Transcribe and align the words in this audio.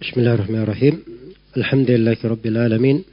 Bismillahirrahmanirrahim. 0.00 1.04
Alhamdulillahi 1.60 2.24
Rabbil 2.24 2.56
Alamin. 2.56 3.04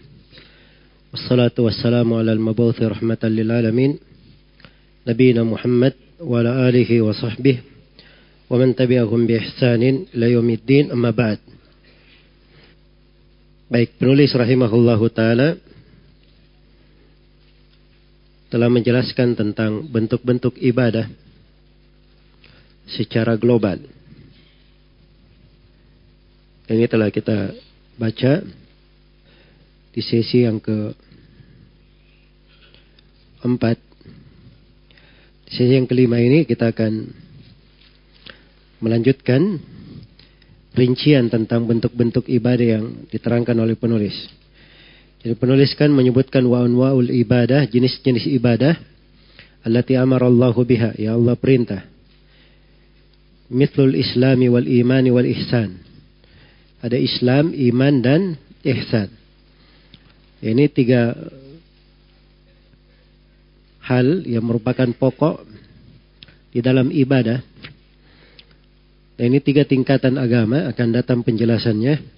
Wassalatu 1.12 1.68
wassalamu 1.68 2.16
ala 2.16 2.32
al-mabuthi 2.32 2.88
rahmatan 2.88 3.28
lil 3.36 3.52
alamin. 3.52 4.00
Nabiina 5.04 5.44
Muhammad 5.44 6.00
wa 6.24 6.40
ala 6.40 6.64
alihi 6.64 7.04
wa 7.04 7.12
sahbihi 7.12 7.60
wa 8.48 8.56
man 8.56 8.72
tabi'ahum 8.72 9.28
bi 9.28 9.36
ihsanin 9.36 10.08
ila 10.16 10.32
yaumiddin 10.32 10.96
amma 10.96 11.12
ba'd. 11.12 11.44
Baik, 13.68 14.00
penulis 14.00 14.32
rahimahullahu 14.32 15.12
taala 15.12 15.60
telah 18.48 18.72
menjelaskan 18.72 19.36
tentang 19.36 19.92
bentuk-bentuk 19.92 20.56
ibadah 20.56 21.12
secara 22.88 23.36
global. 23.36 23.97
Ini 26.68 26.84
telah 26.92 27.08
kita 27.08 27.56
baca 27.96 28.44
di 29.96 30.02
sesi 30.04 30.44
yang 30.44 30.60
ke 30.60 30.92
empat. 33.40 33.80
Di 35.48 35.52
sesi 35.56 35.80
yang 35.80 35.88
kelima 35.88 36.20
ini 36.20 36.44
kita 36.44 36.76
akan 36.76 37.08
melanjutkan 38.84 39.64
rincian 40.76 41.32
tentang 41.32 41.64
bentuk-bentuk 41.72 42.28
ibadah 42.28 42.68
yang 42.68 42.86
diterangkan 43.16 43.56
oleh 43.64 43.80
penulis. 43.80 44.28
Jadi 45.24 45.40
penulis 45.40 45.72
kan 45.72 45.88
menyebutkan 45.96 46.44
wa'un 46.44 46.76
wa'ul 46.76 47.16
ibadah, 47.16 47.64
jenis-jenis 47.64 48.28
ibadah 48.36 48.76
allati 49.64 49.96
amarallahu 49.96 50.68
biha, 50.68 51.00
ya 51.00 51.16
Allah 51.16 51.40
perintah. 51.40 51.88
Mithlul 53.48 53.96
islami 53.96 54.52
wal 54.52 54.68
imani 54.68 55.16
wal 55.16 55.24
ihsan 55.32 55.87
ada 56.82 56.98
Islam, 56.98 57.54
iman 57.54 57.94
dan 58.02 58.22
ihsan. 58.62 59.10
Ini 60.38 60.70
tiga 60.70 61.18
hal 63.88 64.28
yang 64.28 64.46
merupakan 64.46 64.86
pokok 64.94 65.48
di 66.54 66.60
dalam 66.62 66.94
ibadah. 66.94 67.42
Dan 69.18 69.34
ini 69.34 69.42
tiga 69.42 69.66
tingkatan 69.66 70.22
agama 70.22 70.70
akan 70.70 70.88
datang 70.94 71.20
penjelasannya. 71.26 72.18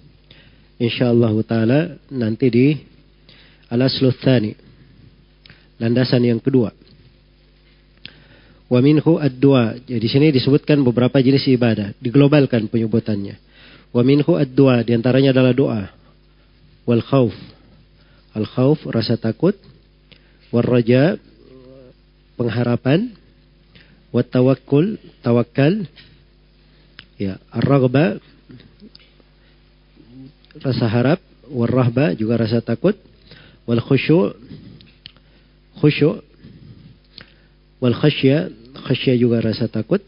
InsyaAllah 0.80 1.34
ta'ala 1.44 1.80
nanti 2.12 2.46
di 2.52 2.66
al-aslu 3.72 4.12
Landasan 5.80 6.28
yang 6.28 6.44
kedua. 6.44 6.76
Wa 8.68 8.84
minhu 8.84 9.16
ad-dua. 9.16 9.80
Jadi 9.80 9.96
di 9.96 10.08
sini 10.12 10.26
disebutkan 10.28 10.84
beberapa 10.84 11.16
jenis 11.24 11.48
ibadah. 11.48 11.96
Diglobalkan 11.96 12.68
penyebutannya. 12.68 13.49
Wa 13.90 14.02
minhu 14.06 14.38
ad-du'a, 14.38 14.86
di 14.86 14.94
antaranya 14.94 15.34
adalah 15.34 15.54
doa. 15.54 15.82
Wal 16.86 17.02
khauf. 17.02 17.34
Al 18.34 18.46
khauf 18.46 18.78
rasa 18.86 19.18
takut. 19.18 19.58
Wal 20.54 20.66
raja 20.66 21.18
pengharapan. 22.38 23.10
Wat 24.14 24.30
tawakkul 24.30 24.98
tawakal. 25.22 25.86
Ya, 27.20 27.36
ar-raghba 27.52 28.16
rasa 30.60 30.86
harap, 30.88 31.20
wal 31.52 31.68
rahba 31.68 32.14
juga 32.14 32.40
rasa 32.40 32.62
takut. 32.64 32.96
Wal 33.66 33.82
khusyu' 33.82 34.34
khusyu' 35.78 36.22
wal 37.80 37.96
khasya 37.96 38.52
khasya 38.86 39.16
juga 39.16 39.40
rasa 39.40 39.66
takut 39.66 40.04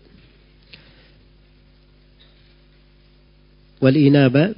wal 3.82 3.98
inaba 3.98 4.54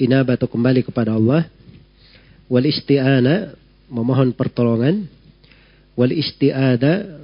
inaba 0.00 0.38
atau 0.38 0.48
kembali 0.48 0.86
kepada 0.86 1.12
Allah. 1.12 1.44
Wal 2.48 2.64
isti'ana 2.64 3.52
memohon 3.92 4.32
pertolongan. 4.32 5.04
Wal 5.98 6.14
isti'ada 6.14 7.20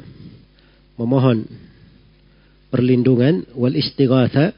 memohon 1.00 1.48
perlindungan. 2.68 3.48
Wal 3.56 3.78
istighatha 3.78 4.52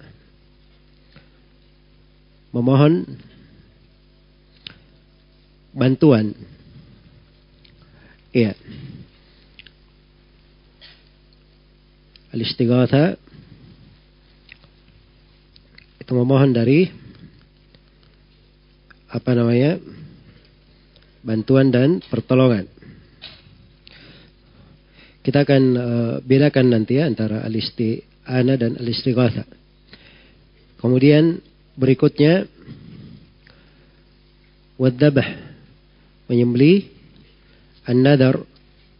memohon 2.50 3.04
bantuan. 5.76 6.32
Iya. 8.32 8.56
Al 12.32 12.40
itu 16.06 16.14
memohon 16.14 16.54
dari 16.54 16.86
apa 19.10 19.30
namanya 19.34 19.82
bantuan 21.26 21.74
dan 21.74 21.98
pertolongan. 21.98 22.70
Kita 25.26 25.42
akan 25.42 25.62
uh, 25.74 26.14
bedakan 26.22 26.70
nanti 26.70 27.02
ya 27.02 27.10
antara 27.10 27.42
al-isti'ana 27.42 28.54
dan 28.54 28.78
al-istighatha. 28.78 29.50
Kemudian 30.78 31.42
berikutnya 31.74 32.46
wadzabah 34.78 35.26
menyembelih 36.30 36.86
an-nadar 37.82 38.46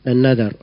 dan 0.03 0.27
nadar. 0.27 0.59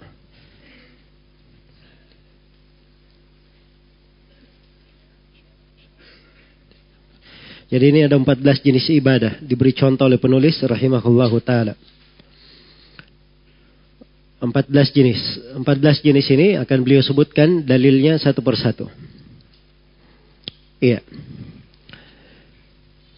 Jadi 7.73 7.85
ini 7.89 8.00
ada 8.06 8.22
14 8.22 8.38
jenis 8.61 8.85
ibadah 9.01 9.41
diberi 9.41 9.73
contoh 9.73 10.06
oleh 10.06 10.22
penulis 10.22 10.61
rahimahullahu 10.61 11.41
taala. 11.41 11.73
14 14.38 14.94
jenis. 14.94 15.22
14 15.57 16.06
jenis 16.06 16.28
ini 16.38 16.47
akan 16.62 16.78
beliau 16.85 17.01
sebutkan 17.01 17.66
dalilnya 17.66 18.22
satu 18.22 18.45
persatu. 18.45 18.85
Iya. 20.78 21.01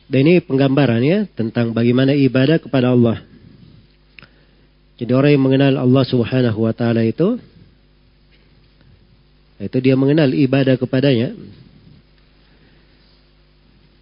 Dan 0.07 0.23
ini 0.23 0.39
penggambarannya 0.39 1.35
tentang 1.35 1.75
bagaimana 1.75 2.15
ibadah 2.15 2.55
kepada 2.55 2.95
Allah. 2.95 3.27
Jadi 4.95 5.11
orang 5.11 5.35
yang 5.35 5.43
mengenal 5.43 5.73
Allah 5.83 6.03
Subhanahu 6.07 6.63
wa 6.63 6.71
taala 6.71 7.03
itu 7.03 7.35
itu 9.59 9.77
dia 9.83 9.99
mengenal 9.99 10.31
ibadah 10.31 10.79
kepadanya 10.79 11.35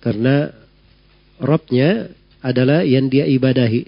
karena 0.03 0.51
Robnya 1.39 2.11
adalah 2.43 2.83
yang 2.83 3.07
dia 3.07 3.23
ibadahi. 3.23 3.87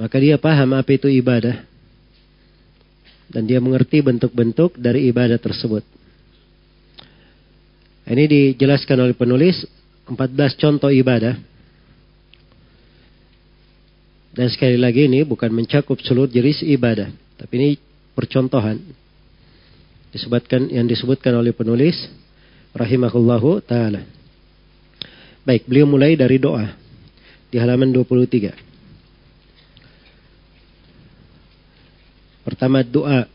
Maka 0.00 0.16
dia 0.16 0.40
paham 0.40 0.72
apa 0.72 0.88
itu 0.96 1.06
ibadah. 1.12 1.68
Dan 3.30 3.44
dia 3.46 3.60
mengerti 3.60 4.00
bentuk-bentuk 4.00 4.74
dari 4.80 5.06
ibadah 5.12 5.36
tersebut. 5.36 5.84
Ini 8.08 8.24
dijelaskan 8.26 9.06
oleh 9.06 9.14
penulis 9.14 9.62
14 10.08 10.58
contoh 10.58 10.90
ibadah. 10.90 11.38
Dan 14.34 14.48
sekali 14.50 14.80
lagi 14.80 15.06
ini 15.06 15.22
bukan 15.22 15.52
mencakup 15.52 16.00
seluruh 16.02 16.26
jenis 16.26 16.64
ibadah. 16.66 17.12
Tapi 17.38 17.52
ini 17.54 17.68
percontohan. 18.16 18.80
Disebutkan 20.10 20.66
yang 20.74 20.90
disebutkan 20.90 21.38
oleh 21.38 21.54
penulis 21.54 21.94
rahimahullahu 22.74 23.62
taala. 23.64 24.06
Baik, 25.42 25.66
beliau 25.66 25.88
mulai 25.88 26.14
dari 26.14 26.38
doa 26.38 26.76
di 27.50 27.56
halaman 27.58 27.90
23. 27.90 28.54
Pertama 32.46 32.82
doa. 32.82 33.26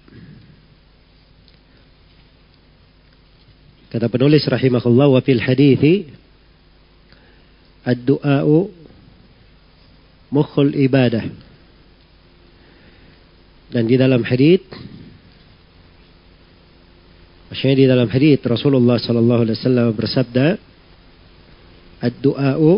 Kata 3.92 4.12
penulis 4.12 4.44
rahimahullah 4.44 5.08
wa 5.08 5.22
fil 5.24 5.40
hadithi 5.40 6.12
ad-du'a'u 7.86 8.68
mukhul 10.34 10.74
ibadah. 10.74 11.24
Dan 13.72 13.88
di 13.88 13.96
dalam 13.96 14.24
hadith 14.26 14.68
Maksudnya 17.50 17.76
di 17.78 17.86
dalam 17.86 18.10
hadis 18.10 18.42
Rasulullah 18.42 18.98
sallallahu 18.98 19.42
alaihi 19.46 19.58
wasallam 19.58 19.88
bersabda, 19.94 20.46
"Ad-du'a'u 22.02 22.72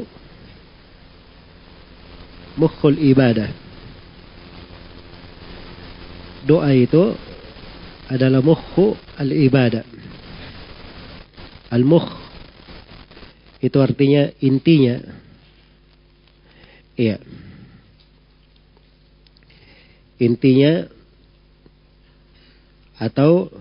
mukhul 2.60 3.00
ibadah." 3.00 3.50
Doa 6.48 6.72
itu 6.72 7.12
adalah 8.08 8.40
mukhu 8.40 8.96
al-ibadah. 9.20 9.84
Al-mukh 11.68 12.08
itu 13.60 13.78
artinya 13.84 14.32
intinya. 14.40 14.96
Iya. 16.96 17.20
Intinya 20.24 20.88
atau 22.98 23.52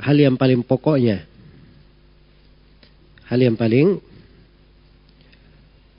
hal 0.00 0.16
yang 0.16 0.34
paling 0.40 0.64
pokoknya. 0.64 1.28
Hal 3.28 3.38
yang 3.38 3.54
paling 3.54 4.00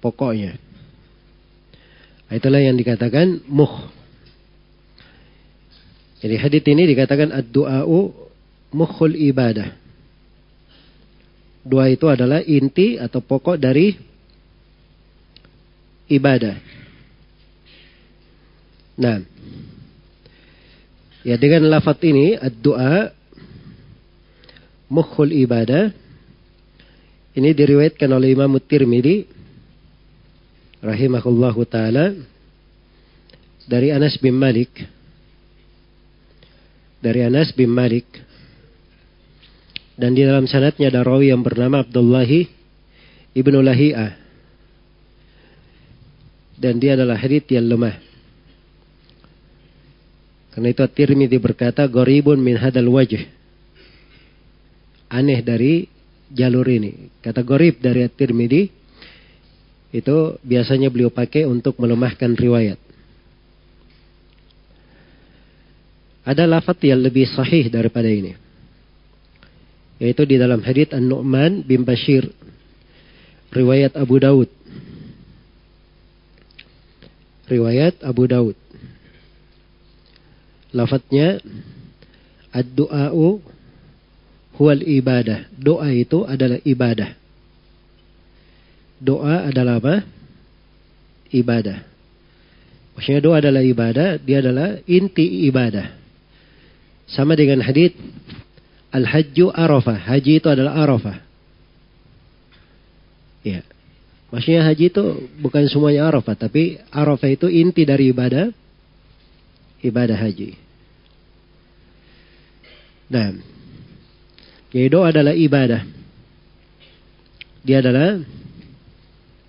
pokoknya. 0.01 0.57
Itulah 2.31 2.59
yang 2.59 2.75
dikatakan 2.75 3.45
muh. 3.47 3.91
Jadi 6.21 6.35
hadith 6.37 6.65
ini 6.69 6.85
dikatakan 6.91 7.33
ad-du'a'u 7.33 8.13
mukhul 8.73 9.15
ibadah. 9.15 9.73
Doa 11.61 11.85
itu 11.93 12.09
adalah 12.09 12.41
inti 12.41 12.97
atau 12.97 13.21
pokok 13.21 13.57
dari 13.57 13.93
ibadah. 16.09 16.57
Nah, 19.01 19.17
ya 21.25 21.35
dengan 21.37 21.69
lafaz 21.69 21.97
ini 22.05 22.37
ad-du'a 22.37 23.20
mukhul 24.91 25.31
ibadah. 25.31 25.95
Ini 27.31 27.55
diriwayatkan 27.55 28.11
oleh 28.11 28.35
Imam 28.35 28.51
Tirmidzi 28.59 29.23
rahimahullahu 30.83 31.63
taala 31.63 32.11
dari 33.63 33.95
Anas 33.95 34.19
bin 34.19 34.35
Malik. 34.35 34.67
Dari 36.99 37.23
Anas 37.23 37.55
bin 37.55 37.71
Malik. 37.71 38.03
Dan 39.95 40.11
di 40.11 40.27
dalam 40.27 40.43
sanatnya 40.43 40.91
ada 40.91 41.07
rawi 41.07 41.31
yang 41.31 41.39
bernama 41.39 41.79
Abdullahi 41.79 42.51
ibnu 43.31 43.63
Lahiyah 43.63 44.19
dan 46.61 46.77
dia 46.77 46.93
adalah 46.93 47.17
hadith 47.17 47.49
yang 47.49 47.65
lemah. 47.65 47.97
Karena 50.51 50.67
itu 50.69 50.81
At-Tirmidzi 50.83 51.37
berkata 51.41 51.87
goribun 51.89 52.37
min 52.37 52.59
hadal 52.59 52.91
wajh 52.91 53.40
aneh 55.11 55.43
dari 55.43 55.83
jalur 56.31 56.63
ini 56.71 57.11
kata 57.19 57.43
gorib 57.43 57.83
dari 57.83 58.07
At-Tirmidzi 58.07 58.63
itu 59.91 60.17
biasanya 60.39 60.87
beliau 60.87 61.11
pakai 61.11 61.43
untuk 61.43 61.75
melemahkan 61.75 62.31
riwayat. 62.31 62.79
Ada 66.23 66.47
lafaz 66.47 66.79
yang 66.79 67.03
lebih 67.03 67.27
sahih 67.27 67.67
daripada 67.67 68.07
ini. 68.07 68.39
Yaitu 69.99 70.23
di 70.23 70.39
dalam 70.39 70.63
hadits 70.63 70.95
An-Nu'man 70.95 71.67
bin 71.67 71.83
Bashir. 71.83 72.31
Riwayat 73.51 73.99
Abu 73.99 74.15
Daud. 74.15 74.47
Riwayat 77.51 77.99
Abu 77.99 78.23
Daud. 78.31 78.55
Lafadznya 80.71 81.43
Ad-du'a'u 82.55 83.43
huwal 84.55 84.81
ibadah. 84.83 85.51
Doa 85.55 85.91
itu 85.93 86.23
adalah 86.27 86.59
ibadah 86.65 87.21
doa 89.01 89.49
adalah 89.49 89.81
apa? 89.81 89.95
Ibadah. 91.33 91.89
Maksudnya 92.93 93.21
doa 93.25 93.41
adalah 93.41 93.65
ibadah, 93.65 94.21
dia 94.21 94.45
adalah 94.45 94.77
inti 94.85 95.49
ibadah. 95.49 95.97
Sama 97.09 97.33
dengan 97.33 97.65
hadith 97.65 97.97
Al-Hajju 98.93 99.49
Arafah. 99.49 99.97
Haji 100.05 100.31
itu 100.37 100.47
adalah 100.47 100.77
Arafah. 100.77 101.17
Ya. 103.41 103.65
Maksudnya 104.31 104.63
haji 104.63 104.93
itu 104.93 105.03
bukan 105.43 105.67
semuanya 105.67 106.07
Arafah, 106.07 106.37
tapi 106.39 106.79
Arafah 106.93 107.27
itu 107.27 107.51
inti 107.51 107.83
dari 107.83 108.15
ibadah 108.15 108.47
ibadah 109.81 110.15
haji. 110.15 110.55
Nah, 113.11 113.33
jadi 114.71 114.87
doa 114.87 115.11
adalah 115.11 115.35
ibadah. 115.35 115.83
Dia 117.61 117.83
adalah 117.83 118.23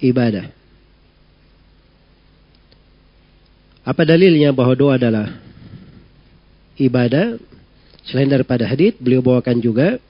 ibadah. 0.03 0.51
Apa 3.87 4.03
dalilnya 4.03 4.51
bahwa 4.51 4.75
doa 4.75 4.99
adalah 4.99 5.31
ibadah? 6.75 7.39
Selain 8.03 8.27
daripada 8.27 8.67
hadith, 8.67 8.99
beliau 8.99 9.23
bawakan 9.23 9.63
juga 9.63 10.03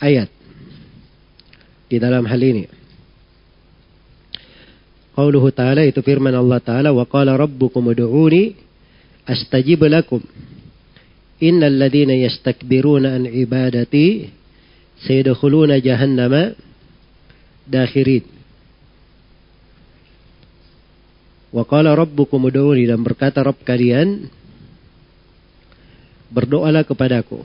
ayat 0.00 0.32
di 1.92 2.00
dalam 2.00 2.24
hal 2.24 2.40
ini. 2.40 2.64
Qauluhu 5.12 5.52
ta'ala 5.52 5.84
itu 5.84 6.00
firman 6.00 6.32
Allah 6.32 6.64
ta'ala 6.64 6.88
wa 6.96 7.04
qala 7.04 7.36
rabbukum 7.36 7.92
ud'uni 7.92 8.56
astajib 9.28 9.84
lakum 9.84 10.24
innal 11.42 11.74
ladhina 11.74 12.14
yastakbiruna 12.14 13.18
an 13.18 13.26
ibadati 13.26 14.30
sayadkhuluna 15.02 15.82
jahannama 15.82 16.54
dakhirin. 17.66 18.22
Wa 21.50 21.66
qala 21.66 21.98
rabbukum 21.98 22.48
ud'uni 22.48 22.86
dan 22.88 23.02
berkata 23.02 23.42
Rabb 23.42 23.60
kalian 23.66 24.30
berdoalah 26.32 26.86
kepadaku. 26.86 27.44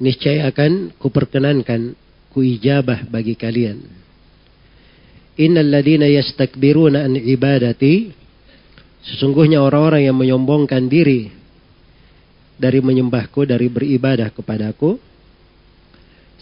Niscaya 0.00 0.48
akan 0.48 0.96
kuperkenankan 0.96 1.92
kuijabah 2.32 3.08
bagi 3.10 3.36
kalian. 3.36 3.84
Innal 5.36 5.68
ladina 5.68 6.08
yastakbiruna 6.08 7.04
an 7.04 7.12
ibadati 7.16 8.08
sesungguhnya 9.04 9.60
orang-orang 9.60 10.08
yang 10.08 10.16
menyombongkan 10.16 10.88
diri 10.88 11.28
dari 12.56 12.80
menyembahku 12.80 13.44
dari 13.44 13.68
beribadah 13.68 14.32
kepadaku. 14.32 14.96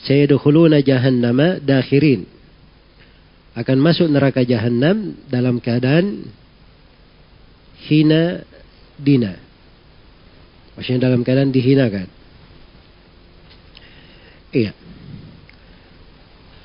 Sayadkhuluna 0.07 0.83
jahannama 0.83 1.59
dakhirin. 1.59 2.27
Akan 3.55 3.79
masuk 3.79 4.11
neraka 4.11 4.43
jahanam 4.43 5.15
dalam 5.31 5.63
keadaan 5.63 6.27
hina 7.87 8.43
dina. 8.99 9.39
Maksudnya 10.75 11.07
dalam 11.07 11.23
keadaan 11.23 11.55
dihinakan. 11.55 12.09
Iya. 14.51 14.75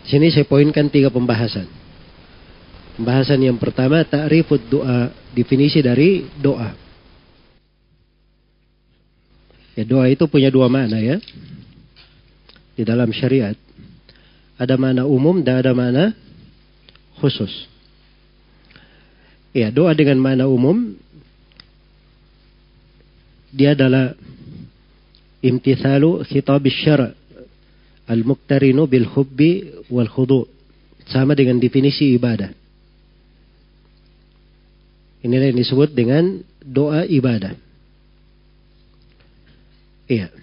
Sini 0.10 0.34
saya 0.34 0.50
poinkan 0.50 0.90
tiga 0.90 1.14
pembahasan. 1.14 1.70
Pembahasan 2.98 3.40
yang 3.46 3.62
pertama 3.62 4.02
ta'rifud 4.02 4.66
doa 4.66 5.14
definisi 5.38 5.80
dari 5.86 6.26
doa 6.42 6.89
ya 9.80 9.88
doa 9.88 10.12
itu 10.12 10.28
punya 10.28 10.52
dua 10.52 10.68
makna 10.68 11.00
ya 11.00 11.24
di 12.76 12.84
dalam 12.84 13.08
syariat. 13.16 13.56
Ada 14.60 14.76
mana 14.76 15.08
umum 15.08 15.40
dan 15.40 15.64
ada 15.64 15.72
mana 15.72 16.12
khusus. 17.24 17.52
Ya, 19.56 19.72
doa 19.72 19.96
dengan 19.96 20.20
mana 20.20 20.52
umum 20.52 21.00
dia 23.56 23.72
adalah 23.72 24.14
imtithalu 25.40 26.28
khitab 26.28 26.62
syara 26.68 27.16
al-muqtarinu 28.04 28.84
bil 28.84 29.08
hubbi 29.16 29.84
wal 29.88 30.12
khudu. 30.12 30.44
Sama 31.08 31.34
dengan 31.34 31.58
definisi 31.58 32.14
ibadah. 32.14 32.54
Inilah 35.26 35.50
yang 35.50 35.60
disebut 35.60 35.90
dengan 35.96 36.46
doa 36.62 37.02
ibadah. 37.08 37.69
Iya. 40.10 40.34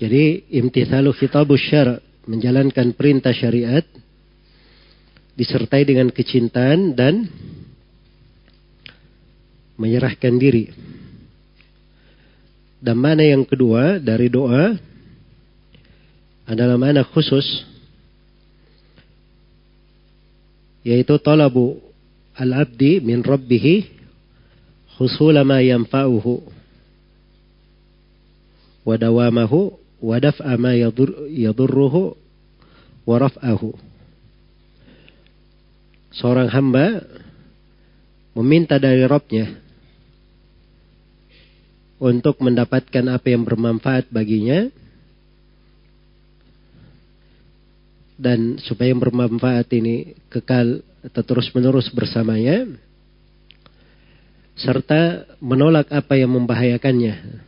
Jadi 0.00 0.48
imtithalu 0.48 1.12
khitabus 1.12 1.60
syara 1.60 2.00
menjalankan 2.24 2.96
perintah 2.96 3.36
syariat 3.36 3.84
disertai 5.36 5.84
dengan 5.84 6.08
kecintaan 6.08 6.96
dan 6.96 7.28
menyerahkan 9.76 10.40
diri. 10.40 10.72
Dan 12.80 12.96
mana 12.96 13.20
yang 13.20 13.44
kedua 13.44 14.00
dari 14.00 14.32
doa 14.32 14.72
adalah 16.48 16.80
mana 16.80 17.04
khusus 17.04 17.44
yaitu 20.80 21.12
talabu 21.20 21.76
al-abdi 22.32 23.04
min 23.04 23.20
rabbih 23.20 23.99
husula 25.00 25.40
ma 25.48 25.64
yanfa'uhu 25.64 26.44
wa 28.84 28.94
dawamahu 29.00 29.72
wa 30.04 30.16
daf'a 30.20 30.60
ma 30.60 30.76
yadurruhu 30.76 32.12
wa 33.08 33.16
raf'ahu. 33.16 33.72
Seorang 36.12 36.52
hamba 36.52 37.00
meminta 38.36 38.76
dari 38.76 39.08
Robnya 39.08 39.56
untuk 41.96 42.36
mendapatkan 42.44 43.08
apa 43.08 43.26
yang 43.32 43.40
bermanfaat 43.44 44.12
baginya 44.12 44.68
dan 48.20 48.60
supaya 48.60 48.92
yang 48.92 49.00
bermanfaat 49.00 49.64
ini 49.72 50.12
kekal 50.28 50.84
atau 51.00 51.22
terus 51.24 51.48
menerus 51.56 51.88
bersamanya 51.88 52.68
serta 54.60 55.24
menolak 55.40 55.88
apa 55.88 56.20
yang 56.20 56.36
membahayakannya 56.36 57.42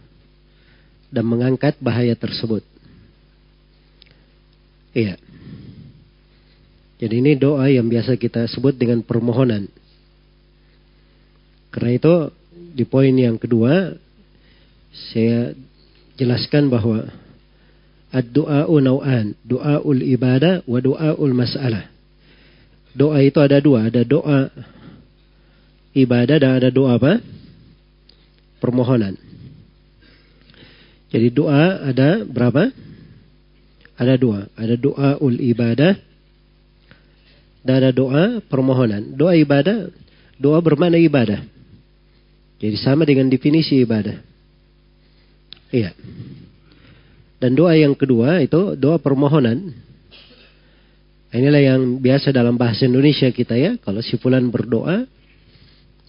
dan 1.13 1.25
mengangkat 1.29 1.77
bahaya 1.77 2.17
tersebut. 2.17 2.65
Iya. 4.97 5.21
Jadi 7.03 7.15
ini 7.19 7.33
doa 7.37 7.69
yang 7.69 7.89
biasa 7.91 8.17
kita 8.17 8.49
sebut 8.49 8.79
dengan 8.79 9.05
permohonan. 9.05 9.69
Karena 11.73 11.91
itu 11.97 12.15
di 12.73 12.85
poin 12.85 13.13
yang 13.13 13.37
kedua 13.41 13.97
saya 14.93 15.57
jelaskan 16.21 16.69
bahwa 16.69 17.09
ad-du'a'u 18.13 18.77
naw'an, 18.79 19.33
doaul 19.41 20.01
ibadah 20.05 20.63
wa 20.69 20.79
doaul 20.85 21.33
masalah. 21.33 21.89
Doa 22.93 23.25
itu 23.25 23.41
ada 23.41 23.57
dua, 23.57 23.89
ada 23.89 24.05
doa 24.05 24.53
ibadah 25.93 26.37
dan 26.41 26.61
ada 26.61 26.69
doa 26.73 26.97
apa? 26.97 27.21
Permohonan. 28.61 29.17
Jadi 31.13 31.29
doa 31.29 31.93
ada 31.93 32.25
berapa? 32.25 32.73
Ada 34.01 34.17
dua. 34.17 34.49
Ada 34.57 34.75
doa 34.81 35.21
ul 35.21 35.37
ibadah 35.37 35.93
dan 37.63 37.75
ada 37.79 37.91
doa 37.95 38.43
permohonan. 38.49 39.15
Doa 39.15 39.39
ibadah, 39.39 39.93
doa 40.41 40.59
bermakna 40.59 40.99
ibadah. 40.99 41.45
Jadi 42.59 42.77
sama 42.79 43.07
dengan 43.07 43.31
definisi 43.31 43.83
ibadah. 43.83 44.19
Iya. 45.71 45.95
Dan 47.43 47.59
doa 47.59 47.75
yang 47.75 47.95
kedua 47.95 48.43
itu 48.43 48.79
doa 48.79 48.99
permohonan. 49.03 49.75
Inilah 51.33 51.63
yang 51.65 51.83
biasa 51.99 52.29
dalam 52.29 52.61
bahasa 52.61 52.85
Indonesia 52.85 53.29
kita 53.33 53.57
ya. 53.57 53.81
Kalau 53.81 54.05
si 54.05 54.21
fulan 54.21 54.53
berdoa, 54.53 55.09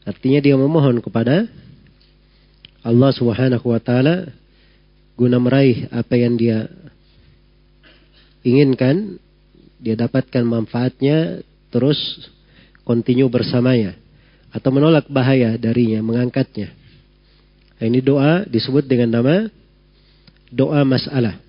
artinya 0.04 0.40
dia 0.44 0.56
memohon 0.56 1.00
kepada 1.00 1.48
Allah 2.84 3.12
Subhanahu 3.16 3.72
wa 3.72 3.80
taala 3.80 4.32
guna 5.16 5.40
meraih 5.40 5.88
apa 5.94 6.14
yang 6.20 6.36
dia 6.36 6.68
inginkan, 8.44 9.18
dia 9.80 9.96
dapatkan 9.96 10.44
manfaatnya 10.44 11.42
terus 11.72 11.98
continue 12.84 13.32
bersamanya 13.32 13.96
atau 14.54 14.70
menolak 14.70 15.08
bahaya 15.10 15.56
darinya, 15.58 16.04
mengangkatnya. 16.04 16.76
Nah, 17.80 17.86
ini 17.90 18.00
doa 18.04 18.46
disebut 18.46 18.86
dengan 18.86 19.10
nama 19.18 19.36
doa 20.54 20.86
masalah. 20.86 21.42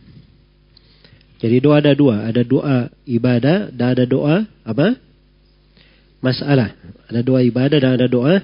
Jadi 1.43 1.61
doa 1.61 1.83
ada 1.83 1.93
dua, 1.93 2.25
ada 2.25 2.41
doa 2.41 2.89
ibadah 3.05 3.69
dan 3.69 3.93
ada 3.93 4.05
doa 4.09 4.49
apa? 4.65 4.97
Masalah. 6.25 6.73
Ada 7.13 7.21
doa 7.21 7.45
ibadah 7.45 7.77
dan 7.77 8.01
ada 8.01 8.09
doa 8.09 8.41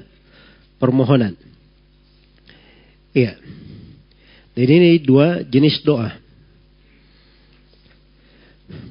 permohonan. 0.76 1.32
Iya. 3.16 3.40
Jadi 4.52 4.72
ini 4.76 4.90
dua 5.00 5.40
jenis 5.40 5.80
doa. 5.80 6.12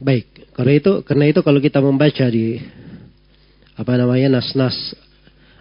Baik, 0.02 0.26
karena 0.58 0.74
itu 0.76 0.92
karena 1.06 1.26
itu 1.30 1.40
kalau 1.46 1.62
kita 1.62 1.80
membaca 1.80 2.26
di 2.28 2.58
apa 3.80 3.94
namanya 3.96 4.42
nas-nas 4.42 4.76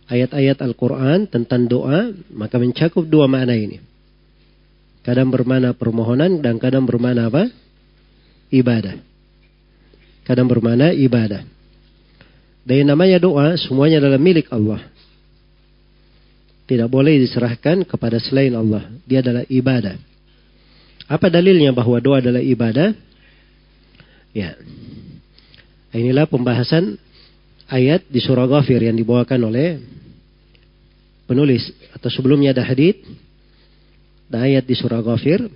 ayat-ayat 0.09 0.59
Al-Qur'an 0.65 1.29
tentang 1.29 1.69
doa, 1.69 2.11
maka 2.33 2.57
mencakup 2.57 3.05
dua 3.07 3.29
makna 3.29 3.55
ini. 3.55 3.79
Kadang 5.05 5.31
bermana 5.31 5.77
permohonan 5.77 6.41
dan 6.41 6.57
kadang 6.57 6.89
bermana 6.89 7.29
apa? 7.31 7.47
Ibadah. 8.51 8.99
Kadang 10.27 10.49
bermana 10.49 10.91
ibadah. 10.97 11.58
Dan 12.69 12.85
namanya 12.85 13.17
doa 13.17 13.57
semuanya 13.57 13.97
adalah 13.97 14.21
milik 14.21 14.53
Allah. 14.53 14.85
Tidak 16.69 16.85
boleh 16.85 17.17
diserahkan 17.17 17.81
kepada 17.89 18.21
selain 18.21 18.53
Allah. 18.53 18.85
Dia 19.09 19.25
adalah 19.25 19.41
ibadah. 19.49 19.97
Apa 21.09 21.33
dalilnya 21.33 21.73
bahwa 21.73 21.97
doa 21.97 22.21
adalah 22.21 22.45
ibadah? 22.45 22.93
Ya. 24.37 24.53
Inilah 25.97 26.29
pembahasan 26.29 27.01
ayat 27.73 28.05
di 28.05 28.21
surah 28.21 28.45
Ghafir 28.45 28.85
yang 28.85 29.01
dibawakan 29.01 29.49
oleh 29.49 29.81
penulis 31.25 31.73
atau 31.97 32.13
sebelumnya 32.13 32.53
ada 32.53 32.69
hadith 32.69 33.01
dan 34.29 34.45
ayat 34.45 34.69
di 34.69 34.77
surah 34.77 35.01
Ghafir 35.01 35.49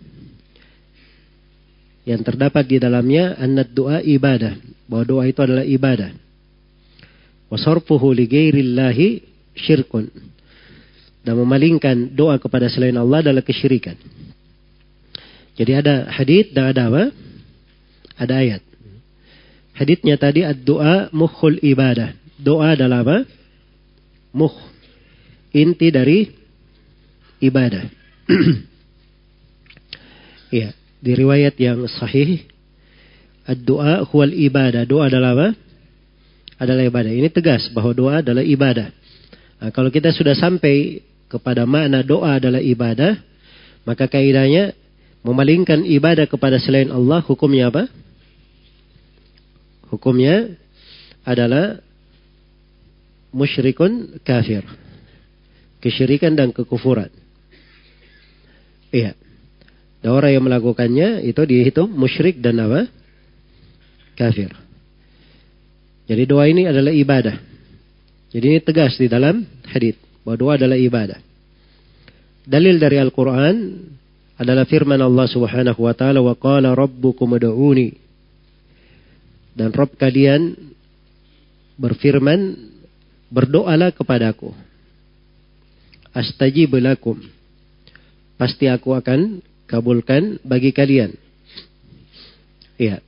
yang 2.08 2.24
terdapat 2.24 2.64
di 2.64 2.80
dalamnya 2.80 3.36
annad 3.36 3.68
doa 3.68 4.00
ibadah 4.00 4.56
bahwa 4.88 5.04
doa 5.04 5.24
itu 5.28 5.44
adalah 5.44 5.68
ibadah 5.68 6.21
wasarfuhu 7.52 8.16
li 8.16 8.24
ghairillahi 8.24 9.20
syirkun 9.52 10.08
dan 11.20 11.36
memalingkan 11.36 12.16
doa 12.16 12.40
kepada 12.40 12.72
selain 12.72 12.96
Allah 12.96 13.20
adalah 13.20 13.44
kesyirikan. 13.44 13.94
Jadi 15.52 15.72
ada 15.76 16.08
hadith 16.08 16.56
dan 16.56 16.72
ada 16.72 16.88
apa? 16.88 17.04
Ada 18.16 18.34
ayat. 18.40 18.62
Hadithnya 19.76 20.16
tadi 20.16 20.40
ad-doa 20.42 21.12
mukhul 21.12 21.60
ibadah. 21.60 22.16
Doa 22.40 22.72
adalah 22.72 23.04
apa? 23.04 23.18
Mukh. 24.32 24.56
Inti 25.52 25.92
dari 25.92 26.32
ibadah. 27.44 27.84
Iya, 30.52 30.76
di 31.00 31.16
riwayat 31.16 31.56
yang 31.56 31.88
sahih 31.88 32.44
ad-doa 33.48 34.04
huwal 34.04 34.36
ibadah. 34.36 34.84
Doa 34.84 35.08
adalah 35.08 35.32
apa? 35.32 35.48
Adalah 36.62 36.86
ibadah. 36.86 37.10
Ini 37.10 37.26
tegas 37.34 37.66
bahwa 37.74 37.90
doa 37.90 38.22
adalah 38.22 38.46
ibadah. 38.46 38.94
Nah, 39.58 39.70
kalau 39.74 39.90
kita 39.90 40.14
sudah 40.14 40.38
sampai 40.38 41.02
kepada 41.26 41.66
makna 41.66 42.06
doa 42.06 42.38
adalah 42.38 42.62
ibadah, 42.62 43.18
maka 43.82 44.06
kaidahnya 44.06 44.78
memalingkan 45.26 45.82
ibadah 45.82 46.30
kepada 46.30 46.62
selain 46.62 46.86
Allah 46.94 47.18
hukumnya 47.26 47.66
apa? 47.66 47.90
Hukumnya 49.90 50.54
adalah 51.26 51.82
musyrikun 53.34 54.22
kafir. 54.22 54.62
Kesyirikan 55.82 56.38
dan 56.38 56.54
kekufuran. 56.54 57.10
Iya. 58.94 59.18
Dan 59.98 60.10
orang 60.14 60.30
yang 60.30 60.44
melakukannya 60.46 61.26
itu 61.26 61.42
dihitung 61.42 61.90
musyrik 61.90 62.38
dan 62.38 62.62
apa? 62.62 62.86
Kafir. 64.14 64.61
Jadi 66.06 66.22
doa 66.26 66.44
ini 66.50 66.66
adalah 66.66 66.90
ibadah. 66.90 67.36
Jadi 68.32 68.44
ini 68.48 68.58
tegas 68.64 68.96
di 68.96 69.06
dalam 69.06 69.44
hadis 69.68 69.94
bahwa 70.24 70.36
doa 70.40 70.52
adalah 70.56 70.78
ibadah. 70.78 71.20
Dalil 72.42 72.80
dari 72.82 72.98
Al-Quran 72.98 73.56
adalah 74.40 74.66
firman 74.66 74.98
Allah 74.98 75.26
Subhanahu 75.30 75.86
wa 75.86 75.94
taala 75.94 76.18
wa 76.18 76.34
qala 76.34 76.74
rabbukum 76.74 77.38
ud'uni. 77.38 77.94
Dan 79.52 79.70
Rabb 79.70 80.00
kalian 80.00 80.56
berfirman 81.76 82.56
berdoalah 83.28 83.92
kepadaku. 83.92 84.50
Astajib 86.12 86.76
lakum. 86.80 87.20
Pasti 88.36 88.66
aku 88.66 88.96
akan 88.96 89.40
kabulkan 89.70 90.40
bagi 90.42 90.74
kalian. 90.74 91.14
Iya. 92.76 93.00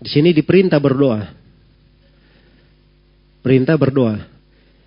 Di 0.00 0.08
sini 0.08 0.32
diperintah 0.32 0.80
berdoa. 0.80 1.39
Perintah 3.40 3.76
berdoa. 3.80 4.20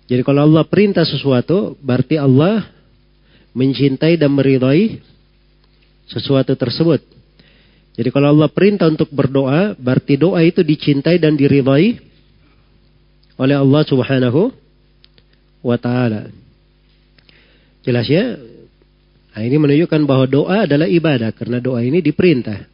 Jadi 0.04 0.20
kalau 0.20 0.44
Allah 0.44 0.64
perintah 0.68 1.02
sesuatu, 1.02 1.74
berarti 1.80 2.20
Allah 2.20 2.68
mencintai 3.56 4.20
dan 4.20 4.34
meridai 4.34 5.00
sesuatu 6.10 6.52
tersebut. 6.58 7.00
Jadi 7.94 8.10
kalau 8.10 8.34
Allah 8.34 8.50
perintah 8.50 8.90
untuk 8.90 9.08
berdoa, 9.14 9.78
berarti 9.78 10.18
doa 10.18 10.42
itu 10.42 10.60
dicintai 10.66 11.16
dan 11.22 11.38
diridai 11.38 12.02
oleh 13.38 13.56
Allah 13.56 13.82
Subhanahu 13.86 14.50
wa 15.62 15.76
taala. 15.78 16.28
Jelas 17.86 18.06
ya? 18.10 18.34
Nah, 19.34 19.42
ini 19.42 19.56
menunjukkan 19.58 20.02
bahwa 20.06 20.26
doa 20.30 20.66
adalah 20.66 20.86
ibadah 20.86 21.34
karena 21.34 21.58
doa 21.58 21.82
ini 21.82 21.98
diperintah. 21.98 22.66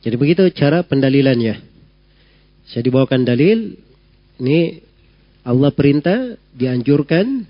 Jadi 0.00 0.16
begitu 0.16 0.44
cara 0.54 0.80
pendalilannya. 0.84 1.60
Saya 2.68 2.84
dibawakan 2.84 3.24
dalil 3.24 3.76
ini 4.38 4.82
Allah 5.42 5.70
perintah, 5.72 6.36
dianjurkan, 6.54 7.46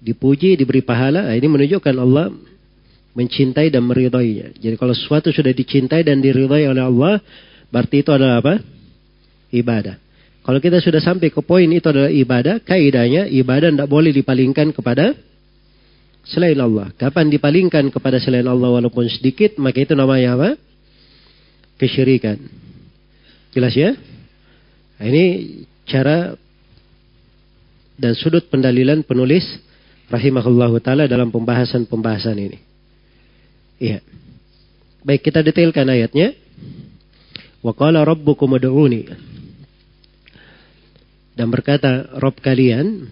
dipuji, 0.00 0.54
diberi 0.54 0.84
pahala. 0.86 1.26
Nah, 1.26 1.34
ini 1.34 1.48
menunjukkan 1.50 1.94
Allah 1.98 2.30
mencintai 3.16 3.72
dan 3.72 3.82
meridainya. 3.88 4.52
Jadi 4.60 4.76
kalau 4.76 4.92
sesuatu 4.92 5.32
sudah 5.32 5.50
dicintai 5.50 6.04
dan 6.04 6.20
diridai 6.20 6.68
oleh 6.68 6.84
Allah, 6.84 7.14
berarti 7.72 8.04
itu 8.04 8.10
adalah 8.12 8.44
apa? 8.44 8.54
Ibadah. 9.50 9.96
Kalau 10.46 10.62
kita 10.62 10.78
sudah 10.78 11.02
sampai 11.02 11.32
ke 11.32 11.42
poin 11.42 11.66
itu 11.66 11.90
adalah 11.90 12.12
ibadah, 12.12 12.62
kaidahnya 12.62 13.26
ibadah 13.26 13.72
tidak 13.72 13.88
boleh 13.90 14.14
dipalingkan 14.14 14.70
kepada 14.70 15.16
selain 16.22 16.60
Allah. 16.62 16.94
Kapan 16.94 17.26
dipalingkan 17.32 17.90
kepada 17.90 18.22
selain 18.22 18.46
Allah 18.46 18.70
walaupun 18.70 19.10
sedikit, 19.10 19.58
maka 19.58 19.82
itu 19.82 19.98
namanya 19.98 20.38
apa? 20.38 20.48
Kesyirikan. 21.82 22.38
Jelas 23.50 23.74
ya? 23.74 23.98
Nah, 24.96 25.06
ini 25.06 25.24
cara 25.84 26.32
dan 27.96 28.12
sudut 28.16 28.44
pendalilan 28.48 29.04
penulis 29.04 29.44
rahimahullah 30.12 30.72
taala 30.80 31.04
dalam 31.08 31.32
pembahasan-pembahasan 31.32 32.36
ini. 32.36 32.58
Iya. 33.80 34.00
Baik, 35.04 35.28
kita 35.28 35.44
detailkan 35.44 35.86
ayatnya. 35.86 36.32
Wa 37.60 37.72
qala 37.76 38.02
rabbukum 38.04 38.56
ud'uni. 38.56 39.06
Dan 41.36 41.52
berkata 41.52 42.16
Rob 42.16 42.40
kalian, 42.40 43.04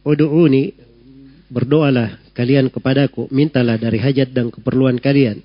Udu'uni, 0.00 0.74
berdoalah 1.52 2.32
kalian 2.32 2.72
kepadaku, 2.72 3.28
mintalah 3.30 3.76
dari 3.76 4.00
hajat 4.00 4.32
dan 4.32 4.50
keperluan 4.50 4.98
kalian. 4.98 5.44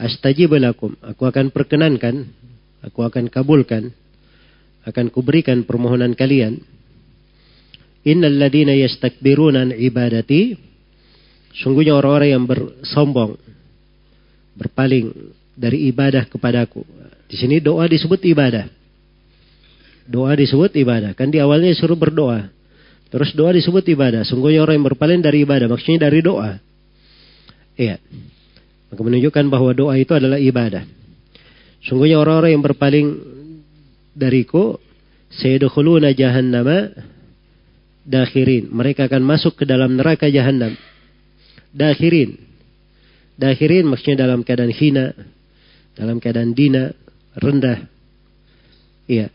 Astajib 0.00 0.54
lakum, 0.56 0.94
aku 1.02 1.26
akan 1.26 1.52
perkenankan, 1.52 2.30
aku 2.86 3.02
akan 3.02 3.26
kabulkan, 3.26 3.90
akan 4.86 5.06
kuberikan 5.10 5.66
permohonan 5.66 6.14
kalian. 6.14 6.62
Innal 8.06 8.38
ladina 8.38 8.70
yastakbiruna 8.70 9.74
ibadati, 9.74 10.54
sungguhnya 11.58 11.98
orang-orang 11.98 12.30
yang 12.30 12.44
bersombong, 12.46 13.34
berpaling 14.54 15.10
dari 15.58 15.90
ibadah 15.90 16.30
kepadaku. 16.30 16.86
Di 17.26 17.34
sini 17.34 17.58
doa 17.58 17.90
disebut 17.90 18.22
ibadah. 18.22 18.70
Doa 20.06 20.38
disebut 20.38 20.70
ibadah. 20.78 21.18
Kan 21.18 21.34
di 21.34 21.42
awalnya 21.42 21.74
suruh 21.74 21.98
berdoa. 21.98 22.46
Terus 23.10 23.34
doa 23.34 23.50
disebut 23.50 23.82
ibadah. 23.90 24.22
Sungguhnya 24.22 24.62
orang 24.62 24.78
yang 24.78 24.86
berpaling 24.86 25.18
dari 25.18 25.42
ibadah. 25.42 25.66
Maksudnya 25.66 26.06
dari 26.06 26.22
doa. 26.22 26.62
Iya. 27.74 27.98
Maka 28.86 29.00
menunjukkan 29.02 29.44
bahwa 29.50 29.74
doa 29.74 29.98
itu 29.98 30.14
adalah 30.14 30.38
ibadah. 30.38 30.86
Sungguhnya 31.86 32.18
orang-orang 32.18 32.58
yang 32.58 32.64
berpaling 32.66 33.08
dariku. 34.10 34.82
Sayyidukhuluna 35.30 36.10
jahannama 36.14 36.90
dakhirin. 38.02 38.70
Mereka 38.70 39.06
akan 39.06 39.22
masuk 39.22 39.62
ke 39.62 39.64
dalam 39.66 39.94
neraka 39.94 40.26
jahannam. 40.26 40.74
Dakhirin. 41.70 42.38
Dakhirin 43.38 43.86
maksudnya 43.86 44.26
dalam 44.26 44.42
keadaan 44.42 44.74
hina. 44.74 45.14
Dalam 45.94 46.18
keadaan 46.18 46.54
dina. 46.54 46.90
Rendah. 47.38 47.86
Iya. 49.06 49.30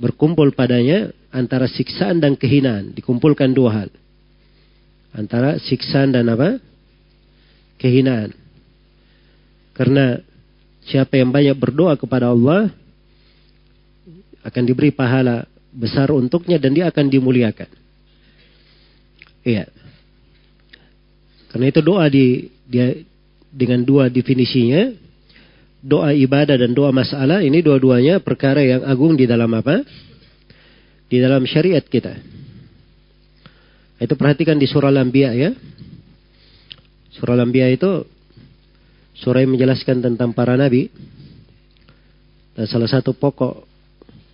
Berkumpul 0.00 0.52
padanya 0.52 1.12
antara 1.32 1.64
siksaan 1.64 2.20
dan 2.20 2.36
kehinaan. 2.36 2.92
Dikumpulkan 2.92 3.56
dua 3.56 3.70
hal. 3.84 3.90
Antara 5.16 5.56
siksaan 5.56 6.12
dan 6.12 6.28
apa? 6.28 6.60
Kehinaan. 7.80 8.36
Karena 9.72 10.20
siapa 10.86 11.20
yang 11.20 11.32
banyak 11.32 11.56
berdoa 11.56 11.96
kepada 11.98 12.32
Allah 12.32 12.72
akan 14.40 14.62
diberi 14.64 14.92
pahala 14.94 15.44
besar 15.70 16.10
untuknya 16.10 16.56
dan 16.56 16.72
dia 16.72 16.88
akan 16.88 17.06
dimuliakan. 17.12 17.68
Iya. 19.44 19.68
Karena 21.50 21.66
itu 21.68 21.80
doa 21.82 22.06
di 22.06 22.48
dia 22.68 22.94
dengan 23.50 23.82
dua 23.82 24.06
definisinya, 24.06 24.94
doa 25.82 26.14
ibadah 26.14 26.54
dan 26.54 26.70
doa 26.70 26.94
masalah 26.94 27.42
ini 27.42 27.58
dua-duanya 27.60 28.22
perkara 28.22 28.62
yang 28.62 28.82
agung 28.86 29.18
di 29.18 29.26
dalam 29.26 29.50
apa? 29.56 29.82
di 31.10 31.18
dalam 31.18 31.42
syariat 31.42 31.82
kita. 31.82 32.14
Itu 33.98 34.14
perhatikan 34.14 34.56
di 34.56 34.70
surah 34.70 34.94
Al-Anbiya 34.94 35.30
ya. 35.34 35.50
Surah 37.18 37.34
Al-Anbiya 37.34 37.74
itu 37.74 38.06
surah 39.20 39.44
menjelaskan 39.44 40.00
tentang 40.00 40.32
para 40.32 40.56
nabi. 40.56 40.88
Dan 42.56 42.66
salah 42.66 42.88
satu 42.90 43.12
pokok 43.12 43.64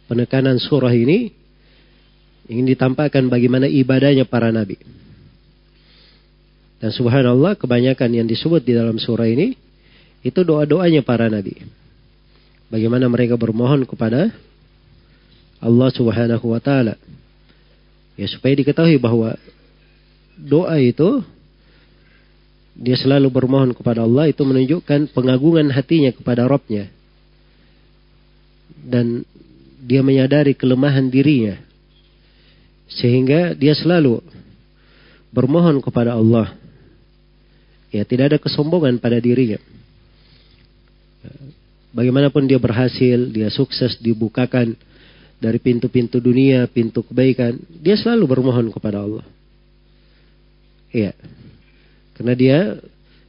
penekanan 0.06 0.56
surah 0.62 0.94
ini 0.94 1.30
ingin 2.46 2.66
ditampakkan 2.66 3.26
bagaimana 3.26 3.66
ibadahnya 3.66 4.24
para 4.26 4.54
nabi. 4.54 4.78
Dan 6.76 6.92
subhanallah 6.92 7.58
kebanyakan 7.58 8.10
yang 8.14 8.26
disebut 8.28 8.62
di 8.62 8.76
dalam 8.76 9.00
surah 9.00 9.26
ini 9.26 9.56
itu 10.22 10.40
doa-doanya 10.42 11.02
para 11.02 11.26
nabi. 11.26 11.56
Bagaimana 12.66 13.06
mereka 13.06 13.38
bermohon 13.38 13.86
kepada 13.86 14.34
Allah 15.62 15.88
Subhanahu 15.94 16.46
wa 16.50 16.60
taala. 16.60 16.98
Ya 18.18 18.26
supaya 18.28 18.56
diketahui 18.56 18.98
bahwa 18.98 19.38
doa 20.36 20.76
itu 20.80 21.24
dia 22.76 22.96
selalu 22.96 23.32
bermohon 23.32 23.72
kepada 23.72 24.04
Allah 24.04 24.28
itu 24.28 24.44
menunjukkan 24.44 25.12
pengagungan 25.16 25.72
hatinya 25.72 26.12
kepada 26.12 26.44
Robnya 26.44 26.92
dan 28.84 29.24
dia 29.80 30.04
menyadari 30.04 30.52
kelemahan 30.52 31.08
dirinya 31.08 31.56
sehingga 32.86 33.56
dia 33.56 33.72
selalu 33.72 34.20
bermohon 35.32 35.80
kepada 35.80 36.14
Allah 36.14 36.52
ya 37.90 38.04
tidak 38.04 38.36
ada 38.36 38.38
kesombongan 38.38 39.00
pada 39.00 39.16
dirinya 39.16 39.56
bagaimanapun 41.96 42.44
dia 42.44 42.60
berhasil 42.60 43.32
dia 43.32 43.48
sukses 43.48 43.96
dibukakan 43.98 44.76
dari 45.36 45.60
pintu-pintu 45.60 46.16
dunia, 46.16 46.64
pintu 46.68 47.04
kebaikan, 47.04 47.60
dia 47.80 47.96
selalu 47.96 48.24
bermohon 48.24 48.72
kepada 48.72 49.04
Allah. 49.04 49.24
Iya. 50.88 51.12
Karena 52.16 52.32
dia 52.32 52.58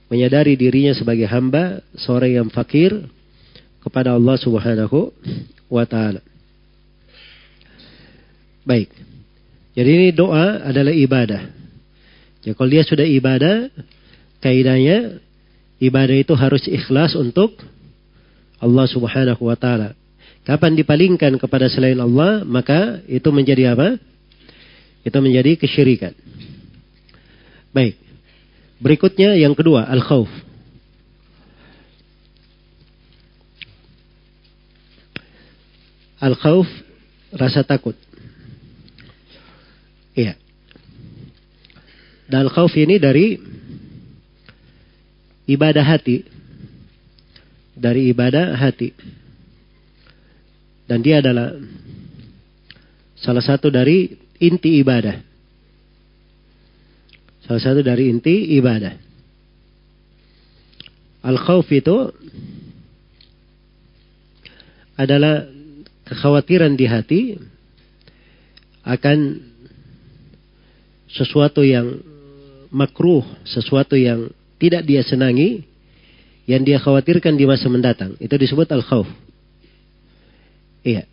menyadari 0.08 0.56
dirinya 0.56 0.96
sebagai 0.96 1.28
hamba, 1.28 1.84
seorang 2.00 2.32
yang 2.44 2.48
fakir 2.48 2.96
kepada 3.84 4.16
Allah 4.16 4.40
Subhanahu 4.40 5.12
wa 5.68 5.84
taala. 5.84 6.24
Baik. 8.64 8.92
Jadi 9.76 9.90
ini 9.92 10.10
doa 10.16 10.64
adalah 10.64 10.96
ibadah. 10.96 11.52
Ya 12.48 12.56
kalau 12.56 12.72
dia 12.72 12.84
sudah 12.88 13.04
ibadah, 13.04 13.68
kaidahnya 14.40 15.20
ibadah 15.84 16.16
itu 16.16 16.34
harus 16.34 16.64
ikhlas 16.66 17.14
untuk 17.20 17.60
Allah 18.64 18.88
Subhanahu 18.88 19.44
wa 19.44 19.60
taala. 19.60 19.92
Kapan 20.48 20.80
dipalingkan 20.80 21.36
kepada 21.36 21.68
selain 21.68 22.00
Allah, 22.00 22.48
maka 22.48 23.04
itu 23.12 23.28
menjadi 23.36 23.76
apa? 23.76 24.00
Itu 25.04 25.20
menjadi 25.20 25.60
kesyirikan. 25.60 26.16
Baik. 27.76 28.07
Berikutnya 28.78 29.34
yang 29.34 29.58
kedua, 29.58 29.90
al-khawf. 29.90 30.30
Al-khawf, 36.22 36.70
rasa 37.34 37.62
takut. 37.66 37.98
Iya. 40.18 40.34
Dan 42.26 42.50
al-khawf 42.50 42.74
ini 42.78 42.98
dari 42.98 43.38
ibadah 45.50 45.86
hati. 45.86 46.26
Dari 47.78 48.10
ibadah 48.10 48.58
hati. 48.58 48.94
Dan 50.90 51.06
dia 51.06 51.22
adalah 51.22 51.54
salah 53.18 53.44
satu 53.44 53.70
dari 53.70 54.10
inti 54.42 54.82
ibadah. 54.82 55.27
Salah 57.48 57.64
satu 57.64 57.80
dari 57.80 58.12
inti 58.12 58.60
ibadah. 58.60 58.92
Al-khawf 61.24 61.68
itu 61.72 62.12
adalah 65.00 65.48
kekhawatiran 66.08 66.76
di 66.76 66.86
hati 66.88 67.22
akan 68.84 69.18
sesuatu 71.08 71.64
yang 71.64 72.04
makruh, 72.72 73.24
sesuatu 73.48 73.96
yang 73.96 74.28
tidak 74.60 74.84
dia 74.84 75.04
senangi, 75.08 75.64
yang 76.48 76.68
dia 76.68 76.84
khawatirkan 76.84 77.40
di 77.40 77.48
masa 77.48 77.72
mendatang. 77.72 78.20
Itu 78.20 78.36
disebut 78.36 78.68
al-khawf. 78.72 79.08
Iya. 80.84 81.04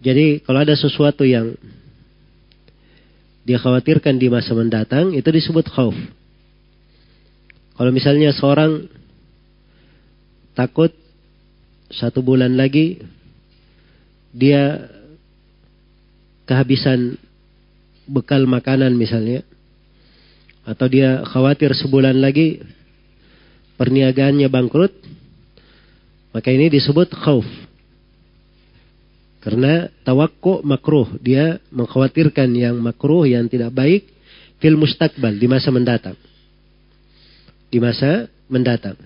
Jadi 0.00 0.40
kalau 0.40 0.64
ada 0.64 0.72
sesuatu 0.76 1.28
yang 1.28 1.56
dia 3.50 3.58
khawatirkan 3.58 4.14
di 4.14 4.30
masa 4.30 4.54
mendatang, 4.54 5.10
itu 5.10 5.26
disebut 5.26 5.66
khauf. 5.74 5.98
Kalau 7.74 7.90
misalnya 7.90 8.30
seorang 8.30 8.86
takut 10.54 10.94
satu 11.90 12.22
bulan 12.22 12.54
lagi 12.54 13.02
dia 14.30 14.86
kehabisan 16.46 17.18
bekal 18.06 18.46
makanan 18.46 18.94
misalnya, 18.94 19.42
atau 20.62 20.86
dia 20.86 21.26
khawatir 21.26 21.74
sebulan 21.74 22.22
lagi 22.22 22.62
perniagaannya 23.74 24.46
bangkrut, 24.46 24.94
maka 26.30 26.54
ini 26.54 26.70
disebut 26.70 27.10
khauf. 27.18 27.69
Karena 29.40 29.88
tawakku 30.04 30.60
makruh. 30.60 31.16
Dia 31.20 31.56
mengkhawatirkan 31.72 32.52
yang 32.52 32.76
makruh, 32.76 33.24
yang 33.24 33.48
tidak 33.48 33.72
baik. 33.72 34.04
Fil 34.60 34.76
mustakbal, 34.76 35.40
di 35.40 35.48
masa 35.48 35.72
mendatang. 35.72 36.16
Di 37.72 37.80
masa 37.80 38.28
mendatang. 38.52 39.00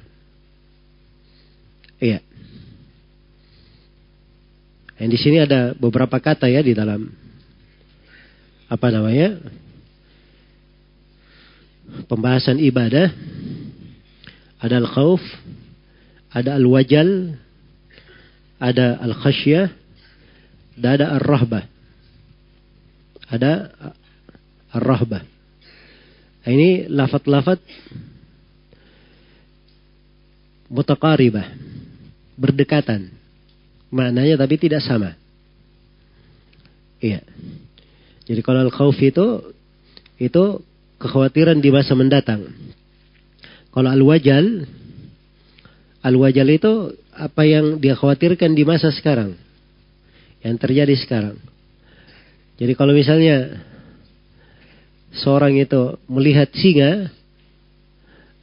Iya. 2.03 2.19
Yang 4.99 5.11
di 5.15 5.19
sini 5.19 5.37
ada 5.39 5.75
beberapa 5.79 6.19
kata 6.19 6.51
ya 6.51 6.63
di 6.63 6.75
dalam 6.75 7.07
apa 8.67 8.87
namanya 8.91 9.39
pembahasan 12.11 12.59
ibadah. 12.59 13.15
Ada 14.59 14.81
al-khawf, 14.81 15.21
ada 16.33 16.57
al-wajal, 16.57 17.37
ada 18.57 18.97
al-khasyah, 18.97 19.69
dan 20.75 21.01
ada 21.01 21.07
ar-rahbah. 21.19 21.65
Ada 23.31 23.53
ar-rahbah. 24.75 25.23
Nah, 26.45 26.51
ini 26.53 26.91
lafat-lafat 26.91 27.63
mutakaribah, 30.69 31.47
berdekatan. 32.37 33.09
Maknanya 33.95 34.35
tapi 34.37 34.59
tidak 34.59 34.83
sama. 34.83 35.15
Iya. 36.99 37.23
Jadi 38.25 38.41
kalau 38.43 38.67
al-khawf 38.67 38.97
itu 38.99 39.55
itu 40.19 40.45
kekhawatiran 40.99 41.61
di 41.61 41.71
masa 41.71 41.93
mendatang. 41.95 42.49
Kalau 43.71 43.91
al-wajal 43.91 44.67
al-wajal 46.05 46.49
itu 46.53 46.73
apa 47.15 47.43
yang 47.47 47.79
dia 47.79 47.95
khawatirkan 47.95 48.53
di 48.53 48.65
masa 48.67 48.91
sekarang. 48.91 49.44
Yang 50.45 50.57
terjadi 50.61 50.95
sekarang. 51.01 51.37
Jadi 52.61 52.73
kalau 52.77 52.93
misalnya 52.93 53.65
seorang 55.17 55.57
itu 55.57 55.97
melihat 56.07 56.53
singa, 56.53 57.09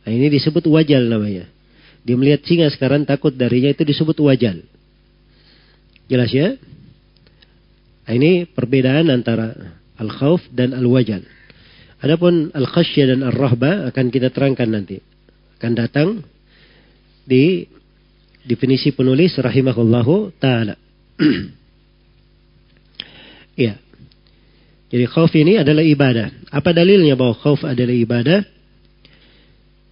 nah 0.03 0.11
ini 0.11 0.27
disebut 0.33 0.65
wajal 0.65 1.05
namanya. 1.05 1.45
Dia 2.01 2.17
melihat 2.17 2.41
singa 2.43 2.67
sekarang 2.73 3.05
takut 3.05 3.31
darinya 3.37 3.69
itu 3.69 3.85
disebut 3.85 4.17
wajal. 4.17 4.65
Jelas 6.09 6.33
ya? 6.33 6.57
Nah, 8.09 8.13
ini 8.17 8.49
perbedaan 8.49 9.13
antara 9.13 9.77
al-khawf 10.01 10.41
dan 10.51 10.73
al-wajal. 10.73 11.21
Adapun 12.01 12.49
al-khasyah 12.51 13.13
dan 13.13 13.21
ar-rahba 13.29 13.93
akan 13.93 14.05
kita 14.09 14.33
terangkan 14.33 14.67
nanti. 14.73 14.97
Akan 15.61 15.77
datang 15.77 16.25
di 17.23 17.69
definisi 18.41 18.89
penulis 18.91 19.37
rahimahullahu 19.37 20.35
taala. 20.41 20.75
Iya. 23.51 23.75
Jadi 24.91 25.05
khauf 25.07 25.31
ini 25.39 25.55
adalah 25.55 25.81
ibadah. 25.87 26.51
Apa 26.51 26.75
dalilnya 26.75 27.15
bahwa 27.15 27.31
khauf 27.39 27.63
adalah 27.63 27.95
ibadah? 27.95 28.43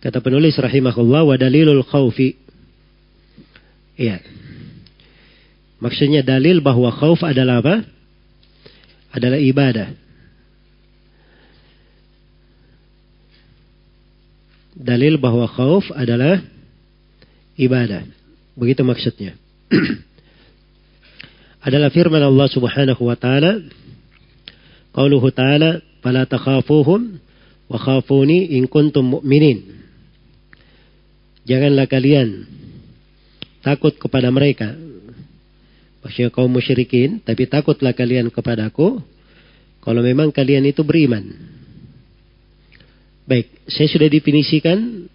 Kata 0.04 0.20
penulis 0.20 0.60
rahimahullah 0.60 1.24
wa 1.24 1.36
dalilul 1.40 1.88
khaufi. 1.88 2.36
Iya. 3.96 4.20
Maksudnya 5.80 6.20
dalil 6.28 6.60
bahwa 6.60 6.92
khauf 6.92 7.24
adalah 7.24 7.64
apa? 7.64 7.88
Adalah 9.16 9.40
ibadah. 9.40 9.96
Dalil 14.76 15.16
bahwa 15.16 15.48
khauf 15.48 15.88
adalah 15.96 16.44
ibadah. 17.56 18.04
Begitu 18.60 18.84
maksudnya. 18.84 19.40
adalah 21.68 21.92
firman 21.92 22.24
Allah 22.24 22.48
Subhanahu 22.48 23.04
wa 23.04 23.16
taala 23.20 23.60
Qauluhu 25.00 25.32
ta'ala 25.32 25.80
fala 26.04 26.28
takhafuhum 26.28 27.24
wa 27.72 27.78
khafuni 27.80 28.52
in 28.60 28.68
kuntum 28.68 29.16
mu'minin 29.16 29.80
Janganlah 31.48 31.88
kalian 31.88 32.46
takut 33.64 33.96
kepada 33.96 34.28
mereka. 34.30 34.76
Maksudnya 36.04 36.30
kaum 36.30 36.52
musyrikin, 36.52 37.24
tapi 37.24 37.48
takutlah 37.48 37.96
kalian 37.96 38.30
kepadaku 38.30 39.02
kalau 39.82 40.02
memang 40.04 40.30
kalian 40.30 40.68
itu 40.68 40.86
beriman. 40.86 41.26
Baik, 43.26 43.50
saya 43.66 43.88
sudah 43.90 44.12
definisikan 44.12 45.10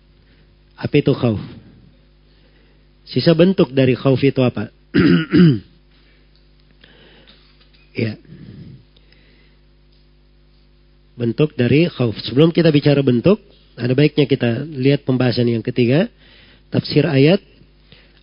apa 0.75 0.94
itu 0.97 1.12
khauf. 1.14 1.38
Sisa 3.07 3.37
bentuk 3.37 3.70
dari 3.70 3.94
khauf 3.94 4.18
itu 4.25 4.42
apa? 4.42 4.75
ya. 7.94 8.18
Bentuk 11.14 11.55
dari 11.55 11.87
khauf. 11.87 12.18
Sebelum 12.27 12.50
kita 12.50 12.74
bicara 12.74 12.98
bentuk, 13.03 13.38
ada 13.74 13.94
baiknya 13.94 14.27
kita 14.27 14.66
lihat 14.66 15.03
pembahasan 15.03 15.50
yang 15.50 15.62
ketiga 15.62 16.07
tafsir 16.70 17.07
ayat 17.07 17.38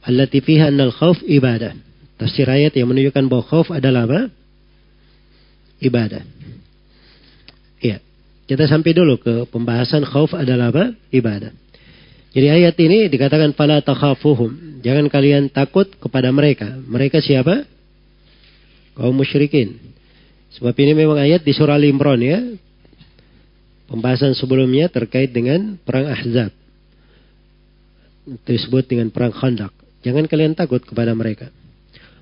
allati 0.03 0.43
fiha 0.43 0.67
annal 0.71 0.91
khauf 0.91 1.19
ibadah. 1.23 1.75
Tafsir 2.19 2.45
ayat 2.45 2.75
yang 2.77 2.91
menunjukkan 2.91 3.25
bahwa 3.31 3.43
khauf 3.47 3.67
adalah 3.73 4.05
apa? 4.05 4.21
Ibadah. 5.81 6.21
Iya. 7.81 7.97
Kita 8.45 8.67
sampai 8.67 8.91
dulu 8.93 9.17
ke 9.17 9.49
pembahasan 9.49 10.05
khauf 10.05 10.35
adalah 10.37 10.69
apa? 10.69 10.93
Ibadah. 11.09 11.49
Jadi 12.31 12.47
ayat 12.47 12.75
ini 12.79 13.11
dikatakan 13.11 13.51
fala 13.57 13.83
takhafuhum. 13.83 14.79
Jangan 14.85 15.11
kalian 15.11 15.51
takut 15.51 15.89
kepada 15.99 16.31
mereka. 16.31 16.79
Mereka 16.79 17.19
siapa? 17.19 17.67
Kaum 18.95 19.15
musyrikin. 19.17 19.79
Sebab 20.55 20.75
ini 20.79 20.91
memang 20.95 21.19
ayat 21.19 21.43
di 21.43 21.51
surah 21.51 21.75
Al-Imran 21.79 22.19
ya. 22.23 22.39
Pembahasan 23.91 24.31
sebelumnya 24.39 24.87
terkait 24.87 25.35
dengan 25.35 25.75
perang 25.83 26.07
Ahzab 26.07 26.55
disebut 28.47 28.87
dengan 28.87 29.11
perang 29.11 29.35
Khandaq. 29.35 29.73
Jangan 30.07 30.31
kalian 30.31 30.55
takut 30.55 30.79
kepada 30.79 31.11
mereka. 31.11 31.51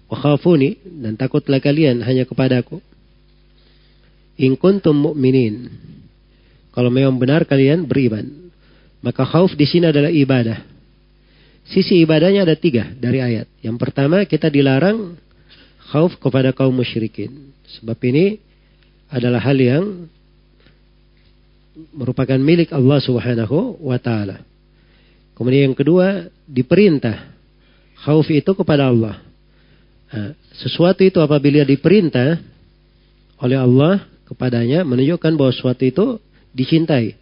Wakhafuni 0.10 0.82
dan 0.82 1.14
takutlah 1.14 1.62
kalian 1.62 2.02
hanya 2.02 2.26
kepadaku. 2.26 2.82
In 4.40 4.58
kuntum 4.58 4.98
mu'minin. 4.98 5.70
Kalau 6.74 6.90
memang 6.90 7.22
benar 7.22 7.46
kalian 7.46 7.86
beriman. 7.86 8.50
Maka 9.06 9.24
khauf 9.24 9.54
di 9.54 9.70
sini 9.70 9.88
adalah 9.94 10.12
ibadah. 10.12 10.66
Sisi 11.70 12.02
ibadahnya 12.02 12.50
ada 12.50 12.58
tiga 12.58 12.90
dari 12.98 13.22
ayat. 13.22 13.46
Yang 13.62 13.78
pertama 13.78 14.26
kita 14.26 14.50
dilarang 14.50 15.16
khauf 15.94 16.18
kepada 16.18 16.50
kaum 16.52 16.74
musyrikin. 16.74 17.54
Sebab 17.80 17.96
ini 18.10 18.42
adalah 19.14 19.40
hal 19.40 19.56
yang 19.62 20.10
merupakan 21.96 22.38
milik 22.40 22.72
Allah 22.76 23.00
Subhanahu 23.00 23.80
wa 23.84 23.98
taala. 24.00 24.44
Kemudian 25.36 25.72
yang 25.72 25.78
kedua, 25.78 26.28
diperintah. 26.44 27.32
Khauf 28.00 28.28
itu 28.32 28.52
kepada 28.56 28.92
Allah. 28.92 29.20
Nah, 30.10 30.32
sesuatu 30.56 31.04
itu 31.04 31.20
apabila 31.20 31.64
diperintah 31.64 32.40
oleh 33.40 33.58
Allah 33.60 34.04
kepadanya 34.28 34.84
menunjukkan 34.84 35.32
bahwa 35.40 35.52
sesuatu 35.56 35.84
itu 35.84 36.06
dicintai. 36.52 37.16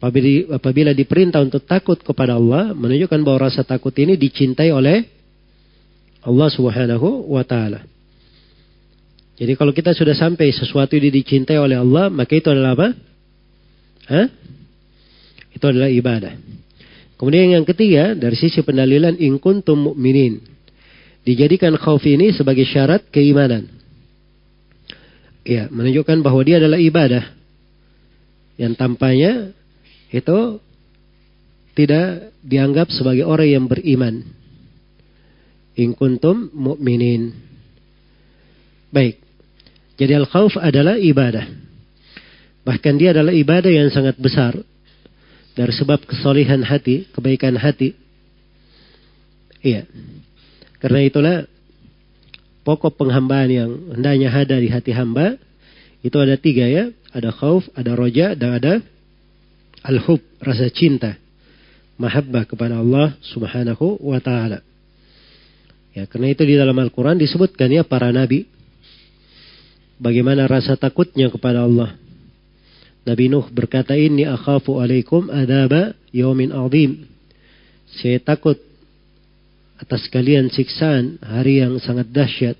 Apabila, 0.00 0.96
diperintah 0.96 1.44
untuk 1.44 1.68
takut 1.68 2.00
kepada 2.00 2.40
Allah 2.40 2.72
menunjukkan 2.72 3.20
bahwa 3.20 3.50
rasa 3.50 3.60
takut 3.66 3.92
ini 4.00 4.16
dicintai 4.16 4.72
oleh 4.72 5.04
Allah 6.24 6.48
Subhanahu 6.48 7.28
wa 7.28 7.44
taala. 7.44 7.84
Jadi 9.36 9.52
kalau 9.56 9.72
kita 9.72 9.92
sudah 9.96 10.12
sampai 10.12 10.52
sesuatu 10.52 10.96
ini 10.96 11.08
dicintai 11.08 11.56
oleh 11.56 11.76
Allah, 11.80 12.08
maka 12.12 12.32
itu 12.36 12.48
adalah 12.48 12.76
apa? 12.76 12.88
Hah? 14.08 14.28
Itu 15.52 15.64
adalah 15.66 15.90
ibadah. 15.90 16.38
Kemudian 17.20 17.52
yang 17.52 17.68
ketiga 17.68 18.16
dari 18.16 18.32
sisi 18.32 18.64
pendalilan 18.64 19.20
in 19.20 19.36
kuntum 19.36 19.92
mu'minin. 19.92 20.40
Dijadikan 21.20 21.76
khauf 21.76 22.00
ini 22.08 22.32
sebagai 22.32 22.64
syarat 22.64 23.04
keimanan. 23.12 23.68
Ya, 25.44 25.68
menunjukkan 25.68 26.24
bahwa 26.24 26.40
dia 26.40 26.56
adalah 26.56 26.80
ibadah. 26.80 27.28
Yang 28.56 28.72
tampaknya 28.80 29.52
itu 30.08 30.60
tidak 31.76 32.32
dianggap 32.40 32.88
sebagai 32.88 33.28
orang 33.28 33.48
yang 33.52 33.64
beriman. 33.68 34.24
In 35.76 35.92
kuntum 35.92 36.48
mu'minin. 36.56 37.36
Baik. 38.88 39.20
Jadi 40.00 40.12
al-khauf 40.16 40.56
adalah 40.56 40.96
ibadah. 40.96 41.69
Bahkan 42.70 42.94
dia 43.02 43.10
adalah 43.10 43.34
ibadah 43.34 43.66
yang 43.66 43.90
sangat 43.90 44.14
besar 44.14 44.54
dari 45.58 45.74
sebab 45.74 46.06
kesolihan 46.06 46.62
hati, 46.62 47.10
kebaikan 47.10 47.58
hati. 47.58 47.98
Iya. 49.58 49.90
Karena 50.78 51.02
itulah 51.02 51.36
pokok 52.62 52.94
penghambaan 52.94 53.50
yang 53.50 53.70
hendaknya 53.98 54.30
ada 54.30 54.54
di 54.62 54.70
hati 54.70 54.94
hamba 54.94 55.34
itu 56.06 56.14
ada 56.14 56.38
tiga 56.38 56.70
ya. 56.70 56.94
Ada 57.10 57.34
khauf, 57.34 57.66
ada 57.74 57.98
roja, 57.98 58.38
dan 58.38 58.54
ada 58.54 58.78
al-hub, 59.82 60.22
rasa 60.38 60.70
cinta. 60.70 61.18
Mahabbah 61.98 62.46
kepada 62.46 62.78
Allah 62.78 63.18
subhanahu 63.34 63.98
wa 63.98 64.22
ta'ala. 64.22 64.62
Ya, 65.90 66.06
karena 66.06 66.30
itu 66.30 66.46
di 66.46 66.54
dalam 66.54 66.78
Al-Quran 66.78 67.18
disebutkan 67.18 67.66
ya 67.66 67.82
para 67.82 68.14
nabi. 68.14 68.46
Bagaimana 69.98 70.46
rasa 70.46 70.78
takutnya 70.78 71.34
kepada 71.34 71.66
Allah. 71.66 71.98
Nabi 73.04 73.32
Nuh 73.32 73.48
berkata, 73.48 73.96
ini 73.96 74.28
akhafu 74.28 74.76
alaikum 74.76 75.32
adaba 75.32 75.96
yaumin 76.12 76.52
azim. 76.52 77.08
Saya 77.96 78.20
takut 78.20 78.60
atas 79.80 80.04
kalian 80.12 80.52
siksaan 80.52 81.16
hari 81.24 81.64
yang 81.64 81.80
sangat 81.80 82.12
dahsyat. 82.12 82.56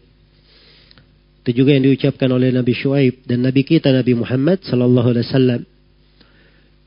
Itu 1.45 1.65
juga 1.65 1.77
yang 1.77 1.85
diucapkan 1.89 2.29
oleh 2.33 2.53
Nabi 2.53 2.73
Shu'aib 2.73 3.29
dan 3.29 3.45
Nabi 3.45 3.65
kita 3.65 3.93
Nabi 3.93 4.17
Muhammad 4.17 4.65
sallallahu 4.65 5.09
alaihi 5.13 5.27
wasallam. 5.29 5.61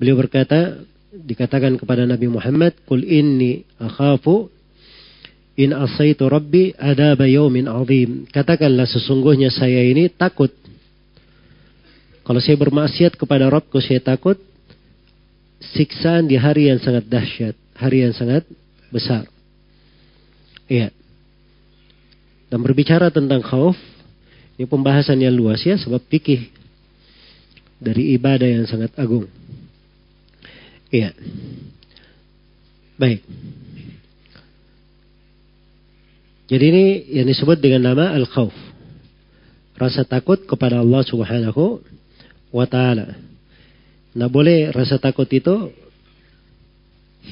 Beliau 0.02 0.18
berkata, 0.18 0.82
dikatakan 1.14 1.78
kepada 1.78 2.10
Nabi 2.10 2.26
Muhammad, 2.26 2.74
"Qul 2.90 3.06
inni 3.06 3.62
akhafu 3.78 4.50
in 5.54 5.70
asaitu 5.74 6.26
rabbi 6.26 6.74
adaba 6.74 7.30
yaumin 7.30 7.70
azim." 7.70 8.26
Katakanlah 8.34 8.90
sesungguhnya 8.90 9.54
saya 9.54 9.86
ini 9.86 10.10
takut 10.10 10.50
kalau 12.24 12.40
saya 12.40 12.56
bermaksiat 12.56 13.20
kepada 13.20 13.52
Rabbku 13.52 13.84
saya 13.84 14.00
takut 14.00 14.40
siksaan 15.76 16.28
di 16.28 16.40
hari 16.40 16.72
yang 16.72 16.80
sangat 16.80 17.08
dahsyat, 17.08 17.56
hari 17.76 18.08
yang 18.08 18.16
sangat 18.16 18.48
besar. 18.92 19.28
Iya. 20.72 20.92
Dan 22.48 22.64
berbicara 22.64 23.12
tentang 23.12 23.44
khauf, 23.44 23.76
ini 24.56 24.64
pembahasan 24.64 25.20
yang 25.20 25.36
luas 25.36 25.60
ya, 25.68 25.76
sebab 25.76 26.00
fikih 26.08 26.48
dari 27.84 28.16
ibadah 28.16 28.48
yang 28.48 28.66
sangat 28.70 28.96
agung. 28.96 29.28
Iya. 30.94 31.12
Baik. 32.96 33.26
Jadi 36.48 36.66
ini 36.70 36.86
yang 37.18 37.28
disebut 37.28 37.58
dengan 37.58 37.92
nama 37.92 38.14
al-khawf. 38.14 38.54
Rasa 39.74 40.06
takut 40.06 40.46
kepada 40.46 40.86
Allah 40.86 41.02
Subhanahu 41.02 41.82
wa 42.54 42.70
taala. 42.70 43.18
Nah 44.14 44.30
boleh 44.30 44.70
rasa 44.70 45.02
takut 45.02 45.26
itu 45.34 45.74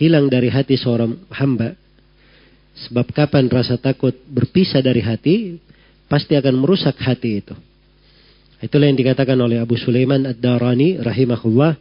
hilang 0.01 0.25
dari 0.25 0.49
hati 0.49 0.73
seorang 0.73 1.13
hamba. 1.29 1.77
Sebab 2.71 3.13
kapan 3.13 3.45
rasa 3.51 3.77
takut 3.77 4.15
berpisah 4.25 4.81
dari 4.81 5.03
hati, 5.05 5.61
pasti 6.09 6.33
akan 6.33 6.55
merusak 6.57 6.97
hati 6.97 7.43
itu. 7.43 7.53
Itulah 8.61 8.89
yang 8.89 8.97
dikatakan 8.97 9.37
oleh 9.37 9.61
Abu 9.61 9.77
Sulaiman 9.77 10.25
Ad-Darani 10.25 10.97
rahimahullah, 11.01 11.73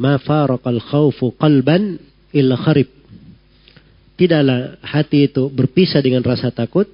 "Ma 0.00 0.20
faraqal 0.20 0.82
khawfu 0.82 1.32
qalban 1.40 1.96
illa 2.36 2.56
kharib." 2.60 2.90
Tidaklah 4.16 4.80
hati 4.80 5.28
itu 5.28 5.52
berpisah 5.52 6.00
dengan 6.00 6.24
rasa 6.24 6.48
takut 6.48 6.88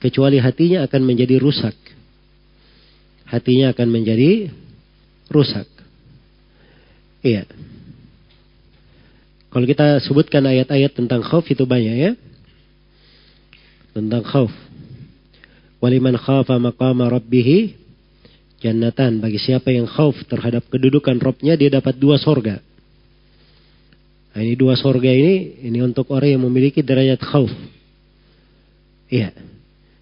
kecuali 0.00 0.40
hatinya 0.40 0.82
akan 0.88 1.02
menjadi 1.04 1.36
rusak. 1.36 1.76
Hatinya 3.28 3.76
akan 3.76 3.88
menjadi 3.92 4.48
rusak. 5.32 5.66
Iya. 7.24 7.48
Kalau 9.52 9.66
kita 9.68 10.00
sebutkan 10.04 10.44
ayat-ayat 10.44 10.92
tentang 10.96 11.24
khauf 11.24 11.44
itu 11.48 11.64
banyak 11.64 11.96
ya. 11.96 12.12
Tentang 13.92 14.24
khauf. 14.24 14.52
Waliman 15.80 16.16
khafa 16.16 16.56
maqama 16.56 17.08
rabbih 17.08 17.76
jannatan. 18.62 19.18
Bagi 19.18 19.36
siapa 19.42 19.74
yang 19.74 19.90
khauf 19.90 20.16
terhadap 20.30 20.64
kedudukan 20.70 21.18
Robnya, 21.18 21.58
dia 21.58 21.68
dapat 21.68 21.98
dua 21.98 22.16
sorga. 22.16 22.62
Nah, 24.32 24.40
ini 24.40 24.56
dua 24.56 24.78
sorga 24.80 25.12
ini, 25.12 25.60
ini 25.60 25.84
untuk 25.84 26.08
orang 26.08 26.38
yang 26.38 26.42
memiliki 26.48 26.80
derajat 26.80 27.20
khauf. 27.20 27.52
Iya. 29.12 29.36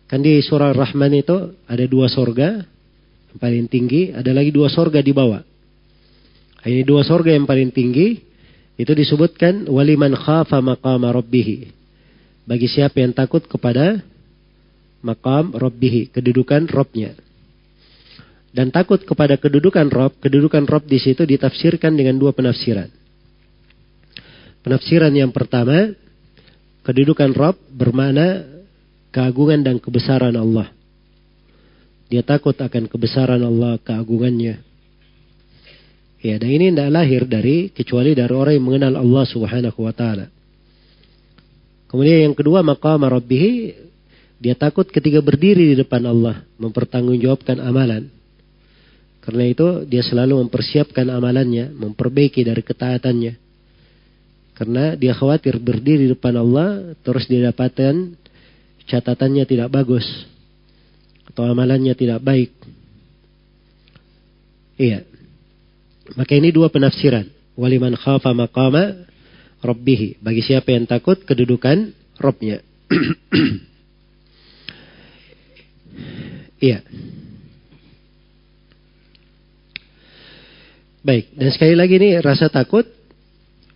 Kan 0.07 0.23
di 0.23 0.38
surah 0.38 0.71
Rahman 0.71 1.19
itu 1.19 1.55
ada 1.66 1.85
dua 1.90 2.07
sorga 2.07 2.62
paling 3.38 3.71
tinggi, 3.71 4.11
ada 4.11 4.35
lagi 4.35 4.51
dua 4.51 4.66
sorga 4.66 4.99
di 4.99 5.12
bawah. 5.14 5.45
Ini 6.66 6.83
dua 6.83 7.07
sorga 7.07 7.31
yang 7.31 7.47
paling 7.47 7.71
tinggi, 7.71 8.19
itu 8.81 8.93
disebutkan 8.93 9.69
waliman 9.69 10.16
khafa 10.16 10.59
maqama 10.59 11.12
rabbih. 11.12 11.71
Bagi 12.49 12.66
siapa 12.66 12.99
yang 12.99 13.14
takut 13.14 13.47
kepada 13.47 14.03
makam 15.05 15.53
Rabbihi, 15.57 16.12
kedudukan 16.12 16.69
Robnya. 16.69 17.16
Dan 18.51 18.75
takut 18.75 18.99
kepada 19.07 19.38
kedudukan 19.38 19.87
Rob, 19.87 20.19
kedudukan 20.19 20.66
Rob 20.66 20.83
di 20.83 20.99
situ 20.99 21.23
ditafsirkan 21.23 21.95
dengan 21.95 22.19
dua 22.19 22.35
penafsiran. 22.35 22.90
Penafsiran 24.61 25.14
yang 25.14 25.31
pertama, 25.31 25.95
kedudukan 26.83 27.31
Rob 27.33 27.57
bermakna 27.71 28.43
keagungan 29.14 29.62
dan 29.62 29.79
kebesaran 29.79 30.35
Allah. 30.35 30.75
Dia 32.11 32.27
takut 32.27 32.59
akan 32.59 32.90
kebesaran 32.90 33.38
Allah, 33.38 33.79
keagungannya. 33.79 34.66
Ya, 36.20 36.37
dan 36.37 36.51
ini 36.53 36.68
tidak 36.75 36.90
lahir 36.92 37.23
dari 37.25 37.70
kecuali 37.73 38.12
dari 38.12 38.35
orang 38.35 38.59
yang 38.59 38.66
mengenal 38.66 38.94
Allah 39.01 39.25
Subhanahu 39.25 39.79
wa 39.81 39.94
taala. 39.94 40.27
Kemudian 41.88 42.29
yang 42.29 42.37
kedua 42.37 42.61
maqam 42.61 43.01
rabbih 43.03 43.73
dia 44.40 44.57
takut 44.57 44.88
ketika 44.88 45.20
berdiri 45.20 45.73
di 45.73 45.77
depan 45.81 46.05
Allah, 46.05 46.44
mempertanggungjawabkan 46.61 47.61
amalan. 47.61 48.09
Karena 49.20 49.44
itu 49.44 49.85
dia 49.85 50.01
selalu 50.01 50.49
mempersiapkan 50.49 51.05
amalannya, 51.12 51.77
memperbaiki 51.77 52.40
dari 52.40 52.64
ketaatannya. 52.64 53.37
Karena 54.57 54.96
dia 54.96 55.12
khawatir 55.12 55.61
berdiri 55.61 56.09
di 56.09 56.16
depan 56.16 56.40
Allah, 56.40 56.96
terus 57.05 57.29
dia 57.29 57.53
dapatkan 57.53 58.16
catatannya 58.88 59.44
tidak 59.44 59.68
bagus. 59.73 60.05
Atau 61.31 61.47
amalannya 61.47 61.95
tidak 61.95 62.21
baik. 62.21 62.51
Iya. 64.75 65.07
Maka 66.19 66.33
ini 66.35 66.51
dua 66.51 66.69
penafsiran. 66.69 67.31
Waliman 67.55 67.95
khafa 67.95 68.35
maqama 68.35 69.07
rabbihi. 69.62 70.19
Bagi 70.19 70.43
siapa 70.43 70.75
yang 70.75 70.90
takut 70.90 71.23
kedudukan 71.23 71.95
Robnya. 72.21 72.61
Iya. 76.61 76.85
Baik, 81.01 81.33
dan 81.33 81.49
sekali 81.49 81.73
lagi 81.73 81.97
ini 81.97 82.21
rasa 82.21 82.53
takut 82.53 82.85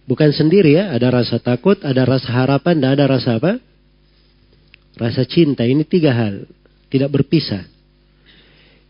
bukan 0.05 0.29
sendiri 0.37 0.77
ya, 0.77 0.93
ada 0.93 1.09
rasa 1.09 1.40
takut, 1.40 1.81
ada 1.81 2.05
rasa 2.05 2.29
harapan, 2.29 2.85
dan 2.85 3.01
ada 3.01 3.09
rasa 3.09 3.40
apa? 3.40 3.57
Rasa 5.01 5.25
cinta. 5.25 5.64
Ini 5.64 5.88
tiga 5.88 6.12
hal, 6.12 6.45
tidak 6.94 7.11
berpisah. 7.11 7.66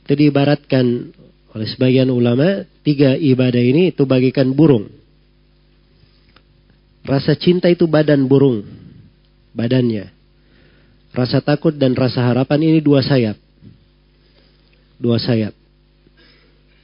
Itu 0.04 0.12
diibaratkan 0.12 0.84
oleh 1.56 1.68
sebagian 1.72 2.12
ulama, 2.12 2.68
tiga 2.84 3.16
ibadah 3.16 3.64
ini 3.64 3.96
itu 3.96 4.04
bagikan 4.04 4.52
burung. 4.52 4.92
Rasa 7.08 7.32
cinta 7.40 7.72
itu 7.72 7.88
badan 7.88 8.28
burung, 8.28 8.60
badannya. 9.56 10.12
Rasa 11.16 11.40
takut 11.40 11.72
dan 11.72 11.96
rasa 11.96 12.20
harapan 12.28 12.60
ini 12.60 12.80
dua 12.84 13.00
sayap 13.00 13.40
dua 14.98 15.18
sayap. 15.18 15.52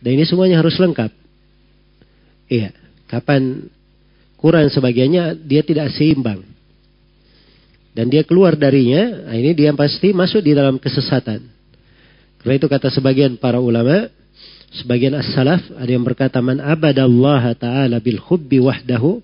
Dan 0.04 0.20
ini 0.20 0.24
semuanya 0.28 0.60
harus 0.60 0.76
lengkap. 0.76 1.12
Iya, 2.52 2.76
kapan 3.06 3.68
kurang 4.36 4.68
sebagiannya 4.72 5.40
dia 5.44 5.64
tidak 5.64 5.92
seimbang. 5.96 6.44
Dan 7.90 8.06
dia 8.06 8.22
keluar 8.22 8.54
darinya, 8.54 9.26
nah 9.26 9.34
ini 9.34 9.50
dia 9.50 9.74
pasti 9.74 10.14
masuk 10.14 10.46
di 10.46 10.54
dalam 10.54 10.78
kesesatan. 10.78 11.42
Karena 12.40 12.54
itu 12.56 12.66
kata 12.70 12.88
sebagian 12.88 13.34
para 13.34 13.58
ulama, 13.58 14.06
sebagian 14.78 15.18
as-salaf 15.18 15.60
ada 15.74 15.90
yang 15.90 16.06
berkata 16.06 16.38
man 16.38 16.62
abadallaha 16.62 17.52
ta'ala 17.58 17.98
bil 17.98 18.22
hubbi 18.22 18.62
wahdahu 18.62 19.18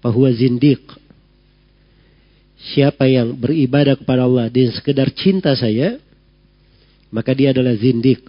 fahuwa 0.00 0.32
zindiq. 0.32 0.80
Siapa 2.72 3.04
yang 3.04 3.36
beribadah 3.36 4.00
kepada 4.00 4.24
Allah 4.24 4.48
dan 4.48 4.72
sekedar 4.72 5.12
cinta 5.12 5.52
saya, 5.52 6.00
maka 7.12 7.36
dia 7.36 7.52
adalah 7.52 7.76
zindik. 7.76 8.24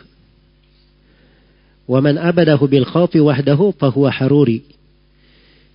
Wa 1.88 2.04
man 2.04 2.20
abadahu 2.20 2.68
bil 2.68 2.84
khawfi 2.84 3.24
wahdahu 3.24 3.72
fahuwa 3.80 4.12
haruri. 4.12 4.68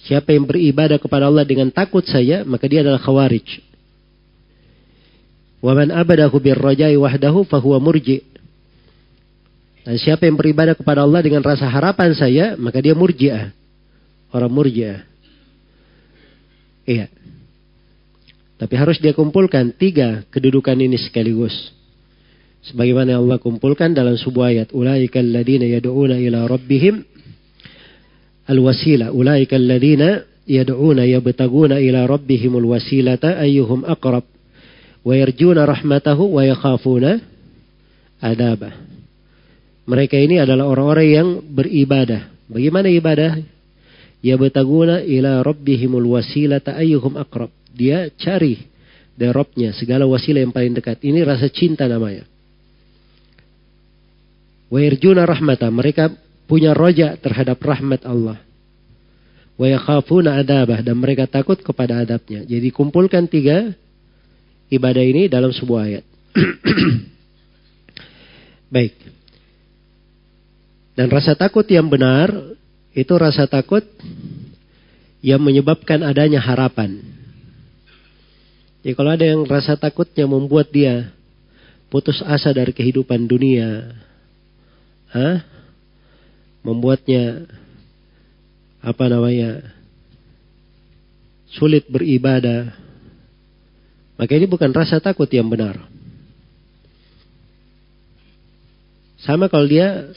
Siapa 0.05 0.37
yang 0.37 0.45
beribadah 0.45 1.01
kepada 1.01 1.33
Allah 1.33 1.49
dengan 1.49 1.73
takut 1.73 2.05
saya, 2.05 2.45
maka 2.45 2.69
dia 2.69 2.85
adalah 2.85 3.01
khawarij. 3.01 3.70
Wa 5.61 5.77
man 5.77 5.93
abadahu 5.93 6.41
bil 6.41 6.57
rajai 6.57 6.97
wahdahu 6.97 7.45
fahuwa 7.45 7.77
murji. 7.81 8.25
Dan 9.85 9.97
siapa 9.97 10.29
yang 10.29 10.37
beribadah 10.37 10.77
kepada 10.77 11.05
Allah 11.05 11.21
dengan 11.25 11.41
rasa 11.41 11.69
harapan 11.69 12.13
saya, 12.13 12.57
maka 12.57 12.81
dia 12.81 12.93
murjiah. 12.97 13.53
Orang 14.33 14.53
murjiah. 14.53 15.05
Iya. 16.85 17.09
Tapi 18.61 18.75
harus 18.77 19.01
dia 19.01 19.17
kumpulkan 19.17 19.73
tiga 19.73 20.25
kedudukan 20.29 20.77
ini 20.77 21.01
sekaligus. 21.01 21.53
Sebagaimana 22.61 23.17
Allah 23.17 23.41
kumpulkan 23.41 23.97
dalam 23.97 24.21
sebuah 24.21 24.53
ayat. 24.53 24.69
Ulaika 24.77 25.17
alladhina 25.17 25.65
yad'una 25.65 26.21
ila 26.21 26.45
rabbihim 26.45 27.01
al-wasila. 28.53 29.17
Ulaika 29.17 29.57
alladhina 29.57 30.29
yad'una 30.45 31.09
yabtaguna 31.09 31.81
ila 31.81 32.05
rabbihim 32.05 32.53
al-wasilata 32.61 33.41
ayyuhum 33.41 33.89
aqrab. 33.89 34.29
Wa 35.01 35.15
yarjuna 35.17 35.65
rahmatahu 35.65 36.37
wa 36.37 36.43
yakhafuna 36.45 37.21
adabah. 38.21 38.77
Mereka 39.89 40.17
ini 40.21 40.39
adalah 40.39 40.69
orang-orang 40.69 41.09
yang 41.09 41.29
beribadah. 41.43 42.31
Bagaimana 42.47 42.87
ibadah? 42.93 43.41
Yabtaguna 44.21 45.01
ila 45.01 45.41
rabbihimul 45.41 46.05
wasilata 46.15 46.77
ayyuhum 46.77 47.17
aqrab. 47.17 47.49
Dia 47.73 48.13
cari 48.21 48.69
dari 49.17 49.33
Robnya 49.33 49.73
segala 49.73 50.05
wasilah 50.05 50.45
yang 50.45 50.53
paling 50.53 50.77
dekat. 50.77 51.01
Ini 51.01 51.25
rasa 51.25 51.49
cinta 51.49 51.89
namanya. 51.89 52.29
Wa 54.69 54.81
irjuna 54.85 55.25
rahmata. 55.25 55.67
Mereka 55.73 56.13
punya 56.45 56.77
roja 56.77 57.17
terhadap 57.17 57.57
rahmat 57.59 58.05
Allah. 58.05 58.39
Wa 59.57 59.67
yakhafuna 59.67 60.37
adabah. 60.37 60.85
Dan 60.85 61.01
mereka 61.01 61.25
takut 61.25 61.57
kepada 61.61 62.05
adabnya. 62.05 62.45
Jadi 62.45 62.69
kumpulkan 62.69 63.25
tiga 63.27 63.73
ibadah 64.71 65.03
ini 65.03 65.27
dalam 65.27 65.51
sebuah 65.51 65.81
ayat. 65.91 66.05
Baik. 68.75 68.95
Dan 70.95 71.11
rasa 71.11 71.35
takut 71.35 71.67
yang 71.67 71.91
benar 71.91 72.31
itu 72.95 73.15
rasa 73.19 73.47
takut 73.51 73.83
yang 75.21 75.43
menyebabkan 75.43 76.01
adanya 76.07 76.41
harapan. 76.41 77.03
Jadi 78.81 78.97
kalau 78.97 79.13
ada 79.13 79.27
yang 79.27 79.45
rasa 79.45 79.77
takutnya 79.77 80.25
membuat 80.25 80.73
dia 80.73 81.13
putus 81.93 82.25
asa 82.25 82.55
dari 82.55 82.73
kehidupan 82.73 83.29
dunia, 83.29 83.93
Hah? 85.13 85.45
membuatnya 86.61 87.49
apa 88.81 89.05
namanya 89.09 89.65
sulit 91.53 91.85
beribadah, 91.89 92.73
maka 94.21 94.37
ini 94.37 94.45
bukan 94.45 94.69
rasa 94.77 95.01
takut 95.01 95.25
yang 95.33 95.49
benar. 95.49 95.81
Sama 99.25 99.49
kalau 99.49 99.65
dia 99.65 100.13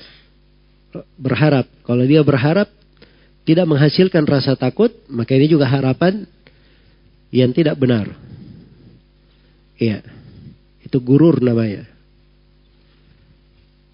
berharap, 1.16 1.72
kalau 1.88 2.04
dia 2.04 2.20
berharap 2.20 2.68
tidak 3.48 3.64
menghasilkan 3.64 4.28
rasa 4.28 4.60
takut, 4.60 4.92
maka 5.08 5.40
ini 5.40 5.48
juga 5.48 5.72
harapan 5.72 6.28
yang 7.32 7.56
tidak 7.56 7.80
benar. 7.80 8.12
Iya. 9.80 10.04
Itu 10.84 11.00
gurur 11.00 11.40
namanya. 11.40 11.88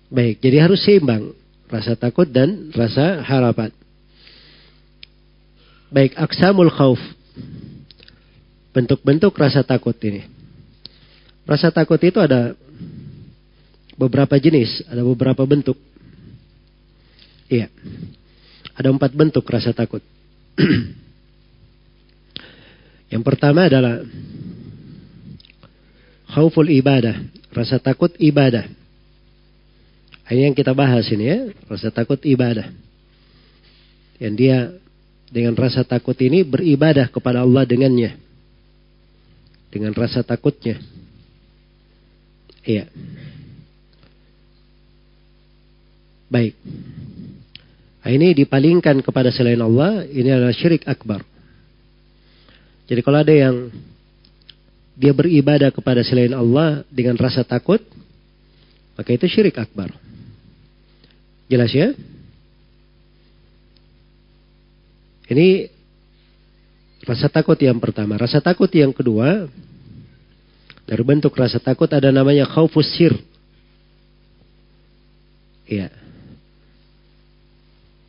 Baik, 0.10 0.42
jadi 0.42 0.66
harus 0.66 0.82
seimbang 0.82 1.38
rasa 1.70 1.94
takut 1.94 2.26
dan 2.26 2.74
rasa 2.74 3.22
harapan. 3.22 3.70
Baik, 5.94 6.18
aksamul 6.18 6.74
khauf. 6.74 6.98
Bentuk-bentuk 8.80 9.36
rasa 9.36 9.60
takut 9.60 10.00
ini. 10.08 10.24
Rasa 11.44 11.68
takut 11.68 12.00
itu 12.00 12.16
ada 12.24 12.56
beberapa 14.00 14.40
jenis, 14.40 14.88
ada 14.88 15.04
beberapa 15.04 15.44
bentuk. 15.44 15.76
Iya. 17.52 17.68
Ada 18.80 18.96
empat 18.96 19.12
bentuk 19.12 19.44
rasa 19.52 19.76
takut. 19.76 20.00
Yang 23.12 23.24
pertama 23.28 23.68
adalah 23.68 24.00
khauful 26.32 26.72
ibadah, 26.72 27.20
rasa 27.52 27.84
takut 27.84 28.16
ibadah. 28.16 28.64
Ini 30.30 30.46
yang 30.46 30.54
kita 30.54 30.78
bahas 30.78 31.10
ini 31.10 31.26
ya, 31.26 31.50
rasa 31.66 31.90
takut 31.90 32.22
ibadah. 32.22 32.70
Yang 34.22 34.34
dia 34.38 34.58
dengan 35.34 35.58
rasa 35.58 35.82
takut 35.82 36.14
ini 36.22 36.46
beribadah 36.46 37.10
kepada 37.10 37.42
Allah 37.42 37.66
dengannya. 37.66 38.29
Dengan 39.70 39.94
rasa 39.94 40.26
takutnya. 40.26 40.82
Iya. 42.66 42.90
Baik. 46.30 46.54
Nah, 48.00 48.12
ini 48.14 48.34
dipalingkan 48.34 49.02
kepada 49.06 49.30
selain 49.30 49.62
Allah, 49.62 50.06
ini 50.06 50.30
adalah 50.30 50.54
syirik 50.54 50.86
akbar. 50.90 51.22
Jadi 52.90 53.02
kalau 53.06 53.22
ada 53.22 53.34
yang 53.34 53.70
dia 54.98 55.14
beribadah 55.14 55.70
kepada 55.70 56.02
selain 56.02 56.34
Allah 56.34 56.82
dengan 56.90 57.14
rasa 57.18 57.46
takut, 57.46 57.82
maka 58.98 59.10
itu 59.14 59.30
syirik 59.30 59.56
akbar. 59.62 59.94
Jelas 61.50 61.70
ya? 61.74 61.94
Ini 65.30 65.70
rasa 67.10 67.26
takut 67.26 67.58
yang 67.58 67.82
pertama. 67.82 68.22
Rasa 68.22 68.38
takut 68.38 68.70
yang 68.70 68.94
kedua, 68.94 69.50
dari 70.86 71.02
bentuk 71.02 71.34
rasa 71.34 71.58
takut 71.58 71.90
ada 71.90 72.14
namanya 72.14 72.46
khaufus 72.46 72.86
sir. 72.94 73.14
Iya. 75.66 75.90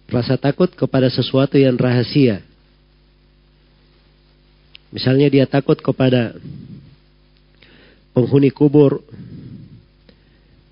Rasa 0.09 0.37
takut 0.37 0.69
kepada 0.73 1.09
sesuatu 1.09 1.57
yang 1.57 1.81
rahasia. 1.81 2.45
Misalnya 4.91 5.29
dia 5.31 5.47
takut 5.47 5.79
kepada 5.79 6.35
penghuni 8.17 8.51
kubur. 8.51 9.05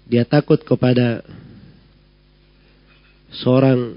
Dia 0.08 0.24
takut 0.24 0.58
kepada 0.64 1.20
seorang 3.30 3.94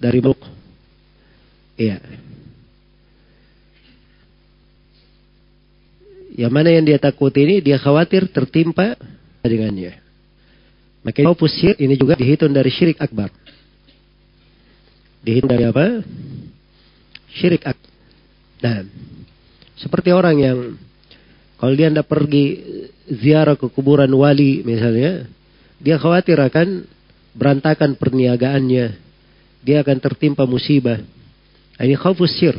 dari 0.00 0.18
blok. 0.24 0.55
Iya. 1.76 2.00
Yang 6.36 6.52
mana 6.52 6.68
yang 6.68 6.84
dia 6.84 7.00
takut 7.00 7.32
ini 7.36 7.64
dia 7.64 7.80
khawatir 7.80 8.28
tertimpa 8.28 8.96
dengannya. 9.40 9.96
Maka 11.06 11.22
pusir 11.38 11.78
ini 11.78 11.94
juga 11.94 12.18
dihitung 12.18 12.50
dari 12.50 12.68
syirik 12.68 12.98
akbar. 12.98 13.30
Dihitung 15.22 15.48
dari 15.48 15.64
apa? 15.64 16.02
Syirik 17.30 17.62
akbar. 17.62 17.92
Nah, 18.56 18.78
seperti 19.78 20.10
orang 20.10 20.36
yang 20.40 20.58
kalau 21.56 21.72
dia 21.72 21.88
tidak 21.88 22.08
pergi 22.08 22.44
ziarah 23.08 23.56
ke 23.56 23.70
kuburan 23.72 24.10
wali 24.12 24.60
misalnya, 24.66 25.24
dia 25.80 25.96
khawatir 25.96 26.36
akan 26.36 26.84
berantakan 27.32 27.96
perniagaannya. 27.96 28.86
Dia 29.64 29.80
akan 29.80 29.98
tertimpa 30.02 30.44
musibah. 30.44 31.00
Ini 31.76 31.94
khawfus 31.96 32.32
syir. 32.40 32.56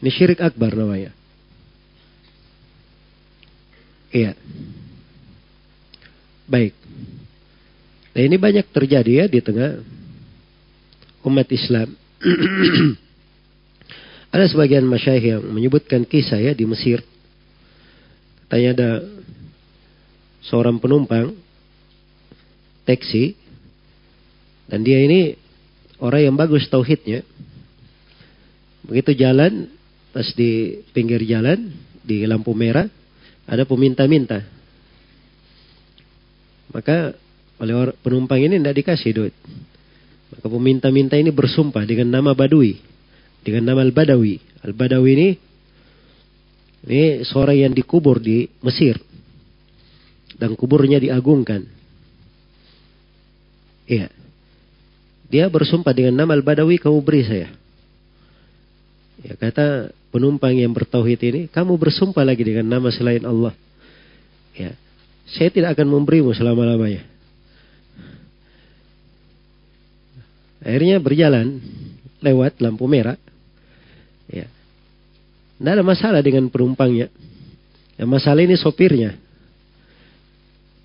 Ini 0.00 0.10
syirik 0.12 0.40
akbar 0.40 0.76
namanya. 0.76 1.12
Iya. 4.10 4.36
Baik. 6.50 6.74
Nah 8.10 8.22
ini 8.26 8.36
banyak 8.36 8.66
terjadi 8.74 9.24
ya 9.24 9.26
di 9.30 9.40
tengah 9.40 9.80
umat 11.24 11.48
Islam. 11.48 11.94
Ada 14.34 14.46
sebagian 14.46 14.86
masyayikh 14.86 15.26
yang 15.26 15.42
menyebutkan 15.42 16.06
kisah 16.06 16.38
ya 16.38 16.52
di 16.54 16.62
Mesir. 16.62 17.02
Tanya 18.46 18.74
ada 18.74 18.90
seorang 20.42 20.78
penumpang 20.78 21.34
taksi 22.82 23.34
dan 24.70 24.82
dia 24.82 25.02
ini 25.02 25.34
orang 26.02 26.30
yang 26.30 26.36
bagus 26.38 26.66
tauhidnya. 26.70 27.26
Begitu 28.90 29.22
jalan 29.22 29.70
pas 30.10 30.26
di 30.34 30.82
pinggir 30.90 31.22
jalan 31.22 31.70
di 32.02 32.26
lampu 32.26 32.50
merah 32.58 32.90
ada 33.46 33.62
peminta-minta. 33.62 34.42
Maka 36.74 37.14
oleh 37.62 37.94
penumpang 38.02 38.42
ini 38.42 38.58
tidak 38.58 38.82
dikasih 38.82 39.10
duit. 39.14 39.34
Maka 40.34 40.46
peminta-minta 40.50 41.14
ini 41.14 41.30
bersumpah 41.30 41.86
dengan 41.86 42.18
nama 42.18 42.34
Badui 42.34 42.82
dengan 43.46 43.70
nama 43.70 43.86
Al-Badawi. 43.86 44.42
Al-Badawi 44.66 45.10
ini 45.14 45.28
ini 46.90 47.22
seorang 47.22 47.70
yang 47.70 47.74
dikubur 47.76 48.18
di 48.18 48.48
Mesir 48.64 48.98
dan 50.34 50.56
kuburnya 50.56 50.98
diagungkan. 50.98 51.62
Iya. 53.86 54.10
Dia 55.30 55.46
bersumpah 55.46 55.94
dengan 55.94 56.26
nama 56.26 56.34
Al-Badawi 56.34 56.82
kamu 56.82 56.98
beri 57.06 57.22
saya. 57.22 57.59
Ya 59.20 59.36
kata 59.36 59.92
penumpang 60.08 60.56
yang 60.56 60.72
bertauhid 60.72 61.20
ini, 61.20 61.40
kamu 61.52 61.76
bersumpah 61.76 62.24
lagi 62.24 62.40
dengan 62.40 62.66
nama 62.66 62.88
selain 62.88 63.24
Allah. 63.28 63.52
Ya. 64.56 64.72
Saya 65.30 65.52
tidak 65.52 65.78
akan 65.78 65.86
memberimu 65.86 66.34
selama-lamanya. 66.34 67.06
Akhirnya 70.60 71.00
berjalan 71.00 71.60
lewat 72.20 72.60
lampu 72.60 72.84
merah. 72.88 73.16
Ya. 74.28 74.48
Tidak 75.56 75.72
ada 75.72 75.84
masalah 75.84 76.20
dengan 76.24 76.48
penumpangnya. 76.48 77.08
Yang 78.00 78.10
masalah 78.10 78.40
ini 78.40 78.56
sopirnya. 78.56 79.16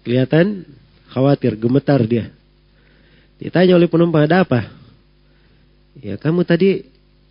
Kelihatan 0.04 0.68
khawatir, 1.10 1.56
gemetar 1.56 2.04
dia. 2.04 2.30
Ditanya 3.40 3.76
oleh 3.76 3.88
penumpang, 3.88 4.28
ada 4.28 4.44
apa? 4.44 4.70
Ya 6.00 6.20
kamu 6.20 6.44
tadi 6.44 6.84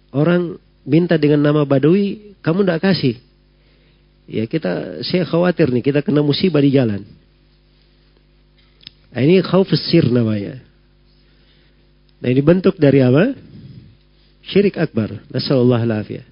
orang 0.09 0.57
minta 0.85 1.17
dengan 1.17 1.41
nama 1.41 1.65
Badui, 1.65 2.37
kamu 2.45 2.65
tidak 2.65 2.81
kasih. 2.85 3.17
Ya 4.25 4.45
kita, 4.49 5.05
saya 5.05 5.29
khawatir 5.29 5.69
nih, 5.69 5.85
kita 5.85 6.01
kena 6.01 6.25
musibah 6.25 6.61
di 6.65 6.73
jalan. 6.73 7.05
Nah, 9.15 9.21
ini 9.21 9.45
khauf 9.45 9.69
sir 9.77 10.09
namanya. 10.09 10.59
Nah 12.25 12.33
ini 12.33 12.41
bentuk 12.41 12.81
dari 12.81 13.05
apa? 13.05 13.37
Syirik 14.49 14.81
akbar. 14.81 15.23
Nasallallahu 15.29 15.85
alaihi 15.85 16.25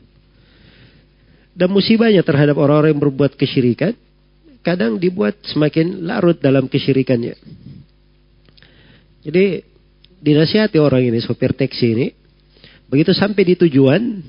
Dan 1.52 1.68
musibahnya 1.68 2.24
terhadap 2.24 2.56
orang-orang 2.56 2.96
yang 2.96 3.02
berbuat 3.04 3.36
kesyirikan. 3.36 3.92
kadang 4.62 4.94
dibuat 4.94 5.42
semakin 5.42 6.06
larut 6.06 6.38
dalam 6.38 6.70
kesyirikannya. 6.70 7.34
Jadi 9.26 9.44
dinasihati 10.22 10.78
orang 10.78 11.10
ini, 11.10 11.18
sopir 11.18 11.50
taksi 11.50 11.86
ini. 11.98 12.06
Begitu 12.86 13.10
sampai 13.10 13.42
di 13.42 13.54
tujuan, 13.58 14.22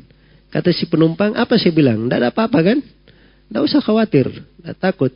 kata 0.53 0.69
si 0.69 0.85
penumpang, 0.85 1.33
apa 1.33 1.57
sih 1.57 1.73
bilang? 1.73 2.05
Tidak 2.05 2.17
ada 2.21 2.29
apa-apa 2.29 2.61
kan? 2.61 2.77
Tidak 2.79 3.61
usah 3.65 3.81
khawatir, 3.81 4.29
tidak 4.29 4.77
takut. 4.77 5.13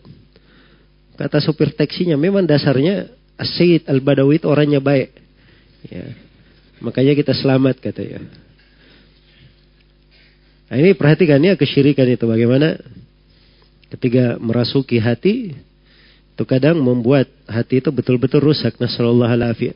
Kata 1.13 1.37
sopir 1.37 1.73
taksinya, 1.77 2.17
memang 2.17 2.45
dasarnya 2.45 3.09
Asyid 3.37 3.85
Al-Badawi 3.85 4.41
orangnya 4.41 4.81
baik. 4.81 5.13
Ya. 5.85 6.09
Makanya 6.81 7.13
kita 7.13 7.37
selamat 7.37 7.77
katanya. 7.77 8.25
Nah 10.67 10.77
ini 10.77 10.97
perhatikan 10.97 11.39
ya 11.39 11.55
kesyirikan 11.55 12.05
itu 12.11 12.27
bagaimana 12.27 12.75
ketika 13.93 14.35
merasuki 14.37 14.99
hati 14.99 15.55
itu 16.37 16.43
kadang 16.45 16.77
membuat 16.83 17.25
hati 17.49 17.81
itu 17.81 17.89
betul-betul 17.89 18.41
rusak. 18.43 18.77
Nasallallahu 18.77 19.31
alaihi 19.31 19.73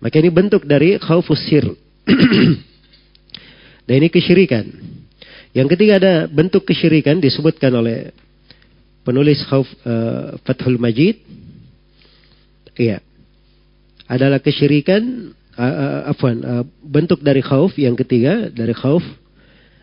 Maka 0.00 0.16
ini 0.16 0.32
bentuk 0.32 0.64
dari 0.64 0.96
khaufus 0.96 1.44
sir. 1.44 1.66
Dan 3.90 4.06
ini 4.06 4.08
kesyirikan. 4.14 4.70
Yang 5.50 5.74
ketiga 5.74 5.98
ada 5.98 6.14
bentuk 6.30 6.62
kesyirikan 6.62 7.18
disebutkan 7.18 7.74
oleh 7.74 8.14
penulis 9.02 9.42
khauf 9.50 9.66
uh, 9.82 10.38
Fathul 10.46 10.78
Majid. 10.78 11.18
Iya. 12.78 13.02
Adalah 14.06 14.38
kesyirikan 14.38 15.34
uh, 15.58 16.06
uh, 16.06 16.14
uh, 16.14 16.62
bentuk 16.86 17.18
dari 17.18 17.42
khauf 17.42 17.74
yang 17.82 17.98
ketiga 17.98 18.46
dari 18.46 18.78
khauf 18.78 19.02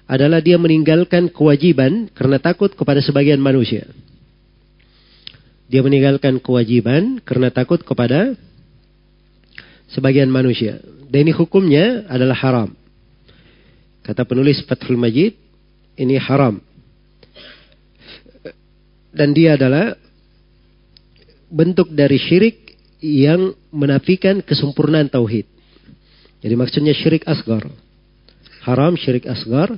adalah 0.07 0.39
dia 0.39 0.55
meninggalkan 0.55 1.27
kewajiban 1.27 2.07
karena 2.15 2.39
takut 2.39 2.71
kepada 2.71 3.03
sebagian 3.03 3.43
manusia. 3.43 3.91
Dia 5.67 5.83
meninggalkan 5.83 6.39
kewajiban 6.39 7.19
karena 7.27 7.51
takut 7.51 7.83
kepada 7.83 8.39
sebagian 9.91 10.31
manusia. 10.31 10.79
Dan 11.11 11.27
ini 11.27 11.35
hukumnya 11.35 12.07
adalah 12.07 12.39
haram. 12.39 12.86
Kata 14.07 14.23
penulis 14.23 14.63
Fathul 14.63 14.95
Majid, 14.95 15.35
ini 15.99 16.15
haram. 16.15 16.63
Dan 19.11 19.35
dia 19.35 19.59
adalah 19.59 19.99
bentuk 21.51 21.91
dari 21.91 22.15
syirik 22.15 22.79
yang 23.03 23.51
menafikan 23.75 24.39
kesempurnaan 24.39 25.11
tauhid. 25.11 25.43
Jadi 26.39 26.55
maksudnya 26.55 26.95
syirik 26.95 27.27
asgar. 27.27 27.67
Haram 28.63 28.95
syirik 28.95 29.27
asgar 29.27 29.75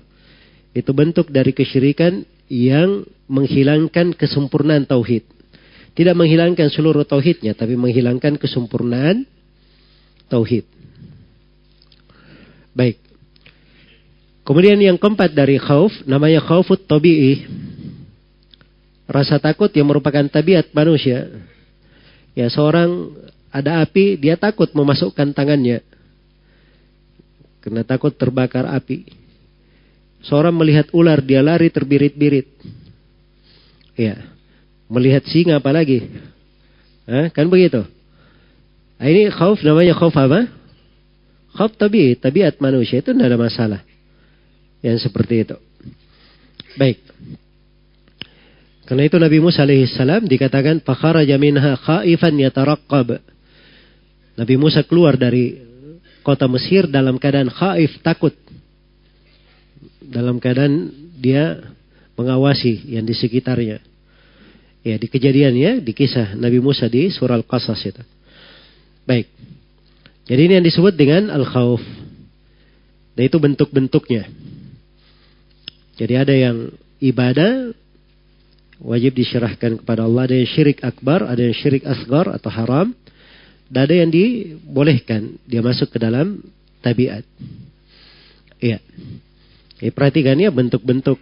itu 0.77 0.91
bentuk 0.93 1.33
dari 1.33 1.49
kesyirikan 1.49 2.21
yang 2.53 3.09
menghilangkan 3.25 4.13
kesempurnaan 4.13 4.85
tauhid. 4.85 5.25
Tidak 5.97 6.13
menghilangkan 6.13 6.69
seluruh 6.69 7.01
tauhidnya, 7.01 7.57
tapi 7.57 7.73
menghilangkan 7.73 8.37
kesempurnaan 8.37 9.25
tauhid. 10.29 10.69
Baik. 12.77 13.08
Kemudian 14.49 14.81
yang 14.81 14.97
keempat 14.97 15.29
dari 15.37 15.61
khauf, 15.61 15.93
namanya 16.09 16.41
khaufut 16.41 16.81
tabi'i. 16.89 17.45
Rasa 19.05 19.37
takut 19.37 19.69
yang 19.77 19.85
merupakan 19.85 20.25
tabiat 20.25 20.73
manusia. 20.73 21.29
Ya 22.33 22.49
seorang 22.49 23.13
ada 23.53 23.85
api, 23.85 24.17
dia 24.17 24.41
takut 24.41 24.73
memasukkan 24.73 25.37
tangannya. 25.37 25.85
Karena 27.61 27.85
takut 27.85 28.09
terbakar 28.09 28.65
api. 28.73 29.05
Seorang 30.25 30.57
melihat 30.57 30.89
ular, 30.97 31.21
dia 31.21 31.45
lari 31.45 31.69
terbirit-birit. 31.69 32.49
Ya. 33.93 34.33
Melihat 34.89 35.29
singa 35.29 35.61
apalagi. 35.61 36.09
Hah? 37.05 37.29
Kan 37.29 37.53
begitu. 37.53 37.85
Nah, 38.97 39.05
ini 39.13 39.29
khauf 39.29 39.61
namanya 39.61 39.93
khauf 39.93 40.17
apa? 40.17 40.49
Khauf 41.53 41.77
tabi, 41.77 42.17
tabiat 42.17 42.57
manusia 42.57 42.97
itu 42.97 43.13
tidak 43.13 43.29
ada 43.29 43.37
masalah. 43.37 43.81
Yang 44.79 45.09
seperti 45.09 45.47
itu. 45.47 45.57
Baik. 46.79 46.99
Karena 48.89 49.05
itu 49.05 49.17
Nabi 49.21 49.37
Musa 49.37 49.61
alaihissalam 49.61 50.25
dikatakan 50.25 50.81
fakharaja 50.81 51.37
minha 51.37 51.77
khaifan 51.77 52.41
yataraqqab. 52.41 53.21
Nabi 54.39 54.55
Musa 54.57 54.81
keluar 54.81 55.19
dari 55.19 55.61
kota 56.25 56.49
Mesir 56.49 56.89
dalam 56.89 57.21
keadaan 57.21 57.53
khaif 57.53 58.01
takut 58.01 58.33
dalam 60.09 60.41
keadaan 60.41 60.89
dia 61.21 61.61
mengawasi 62.17 62.89
yang 62.89 63.05
di 63.05 63.13
sekitarnya. 63.13 63.79
Ya, 64.81 64.95
di 64.97 65.05
kejadian 65.05 65.53
ya, 65.53 65.77
di 65.77 65.93
kisah 65.93 66.33
Nabi 66.33 66.57
Musa 66.57 66.89
di 66.89 67.13
surah 67.13 67.37
Al-Qasas 67.37 67.79
itu. 67.85 68.03
Baik. 69.05 69.29
Jadi 70.25 70.41
ini 70.49 70.53
yang 70.57 70.65
disebut 70.65 70.97
dengan 70.97 71.29
al-khauf. 71.29 71.83
Dan 73.13 73.23
itu 73.27 73.37
bentuk-bentuknya. 73.37 74.25
Jadi 75.99 76.13
ada 76.15 76.31
yang 76.31 76.71
ibadah 77.03 77.75
wajib 78.79 79.19
diserahkan 79.19 79.83
kepada 79.83 80.07
Allah, 80.07 80.31
ada 80.31 80.35
yang 80.39 80.47
syirik 80.47 80.79
akbar, 80.79 81.27
ada 81.27 81.43
yang 81.43 81.55
syirik 81.59 81.83
asgar 81.83 82.31
atau 82.31 82.47
haram, 82.47 82.95
dan 83.67 83.79
ada 83.83 83.95
yang 83.99 84.09
dibolehkan 84.09 85.35
dia 85.43 85.59
masuk 85.59 85.91
ke 85.91 85.99
dalam 85.99 86.39
tabiat. 86.79 87.27
Iya. 88.63 88.79
Perhatikan 89.91 90.39
ya 90.39 90.51
bentuk-bentuk 90.51 91.19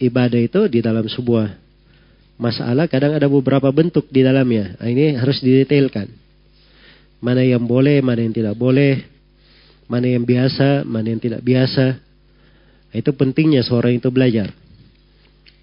ibadah 0.00 0.40
itu 0.40 0.60
di 0.68 0.84
dalam 0.84 1.04
sebuah 1.08 1.56
masalah 2.38 2.86
kadang 2.86 3.12
ada 3.16 3.26
beberapa 3.26 3.68
bentuk 3.72 4.08
di 4.08 4.24
dalamnya. 4.24 4.78
Nah, 4.78 4.88
ini 4.88 5.18
harus 5.18 5.42
didetailkan. 5.42 6.08
Mana 7.18 7.42
yang 7.42 7.66
boleh, 7.66 7.98
mana 7.98 8.22
yang 8.22 8.32
tidak 8.32 8.54
boleh, 8.54 9.02
mana 9.90 10.06
yang 10.06 10.22
biasa, 10.22 10.86
mana 10.86 11.10
yang 11.10 11.20
tidak 11.20 11.42
biasa. 11.42 12.07
Itu 12.92 13.12
pentingnya 13.12 13.60
seorang 13.64 14.00
itu 14.00 14.08
belajar 14.08 14.52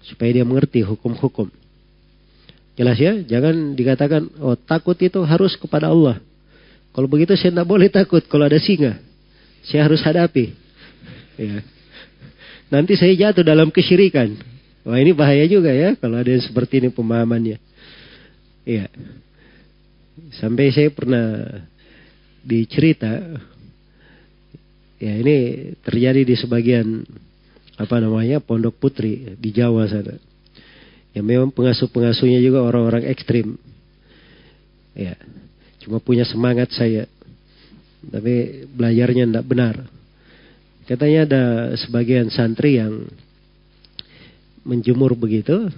supaya 0.06 0.30
dia 0.30 0.46
mengerti 0.46 0.86
hukum-hukum. 0.86 1.50
Jelas 2.78 3.00
ya, 3.00 3.18
jangan 3.24 3.74
dikatakan 3.74 4.30
oh 4.38 4.54
takut 4.54 4.94
itu 5.00 5.18
harus 5.26 5.58
kepada 5.58 5.90
Allah. 5.90 6.22
Kalau 6.94 7.08
begitu 7.10 7.34
saya 7.34 7.52
tidak 7.52 7.68
boleh 7.68 7.88
takut 7.90 8.22
kalau 8.30 8.46
ada 8.46 8.60
singa. 8.62 9.00
Saya 9.66 9.84
harus 9.88 10.00
hadapi. 10.04 10.54
Ya. 11.36 11.60
Nanti 12.70 12.94
saya 12.94 13.12
jatuh 13.12 13.42
dalam 13.42 13.68
kesyirikan. 13.74 14.38
Wah 14.86 15.02
ini 15.02 15.10
bahaya 15.10 15.42
juga 15.50 15.74
ya 15.74 15.98
kalau 15.98 16.22
ada 16.22 16.30
yang 16.30 16.44
seperti 16.44 16.78
ini 16.78 16.88
pemahamannya. 16.94 17.58
Iya. 18.62 18.86
Sampai 20.38 20.70
saya 20.70 20.88
pernah 20.94 21.26
dicerita. 22.46 23.42
Ya 24.96 25.12
ini 25.12 25.70
terjadi 25.84 26.24
di 26.24 26.34
sebagian 26.36 27.04
apa 27.76 28.00
namanya 28.00 28.40
pondok 28.40 28.80
putri 28.80 29.36
di 29.36 29.52
Jawa 29.52 29.84
sana. 29.88 30.16
Ya 31.12 31.20
memang 31.24 31.52
pengasuh-pengasuhnya 31.52 32.40
juga 32.40 32.64
orang-orang 32.64 33.08
ekstrim. 33.08 33.56
Ya, 34.96 35.16
cuma 35.84 36.00
punya 36.00 36.24
semangat 36.24 36.72
saya. 36.72 37.08
Tapi 38.04 38.68
belajarnya 38.72 39.24
tidak 39.28 39.44
benar. 39.48 39.74
Katanya 40.88 41.20
ada 41.26 41.44
sebagian 41.76 42.28
santri 42.32 42.78
yang 42.80 43.04
menjemur 44.62 45.16
begitu, 45.18 45.68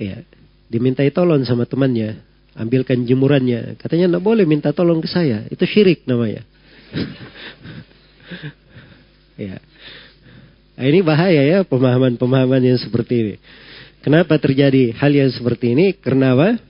ya 0.00 0.24
dimintai 0.68 1.12
tolong 1.12 1.44
sama 1.46 1.68
temannya, 1.68 2.18
ambilkan 2.56 3.04
jemurannya. 3.06 3.78
Katanya 3.78 4.10
tidak 4.10 4.24
boleh 4.24 4.44
minta 4.48 4.72
tolong 4.72 4.98
ke 4.98 5.08
saya, 5.10 5.44
itu 5.52 5.62
syirik 5.68 6.08
namanya. 6.08 6.42
ya. 9.48 9.56
Nah, 10.76 10.84
ini 10.84 11.00
bahaya 11.00 11.40
ya 11.40 11.58
pemahaman-pemahaman 11.64 12.60
yang 12.60 12.78
seperti 12.80 13.14
ini. 13.16 13.34
Kenapa 14.04 14.38
terjadi 14.38 14.94
hal 14.94 15.10
yang 15.10 15.32
seperti 15.32 15.72
ini? 15.72 15.96
Karena 15.96 16.36
apa? 16.36 16.60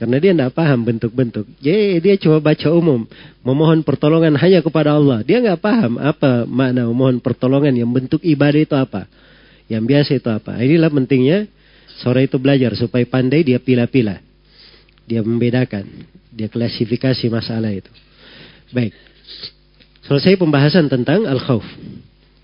Karena 0.00 0.16
dia 0.16 0.32
tidak 0.32 0.56
paham 0.56 0.80
bentuk-bentuk. 0.80 1.44
Jadi 1.60 2.00
dia 2.00 2.16
cuma 2.16 2.40
baca 2.40 2.68
umum. 2.72 3.04
Memohon 3.44 3.84
pertolongan 3.84 4.32
hanya 4.40 4.64
kepada 4.64 4.96
Allah. 4.96 5.20
Dia 5.20 5.44
nggak 5.44 5.60
paham 5.60 6.00
apa 6.00 6.48
makna 6.48 6.88
memohon 6.88 7.20
pertolongan. 7.20 7.76
Yang 7.76 7.90
bentuk 7.92 8.20
ibadah 8.24 8.60
itu 8.64 8.72
apa. 8.72 9.04
Yang 9.68 9.84
biasa 9.84 10.10
itu 10.16 10.28
apa. 10.32 10.56
Inilah 10.56 10.88
pentingnya 10.88 11.38
sore 12.00 12.24
itu 12.24 12.40
belajar. 12.40 12.72
Supaya 12.80 13.04
pandai 13.04 13.44
dia 13.44 13.60
pilih-pilih. 13.60 14.18
Dia 15.04 15.20
membedakan. 15.20 15.84
Dia 16.32 16.48
klasifikasi 16.48 17.28
masalah 17.28 17.68
itu. 17.68 17.92
Baik. 18.72 18.96
Selesai 20.04 20.40
pembahasan 20.40 20.88
tentang 20.88 21.28
al-khawf. 21.28 21.64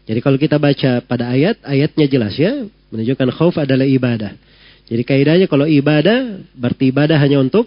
Jadi 0.07 0.21
kalau 0.23 0.39
kita 0.39 0.61
baca 0.61 1.03
pada 1.03 1.33
ayat, 1.33 1.59
ayatnya 1.67 2.07
jelas 2.07 2.37
ya. 2.39 2.69
Menunjukkan 2.95 3.29
khawf 3.35 3.59
adalah 3.59 3.83
ibadah. 3.83 4.39
Jadi 4.87 5.03
kaidahnya 5.03 5.47
kalau 5.51 5.67
ibadah 5.67 6.47
berarti 6.55 6.95
ibadah 6.95 7.19
hanya 7.19 7.43
untuk 7.43 7.67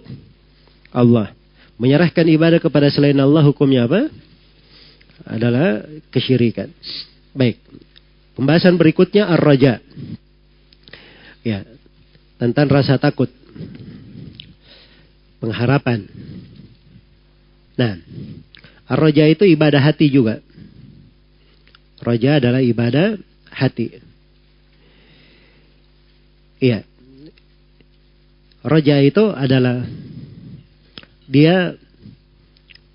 Allah. 0.96 1.36
Menyerahkan 1.76 2.28
ibadah 2.28 2.60
kepada 2.64 2.88
selain 2.88 3.20
Allah 3.20 3.44
hukumnya 3.44 3.88
apa? 3.88 4.08
Adalah 5.28 5.84
kesyirikan. 6.16 6.72
Baik. 7.36 7.60
Pembahasan 8.40 8.80
berikutnya 8.80 9.28
ar-raja. 9.28 9.84
Ya. 11.44 11.68
tentang 12.40 12.72
rasa 12.72 12.96
takut. 12.96 13.28
Pengharapan. 15.44 16.08
Nah, 17.76 18.00
roja 18.98 19.30
itu 19.30 19.46
ibadah 19.46 19.82
hati 19.82 20.10
juga. 20.10 20.42
Roja 22.00 22.40
adalah 22.40 22.64
ibadah 22.64 23.20
hati. 23.52 24.00
Iya. 26.60 26.88
Roja 28.64 28.96
itu 29.00 29.24
adalah 29.32 29.88
dia 31.30 31.76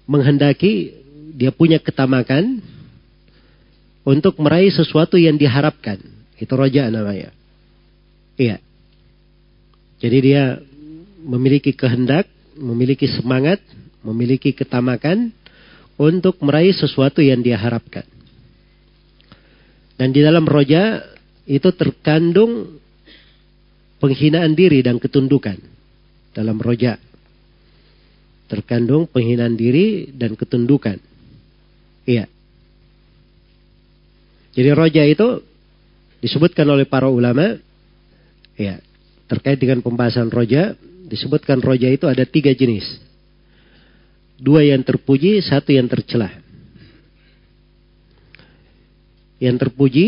menghendaki, 0.05 0.93
dia 1.37 1.53
punya 1.53 1.81
ketamakan 1.81 2.61
untuk 4.05 4.37
meraih 4.41 4.73
sesuatu 4.73 5.17
yang 5.17 5.41
diharapkan. 5.41 6.01
Itu 6.37 6.53
roja 6.59 6.93
namanya. 6.93 7.33
Iya. 8.37 8.61
Jadi 10.05 10.19
dia 10.21 10.61
memiliki 11.25 11.73
kehendak, 11.73 12.29
memiliki 12.61 13.09
semangat, 13.09 13.65
memiliki 14.05 14.53
ketamakan 14.53 15.33
untuk 16.01 16.41
meraih 16.43 16.75
sesuatu 16.75 17.23
yang 17.23 17.41
dia 17.43 17.59
harapkan. 17.59 18.07
Dan 19.95 20.11
di 20.11 20.21
dalam 20.21 20.43
roja 20.43 21.03
itu 21.47 21.71
terkandung 21.71 22.81
penghinaan 24.03 24.53
diri 24.53 24.83
dan 24.83 24.99
ketundukan 24.99 25.57
dalam 26.35 26.59
roja. 26.59 26.99
Terkandung 28.51 29.07
penghinaan 29.09 29.55
diri 29.55 30.11
dan 30.11 30.35
ketundukan. 30.35 30.99
Iya. 32.05 32.29
Jadi 34.55 34.71
roja 34.71 35.03
itu 35.07 35.43
disebutkan 36.21 36.69
oleh 36.69 36.87
para 36.87 37.11
ulama, 37.11 37.59
ya 38.55 38.79
terkait 39.27 39.59
dengan 39.59 39.81
pembahasan 39.81 40.29
roja, 40.29 40.77
disebutkan 41.09 41.59
roja 41.65 41.89
itu 41.91 42.07
ada 42.07 42.23
tiga 42.29 42.53
jenis. 42.53 42.85
Dua 44.35 44.67
yang 44.67 44.83
terpuji, 44.83 45.39
satu 45.43 45.71
yang 45.71 45.87
tercelah. 45.87 46.31
Yang 49.39 49.57
terpuji 49.67 50.07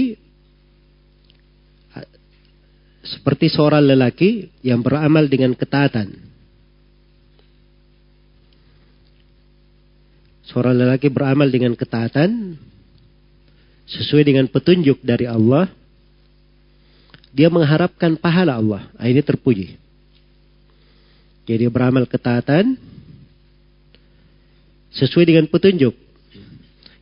seperti 3.07 3.47
seorang 3.47 3.87
lelaki 3.87 4.51
yang 4.67 4.83
beramal 4.83 5.31
dengan 5.31 5.55
ketaatan. 5.55 6.11
Seorang 10.47 10.75
lelaki 10.75 11.11
beramal 11.11 11.51
dengan 11.51 11.75
ketaatan, 11.75 12.55
sesuai 13.87 14.27
dengan 14.27 14.47
petunjuk 14.51 15.03
dari 15.03 15.27
Allah, 15.27 15.71
dia 17.35 17.51
mengharapkan 17.51 18.15
pahala 18.19 18.59
Allah. 18.59 18.83
Nah, 18.95 19.07
ini 19.07 19.23
terpuji. 19.23 19.79
Jadi 21.47 21.67
beramal 21.71 22.11
ketaatan 22.11 22.75
sesuai 24.97 25.29
dengan 25.29 25.45
petunjuk. 25.47 25.95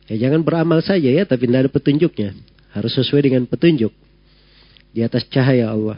Ya 0.05 0.15
jangan 0.27 0.45
beramal 0.45 0.83
saja 0.85 1.09
ya, 1.09 1.23
tapi 1.25 1.49
tidak 1.49 1.65
ada 1.65 1.71
petunjuknya. 1.71 2.29
Harus 2.75 2.93
sesuai 2.93 3.25
dengan 3.25 3.43
petunjuk. 3.47 3.89
Di 4.93 5.01
atas 5.01 5.25
cahaya 5.31 5.71
Allah. 5.71 5.97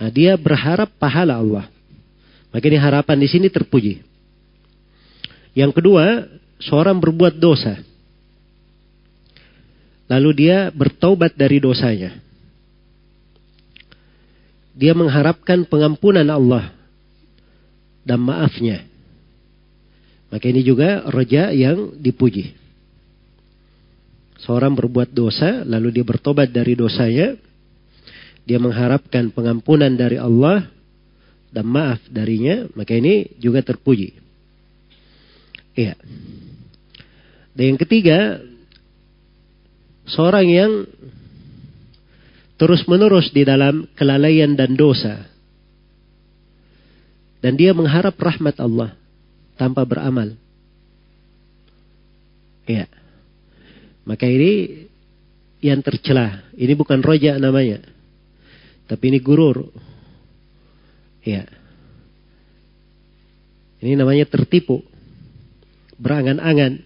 Nah, 0.00 0.08
dia 0.08 0.36
berharap 0.36 0.88
pahala 0.96 1.36
Allah. 1.40 1.66
Makanya 2.54 2.80
harapan 2.80 3.18
di 3.20 3.28
sini 3.28 3.48
terpuji. 3.52 4.00
Yang 5.52 5.82
kedua, 5.82 6.24
seorang 6.62 6.96
berbuat 7.02 7.36
dosa. 7.36 7.80
Lalu 10.10 10.30
dia 10.34 10.70
bertaubat 10.74 11.38
dari 11.38 11.62
dosanya. 11.62 12.18
Dia 14.74 14.96
mengharapkan 14.96 15.62
pengampunan 15.66 16.26
Allah 16.26 16.72
dan 18.02 18.18
maafnya. 18.22 18.89
Maka 20.30 20.46
ini 20.46 20.62
juga 20.62 21.02
roja 21.10 21.50
yang 21.50 21.98
dipuji. 21.98 22.54
Seorang 24.40 24.78
berbuat 24.78 25.10
dosa, 25.10 25.66
lalu 25.66 26.00
dia 26.00 26.06
bertobat 26.06 26.48
dari 26.54 26.78
dosanya. 26.78 27.34
Dia 28.46 28.56
mengharapkan 28.62 29.28
pengampunan 29.34 29.90
dari 29.92 30.16
Allah 30.16 30.70
dan 31.50 31.66
maaf 31.66 32.00
darinya. 32.08 32.70
Maka 32.78 32.94
ini 32.94 33.26
juga 33.42 33.60
terpuji. 33.60 34.16
Iya. 35.74 35.98
Dan 37.52 37.74
yang 37.74 37.80
ketiga, 37.82 38.38
seorang 40.06 40.46
yang 40.46 40.72
terus-menerus 42.54 43.34
di 43.34 43.42
dalam 43.42 43.90
kelalaian 43.98 44.54
dan 44.54 44.78
dosa. 44.78 45.26
Dan 47.42 47.58
dia 47.58 47.74
mengharap 47.74 48.14
rahmat 48.14 48.56
Allah 48.62 48.99
tanpa 49.60 49.84
beramal. 49.84 50.32
Ya. 52.64 52.88
Maka 54.08 54.24
ini 54.24 54.88
yang 55.60 55.84
tercelah. 55.84 56.48
Ini 56.56 56.72
bukan 56.72 57.04
roja 57.04 57.36
namanya. 57.36 57.84
Tapi 58.88 59.12
ini 59.12 59.20
gurur. 59.20 59.68
Ya. 61.20 61.44
Ini 63.84 64.00
namanya 64.00 64.24
tertipu. 64.24 64.80
Berangan-angan 66.00 66.80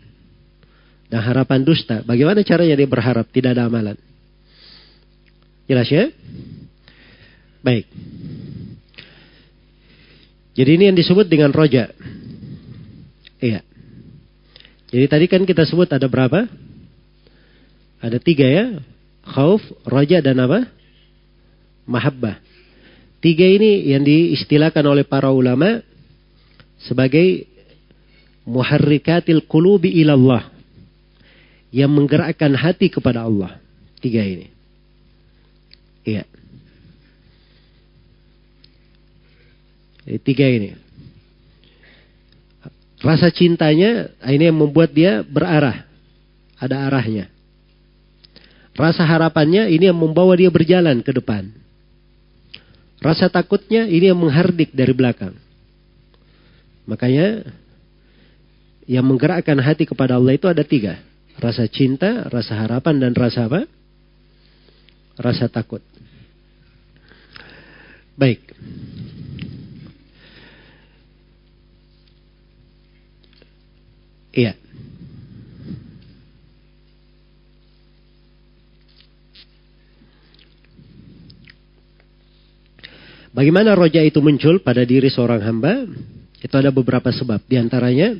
dan 1.06 1.20
harapan 1.22 1.62
dusta. 1.62 2.02
Bagaimana 2.02 2.42
caranya 2.42 2.74
dia 2.74 2.90
berharap 2.90 3.30
tidak 3.30 3.54
ada 3.54 3.70
amalan? 3.70 3.94
Jelas 5.70 5.86
ya? 5.86 6.10
Baik. 7.62 7.86
Jadi 10.54 10.70
ini 10.74 10.90
yang 10.90 10.98
disebut 10.98 11.26
dengan 11.30 11.54
roja. 11.54 11.94
Iya. 13.45 13.61
Jadi 14.88 15.07
tadi 15.11 15.26
kan 15.28 15.45
kita 15.45 15.68
sebut 15.68 15.90
ada 15.92 16.09
berapa? 16.09 16.49
Ada 18.01 18.16
tiga 18.16 18.49
ya. 18.49 18.66
Khauf, 19.24 19.61
roja 19.84 20.24
dan 20.24 20.40
apa? 20.40 20.64
Mahabbah. 21.84 22.40
Tiga 23.20 23.45
ini 23.45 23.92
yang 23.92 24.05
diistilahkan 24.05 24.84
oleh 24.84 25.05
para 25.05 25.28
ulama 25.32 25.80
sebagai 26.80 27.49
muharrikatil 28.45 29.45
qulubi 29.49 29.92
ilallah 30.01 30.53
yang 31.72 31.88
menggerakkan 31.92 32.53
hati 32.57 32.92
kepada 32.92 33.24
Allah. 33.24 33.61
Tiga 34.01 34.24
ini. 34.24 34.49
Iya. 36.05 36.24
tiga 40.20 40.45
ini. 40.45 40.84
Rasa 43.05 43.28
cintanya 43.28 44.09
ini 44.24 44.48
yang 44.48 44.57
membuat 44.57 44.96
dia 44.96 45.20
berarah. 45.20 45.84
Ada 46.57 46.88
arahnya. 46.88 47.28
Rasa 48.72 49.05
harapannya 49.05 49.68
ini 49.68 49.92
yang 49.92 49.98
membawa 50.00 50.32
dia 50.34 50.48
berjalan 50.48 51.05
ke 51.05 51.12
depan. 51.12 51.52
Rasa 53.05 53.28
takutnya 53.28 53.84
ini 53.84 54.09
yang 54.09 54.16
menghardik 54.16 54.72
dari 54.72 54.96
belakang. 54.96 55.36
Makanya 56.88 57.44
yang 58.88 59.05
menggerakkan 59.05 59.61
hati 59.61 59.84
kepada 59.84 60.16
Allah 60.16 60.40
itu 60.40 60.48
ada 60.48 60.64
tiga. 60.64 60.96
Rasa 61.36 61.68
cinta, 61.68 62.24
rasa 62.32 62.57
harapan, 62.57 63.05
dan 63.05 63.12
rasa 63.12 63.44
apa? 63.44 63.68
Rasa 65.20 65.52
takut. 65.52 65.84
Baik. 68.16 68.40
Iya. 74.35 74.59
Bagaimana 83.30 83.74
roja 83.78 84.03
itu 84.03 84.18
muncul 84.18 84.59
pada 84.62 84.82
diri 84.82 85.11
seorang 85.11 85.43
hamba? 85.43 85.87
Itu 86.43 86.55
ada 86.55 86.70
beberapa 86.74 87.11
sebab. 87.14 87.43
Di 87.47 87.59
antaranya, 87.59 88.14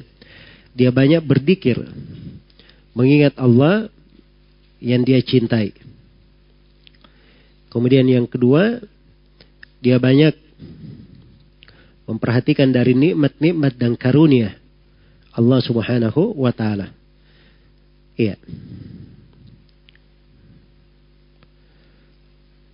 dia 0.75 0.91
banyak 0.91 1.23
berdikir 1.23 1.79
mengingat 2.95 3.35
Allah 3.39 3.91
yang 4.79 5.03
dia 5.03 5.19
cintai. 5.23 5.75
Kemudian 7.71 8.07
yang 8.07 8.27
kedua, 8.27 8.83
dia 9.83 9.99
banyak 9.99 10.35
memperhatikan 12.07 12.71
dari 12.71 12.95
nikmat-nikmat 12.95 13.75
dan 13.75 13.99
karunia 13.99 14.64
Allah 15.35 15.59
Subhanahu 15.59 16.39
wa 16.39 16.55
taala. 16.55 16.95
Iya. 18.15 18.39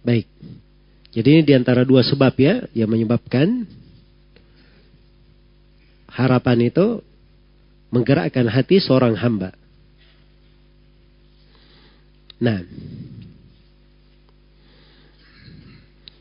Baik. 0.05 0.29
Jadi 1.11 1.29
ini 1.29 1.43
di 1.43 1.53
antara 1.57 1.83
dua 1.83 2.05
sebab 2.05 2.37
ya 2.37 2.69
yang 2.77 2.93
menyebabkan 2.93 3.65
harapan 6.13 6.69
itu 6.69 7.01
menggerakkan 7.91 8.47
hati 8.47 8.79
seorang 8.79 9.17
hamba. 9.17 9.51
Nah. 12.41 12.61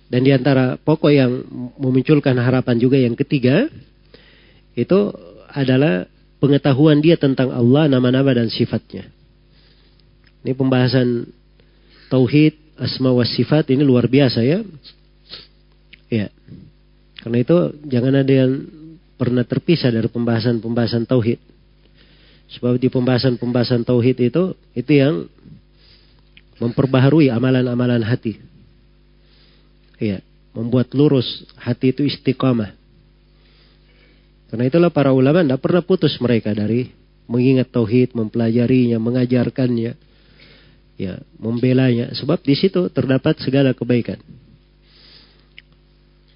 Dan 0.09 0.25
di 0.25 0.33
antara 0.33 0.73
pokok 0.81 1.13
yang 1.13 1.45
memunculkan 1.77 2.33
harapan 2.41 2.81
juga 2.81 2.97
yang 2.97 3.13
ketiga, 3.13 3.69
itu 4.73 5.13
adalah 5.53 6.09
pengetahuan 6.39 7.03
dia 7.03 7.19
tentang 7.19 7.51
Allah, 7.51 7.91
nama-nama 7.91 8.31
dan 8.33 8.47
sifatnya. 8.47 9.07
Ini 10.43 10.55
pembahasan 10.55 11.27
tauhid, 12.07 12.79
asma 12.79 13.11
wa 13.11 13.27
sifat 13.27 13.75
ini 13.75 13.83
luar 13.83 14.07
biasa 14.07 14.39
ya. 14.41 14.63
Ya. 16.07 16.31
Karena 17.19 17.37
itu 17.43 17.57
jangan 17.91 18.23
ada 18.23 18.33
yang 18.33 18.51
pernah 19.19 19.43
terpisah 19.43 19.91
dari 19.91 20.07
pembahasan-pembahasan 20.07 21.03
tauhid. 21.03 21.43
Sebab 22.55 22.79
di 22.79 22.87
pembahasan-pembahasan 22.87 23.83
tauhid 23.83 24.17
itu 24.31 24.55
itu 24.73 24.91
yang 24.95 25.27
memperbaharui 26.63 27.27
amalan-amalan 27.27 28.01
hati. 28.01 28.39
Iya, 29.99 30.23
membuat 30.55 30.95
lurus 30.95 31.27
hati 31.59 31.91
itu 31.91 32.07
istiqamah. 32.07 32.78
Karena 34.49 34.65
itulah 34.65 34.89
para 34.89 35.13
ulama 35.13 35.45
tidak 35.45 35.61
pernah 35.61 35.85
putus 35.85 36.17
mereka 36.17 36.51
dari 36.57 36.89
mengingat 37.29 37.69
tauhid, 37.69 38.17
mempelajarinya, 38.17 38.97
mengajarkannya, 38.97 39.93
ya, 40.97 41.13
membelanya. 41.37 42.09
Sebab 42.17 42.41
di 42.41 42.57
situ 42.57 42.89
terdapat 42.89 43.37
segala 43.45 43.77
kebaikan. 43.77 44.17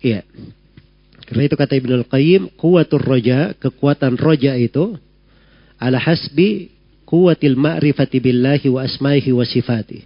Iya. 0.06 0.22
Karena 1.26 1.42
itu 1.50 1.56
kata 1.58 1.74
Ibnu 1.74 1.94
Al-Qayyim, 2.06 2.54
kuatur 2.54 3.02
roja, 3.02 3.58
kekuatan 3.58 4.22
roja 4.22 4.54
itu 4.54 4.94
ala 5.82 5.98
hasbi 5.98 6.70
kuatil 7.10 7.58
ma'rifati 7.58 8.22
billahi 8.22 8.68
wa 8.70 8.86
asmaihi 8.86 9.34
wa 9.34 9.42
sifati. 9.48 10.06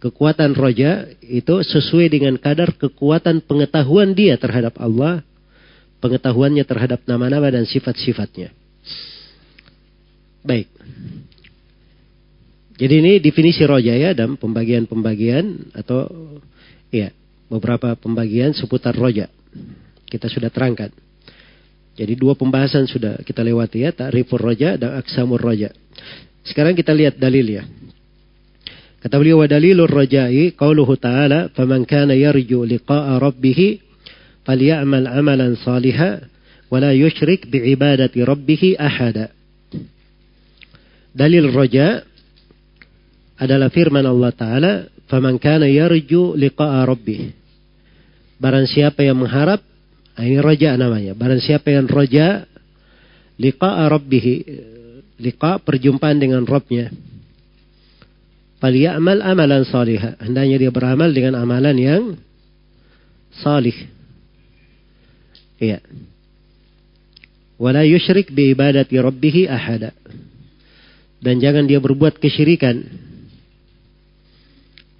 Kekuatan 0.00 0.58
roja 0.58 1.06
itu 1.22 1.62
sesuai 1.62 2.10
dengan 2.10 2.34
kadar 2.34 2.74
kekuatan 2.74 3.44
pengetahuan 3.44 4.16
dia 4.16 4.34
terhadap 4.34 4.74
Allah, 4.80 5.22
pengetahuannya 6.02 6.66
terhadap 6.66 7.06
nama-nama 7.06 7.46
dan 7.54 7.62
sifat-sifatnya. 7.62 8.50
Baik. 10.42 10.66
Jadi 12.74 12.94
ini 12.98 13.12
definisi 13.22 13.62
roja 13.62 13.94
ya 13.94 14.10
dan 14.10 14.34
pembagian-pembagian 14.34 15.70
atau 15.70 16.10
ya 16.90 17.14
beberapa 17.46 17.94
pembagian 17.94 18.50
seputar 18.50 18.90
roja. 18.98 19.30
Kita 20.10 20.26
sudah 20.26 20.50
terangkan. 20.50 20.90
Jadi 21.94 22.18
dua 22.18 22.34
pembahasan 22.34 22.90
sudah 22.90 23.22
kita 23.22 23.44
lewati 23.44 23.86
ya, 23.86 23.94
ta'rifur 23.94 24.40
roja 24.42 24.74
dan 24.74 24.98
aksamur 24.98 25.38
roja. 25.38 25.70
Sekarang 26.42 26.74
kita 26.74 26.90
lihat 26.90 27.20
dalilnya. 27.20 27.62
Kata 28.98 29.18
beliau 29.18 29.42
wa 29.42 29.46
dalilur 29.46 29.90
rajai 29.90 30.56
qauluhu 30.56 30.94
ta'ala 30.98 31.52
faman 31.52 31.86
kana 31.86 32.16
yarju 32.16 32.66
liqa'a 32.66 33.20
rabbih 33.20 33.91
amalan 34.46 35.54
salihan 35.60 36.26
wa 36.68 36.78
la 36.80 36.90
yusyrik 36.94 37.46
bi'ibadati 37.48 38.22
rabbih 38.22 38.76
ahada. 38.80 39.30
Dalil 41.12 41.52
raja 41.52 42.00
adalah 43.36 43.68
firman 43.68 44.06
Allah 44.08 44.32
Ta'ala 44.32 44.72
faman 45.10 45.36
kana 45.36 45.68
yarju 45.68 46.34
liqa'a 46.40 46.88
rabbih. 46.88 47.36
Barang 48.40 48.66
siapa 48.66 49.04
yang 49.04 49.20
mengharap 49.22 49.60
ah, 50.16 50.24
ini 50.24 50.40
raja 50.40 50.74
namanya. 50.74 51.12
Barang 51.12 51.38
siapa 51.38 51.70
yang 51.70 51.86
raja 51.86 52.48
liqa'a 53.36 53.84
rabbih 53.86 54.26
liqa 55.22 55.62
perjumpaan 55.62 56.18
dengan 56.18 56.42
Rabbnya 56.42 56.90
Falyamal 58.62 59.26
amalan 59.26 59.66
salihah. 59.66 60.22
Hendaknya 60.22 60.54
dia 60.62 60.70
beramal 60.70 61.10
dengan 61.10 61.34
amalan 61.34 61.74
yang 61.74 62.02
salih. 63.42 63.74
Iya. 65.62 65.78
Wala 67.62 67.86
yusyrik 67.86 68.34
bi 68.34 68.50
ibadati 68.50 68.98
rabbih 68.98 69.46
ahada. 69.46 69.94
Dan 71.22 71.38
jangan 71.38 71.70
dia 71.70 71.78
berbuat 71.78 72.18
kesyirikan 72.18 72.82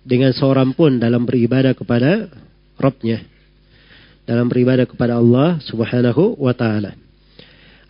dengan 0.07 0.31
seorang 0.31 0.71
pun 0.71 1.03
dalam 1.03 1.27
beribadah 1.27 1.75
kepada 1.75 2.31
Rabbnya. 2.79 3.27
Dalam 4.23 4.47
beribadah 4.47 4.87
kepada 4.87 5.19
Allah 5.19 5.59
subhanahu 5.67 6.39
wa 6.39 6.55
ta'ala. 6.55 6.95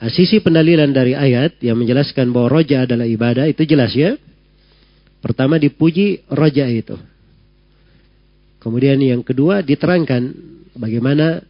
Sisi 0.09 0.41
pendalilan 0.41 0.89
dari 0.97 1.13
ayat 1.13 1.61
yang 1.61 1.77
menjelaskan 1.77 2.33
bahwa 2.33 2.57
roja 2.57 2.89
adalah 2.89 3.05
ibadah 3.05 3.45
itu 3.53 3.69
jelas 3.69 3.93
ya. 3.93 4.17
Pertama 5.21 5.61
dipuji 5.61 6.25
raja 6.33 6.65
itu. 6.67 6.97
Kemudian 8.65 8.97
yang 9.05 9.21
kedua 9.21 9.61
diterangkan 9.61 10.33
bagaimana 10.75 11.45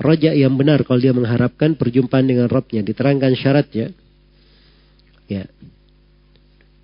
raja 0.00 0.32
yang 0.32 0.56
benar 0.56 0.82
kalau 0.88 0.98
dia 0.98 1.12
mengharapkan 1.12 1.76
perjumpaan 1.76 2.24
dengan 2.24 2.48
Robnya. 2.48 2.80
Diterangkan 2.80 3.36
syaratnya. 3.36 3.92
Ya. 5.28 5.46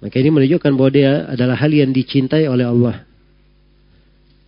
Maka 0.04 0.16
ini 0.20 0.30
menunjukkan 0.30 0.72
bahwa 0.76 0.90
dia 0.92 1.24
adalah 1.26 1.56
hal 1.56 1.72
yang 1.72 1.90
dicintai 1.90 2.46
oleh 2.46 2.68
Allah. 2.68 3.02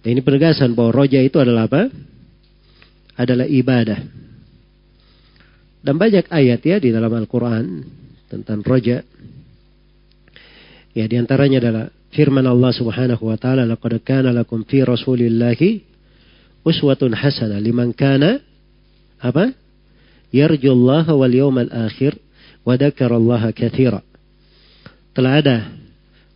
Dan 0.04 0.14
ini 0.14 0.22
penegasan 0.22 0.76
bahwa 0.76 0.94
roja 0.94 1.18
itu 1.18 1.40
adalah 1.40 1.66
apa? 1.66 1.90
Adalah 3.18 3.48
ibadah. 3.48 3.98
Dan 5.82 5.98
banyak 5.98 6.30
ayat 6.30 6.60
ya 6.62 6.76
di 6.78 6.94
dalam 6.94 7.10
Al-Quran 7.10 7.82
tentang 8.30 8.62
roja. 8.62 9.02
Ya 10.94 11.04
di 11.08 11.16
antaranya 11.18 11.58
adalah 11.58 11.84
firman 12.12 12.46
Allah 12.46 12.70
Subhanahu 12.70 13.26
wa 13.26 13.36
taala 13.40 13.66
laqad 13.66 13.98
kana 14.04 14.30
lakum 14.30 14.62
fi 14.64 14.84
rasulillahi 14.84 15.82
uswatun 16.64 17.14
hasanah 17.16 17.60
liman 17.60 17.92
kana 17.92 18.47
apa? 19.18 19.54
Yarjullaha 20.30 21.12
wal 21.14 21.34
yawmal 21.34 21.70
akhir 21.70 22.18
wa 22.62 22.74
dzakarallaha 22.74 23.50
katsira. 23.54 24.02
Telah 25.16 25.32
ada 25.42 25.58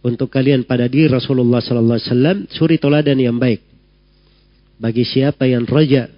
untuk 0.02 0.26
kalian 0.32 0.66
pada 0.66 0.90
diri 0.90 1.06
Rasulullah 1.06 1.62
sallallahu 1.62 1.98
alaihi 1.98 2.10
wasallam 2.10 2.38
suri 2.50 2.76
teladan 2.80 3.18
yang 3.18 3.38
baik. 3.38 3.62
Bagi 4.82 5.06
siapa 5.06 5.46
yang 5.46 5.62
raja 5.62 6.10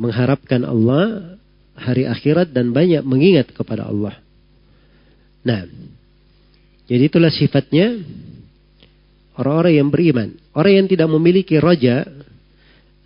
mengharapkan 0.00 0.64
Allah 0.64 1.36
hari 1.76 2.08
akhirat 2.08 2.48
dan 2.54 2.72
banyak 2.72 3.04
mengingat 3.04 3.52
kepada 3.52 3.84
Allah. 3.84 4.16
Nah, 5.44 5.68
jadi 6.88 7.12
itulah 7.12 7.28
sifatnya 7.28 8.00
orang-orang 9.36 9.74
yang 9.84 9.88
beriman. 9.92 10.28
Orang 10.56 10.72
yang 10.74 10.86
tidak 10.88 11.08
memiliki 11.12 11.60
roja, 11.60 12.08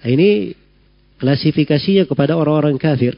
ini 0.07 0.55
klasifikasinya 1.23 2.11
kepada 2.11 2.35
orang-orang 2.35 2.75
kafir. 2.83 3.15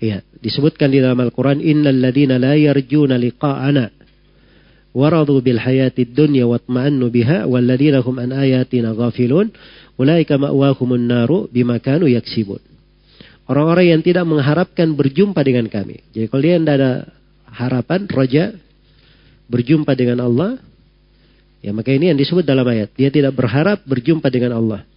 Ya, 0.00 0.24
disebutkan 0.40 0.88
di 0.88 1.04
dalam 1.04 1.20
Al-Quran, 1.20 1.60
Innal 1.60 2.00
ladina 2.00 2.40
la 2.40 2.56
yarjuna 2.56 3.20
liqa'ana 3.20 3.92
waradu 4.96 5.44
bil 5.44 5.60
hayati 5.60 6.08
dunya 6.08 6.48
watma'annu 6.48 7.12
biha 7.12 7.44
walladina 7.44 8.00
hum 8.00 8.16
an 8.16 8.30
ayatina 8.32 8.96
ghafilun 8.96 9.52
ulaika 10.00 10.40
ma'wahumun 10.40 11.04
naru 11.04 11.50
bima 11.52 11.76
kanu 11.84 12.08
yaksibun. 12.08 12.62
Orang-orang 13.44 13.92
yang 13.92 14.00
tidak 14.00 14.24
mengharapkan 14.24 14.96
berjumpa 14.96 15.44
dengan 15.44 15.68
kami. 15.68 16.00
Jadi 16.16 16.32
kalau 16.32 16.42
dia 16.48 16.56
tidak 16.56 16.76
ada 16.80 16.92
harapan, 17.52 18.00
roja, 18.08 18.56
berjumpa 19.52 19.92
dengan 19.92 20.24
Allah, 20.24 20.56
ya 21.60 21.76
maka 21.76 21.92
ini 21.92 22.08
yang 22.08 22.16
disebut 22.16 22.40
dalam 22.40 22.64
ayat. 22.64 22.88
Dia 22.96 23.12
tidak 23.12 23.36
berharap 23.36 23.84
berjumpa 23.84 24.32
dengan 24.32 24.56
Allah. 24.56 24.88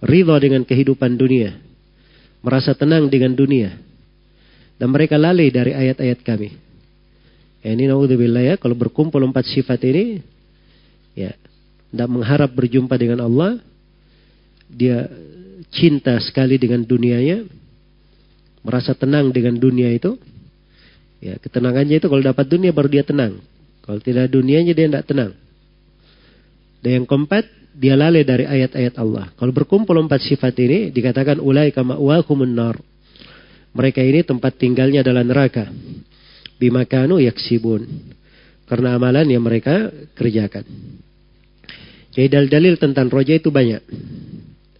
Ridho 0.00 0.36
dengan 0.40 0.64
kehidupan 0.64 1.16
dunia. 1.16 1.56
Merasa 2.40 2.72
tenang 2.72 3.08
dengan 3.12 3.36
dunia. 3.36 3.76
Dan 4.80 4.88
mereka 4.92 5.20
lalai 5.20 5.52
dari 5.52 5.76
ayat-ayat 5.76 6.24
kami. 6.24 6.56
Ya, 7.60 7.76
ini 7.76 7.84
naudzubillah 7.84 8.40
ya, 8.40 8.54
kalau 8.56 8.72
berkumpul 8.72 9.20
empat 9.20 9.44
sifat 9.44 9.84
ini, 9.84 10.24
ya, 11.12 11.36
tidak 11.92 12.08
mengharap 12.08 12.48
berjumpa 12.56 12.96
dengan 12.96 13.20
Allah, 13.20 13.60
dia 14.72 15.04
cinta 15.68 16.16
sekali 16.24 16.56
dengan 16.56 16.80
dunianya, 16.80 17.44
merasa 18.64 18.96
tenang 18.96 19.28
dengan 19.28 19.60
dunia 19.60 19.92
itu, 19.92 20.16
Ya, 21.20 21.36
ketenangannya 21.36 22.00
itu 22.00 22.08
kalau 22.08 22.24
dapat 22.24 22.48
dunia 22.48 22.72
baru 22.72 22.88
dia 22.88 23.04
tenang. 23.04 23.44
Kalau 23.84 24.00
tidak 24.00 24.32
dunianya 24.32 24.72
dia 24.72 24.88
tidak 24.88 25.04
tenang. 25.04 25.36
Dan 26.80 27.04
yang 27.04 27.06
keempat, 27.06 27.44
dia 27.80 27.96
lalai 27.96 28.28
dari 28.28 28.44
ayat-ayat 28.44 29.00
Allah. 29.00 29.32
Kalau 29.40 29.56
berkumpul 29.56 29.96
empat 29.96 30.20
sifat 30.20 30.52
ini, 30.60 30.92
dikatakan 30.92 31.40
ulai 31.40 31.72
kama 31.72 31.96
nar. 32.44 32.76
Mereka 33.72 34.04
ini 34.04 34.20
tempat 34.20 34.60
tinggalnya 34.60 35.00
adalah 35.00 35.24
neraka. 35.24 35.64
Bimakanu 36.60 37.16
yaksibun. 37.24 37.88
Karena 38.68 39.00
amalan 39.00 39.24
yang 39.32 39.40
mereka 39.40 39.88
kerjakan. 40.12 40.68
Jadi 42.12 42.28
dalil-dalil 42.28 42.76
tentang 42.76 43.08
roja 43.08 43.40
itu 43.40 43.48
banyak. 43.48 43.80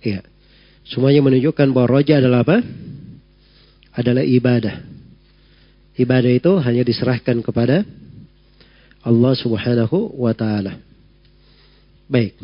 Ya. 0.05 0.20
Semuanya 0.84 1.24
menunjukkan 1.24 1.72
bahwa 1.72 1.88
roja 1.96 2.20
adalah 2.20 2.44
apa? 2.44 2.61
Adalah 3.96 4.28
ibadah. 4.28 4.76
Ibadah 5.96 6.32
itu 6.36 6.53
hanya 6.61 6.84
diserahkan 6.84 7.40
kepada 7.40 7.80
Allah 9.01 9.32
Subhanahu 9.32 10.20
wa 10.20 10.36
taala. 10.36 10.89
Baik. 12.11 12.35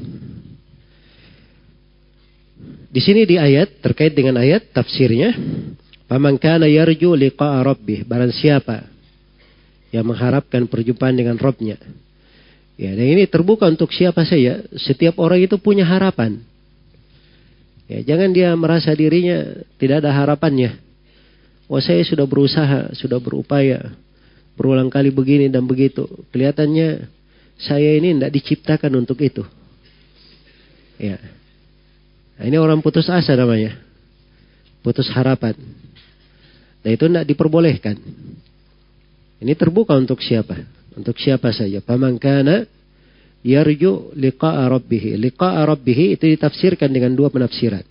Di 2.95 3.01
sini 3.03 3.27
di 3.27 3.37
ayat 3.37 3.83
terkait 3.83 4.15
dengan 4.15 4.39
ayat 4.39 4.71
tafsirnya, 4.71 5.35
"Faman 6.07 6.39
kana 6.39 6.71
yarju 6.71 7.19
liqa'a 7.19 7.67
rabbih", 7.67 8.07
barang 8.07 8.31
siapa 8.31 8.87
yang 9.91 10.07
mengharapkan 10.07 10.71
perjumpaan 10.71 11.19
dengan 11.19 11.37
Robnya. 11.37 11.77
Ya, 12.77 12.93
dan 12.93 13.07
ini 13.09 13.27
terbuka 13.27 13.67
untuk 13.67 13.91
siapa 13.91 14.23
saja. 14.23 14.63
Setiap 14.77 15.19
orang 15.19 15.43
itu 15.43 15.57
punya 15.57 15.83
harapan. 15.83 16.39
Ya, 17.89 18.05
jangan 18.05 18.31
dia 18.37 18.53
merasa 18.55 18.93
dirinya 18.93 19.65
tidak 19.81 20.05
ada 20.05 20.13
harapannya. 20.13 20.77
Oh 21.67 21.83
saya 21.83 22.05
sudah 22.07 22.29
berusaha, 22.29 22.95
sudah 22.95 23.19
berupaya, 23.19 23.97
berulang 24.55 24.93
kali 24.93 25.11
begini 25.11 25.51
dan 25.51 25.67
begitu. 25.67 26.07
Kelihatannya 26.31 27.09
saya 27.57 27.97
ini 27.97 28.17
tidak 28.17 28.33
diciptakan 28.37 28.93
untuk 29.01 29.19
itu. 29.25 29.43
Ya, 30.97 31.21
Nah, 32.37 32.45
ini 32.45 32.57
orang 32.61 32.85
putus 32.85 33.09
asa 33.09 33.33
namanya. 33.33 33.81
Putus 34.85 35.09
harapan. 35.11 35.57
Nah 36.85 36.91
itu 36.93 37.09
tidak 37.09 37.27
diperbolehkan. 37.27 37.97
Ini 39.43 39.53
terbuka 39.57 39.97
untuk 39.97 40.21
siapa? 40.23 40.55
Untuk 40.95 41.17
siapa 41.19 41.51
saja. 41.51 41.83
Pamangkana 41.83 42.69
yarju 43.43 44.15
liqa'a 44.15 44.69
rabbih. 44.69 45.19
Liqa'a 45.19 45.65
rabbih 45.67 46.15
itu 46.15 46.25
ditafsirkan 46.29 46.93
dengan 46.93 47.17
dua 47.17 47.33
penafsiran. 47.33 47.83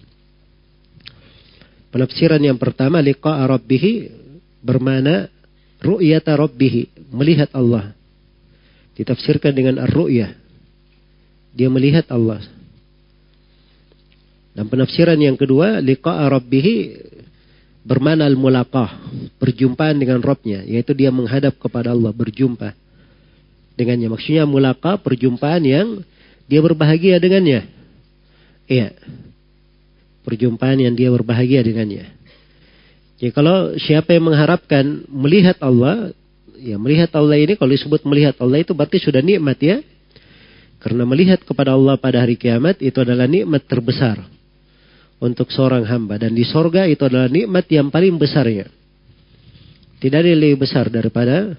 Penafsiran 1.92 2.40
yang 2.40 2.56
pertama 2.62 3.02
liqa'a 3.04 3.44
rabbih 3.50 4.14
bermana 4.64 5.28
ru'yata 5.84 6.38
rabbih. 6.38 6.88
Melihat 7.12 7.52
Allah. 7.52 7.92
Ditafsirkan 8.96 9.52
dengan 9.52 9.84
ar-ru'yah. 9.84 10.32
Dia 11.56 11.68
melihat 11.72 12.08
Allah. 12.12 12.44
Dan 14.56 14.72
penafsiran 14.72 15.20
yang 15.20 15.36
kedua, 15.36 15.84
liqa'a 15.84 16.32
rabbih 16.32 16.68
bermana 17.86 18.26
al-mulaqah, 18.26 18.98
perjumpaan 19.38 20.00
dengan 20.00 20.24
Robnya, 20.24 20.66
yaitu 20.66 20.98
dia 20.98 21.14
menghadap 21.14 21.60
kepada 21.62 21.94
Allah, 21.94 22.10
berjumpa 22.10 22.74
dengannya. 23.78 24.08
Maksudnya 24.10 24.48
mulaqah, 24.48 24.98
perjumpaan 25.04 25.62
yang 25.62 25.88
dia 26.50 26.60
berbahagia 26.64 27.22
dengannya. 27.22 27.68
Iya. 28.66 28.96
Perjumpaan 30.26 30.82
yang 30.82 30.98
dia 30.98 31.14
berbahagia 31.14 31.62
dengannya. 31.62 32.10
Jadi 33.22 33.32
kalau 33.32 33.78
siapa 33.78 34.18
yang 34.18 34.34
mengharapkan 34.34 35.06
melihat 35.08 35.62
Allah, 35.62 36.12
ya 36.60 36.76
melihat 36.80 37.12
Allah 37.16 37.38
ini 37.40 37.54
kalau 37.60 37.72
disebut 37.72 38.02
melihat 38.08 38.36
Allah 38.40 38.64
itu 38.64 38.72
berarti 38.72 38.98
sudah 39.00 39.22
nikmat 39.24 39.58
ya. 39.62 39.78
Karena 40.80 41.02
melihat 41.02 41.42
kepada 41.42 41.74
Allah 41.74 41.98
pada 41.98 42.22
hari 42.22 42.38
kiamat 42.38 42.78
itu 42.78 43.02
adalah 43.02 43.26
nikmat 43.26 43.66
terbesar 43.66 44.22
untuk 45.18 45.50
seorang 45.50 45.82
hamba. 45.88 46.22
Dan 46.22 46.38
di 46.38 46.46
sorga 46.46 46.86
itu 46.86 47.02
adalah 47.06 47.26
nikmat 47.26 47.66
yang 47.74 47.90
paling 47.90 48.14
besarnya. 48.22 48.70
Tidak 49.98 50.14
ada 50.14 50.30
yang 50.30 50.42
lebih 50.46 50.62
besar 50.62 50.86
daripada 50.94 51.58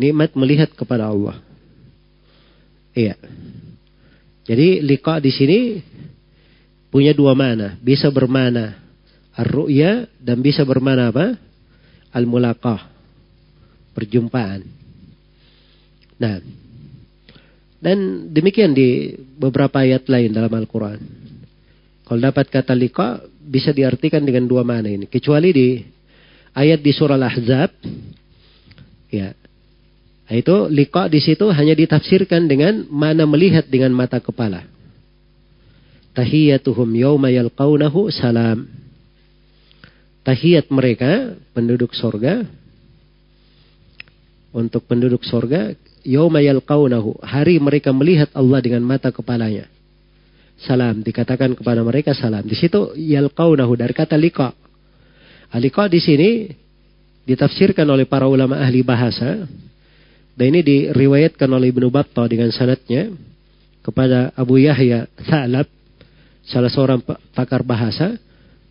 nikmat 0.00 0.32
melihat 0.32 0.72
kepada 0.72 1.12
Allah. 1.12 1.36
Iya. 2.96 3.16
Jadi 4.48 4.80
liqa 4.80 5.20
di 5.20 5.32
sini 5.32 5.58
punya 6.88 7.12
dua 7.12 7.36
mana. 7.36 7.76
Bisa 7.80 8.08
bermana 8.08 8.80
ar-ru'ya 9.36 10.08
dan 10.20 10.40
bisa 10.40 10.64
bermana 10.64 11.12
apa? 11.12 11.36
Al-mulaqah. 12.12 12.91
Perjumpaan. 13.92 14.64
Nah, 16.16 16.38
dan 17.82 18.30
demikian 18.30 18.70
di 18.70 19.18
beberapa 19.18 19.82
ayat 19.82 20.06
lain 20.06 20.30
dalam 20.30 20.54
Al-Quran. 20.54 21.02
Kalau 22.06 22.20
dapat 22.22 22.46
kata 22.46 22.78
liqa 22.78 23.26
bisa 23.42 23.74
diartikan 23.74 24.22
dengan 24.22 24.46
dua 24.46 24.62
mana 24.62 24.86
ini. 24.86 25.10
Kecuali 25.10 25.50
di 25.50 25.68
ayat 26.54 26.78
di 26.78 26.92
surah 26.94 27.18
Al-Ahzab. 27.18 27.70
Ya. 29.10 29.34
Itu 30.30 30.70
liqa 30.70 31.10
di 31.10 31.18
situ 31.18 31.50
hanya 31.50 31.74
ditafsirkan 31.74 32.46
dengan 32.46 32.86
mana 32.86 33.26
melihat 33.26 33.66
dengan 33.66 33.90
mata 33.90 34.22
kepala. 34.22 34.62
Tahiyatuhum 36.14 36.88
yawma 36.94 37.34
yalqawnahu 37.34 38.14
salam. 38.14 38.70
Tahiyat 40.22 40.70
mereka 40.70 41.34
penduduk 41.50 41.98
sorga 41.98 42.46
untuk 44.52 44.84
penduduk 44.84 45.24
sorga 45.24 45.72
yalqawnahu 46.04 47.24
hari 47.24 47.56
mereka 47.58 47.90
melihat 47.90 48.28
Allah 48.36 48.60
dengan 48.60 48.84
mata 48.84 49.08
kepalanya 49.08 49.66
salam. 50.62 51.02
Dikatakan 51.02 51.58
kepada 51.58 51.82
mereka 51.82 52.14
salam. 52.14 52.46
Di 52.46 52.54
situ 52.54 52.94
yalqaunahu 52.94 53.74
dari 53.74 53.92
kata 53.92 54.14
liqa. 54.14 54.54
Liqa 55.52 55.84
di 55.90 56.00
sini 56.00 56.30
ditafsirkan 57.26 57.84
oleh 57.90 58.06
para 58.06 58.30
ulama 58.30 58.58
ahli 58.62 58.80
bahasa. 58.80 59.44
Dan 60.32 60.46
ini 60.56 60.64
diriwayatkan 60.64 61.44
oleh 61.44 61.68
Ibnu 61.68 61.92
Battah 61.92 62.24
dengan 62.24 62.48
sanatnya 62.48 63.12
kepada 63.84 64.32
Abu 64.32 64.56
Yahya 64.64 65.04
Tha'lab, 65.28 65.68
salah 66.48 66.72
seorang 66.72 67.04
pakar 67.36 67.60
bahasa. 67.60 68.16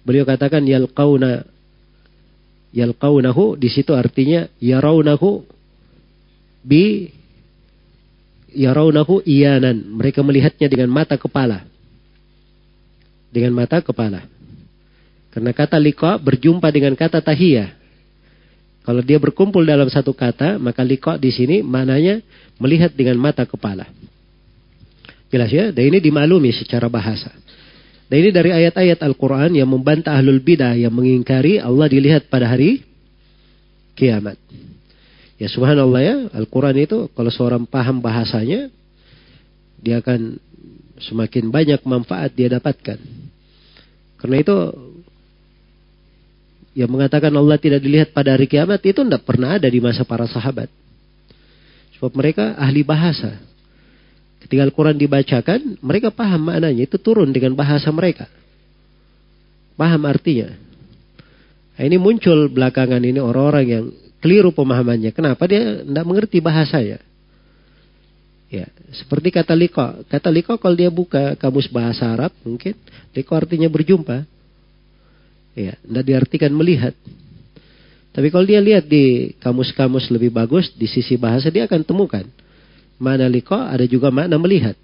Beliau 0.01 0.25
katakan 0.25 0.65
yalqauna 0.65 1.45
yalqaunahu 2.73 3.61
di 3.61 3.69
situ 3.69 3.93
artinya 3.93 4.49
yaraunahu 4.57 5.45
bi 6.61 7.09
yaraunahu 8.53 9.25
iyanan. 9.25 9.81
Mereka 9.97 10.21
melihatnya 10.21 10.69
dengan 10.71 10.89
mata 10.89 11.17
kepala 11.17 11.71
dengan 13.31 13.55
mata 13.55 13.79
kepala. 13.79 14.27
Karena 15.31 15.55
kata 15.55 15.79
liqa 15.79 16.19
berjumpa 16.19 16.67
dengan 16.69 16.93
kata 16.93 17.23
tahiyah. 17.23 17.79
Kalau 18.83 18.99
dia 18.99 19.15
berkumpul 19.15 19.63
dalam 19.63 19.87
satu 19.87 20.11
kata, 20.11 20.59
maka 20.59 20.83
liqa 20.83 21.15
di 21.15 21.31
sini 21.31 21.63
mananya 21.63 22.19
melihat 22.59 22.91
dengan 22.91 23.15
mata 23.15 23.47
kepala. 23.47 23.87
Jelas 25.31 25.47
ya? 25.47 25.71
Dan 25.71 25.95
ini 25.95 26.03
dimaklumi 26.03 26.51
secara 26.51 26.91
bahasa. 26.91 27.31
Dan 28.11 28.27
ini 28.27 28.29
dari 28.35 28.51
ayat-ayat 28.51 28.99
Al-Quran 28.99 29.55
yang 29.55 29.71
membantah 29.71 30.19
ahlul 30.19 30.43
bidah 30.43 30.75
yang 30.75 30.91
mengingkari 30.91 31.63
Allah 31.63 31.87
dilihat 31.87 32.27
pada 32.27 32.51
hari 32.51 32.83
kiamat. 33.95 34.35
Ya 35.41 35.49
subhanallah 35.49 36.01
ya, 36.05 36.15
Al-Quran 36.37 36.77
itu 36.85 37.09
kalau 37.17 37.33
seorang 37.33 37.65
paham 37.65 37.97
bahasanya, 37.97 38.69
dia 39.81 39.97
akan 39.97 40.37
semakin 41.01 41.49
banyak 41.49 41.81
manfaat 41.81 42.29
dia 42.37 42.45
dapatkan. 42.45 43.01
Karena 44.21 44.37
itu 44.37 44.53
yang 46.77 46.93
mengatakan 46.93 47.33
Allah 47.33 47.57
tidak 47.57 47.81
dilihat 47.81 48.13
pada 48.13 48.37
hari 48.37 48.45
kiamat 48.45 48.85
itu 48.85 49.01
tidak 49.01 49.25
pernah 49.25 49.57
ada 49.57 49.65
di 49.65 49.81
masa 49.81 50.05
para 50.05 50.29
sahabat. 50.29 50.69
Sebab 51.97 52.13
mereka 52.13 52.53
ahli 52.61 52.85
bahasa. 52.85 53.41
Ketika 54.45 54.61
Al-Quran 54.61 54.93
dibacakan, 54.93 55.81
mereka 55.81 56.13
paham 56.13 56.53
maknanya. 56.53 56.85
Itu 56.85 57.01
turun 57.01 57.33
dengan 57.33 57.57
bahasa 57.57 57.89
mereka. 57.89 58.29
Paham 59.73 60.05
artinya. 60.05 60.53
Nah, 61.81 61.83
ini 61.89 61.97
muncul 61.97 62.45
belakangan 62.53 63.01
ini 63.01 63.17
orang-orang 63.17 63.65
yang 63.65 63.85
keliru 64.21 64.53
pemahamannya. 64.53 65.11
Kenapa 65.11 65.43
dia 65.49 65.81
tidak 65.81 66.05
mengerti 66.05 66.37
bahasanya? 66.39 67.01
Ya, 68.51 68.67
seperti 68.93 69.31
kata 69.33 69.55
liko. 69.57 70.05
Kata 70.07 70.29
liko 70.29 70.55
kalau 70.59 70.75
dia 70.75 70.91
buka 70.91 71.35
kamus 71.39 71.71
bahasa 71.71 72.07
Arab 72.07 72.31
mungkin 72.45 72.77
liko 73.11 73.31
artinya 73.33 73.67
berjumpa. 73.67 74.23
Ya, 75.57 75.75
tidak 75.81 76.03
diartikan 76.07 76.51
melihat. 76.53 76.95
Tapi 78.11 78.27
kalau 78.27 78.43
dia 78.43 78.59
lihat 78.59 78.87
di 78.87 79.35
kamus-kamus 79.39 80.11
lebih 80.11 80.35
bagus 80.35 80.67
di 80.75 80.83
sisi 80.83 81.15
bahasa 81.15 81.47
dia 81.47 81.63
akan 81.63 81.81
temukan 81.83 82.27
mana 83.01 83.25
liko 83.25 83.57
ada 83.57 83.81
juga 83.89 84.13
makna 84.13 84.37
melihat. 84.37 84.77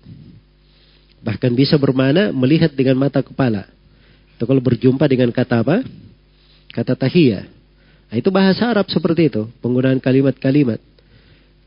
Bahkan 1.22 1.54
bisa 1.54 1.78
bermana 1.78 2.34
melihat 2.34 2.74
dengan 2.74 2.98
mata 2.98 3.22
kepala. 3.22 3.70
Itu 4.34 4.50
kalau 4.50 4.58
berjumpa 4.58 5.06
dengan 5.06 5.30
kata 5.30 5.62
apa? 5.62 5.86
Kata 6.74 6.98
tahiyah. 6.98 7.57
Nah, 8.08 8.16
itu 8.16 8.30
bahasa 8.32 8.72
Arab 8.72 8.88
seperti 8.88 9.28
itu, 9.28 9.52
penggunaan 9.60 10.00
kalimat-kalimat. 10.00 10.80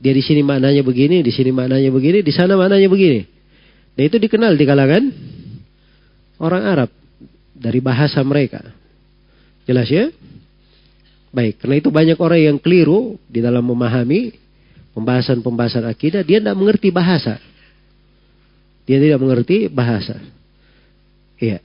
Dia 0.00 0.16
di 0.16 0.24
sini 0.24 0.40
maknanya 0.40 0.80
begini, 0.80 1.20
di 1.20 1.28
sini 1.28 1.52
maknanya 1.52 1.92
begini, 1.92 2.24
di 2.24 2.32
sana 2.32 2.56
maknanya 2.56 2.88
begini. 2.88 3.28
Dan 3.92 4.02
itu 4.08 4.16
dikenal 4.16 4.56
di 4.56 4.64
kalangan 4.64 5.04
orang 6.40 6.62
Arab 6.64 6.90
dari 7.52 7.84
bahasa 7.84 8.24
mereka. 8.24 8.64
Jelas 9.68 9.92
ya? 9.92 10.08
Baik, 11.30 11.60
karena 11.60 11.76
itu 11.78 11.92
banyak 11.92 12.16
orang 12.16 12.40
yang 12.40 12.56
keliru 12.56 13.20
di 13.28 13.44
dalam 13.44 13.62
memahami 13.62 14.34
pembahasan-pembahasan 14.96 15.84
akidah, 15.84 16.24
dia 16.24 16.40
tidak 16.40 16.56
mengerti 16.56 16.88
bahasa. 16.88 17.36
Dia 18.88 18.98
tidak 18.98 19.20
mengerti 19.20 19.68
bahasa. 19.68 20.18
Iya. 21.38 21.62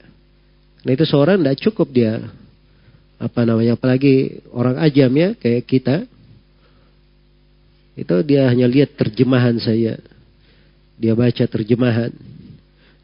Nah 0.86 0.90
itu 0.94 1.02
seorang 1.02 1.42
tidak 1.42 1.58
cukup 1.66 1.88
dia 1.90 2.22
apa 3.16 3.40
namanya 3.48 3.80
apalagi 3.80 4.44
orang 4.52 4.76
ajam 4.76 5.08
ya 5.16 5.32
kayak 5.40 5.64
kita 5.64 5.96
itu 7.96 8.16
dia 8.28 8.44
hanya 8.52 8.68
lihat 8.68 8.92
terjemahan 8.92 9.56
saya. 9.56 9.96
Dia 11.00 11.16
baca 11.16 11.44
terjemahan. 11.48 12.12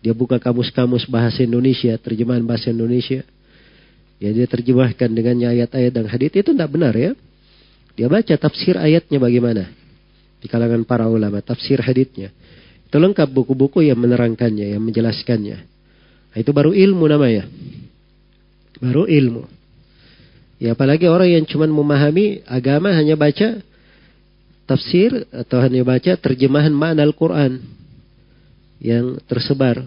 Dia 0.04 0.12
buka 0.12 0.36
kamus-kamus 0.36 1.08
bahasa 1.08 1.40
Indonesia, 1.40 1.96
terjemahan 1.96 2.44
bahasa 2.44 2.68
Indonesia. 2.68 3.24
Ya 4.20 4.30
dia 4.30 4.44
terjemahkan 4.44 5.08
dengannya 5.08 5.48
ayat-ayat 5.48 5.92
dan 5.96 6.06
hadits 6.12 6.36
itu 6.36 6.52
tidak 6.52 6.68
benar 6.68 6.92
ya. 6.92 7.16
Dia 7.96 8.06
baca 8.12 8.34
tafsir 8.36 8.76
ayatnya 8.76 9.16
bagaimana 9.16 9.72
di 10.42 10.46
kalangan 10.46 10.84
para 10.84 11.08
ulama, 11.08 11.40
tafsir 11.40 11.80
haditsnya. 11.80 12.28
Itu 12.86 13.00
lengkap 13.00 13.32
buku-buku 13.32 13.80
yang 13.88 13.96
menerangkannya, 13.96 14.76
yang 14.76 14.82
menjelaskannya. 14.84 15.64
Itu 16.36 16.52
baru 16.52 16.76
ilmu 16.76 17.04
namanya. 17.08 17.48
Baru 18.82 19.08
ilmu. 19.08 19.48
Ya 20.62 20.78
apalagi 20.78 21.10
orang 21.10 21.26
yang 21.26 21.42
cuma 21.42 21.66
memahami 21.66 22.46
agama 22.46 22.94
hanya 22.94 23.18
baca 23.18 23.58
tafsir 24.62 25.26
atau 25.34 25.58
hanya 25.58 25.82
baca 25.82 26.14
terjemahan 26.14 26.70
makna 26.70 27.02
Al-Quran 27.02 27.58
yang 28.78 29.18
tersebar. 29.26 29.82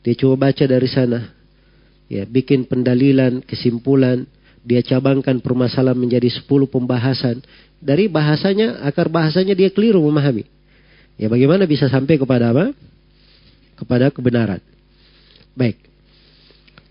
Dia 0.00 0.16
coba 0.16 0.48
baca 0.48 0.64
dari 0.64 0.88
sana 0.88 1.36
ya 2.08 2.24
bikin 2.24 2.64
pendalilan, 2.64 3.44
kesimpulan, 3.44 4.24
dia 4.64 4.80
cabangkan 4.80 5.44
permasalahan 5.44 6.00
menjadi 6.00 6.32
sepuluh 6.32 6.64
pembahasan. 6.64 7.44
Dari 7.76 8.08
bahasanya, 8.08 8.80
akar 8.80 9.12
bahasanya 9.12 9.52
dia 9.52 9.68
keliru 9.68 10.00
memahami. 10.00 10.48
Ya 11.20 11.28
bagaimana 11.28 11.68
bisa 11.68 11.92
sampai 11.92 12.16
kepada 12.16 12.56
apa? 12.56 12.72
Kepada 13.76 14.08
kebenaran. 14.08 14.64
Baik. 15.52 15.89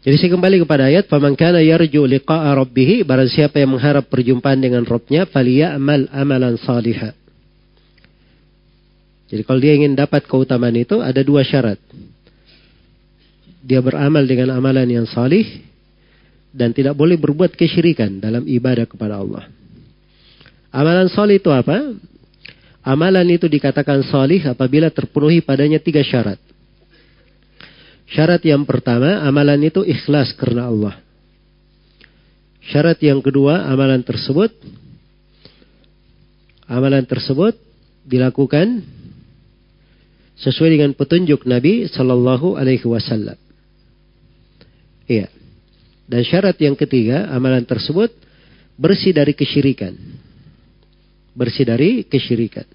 Jadi 0.10 0.16
saya 0.18 0.32
kembali 0.34 0.66
kepada 0.66 0.90
ayat, 0.90 1.06
"Faman 1.06 1.38
kana 1.38 1.62
yarju 1.62 2.02
liqa'a 2.10 2.58
rabbih", 2.58 3.06
barang 3.06 3.30
siapa 3.30 3.62
yang 3.62 3.78
mengharap 3.78 4.10
perjumpaan 4.10 4.58
dengan 4.58 4.82
Rabbnya, 4.82 5.30
falyamal 5.30 6.10
amalan 6.10 6.58
salihah. 6.58 7.14
Jadi 9.30 9.46
kalau 9.46 9.62
dia 9.62 9.78
ingin 9.78 9.94
dapat 9.94 10.26
keutamaan 10.26 10.74
itu 10.74 10.98
ada 10.98 11.22
dua 11.22 11.46
syarat 11.46 11.78
dia 13.70 13.86
beramal 13.86 14.26
dengan 14.26 14.58
amalan 14.58 14.90
yang 14.90 15.06
salih 15.06 15.46
dan 16.50 16.74
tidak 16.74 16.98
boleh 16.98 17.22
berbuat 17.22 17.54
kesyirikan 17.54 18.18
dalam 18.18 18.42
ibadah 18.50 18.90
kepada 18.90 19.22
Allah. 19.22 19.46
Amalan 20.74 21.06
salih 21.14 21.38
itu 21.38 21.54
apa? 21.54 21.94
Amalan 22.82 23.30
itu 23.30 23.46
dikatakan 23.46 24.02
salih 24.10 24.42
apabila 24.50 24.90
terpenuhi 24.90 25.46
padanya 25.46 25.78
tiga 25.78 26.02
syarat. 26.02 26.42
Syarat 28.10 28.42
yang 28.42 28.66
pertama, 28.66 29.22
amalan 29.22 29.62
itu 29.70 29.86
ikhlas 29.86 30.34
karena 30.34 30.66
Allah. 30.66 30.96
Syarat 32.70 32.98
yang 33.02 33.22
kedua, 33.22 33.70
amalan 33.70 34.02
tersebut 34.02 34.50
amalan 36.70 37.02
tersebut 37.04 37.58
dilakukan 38.06 38.86
sesuai 40.38 40.70
dengan 40.78 40.92
petunjuk 40.94 41.44
Nabi 41.50 41.90
Shallallahu 41.90 42.56
Alaihi 42.56 42.86
Wasallam. 42.86 43.36
Iya. 45.10 45.28
Dan 46.06 46.22
syarat 46.26 46.58
yang 46.62 46.78
ketiga, 46.78 47.30
amalan 47.34 47.66
tersebut 47.66 48.14
bersih 48.78 49.14
dari 49.14 49.34
kesyirikan. 49.34 49.94
Bersih 51.34 51.66
dari 51.66 52.06
kesyirikan. 52.06 52.66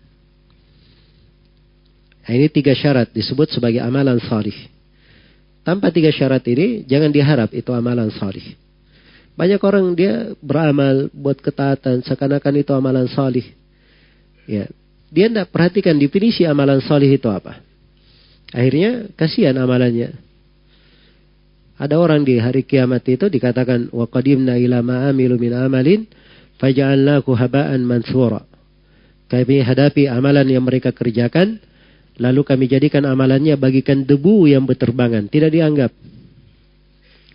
Nah, 2.24 2.32
ini 2.34 2.46
tiga 2.50 2.74
syarat 2.74 3.10
disebut 3.10 3.50
sebagai 3.50 3.82
amalan 3.82 4.18
salih. 4.22 4.54
Tanpa 5.64 5.88
tiga 5.88 6.12
syarat 6.12 6.44
ini, 6.44 6.84
jangan 6.84 7.08
diharap 7.08 7.50
itu 7.56 7.72
amalan 7.72 8.12
salih. 8.12 8.44
Banyak 9.34 9.60
orang 9.64 9.96
dia 9.96 10.36
beramal 10.38 11.10
buat 11.10 11.40
ketaatan, 11.40 12.04
seakan-akan 12.04 12.54
itu 12.60 12.70
amalan 12.76 13.08
salih. 13.08 13.42
Ya, 14.44 14.68
dia 15.08 15.26
tidak 15.26 15.50
perhatikan 15.50 15.96
definisi 15.96 16.44
amalan 16.44 16.84
salih 16.84 17.08
itu 17.08 17.26
apa. 17.32 17.64
Akhirnya 18.54 19.08
kasihan 19.16 19.56
amalannya. 19.58 20.14
Ada 21.74 21.98
orang 21.98 22.22
di 22.22 22.38
hari 22.38 22.62
kiamat 22.62 23.02
itu 23.10 23.26
dikatakan 23.26 23.90
wa 23.90 24.06
qadimna 24.06 24.54
ila 24.60 24.78
ma 24.84 25.10
amilu 25.10 25.34
min 25.34 25.50
amalin 25.50 26.06
faja'alnahu 26.62 27.34
haba'an 27.34 27.82
mansura. 27.82 28.46
Kami 29.26 29.64
hadapi 29.64 30.06
amalan 30.06 30.46
yang 30.46 30.62
mereka 30.62 30.94
kerjakan 30.94 31.58
lalu 32.18 32.40
kami 32.46 32.64
jadikan 32.70 33.02
amalannya 33.06 33.58
bagikan 33.58 34.06
debu 34.06 34.46
yang 34.46 34.64
berterbangan, 34.64 35.26
tidak 35.26 35.50
dianggap. 35.50 35.90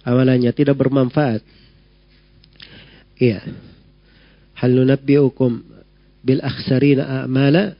Amalannya 0.07 0.51
tidak 0.55 0.80
bermanfaat. 0.80 1.43
Iya. 3.19 3.43
Hal 4.55 4.71
nunabbi'ukum 4.75 5.51
bil 6.23 6.41
akhsarina 6.43 7.23
a'mala 7.23 7.75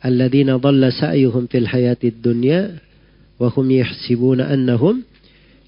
alladhina 0.00 0.56
dhalla 0.56 0.88
sa'yuhum 0.88 1.48
fil 1.48 1.68
hayatid 1.68 2.20
dunya 2.24 2.80
wa 3.36 3.52
hum 3.52 3.66
yahsibuna 3.68 4.48
annahum 4.48 5.04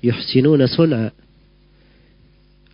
yuhsinuna 0.01 0.69
sun'a. 0.69 1.13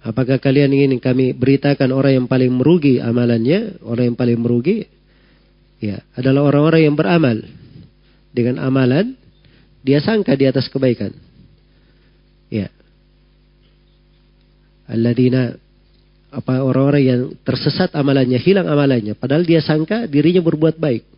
Apakah 0.06 0.38
kalian 0.38 0.70
ingin 0.70 1.02
kami 1.02 1.34
beritakan 1.34 1.90
orang 1.90 2.22
yang 2.22 2.26
paling 2.30 2.54
merugi 2.54 3.02
amalannya, 3.02 3.82
orang 3.82 4.14
yang 4.14 4.18
paling 4.18 4.38
merugi 4.38 4.86
ya 5.82 5.98
adalah 6.14 6.46
orang-orang 6.46 6.86
yang 6.86 6.94
beramal 6.94 7.42
dengan 8.36 8.60
amalan 8.60 9.16
dia 9.80 10.04
sangka 10.04 10.36
di 10.36 10.44
atas 10.44 10.68
kebaikan. 10.68 11.16
Ya. 12.52 12.68
Alladzina 14.84 15.56
apa 16.28 16.60
orang-orang 16.60 17.02
yang 17.02 17.20
tersesat 17.40 17.96
amalannya, 17.96 18.36
hilang 18.36 18.68
amalannya, 18.68 19.16
padahal 19.16 19.48
dia 19.48 19.64
sangka 19.64 20.04
dirinya 20.04 20.44
berbuat 20.44 20.76
baik. 20.76 21.16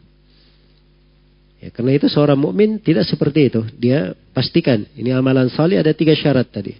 Ya, 1.58 1.74
karena 1.74 1.98
itu 1.98 2.06
seorang 2.06 2.38
mukmin 2.38 2.78
tidak 2.78 3.02
seperti 3.10 3.50
itu. 3.50 3.66
Dia 3.74 4.14
pastikan 4.30 4.86
ini 4.94 5.10
amalan 5.10 5.50
saleh 5.50 5.74
ada 5.74 5.90
tiga 5.90 6.14
syarat 6.14 6.46
tadi. 6.46 6.78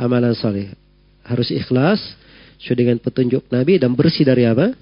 Amalan 0.00 0.32
saleh 0.32 0.72
harus 1.20 1.52
ikhlas 1.52 2.00
sesuai 2.64 2.80
dengan 2.80 2.96
petunjuk 2.96 3.44
Nabi 3.52 3.76
dan 3.76 3.92
bersih 3.92 4.24
dari 4.24 4.48
apa? 4.48 4.72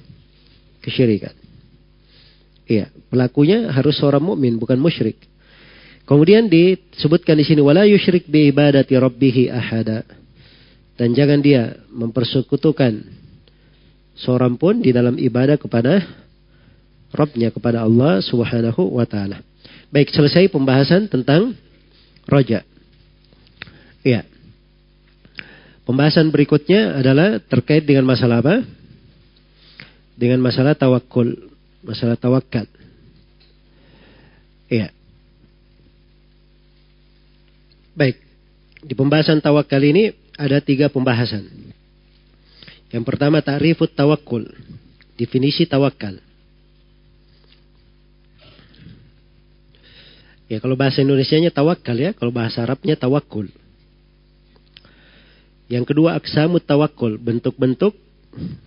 Kesyirikan. 0.86 1.34
Iya, 2.72 2.88
pelakunya 3.12 3.68
harus 3.68 4.00
seorang 4.00 4.24
mukmin 4.24 4.56
bukan 4.56 4.80
musyrik. 4.80 5.20
Kemudian 6.08 6.48
disebutkan 6.48 7.36
di 7.36 7.44
sini 7.44 7.60
wala 7.60 7.84
yusyrik 7.84 8.24
bi 8.24 8.48
ibadati 8.48 8.96
rabbih 8.96 9.52
ahada. 9.52 10.08
Dan 10.96 11.12
jangan 11.12 11.44
dia 11.44 11.76
mempersekutukan 11.92 13.04
seorang 14.16 14.56
pun 14.56 14.80
di 14.80 14.88
dalam 14.88 15.20
ibadah 15.20 15.60
kepada 15.60 16.00
Robnya 17.12 17.52
kepada 17.52 17.84
Allah 17.84 18.24
Subhanahu 18.24 18.96
wa 18.96 19.04
taala. 19.04 19.44
Baik, 19.92 20.08
selesai 20.16 20.48
pembahasan 20.48 21.12
tentang 21.12 21.52
roja. 22.24 22.64
Ya. 24.00 24.24
Pembahasan 25.84 26.32
berikutnya 26.32 27.04
adalah 27.04 27.36
terkait 27.36 27.84
dengan 27.84 28.08
masalah 28.08 28.40
apa? 28.40 28.64
Dengan 30.16 30.40
masalah 30.40 30.72
tawakul, 30.72 31.51
masalah 31.82 32.16
tawakal. 32.16 32.66
Iya. 34.72 34.88
Baik, 37.92 38.16
di 38.80 38.94
pembahasan 38.96 39.44
tawakal 39.44 39.82
ini 39.84 40.16
ada 40.40 40.58
tiga 40.64 40.88
pembahasan. 40.88 41.44
Yang 42.88 43.04
pertama 43.04 43.44
ta'rifut 43.44 43.92
tawakul, 43.92 44.48
definisi 45.16 45.68
tawakal. 45.68 46.16
Ya 50.48 50.60
kalau 50.60 50.76
bahasa 50.76 51.00
Indonesia-nya 51.00 51.48
tawakal 51.48 51.96
ya, 51.96 52.12
kalau 52.12 52.28
bahasa 52.28 52.60
Arabnya 52.60 52.96
tawakul. 52.96 53.48
Yang 55.72 55.84
kedua 55.88 56.20
aksamu 56.20 56.60
tawakul, 56.60 57.16
bentuk-bentuk 57.16 57.96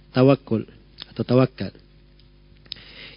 tawakul 0.09 0.66
atau 1.13 1.22
tawakal. 1.22 1.70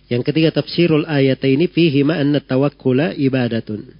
Yang 0.08 0.22
ketiga 0.32 0.50
tafsirul 0.56 1.04
ayat 1.04 1.44
ini 1.44 1.68
fihi 1.68 2.00
ma'anna 2.04 2.40
tawakkula 2.40 3.12
ibadatun. 3.16 3.92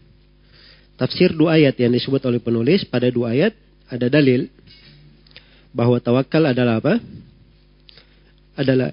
Tafsir 0.97 1.37
dua 1.37 1.61
ayat 1.61 1.79
yang 1.79 1.95
disebut 1.95 2.25
oleh 2.27 2.41
penulis 2.43 2.83
pada 2.89 3.07
dua 3.13 3.37
ayat 3.37 3.55
ada 3.87 4.11
dalil 4.11 4.49
bahwa 5.71 6.01
tawakal 6.01 6.43
adalah 6.49 6.81
apa? 6.81 6.99
Adalah 8.59 8.91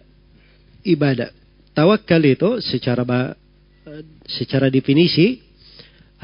ibadah. 0.85 1.31
Tawakal 1.73 2.21
itu 2.27 2.61
secara 2.61 3.01
secara 4.27 4.69
definisi 4.69 5.45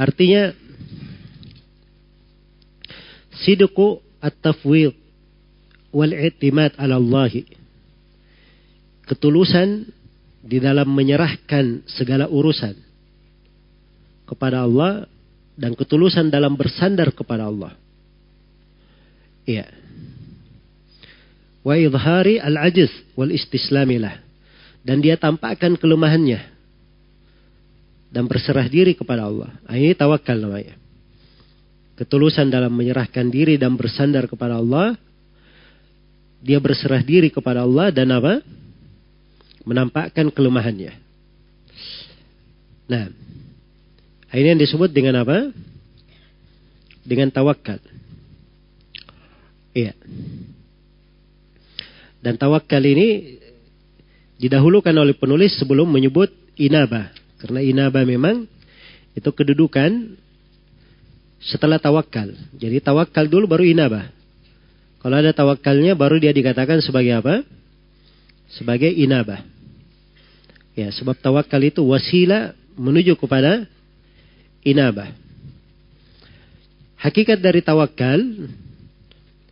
Artinya 0.02 0.56
sidqu 3.44 4.00
at-tafwid 4.24 4.96
wal 5.92 6.14
i'timad 6.16 6.74
'ala 6.80 6.96
Allah. 6.98 7.32
Ketulusan 9.06 9.92
di 10.42 10.58
dalam 10.58 10.90
menyerahkan 10.90 11.86
segala 11.86 12.26
urusan 12.26 12.74
kepada 14.26 14.66
Allah 14.66 15.06
dan 15.54 15.78
ketulusan 15.78 16.34
dalam 16.34 16.58
bersandar 16.58 17.14
kepada 17.14 17.46
Allah. 17.46 17.78
Iya. 19.46 19.70
Wa 21.62 21.78
idhari 21.78 22.42
al-ajiz 22.42 22.90
wal 23.14 23.30
istislamilah. 23.30 24.18
Dan 24.82 24.98
dia 24.98 25.14
tampakkan 25.14 25.78
kelemahannya 25.78 26.42
dan 28.10 28.26
berserah 28.26 28.66
diri 28.66 28.98
kepada 28.98 29.30
Allah. 29.30 29.54
Nah, 29.70 29.78
ini 29.78 29.94
tawakal 29.94 30.36
namanya. 30.42 30.76
ketulusan 32.02 32.50
dalam 32.50 32.74
menyerahkan 32.74 33.30
diri 33.30 33.62
dan 33.62 33.78
bersandar 33.78 34.26
kepada 34.26 34.58
Allah, 34.58 34.98
dia 36.42 36.58
berserah 36.58 37.06
diri 37.06 37.30
kepada 37.30 37.62
Allah 37.62 37.94
dan 37.94 38.10
apa? 38.10 38.42
Menampakkan 39.64 40.34
kelemahannya. 40.34 40.94
Nah, 42.90 43.08
ini 44.36 44.48
yang 44.52 44.62
disebut 44.62 44.90
dengan 44.92 45.22
apa? 45.22 45.52
Dengan 47.06 47.30
tawakal. 47.30 47.80
Iya. 49.72 49.96
Dan 52.22 52.38
tawakal 52.38 52.84
ini 52.84 53.40
didahulukan 54.42 54.94
oleh 54.94 55.16
penulis 55.18 55.56
sebelum 55.58 55.90
menyebut 55.90 56.30
inaba. 56.58 57.14
Karena 57.42 57.62
inaba 57.62 58.06
memang 58.06 58.46
itu 59.18 59.30
kedudukan 59.30 60.18
setelah 61.42 61.82
tawakal. 61.82 62.30
Jadi 62.54 62.78
tawakal 62.82 63.26
dulu 63.26 63.50
baru 63.50 63.66
inaba. 63.66 64.10
Kalau 65.02 65.18
ada 65.18 65.34
tawakalnya 65.34 65.98
baru 65.98 66.22
dia 66.22 66.30
dikatakan 66.30 66.78
sebagai 66.86 67.18
apa? 67.18 67.42
Sebagai 68.52 68.92
inabah. 68.92 69.44
Ya, 70.76 70.92
sebab 70.92 71.20
tawakal 71.20 71.60
itu 71.64 71.84
wasilah 71.84 72.56
menuju 72.80 73.16
kepada 73.20 73.68
inabah. 74.64 75.12
Hakikat 77.02 77.42
dari 77.42 77.60
tawakal 77.66 78.20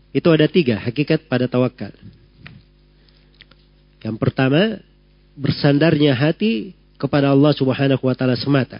itu 0.09 0.27
ada 0.29 0.45
tiga 0.49 0.77
hakikat 0.77 1.25
pada 1.29 1.49
tawakal. 1.49 1.93
Yang 3.99 4.15
pertama, 4.15 4.79
bersandarnya 5.35 6.15
hati 6.15 6.71
kepada 6.95 7.31
Allah 7.31 7.51
Subhanahu 7.55 8.03
wa 8.03 8.15
taala 8.15 8.35
semata. 8.39 8.79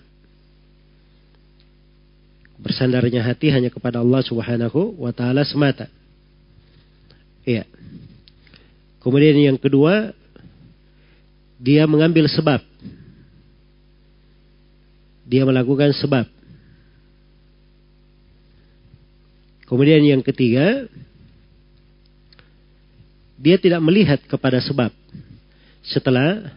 Bersandarnya 2.60 3.24
hati 3.24 3.48
hanya 3.52 3.72
kepada 3.72 4.04
Allah 4.04 4.20
Subhanahu 4.24 5.00
wa 5.00 5.12
taala 5.16 5.44
semata. 5.48 5.88
Iya. 7.48 7.64
Kemudian 9.00 9.36
yang 9.40 9.58
kedua, 9.60 10.12
dia 11.60 11.88
mengambil 11.88 12.28
sebab. 12.28 12.64
Dia 15.30 15.44
melakukan 15.48 15.96
sebab. 15.96 16.26
Kemudian 19.70 20.02
yang 20.02 20.26
ketiga, 20.26 20.90
dia 23.38 23.56
tidak 23.62 23.80
melihat 23.86 24.20
kepada 24.26 24.60
sebab. 24.60 24.92
Setelah 25.86 26.52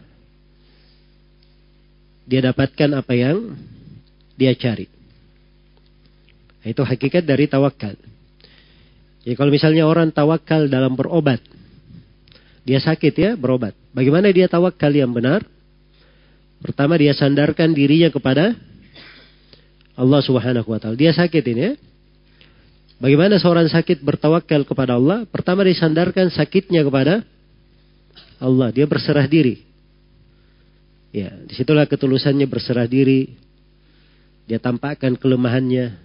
dia 2.27 2.43
dapatkan 2.43 2.89
apa 2.97 3.13
yang 3.13 3.55
dia 4.35 4.51
cari. 4.57 4.89
Itu 6.63 6.81
hakikat 6.83 7.27
dari 7.27 7.45
tawakal. 7.47 7.95
Jadi 9.23 9.35
kalau 9.35 9.51
misalnya 9.51 9.83
orang 9.87 10.11
tawakal 10.11 10.67
dalam 10.67 10.95
berobat, 10.95 11.39
dia 12.63 12.79
sakit 12.79 13.13
ya 13.15 13.31
berobat. 13.35 13.75
Bagaimana 13.91 14.31
dia 14.31 14.47
tawakal 14.47 14.91
yang 14.91 15.11
benar? 15.11 15.43
Pertama 16.63 16.95
dia 16.95 17.11
sandarkan 17.11 17.75
dirinya 17.75 18.07
kepada 18.07 18.55
Allah 19.99 20.21
Subhanahu 20.23 20.71
wa 20.71 20.79
taala. 20.79 20.95
Dia 20.95 21.11
sakit 21.11 21.43
ini 21.51 21.61
ya. 21.61 21.73
Bagaimana 23.03 23.35
seorang 23.35 23.67
sakit 23.67 23.99
bertawakal 23.99 24.63
kepada 24.63 24.95
Allah? 24.95 25.27
Pertama 25.27 25.67
dia 25.67 25.75
sandarkan 25.75 26.31
sakitnya 26.31 26.87
kepada 26.87 27.27
Allah. 28.39 28.71
Dia 28.71 28.87
berserah 28.87 29.27
diri. 29.27 29.59
Ya, 31.11 31.35
di 31.35 31.51
situlah 31.51 31.83
ketulusannya 31.83 32.47
berserah 32.47 32.87
diri. 32.87 33.35
Dia 34.47 34.57
tampakkan 34.57 35.19
kelemahannya 35.19 35.99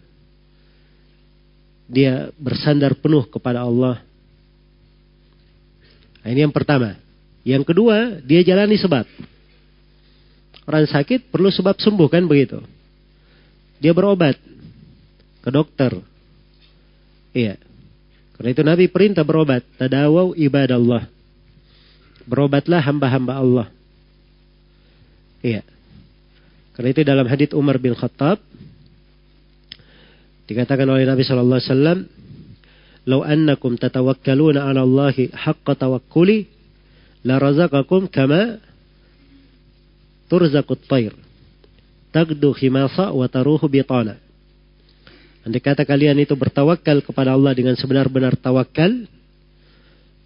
dia 1.88 2.28
bersandar 2.36 2.98
penuh 3.00 3.24
kepada 3.30 3.64
Allah. 3.64 4.04
Nah, 6.23 6.29
ini 6.29 6.41
yang 6.47 6.55
pertama. 6.55 6.99
Yang 7.47 7.73
kedua, 7.73 8.21
dia 8.23 8.45
jalani 8.45 8.77
sebab. 8.77 9.07
Orang 10.69 10.85
sakit 10.85 11.33
perlu 11.33 11.49
sebab 11.49 11.81
sembuh 11.81 12.09
kan 12.12 12.29
begitu. 12.29 12.61
Dia 13.81 13.97
berobat 13.97 14.37
ke 15.41 15.49
dokter. 15.49 15.97
Iya. 17.33 17.57
Karena 18.37 18.49
itu 18.53 18.62
Nabi 18.66 18.85
perintah 18.93 19.25
berobat. 19.25 19.64
Tadawau 19.81 20.37
ibadah 20.37 20.77
Allah. 20.77 21.05
Berobatlah 22.29 22.85
hamba-hamba 22.85 23.33
Allah. 23.41 23.66
Iya. 25.41 25.64
Karena 26.77 26.89
itu 26.93 27.01
dalam 27.07 27.27
hadits 27.27 27.57
Umar 27.57 27.81
bin 27.81 27.97
Khattab, 27.97 28.39
Dikatakan 30.49 30.89
oleh 30.89 31.05
Nabi 31.05 31.29
Shallallahu 31.29 31.61
Alaihi 31.61 31.71
Wasallam, 31.77 31.99
"Lau 33.09 33.24
annakum 33.24 33.80
tatawakkaluna 33.80 34.68
'ala 34.68 34.84
Allahi 34.84 35.32
haqqa 35.32 35.72
tawakkuli, 35.72 36.44
la 37.24 37.40
razaqakum 37.40 38.04
kama 38.12 38.61
turzaqut 40.28 40.84
tayr. 40.84 41.16
Tagdu 42.12 42.52
khimasa 42.52 43.09
wa 43.16 43.24
taruhu 43.32 43.64
bitana." 43.64 44.20
Andai 45.48 45.64
kata 45.64 45.88
kalian 45.88 46.20
itu 46.20 46.36
bertawakal 46.36 47.00
kepada 47.00 47.32
Allah 47.32 47.56
dengan 47.56 47.72
sebenar-benar 47.72 48.36
tawakal, 48.36 49.09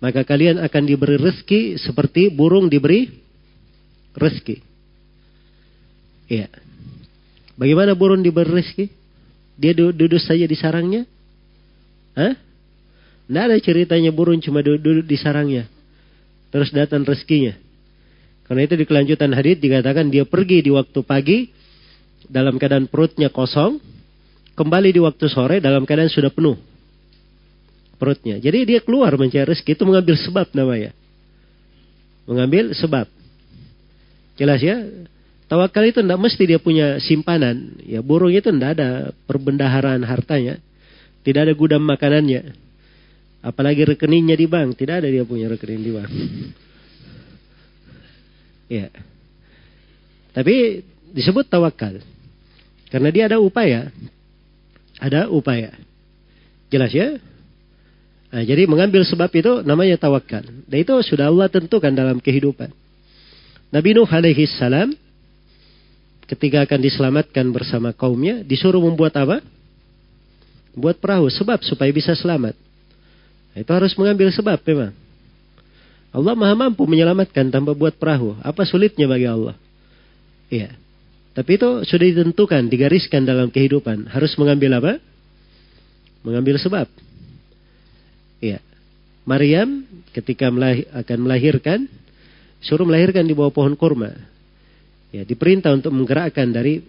maka 0.03 0.27
kalian 0.27 0.59
akan 0.59 0.83
diberi 0.83 1.15
rezeki 1.15 1.79
seperti 1.79 2.27
burung 2.35 2.67
diberi 2.67 3.07
rezeki. 4.19 4.57
Iya. 6.27 6.51
Bagaimana 7.55 7.95
burung 7.95 8.27
diberi 8.27 8.51
rezeki? 8.51 8.85
Dia 9.55 9.71
duduk 9.79 10.19
saja 10.19 10.43
di 10.43 10.57
sarangnya? 10.59 11.07
Hah? 12.19 12.35
Tidak 13.33 13.49
ada 13.49 13.57
ceritanya 13.57 14.13
burung 14.13 14.45
cuma 14.45 14.61
duduk 14.61 15.09
di 15.09 15.17
sarangnya. 15.17 15.65
Terus 16.53 16.69
datang 16.69 17.01
rezekinya. 17.01 17.57
Karena 18.45 18.69
itu 18.69 18.77
di 18.77 18.85
kelanjutan 18.85 19.33
hadis 19.33 19.57
dikatakan 19.57 20.13
dia 20.13 20.29
pergi 20.29 20.61
di 20.61 20.69
waktu 20.69 21.01
pagi 21.01 21.49
dalam 22.29 22.61
keadaan 22.61 22.93
perutnya 22.93 23.33
kosong, 23.33 23.81
kembali 24.53 24.93
di 24.93 25.01
waktu 25.01 25.33
sore 25.33 25.65
dalam 25.65 25.89
keadaan 25.89 26.13
sudah 26.13 26.29
penuh 26.29 26.61
perutnya. 27.97 28.37
Jadi 28.37 28.69
dia 28.69 28.85
keluar 28.85 29.17
mencari 29.17 29.49
rezeki 29.49 29.81
itu 29.81 29.85
mengambil 29.89 30.21
sebab 30.21 30.53
namanya. 30.53 30.93
Mengambil 32.29 32.77
sebab. 32.77 33.09
Jelas 34.37 34.61
ya? 34.61 34.77
Tawakal 35.49 35.89
itu 35.89 36.05
tidak 36.05 36.21
mesti 36.21 36.43
dia 36.45 36.61
punya 36.61 37.01
simpanan. 37.01 37.81
Ya 37.81 38.05
burung 38.05 38.29
itu 38.29 38.53
tidak 38.53 38.77
ada 38.77 39.17
perbendaharaan 39.25 40.05
hartanya. 40.05 40.61
Tidak 41.25 41.49
ada 41.49 41.57
gudang 41.57 41.81
makanannya. 41.81 42.62
Apalagi 43.43 43.83
rekeningnya 43.83 44.39
di 44.39 44.47
bank. 44.47 44.79
Tidak 44.79 45.03
ada 45.03 45.09
dia 45.11 45.27
punya 45.27 45.51
rekening 45.51 45.83
di 45.83 45.93
bank. 45.93 46.11
ya. 48.71 48.87
Tapi 50.33 50.81
disebut 51.13 51.51
tawakal. 51.51 51.99
Karena 52.89 53.09
dia 53.11 53.27
ada 53.27 53.43
upaya. 53.43 53.91
Ada 55.03 55.27
upaya. 55.27 55.75
Jelas 56.71 56.95
ya? 56.95 57.19
Nah, 58.33 58.43
jadi 58.47 58.65
mengambil 58.65 59.05
sebab 59.05 59.29
itu 59.35 59.61
namanya 59.61 60.01
tawakal. 60.01 60.47
Dan 60.65 60.79
itu 60.81 60.95
sudah 61.05 61.29
Allah 61.29 61.53
tentukan 61.53 61.93
dalam 61.93 62.17
kehidupan. 62.17 62.73
Nabi 63.69 63.91
Nuh 63.93 64.09
alaihi 64.09 64.49
salam 64.49 64.97
ketika 66.33 66.65
akan 66.65 66.81
diselamatkan 66.81 67.45
bersama 67.53 67.93
kaumnya, 67.93 68.41
disuruh 68.41 68.81
membuat 68.81 69.13
apa? 69.21 69.45
Buat 70.73 70.97
perahu, 70.97 71.29
sebab 71.29 71.61
supaya 71.61 71.93
bisa 71.93 72.17
selamat. 72.17 72.57
Itu 73.53 73.71
harus 73.73 73.93
mengambil 74.01 74.33
sebab 74.33 74.59
memang. 74.65 74.93
Allah 76.13 76.35
maha 76.37 76.55
mampu 76.69 76.85
menyelamatkan 76.85 77.49
tanpa 77.49 77.73
buat 77.73 77.97
perahu. 77.97 78.37
Apa 78.45 78.69
sulitnya 78.69 79.09
bagi 79.09 79.29
Allah? 79.29 79.57
Iya. 80.53 80.77
Tapi 81.33 81.57
itu 81.57 81.89
sudah 81.89 82.05
ditentukan, 82.13 82.69
digariskan 82.69 83.25
dalam 83.25 83.49
kehidupan. 83.49 84.13
Harus 84.13 84.37
mengambil 84.37 84.77
apa? 84.77 84.93
Mengambil 86.21 86.61
sebab. 86.61 86.85
Iya. 88.45 88.61
Maryam 89.25 89.89
ketika 90.13 90.53
akan 90.53 91.19
melahirkan, 91.25 91.89
suruh 92.61 92.85
melahirkan 92.85 93.25
di 93.25 93.33
bawah 93.33 93.53
pohon 93.53 93.73
kurma 93.75 94.13
ya 95.13 95.23
diperintah 95.29 95.77
untuk 95.77 95.93
menggerakkan 95.93 96.49
dari 96.49 96.81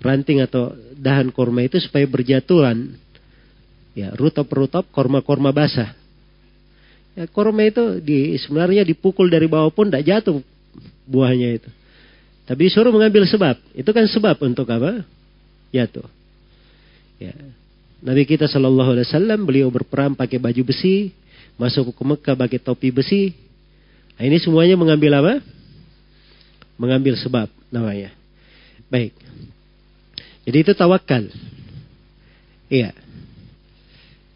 ranting 0.00 0.40
atau 0.40 0.72
dahan 0.96 1.28
korma 1.28 1.60
itu 1.60 1.76
supaya 1.76 2.08
berjatuhan 2.08 2.96
ya 3.94 4.14
rutop-rutop 4.14 4.88
korma-korma 4.94 5.50
basah. 5.54 5.94
Ya, 7.18 7.26
korma 7.26 7.66
itu 7.66 7.98
di 7.98 8.38
sebenarnya 8.38 8.86
dipukul 8.86 9.26
dari 9.26 9.50
bawah 9.50 9.70
pun 9.74 9.90
tidak 9.90 10.06
jatuh 10.06 10.38
buahnya 11.10 11.58
itu. 11.58 11.70
Tapi 12.46 12.70
disuruh 12.70 12.94
mengambil 12.94 13.26
sebab. 13.26 13.58
Itu 13.74 13.90
kan 13.90 14.06
sebab 14.06 14.38
untuk 14.46 14.66
apa? 14.70 15.02
Jatuh. 15.74 16.06
Ya. 17.18 17.34
Nabi 18.00 18.24
kita 18.24 18.48
Shallallahu 18.48 18.96
Alaihi 18.96 19.06
Wasallam 19.10 19.40
beliau 19.44 19.68
berperang 19.68 20.16
pakai 20.16 20.40
baju 20.40 20.62
besi, 20.72 21.12
masuk 21.60 21.92
ke 21.92 22.02
Mekah 22.02 22.34
pakai 22.38 22.58
topi 22.58 22.88
besi. 22.90 23.36
Nah, 24.16 24.24
ini 24.24 24.40
semuanya 24.40 24.74
mengambil 24.78 25.20
apa? 25.20 25.34
mengambil 26.80 27.12
sebab 27.20 27.52
namanya. 27.68 28.08
Baik. 28.88 29.12
Jadi 30.48 30.56
itu 30.64 30.72
tawakal. 30.72 31.28
Iya. 32.72 32.96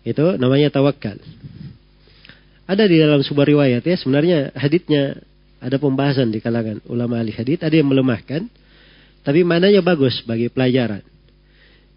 Itu 0.05 0.36
namanya 0.36 0.68
tawakal. 0.68 1.16
Ada 2.64 2.84
di 2.88 2.96
dalam 3.00 3.20
sebuah 3.24 3.48
riwayat 3.48 3.82
ya, 3.84 3.96
sebenarnya 3.96 4.52
haditnya 4.57 5.20
ada 5.64 5.80
pembahasan 5.80 6.28
di 6.28 6.44
kalangan 6.44 6.84
ulama 6.88 7.20
ahli 7.20 7.32
hadit, 7.32 7.64
ada 7.64 7.72
yang 7.72 7.88
melemahkan, 7.88 8.44
tapi 9.24 9.40
mananya 9.44 9.80
bagus 9.80 10.20
bagi 10.28 10.52
pelajaran. 10.52 11.00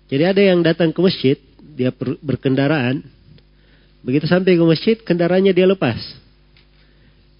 Jadi 0.07 0.23
ada 0.23 0.39
yang 0.39 0.63
datang 0.63 0.95
ke 0.95 0.99
masjid, 1.03 1.35
dia 1.75 1.91
berkendaraan, 2.23 3.03
begitu 4.07 4.23
sampai 4.23 4.55
ke 4.55 4.63
masjid, 4.63 4.95
kendaraannya 4.95 5.51
dia 5.51 5.67
lepas. 5.67 5.99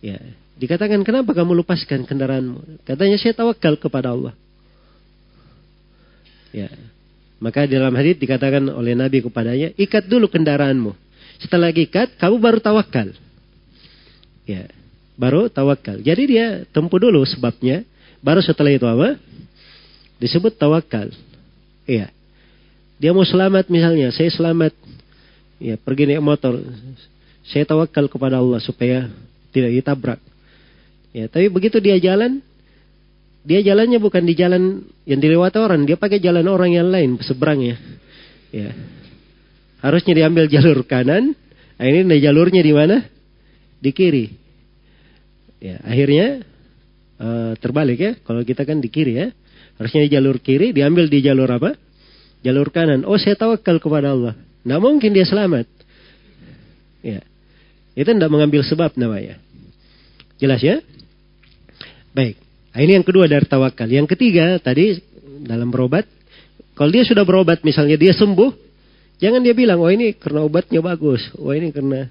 Ya, 0.03 0.20
dikatakan 0.59 0.99
kenapa 1.07 1.32
kamu 1.32 1.63
lepaskan 1.63 2.03
kendaraanmu? 2.03 2.84
Katanya 2.84 3.15
saya 3.15 3.32
tawakal 3.32 3.80
kepada 3.80 4.11
Allah. 4.11 4.36
Ya, 6.51 6.68
maka 7.38 7.70
dalam 7.70 7.94
hadis 7.94 8.18
dikatakan 8.18 8.66
oleh 8.74 8.98
Nabi 8.98 9.22
kepadanya, 9.22 9.70
ikat 9.78 10.10
dulu 10.10 10.26
kendaraanmu. 10.26 10.94
Setelah 11.38 11.70
ikat, 11.70 12.18
kamu 12.18 12.36
baru 12.42 12.58
tawakal. 12.58 13.14
Ya, 14.50 14.66
baru 15.14 15.46
tawakal. 15.46 16.02
Jadi 16.02 16.24
dia 16.26 16.66
tempuh 16.74 16.98
dulu 16.98 17.22
sebabnya, 17.30 17.86
baru 18.26 18.42
setelah 18.42 18.74
itu 18.74 18.90
apa? 18.90 19.22
Disebut 20.18 20.58
tawakal. 20.58 21.14
Iya. 21.86 22.10
Dia 22.98 23.14
mau 23.14 23.22
selamat 23.22 23.70
misalnya, 23.70 24.10
saya 24.10 24.34
selamat. 24.34 24.74
Ya, 25.62 25.78
pergi 25.78 26.10
naik 26.10 26.26
motor. 26.26 26.58
Saya 27.46 27.70
tawakal 27.70 28.10
kepada 28.10 28.42
Allah 28.42 28.58
supaya 28.58 29.06
tidak 29.54 29.78
ditabrak. 29.78 30.20
Ya, 31.14 31.30
tapi 31.30 31.54
begitu 31.54 31.78
dia 31.78 32.02
jalan, 32.02 32.42
dia 33.48 33.64
jalannya 33.64 34.04
bukan 34.04 34.28
di 34.28 34.36
jalan 34.36 34.84
yang 35.08 35.24
dilewati 35.24 35.56
orang, 35.56 35.88
dia 35.88 35.95
pakai 35.95 36.20
jalan 36.20 36.43
orang 36.52 36.76
yang 36.76 36.91
lain 36.91 37.16
seberangnya. 37.24 37.80
Ya. 38.52 38.76
Harusnya 39.80 40.20
diambil 40.20 40.52
jalur 40.52 40.84
kanan, 40.84 41.32
nah 41.80 41.86
ini 41.88 42.04
jalurnya 42.20 42.60
di 42.60 42.74
mana? 42.76 43.08
Di 43.80 43.95
kiri. 43.95 44.36
Ya, 45.64 45.80
akhirnya 45.80 46.43
uh, 47.24 47.56
terbalik 47.56 48.00
ya. 48.04 48.12
Kalau 48.20 48.43
kita 48.43 48.68
kan 48.68 48.84
di 48.84 48.91
kiri 48.91 49.16
ya. 49.16 49.28
Harusnya 49.80 50.04
di 50.04 50.12
jalur 50.12 50.43
kiri, 50.43 50.76
diambil 50.76 51.08
di 51.08 51.24
jalur 51.24 51.48
apa? 51.48 51.72
Jalur 52.43 52.68
kanan. 52.68 53.08
Oh 53.08 53.16
saya 53.16 53.39
tawakal 53.39 53.80
kepada 53.80 54.12
Allah. 54.12 54.36
Tidak 54.36 54.80
mungkin 54.84 55.16
dia 55.16 55.24
selamat. 55.24 55.72
Ya. 57.00 57.24
Itu 57.95 58.12
tidak 58.12 58.28
mengambil 58.28 58.60
sebab 58.68 58.91
namanya. 59.00 59.39
Jelas 60.36 60.60
ya? 60.60 60.84
Baik. 62.12 62.47
Nah, 62.78 62.86
ini 62.86 62.94
yang 62.94 63.02
kedua 63.02 63.26
dari 63.26 63.42
tawakal. 63.50 63.90
Yang 63.90 64.14
ketiga 64.14 64.62
tadi 64.62 65.02
dalam 65.42 65.74
berobat. 65.74 66.06
Kalau 66.78 66.94
dia 66.94 67.02
sudah 67.02 67.26
berobat 67.26 67.66
misalnya 67.66 67.98
dia 67.98 68.14
sembuh. 68.14 68.54
Jangan 69.18 69.42
dia 69.42 69.58
bilang, 69.58 69.82
oh 69.82 69.90
ini 69.90 70.14
karena 70.14 70.46
obatnya 70.46 70.78
bagus. 70.78 71.26
Oh 71.42 71.50
ini 71.50 71.74
karena... 71.74 72.06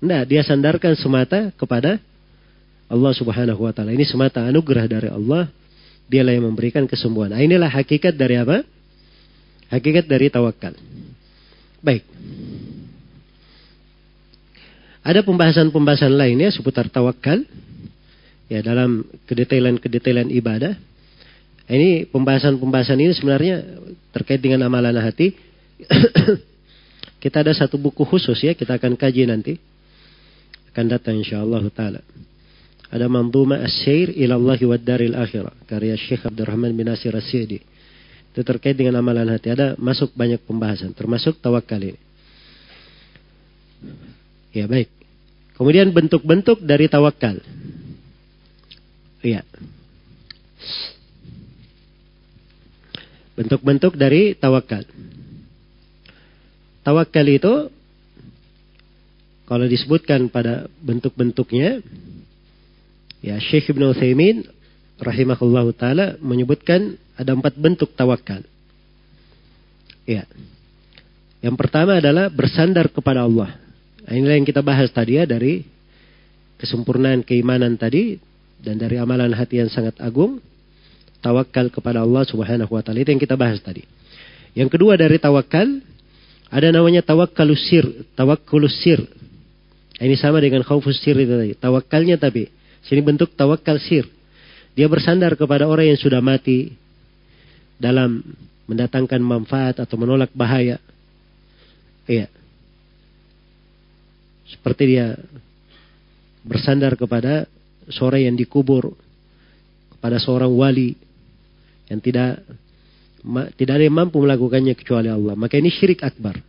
Tidak, 0.00 0.22
dia 0.24 0.40
sandarkan 0.40 0.96
semata 0.96 1.52
kepada 1.52 2.00
Allah 2.88 3.12
subhanahu 3.12 3.68
wa 3.68 3.70
ta'ala. 3.76 3.92
Ini 3.92 4.08
semata 4.08 4.40
anugerah 4.48 4.88
dari 4.88 5.12
Allah 5.12 5.52
Dialah 6.12 6.36
yang 6.36 6.44
memberikan 6.44 6.84
kesembuhan. 6.84 7.32
Nah, 7.32 7.40
inilah 7.40 7.72
hakikat 7.72 8.12
dari 8.12 8.36
apa? 8.36 8.60
Hakikat 9.72 10.04
dari 10.04 10.28
tawakal. 10.28 10.76
Baik. 11.80 12.04
Ada 15.00 15.24
pembahasan-pembahasan 15.24 16.12
lainnya 16.12 16.52
seputar 16.52 16.92
tawakal. 16.92 17.42
Ya, 18.50 18.60
dalam 18.64 19.06
kedetailan-kedetailan 19.28 20.28
ibadah. 20.32 20.74
Ini 21.70 22.10
pembahasan-pembahasan 22.10 22.98
ini 22.98 23.12
sebenarnya 23.14 23.62
terkait 24.10 24.42
dengan 24.42 24.66
amalan 24.66 24.98
hati. 24.98 25.32
kita 27.22 27.40
ada 27.40 27.54
satu 27.54 27.78
buku 27.78 28.02
khusus 28.02 28.36
ya, 28.42 28.52
kita 28.52 28.76
akan 28.76 28.98
kaji 28.98 29.30
nanti. 29.30 29.56
Akan 30.72 30.88
datang 30.88 31.20
insyaallah 31.20 31.62
taala. 31.72 32.00
Ada 32.92 33.08
Manduma 33.08 33.56
As-Syair 33.64 34.12
ilallahi 34.12 34.64
wa 34.68 34.76
daril 34.76 35.16
akhirah. 35.16 35.64
Karya 35.64 35.96
Syekh 35.96 36.28
Abdurrahman 36.28 36.76
bin 36.76 36.92
Nasir 36.92 37.16
As-Sidi. 37.16 37.56
Itu 38.32 38.44
terkait 38.44 38.76
dengan 38.76 39.00
amalan 39.00 39.32
hati. 39.32 39.48
Ada 39.48 39.80
masuk 39.80 40.12
banyak 40.12 40.44
pembahasan. 40.44 40.92
Termasuk 40.92 41.40
tawakal 41.40 41.80
ini. 41.80 42.00
Ya 44.52 44.68
baik. 44.68 44.92
Kemudian 45.56 45.88
bentuk-bentuk 45.88 46.60
dari 46.60 46.88
tawakal. 46.88 47.40
Iya. 49.22 49.42
Bentuk-bentuk 53.38 53.96
dari 53.96 54.36
tawakal. 54.36 54.84
Tawakal 56.82 57.26
itu 57.30 57.54
kalau 59.46 59.66
disebutkan 59.70 60.26
pada 60.28 60.66
bentuk-bentuknya 60.82 61.80
Ya, 63.22 63.38
Syekh 63.38 63.70
Ibn 63.70 63.94
Uthaymin 63.94 64.42
rahimahullah 64.98 65.66
taala 65.78 66.06
menyebutkan 66.18 66.98
ada 67.14 67.38
empat 67.38 67.54
bentuk 67.54 67.94
tawakal. 67.94 68.42
Ya. 70.02 70.26
Yang 71.38 71.54
pertama 71.54 72.02
adalah 72.02 72.26
bersandar 72.34 72.90
kepada 72.90 73.22
Allah. 73.22 73.54
Nah, 74.02 74.12
inilah 74.18 74.42
yang 74.42 74.46
kita 74.46 74.58
bahas 74.58 74.90
tadi 74.90 75.22
ya 75.22 75.24
dari 75.26 75.62
kesempurnaan 76.58 77.22
keimanan 77.22 77.78
tadi 77.78 78.18
dan 78.62 78.78
dari 78.78 78.96
amalan 78.96 79.34
hati 79.34 79.58
yang 79.58 79.68
sangat 79.68 79.98
agung 79.98 80.38
tawakal 81.18 81.70
kepada 81.70 82.02
Allah 82.02 82.22
Subhanahu 82.22 82.70
wa 82.70 82.82
taala 82.82 83.02
itu 83.02 83.10
yang 83.10 83.22
kita 83.22 83.34
bahas 83.34 83.58
tadi. 83.58 83.82
Yang 84.54 84.78
kedua 84.78 84.94
dari 84.94 85.18
tawakal 85.18 85.82
ada 86.52 86.68
namanya 86.70 87.02
tawakkalus 87.02 87.62
sir, 87.66 87.84
tawakkulus 88.14 88.74
sir. 88.80 89.02
Ini 90.02 90.18
sama 90.18 90.42
dengan 90.42 90.66
khaufus 90.66 90.98
sir 90.98 91.14
itu 91.14 91.30
tadi. 91.30 91.54
Tawakalnya 91.54 92.18
tapi 92.18 92.50
Sini 92.82 93.00
bentuk 93.02 93.38
tawakal 93.38 93.78
sir. 93.78 94.06
Dia 94.74 94.90
bersandar 94.90 95.38
kepada 95.38 95.70
orang 95.70 95.94
yang 95.94 96.00
sudah 96.00 96.18
mati 96.18 96.74
dalam 97.78 98.24
mendatangkan 98.66 99.22
manfaat 99.22 99.78
atau 99.78 99.94
menolak 99.94 100.32
bahaya. 100.34 100.82
Iya. 102.10 102.26
Seperti 104.50 104.96
dia 104.96 105.14
bersandar 106.42 106.98
kepada 106.98 107.46
seorang 107.92 108.26
yang 108.32 108.36
dikubur, 108.36 108.96
kepada 109.94 110.18
seorang 110.18 110.50
wali 110.50 110.98
yang 111.86 112.00
tidak 112.02 112.42
tidak 113.54 113.72
ada 113.78 113.84
yang 113.86 113.94
mampu 113.94 114.18
melakukannya 114.18 114.74
kecuali 114.74 115.06
Allah. 115.06 115.38
Maka 115.38 115.60
ini 115.60 115.70
syirik 115.70 116.02
akbar. 116.02 116.42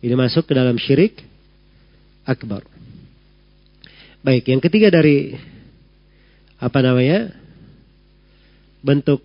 Ini 0.00 0.16
masuk 0.16 0.48
ke 0.48 0.56
dalam 0.56 0.80
syirik 0.80 1.20
akbar. 2.24 2.64
Baik, 4.24 4.48
yang 4.48 4.62
ketiga 4.64 4.88
dari 4.88 5.36
apa 6.56 6.78
namanya? 6.80 7.40
bentuk 8.80 9.20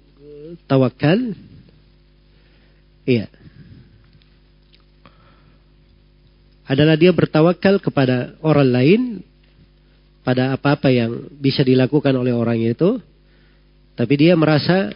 tawakal 0.67 1.31
iya 3.07 3.31
adalah 6.67 6.99
dia 6.99 7.15
bertawakal 7.15 7.79
kepada 7.79 8.35
orang 8.43 8.69
lain 8.69 9.01
pada 10.25 10.57
apa-apa 10.57 10.89
yang 10.89 11.29
bisa 11.37 11.61
dilakukan 11.61 12.17
oleh 12.17 12.33
orang 12.33 12.57
itu 12.65 12.97
tapi 13.93 14.13
dia 14.17 14.33
merasa 14.33 14.89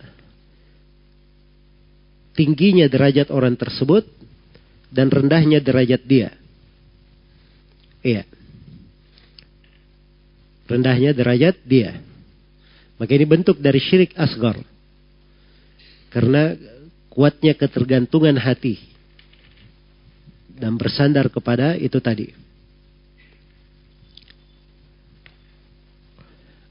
tingginya 2.34 2.90
derajat 2.90 3.30
orang 3.30 3.54
tersebut 3.54 4.04
dan 4.90 5.14
rendahnya 5.14 5.62
derajat 5.62 6.02
dia 6.04 6.34
iya 8.02 8.26
rendahnya 10.70 11.12
derajat 11.18 11.58
dia. 11.66 11.98
Maka 13.02 13.12
ini 13.18 13.26
bentuk 13.26 13.58
dari 13.58 13.82
syirik 13.82 14.14
asgar. 14.14 14.62
Karena 16.14 16.54
kuatnya 17.10 17.58
ketergantungan 17.58 18.38
hati. 18.38 18.78
Dan 20.54 20.78
bersandar 20.78 21.34
kepada 21.34 21.74
itu 21.74 21.98
tadi. 21.98 22.30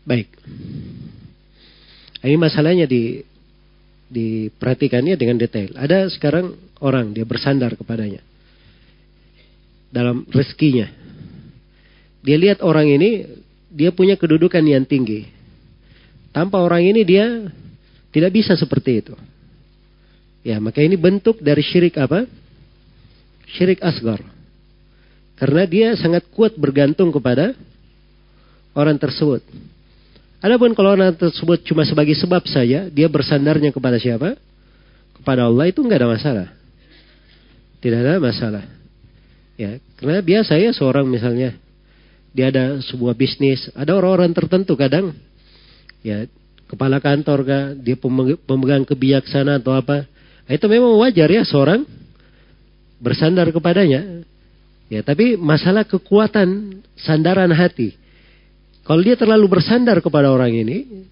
Baik. 0.09 0.28
Ini 2.24 2.40
masalahnya 2.40 2.89
di 2.89 3.20
diperhatikannya 4.09 5.20
dengan 5.20 5.36
detail. 5.36 5.76
Ada 5.76 6.09
sekarang 6.09 6.56
orang 6.80 7.12
dia 7.12 7.28
bersandar 7.28 7.76
kepadanya 7.76 8.24
dalam 9.93 10.24
rezekinya. 10.32 10.89
Dia 12.24 12.40
lihat 12.40 12.64
orang 12.64 12.89
ini 12.89 13.28
dia 13.68 13.93
punya 13.93 14.16
kedudukan 14.16 14.64
yang 14.64 14.89
tinggi. 14.89 15.28
Tanpa 16.32 16.64
orang 16.64 16.89
ini 16.89 17.05
dia 17.05 17.52
tidak 18.09 18.32
bisa 18.32 18.56
seperti 18.56 19.05
itu. 19.05 19.14
Ya, 20.40 20.56
maka 20.56 20.80
ini 20.80 20.97
bentuk 20.97 21.44
dari 21.44 21.60
syirik 21.60 22.01
apa? 22.01 22.24
Syirik 23.44 23.85
asgar. 23.85 24.24
Karena 25.36 25.68
dia 25.68 25.89
sangat 26.01 26.24
kuat 26.32 26.56
bergantung 26.56 27.12
kepada 27.12 27.52
orang 28.72 28.97
tersebut. 28.97 29.44
Adapun 30.39 30.70
kalau 30.73 30.94
orang 30.94 31.15
tersebut 31.19 31.66
cuma 31.66 31.82
sebagai 31.82 32.15
sebab 32.15 32.47
saja, 32.47 32.86
dia 32.86 33.06
bersandarnya 33.10 33.74
kepada 33.74 33.98
siapa? 33.98 34.39
Kepada 35.19 35.51
Allah 35.51 35.66
itu 35.66 35.82
nggak 35.82 35.98
ada 35.98 36.09
masalah. 36.09 36.48
Tidak 37.82 37.98
ada 37.98 38.23
masalah. 38.23 38.65
Ya, 39.59 39.82
karena 39.98 40.23
biasa 40.23 40.55
ya 40.55 40.70
seorang 40.70 41.10
misalnya 41.10 41.59
dia 42.31 42.55
ada 42.55 42.78
sebuah 42.78 43.19
bisnis, 43.19 43.66
ada 43.74 43.98
orang-orang 43.98 44.31
tertentu 44.31 44.78
kadang 44.78 45.10
ya 46.06 46.31
kepala 46.70 47.02
kantor 47.02 47.39
kah, 47.43 47.65
dia 47.74 47.98
pemegang 48.44 48.86
kebijaksanaan 48.86 49.59
atau 49.59 49.74
apa. 49.74 50.06
Nah, 50.47 50.52
itu 50.55 50.66
memang 50.70 50.94
wajar 51.01 51.27
ya 51.27 51.43
seorang 51.43 51.82
bersandar 53.02 53.48
kepadanya. 53.51 54.23
Ya, 54.89 55.01
tapi 55.05 55.36
masalah 55.36 55.85
kekuatan 55.85 56.81
sandaran 56.97 57.52
hati. 57.52 57.97
Kalau 58.89 59.05
dia 59.05 59.20
terlalu 59.20 59.52
bersandar 59.52 60.01
kepada 60.01 60.32
orang 60.32 60.48
ini, 60.48 61.05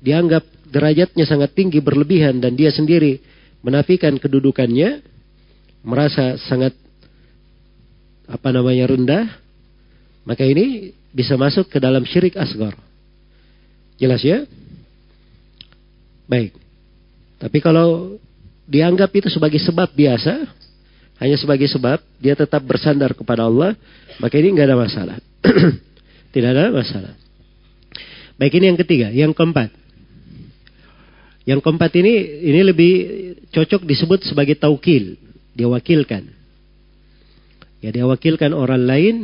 dianggap 0.00 0.40
derajatnya 0.72 1.28
sangat 1.28 1.52
tinggi 1.52 1.84
berlebihan 1.84 2.40
dan 2.40 2.56
dia 2.56 2.72
sendiri 2.72 3.20
menafikan 3.60 4.16
kedudukannya, 4.16 5.04
merasa 5.84 6.40
sangat 6.48 6.72
apa 8.24 8.48
namanya 8.56 8.88
rendah, 8.88 9.24
maka 10.24 10.48
ini 10.48 10.96
bisa 11.12 11.36
masuk 11.36 11.68
ke 11.68 11.76
dalam 11.76 12.08
syirik 12.08 12.40
asgar. 12.40 12.72
Jelas 14.00 14.24
ya? 14.24 14.48
Baik. 16.24 16.56
Tapi 17.36 17.58
kalau 17.60 18.16
dianggap 18.64 19.12
itu 19.12 19.28
sebagai 19.28 19.60
sebab 19.60 19.92
biasa, 19.92 20.44
hanya 21.20 21.36
sebagai 21.36 21.68
sebab, 21.68 22.00
dia 22.16 22.32
tetap 22.32 22.64
bersandar 22.64 23.12
kepada 23.12 23.44
Allah, 23.44 23.76
maka 24.20 24.40
ini 24.40 24.56
nggak 24.56 24.68
ada 24.72 24.78
masalah. 24.78 25.18
Tidak 26.32 26.50
ada 26.52 26.70
masalah. 26.70 27.14
Baik 28.38 28.60
ini 28.60 28.70
yang 28.70 28.78
ketiga, 28.78 29.08
yang 29.10 29.32
keempat. 29.34 29.74
Yang 31.48 31.60
keempat 31.64 31.90
ini 31.96 32.12
ini 32.44 32.60
lebih 32.60 32.92
cocok 33.50 33.82
disebut 33.88 34.28
sebagai 34.28 34.54
taukil, 34.60 35.16
dia 35.56 35.66
wakilkan. 35.66 36.28
Ya 37.80 37.88
dia 37.94 38.04
wakilkan 38.04 38.52
orang 38.52 38.84
lain 38.84 39.16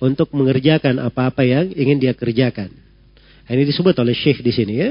untuk 0.00 0.32
mengerjakan 0.32 0.98
apa-apa 0.98 1.44
yang 1.44 1.70
ingin 1.74 2.00
dia 2.00 2.16
kerjakan. 2.16 2.72
Ini 3.44 3.62
disebut 3.68 3.92
oleh 4.00 4.16
Syekh 4.16 4.40
di 4.40 4.52
sini 4.56 4.74
ya. 4.80 4.90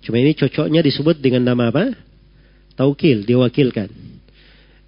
Cuma 0.00 0.16
ini 0.16 0.32
cocoknya 0.32 0.80
disebut 0.80 1.20
dengan 1.20 1.44
nama 1.44 1.68
apa? 1.68 1.92
Taukil, 2.72 3.28
diwakilkan. 3.28 3.92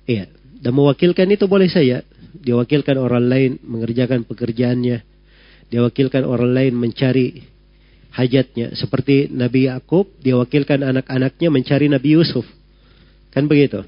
Iya. 0.09 0.25
Dan 0.63 0.73
mewakilkan 0.73 1.29
itu 1.29 1.45
boleh 1.45 1.69
saya. 1.69 2.01
Diwakilkan 2.33 2.97
orang 2.97 3.29
lain 3.29 3.51
mengerjakan 3.61 4.25
pekerjaannya. 4.25 5.12
Diwakilkan 5.73 6.29
orang 6.29 6.53
lain 6.53 6.77
mencari 6.77 7.49
hajatnya. 8.13 8.77
Seperti 8.77 9.33
Nabi 9.33 9.73
Yakub 9.73 10.05
diwakilkan 10.21 10.85
anak-anaknya 10.85 11.49
mencari 11.49 11.89
Nabi 11.89 12.21
Yusuf. 12.21 12.45
Kan 13.33 13.49
begitu. 13.49 13.81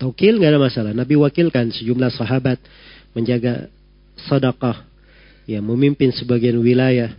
Taukil 0.00 0.40
nggak 0.40 0.56
ada 0.56 0.60
masalah. 0.60 0.92
Nabi 0.96 1.20
wakilkan 1.20 1.68
sejumlah 1.76 2.08
sahabat 2.16 2.56
menjaga 3.12 3.68
sedekah, 4.16 4.88
ya 5.44 5.60
memimpin 5.60 6.08
sebagian 6.16 6.56
wilayah. 6.56 7.12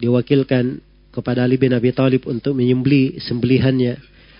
Diwakilkan 0.00 0.80
kepada 1.12 1.44
Ali 1.44 1.60
bin 1.60 1.76
Abi 1.76 1.92
Thalib 1.92 2.24
untuk 2.24 2.56
menyembeli 2.56 3.20
sembelihannya. 3.20 3.94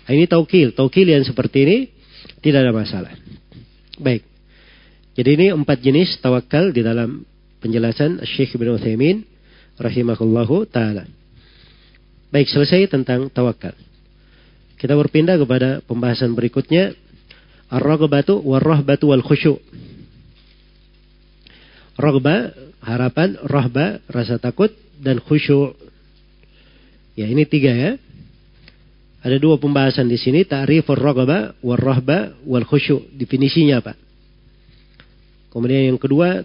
Nah, 0.09 0.11
ini 0.11 0.25
taukil. 0.25 0.73
Taukil 0.73 1.13
yang 1.13 1.21
seperti 1.21 1.57
ini 1.69 1.77
tidak 2.41 2.65
ada 2.65 2.73
masalah. 2.73 3.13
Baik. 4.01 4.25
Jadi 5.15 5.29
ini 5.37 5.47
empat 5.53 5.79
jenis 5.79 6.17
tawakal 6.19 6.75
di 6.75 6.81
dalam 6.81 7.23
penjelasan 7.65 8.21
Syekh 8.21 8.61
Ibn 8.61 8.77
Uthaymin 8.77 9.25
rahimahullahu 9.81 10.69
taala. 10.69 11.09
Baik, 12.29 12.45
selesai 12.53 12.93
tentang 12.93 13.33
tawakal. 13.33 13.73
Kita 14.77 14.93
berpindah 14.93 15.41
kepada 15.41 15.81
pembahasan 15.81 16.37
berikutnya 16.37 16.93
ar-raghbatu 17.73 18.37
war-rahbatu 18.37 19.09
wal 19.09 19.25
khusyu'. 19.25 19.57
Raghba, 21.97 22.53
harapan, 22.85 23.39
rahba, 23.41 23.97
rasa 24.13 24.37
takut 24.37 24.69
dan 25.01 25.17
khusyuk. 25.23 25.73
Ya, 27.17 27.25
ini 27.25 27.47
tiga 27.49 27.71
ya. 27.71 27.91
Ada 29.25 29.41
dua 29.41 29.57
pembahasan 29.57 30.05
di 30.05 30.21
sini, 30.21 30.45
ta'rifur 30.45 31.01
ragaba 31.01 31.57
war 31.65 31.81
rahba 31.81 32.37
wal 32.45 32.67
khusyu. 32.67 33.09
Definisinya 33.15 33.81
apa? 33.81 33.97
Kemudian 35.49 35.89
yang 35.89 35.97
kedua, 35.97 36.43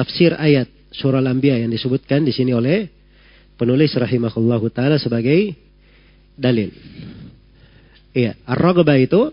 tafsir 0.00 0.32
ayat 0.32 0.64
surah 0.96 1.20
Al-Anbiya 1.20 1.60
yang 1.60 1.68
disebutkan 1.68 2.24
di 2.24 2.32
sini 2.32 2.56
oleh 2.56 2.88
penulis 3.60 3.92
rahimahullahu 3.92 4.72
taala 4.72 4.96
sebagai 4.96 5.52
dalil. 6.40 6.72
Iya, 8.16 8.32
ar-ragaba 8.48 8.96
itu 8.96 9.28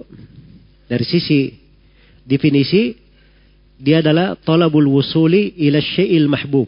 dari 0.91 1.07
sisi 1.07 1.55
definisi 2.27 2.99
dia 3.79 4.03
adalah 4.03 4.35
talabul 4.35 4.91
wusuli 4.91 5.55
ila 5.55 5.79
syai'il 5.79 6.27
mahbub. 6.27 6.67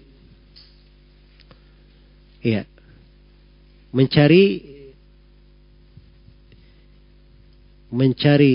Iya. 2.40 2.64
Mencari 3.92 4.64
mencari 7.92 8.54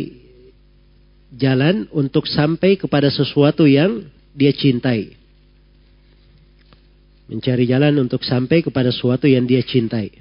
jalan 1.34 1.90
untuk 1.90 2.24
sampai 2.30 2.78
kepada 2.78 3.10
sesuatu 3.12 3.68
yang 3.68 4.06
dia 4.32 4.54
cintai. 4.54 5.23
Mencari 7.24 7.64
jalan 7.64 7.96
untuk 8.04 8.20
sampai 8.20 8.60
kepada 8.60 8.92
sesuatu 8.92 9.24
yang 9.24 9.48
dia 9.48 9.64
cintai. 9.64 10.12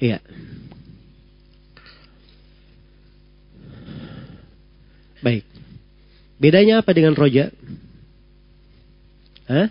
Iya. 0.00 0.20
Baik. 5.20 5.44
Bedanya 6.40 6.80
apa 6.80 6.92
dengan 6.96 7.12
roja? 7.12 7.52
Hah? 9.44 9.68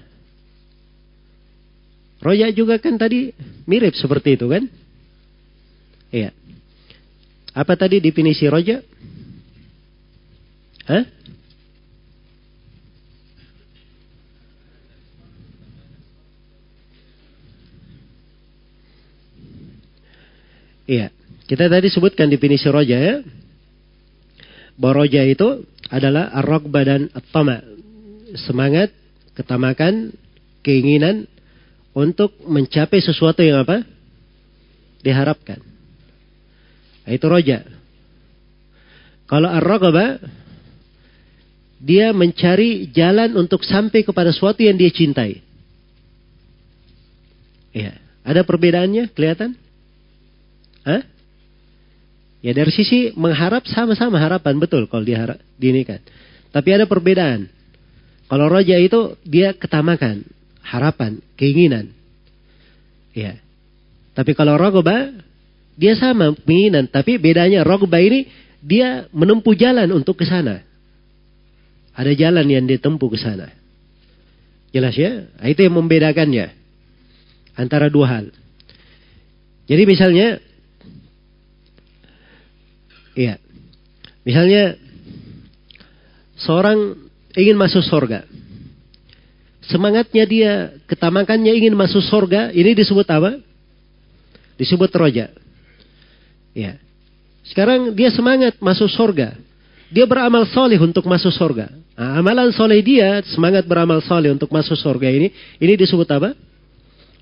Roja 2.22 2.52
juga 2.54 2.78
kan 2.78 3.00
tadi 3.00 3.34
mirip 3.66 3.98
seperti 3.98 4.38
itu 4.38 4.46
kan? 4.46 4.70
Iya. 6.14 6.30
Apa 7.58 7.74
tadi 7.74 7.98
definisi 7.98 8.46
roja? 8.46 8.86
Hah? 10.86 11.19
Iya. 20.90 21.14
Kita 21.46 21.70
tadi 21.70 21.86
sebutkan 21.94 22.34
definisi 22.34 22.66
roja 22.66 22.98
ya. 22.98 23.16
Bahwa 24.74 25.06
roja 25.06 25.22
itu 25.22 25.62
adalah 25.94 26.34
arok 26.42 26.66
badan 26.66 27.14
tama. 27.30 27.62
Semangat, 28.34 28.90
ketamakan, 29.38 30.14
keinginan 30.66 31.30
untuk 31.94 32.34
mencapai 32.42 33.02
sesuatu 33.06 33.46
yang 33.46 33.62
apa? 33.62 33.86
Diharapkan. 35.06 35.62
Nah, 37.06 37.12
itu 37.14 37.26
roja. 37.30 37.66
Kalau 39.30 39.50
ar 39.50 39.66
dia 41.80 42.12
mencari 42.12 42.92
jalan 42.92 43.38
untuk 43.40 43.64
sampai 43.64 44.04
kepada 44.04 44.34
sesuatu 44.34 44.60
yang 44.60 44.76
dia 44.76 44.92
cintai. 44.92 45.40
Ya, 47.72 47.96
ada 48.26 48.42
perbedaannya 48.44 49.14
kelihatan? 49.16 49.69
Hah? 50.88 51.04
Ya 52.40 52.56
dari 52.56 52.72
sisi 52.72 53.12
mengharap 53.20 53.68
sama-sama 53.68 54.16
harapan 54.16 54.56
betul 54.60 54.88
kalau 54.88 55.04
diharap 55.04 55.40
kan. 55.40 56.02
Tapi 56.50 56.70
ada 56.72 56.88
perbedaan. 56.88 57.52
Kalau 58.30 58.46
roja 58.48 58.78
itu 58.78 59.18
dia 59.26 59.52
ketamakan, 59.58 60.24
harapan, 60.64 61.20
keinginan. 61.36 61.92
Ya. 63.12 63.42
Tapi 64.16 64.32
kalau 64.38 64.56
rogoba 64.56 65.12
dia 65.76 65.94
sama 66.00 66.32
keinginan, 66.46 66.88
tapi 66.88 67.20
bedanya 67.20 67.68
rogba 67.68 68.00
ini 68.00 68.30
dia 68.64 69.08
menempuh 69.12 69.56
jalan 69.56 69.90
untuk 69.92 70.20
ke 70.20 70.26
sana. 70.28 70.64
Ada 71.96 72.16
jalan 72.16 72.48
yang 72.48 72.64
ditempuh 72.68 73.10
ke 73.12 73.20
sana. 73.20 73.52
Jelas 74.72 74.96
ya? 74.96 75.28
Itu 75.44 75.66
yang 75.66 75.76
membedakannya. 75.76 76.54
Antara 77.60 77.92
dua 77.92 78.08
hal. 78.08 78.26
Jadi 79.68 79.84
misalnya, 79.84 80.40
iya, 83.20 83.36
misalnya 84.24 84.80
seorang 86.40 86.96
ingin 87.36 87.60
masuk 87.60 87.84
surga. 87.84 88.24
Semangatnya 89.70 90.26
dia, 90.26 90.54
ketamakannya 90.90 91.54
ingin 91.54 91.78
masuk 91.78 92.02
surga, 92.02 92.50
ini 92.56 92.74
disebut 92.74 93.06
apa? 93.06 93.38
Disebut 94.58 94.90
roja. 94.98 95.30
Ya. 96.58 96.82
Sekarang 97.46 97.94
dia 97.94 98.10
semangat 98.10 98.58
masuk 98.58 98.90
surga. 98.90 99.38
Dia 99.94 100.06
beramal 100.10 100.50
soleh 100.50 100.78
untuk 100.82 101.06
masuk 101.06 101.30
surga. 101.34 101.70
Nah, 101.94 102.18
amalan 102.18 102.50
soleh 102.54 102.82
dia 102.82 103.22
semangat 103.30 103.66
beramal 103.66 104.02
soleh 104.02 104.34
untuk 104.34 104.50
masuk 104.50 104.78
surga 104.78 105.10
ini, 105.10 105.30
ini 105.62 105.74
disebut 105.78 106.08
apa? 106.10 106.34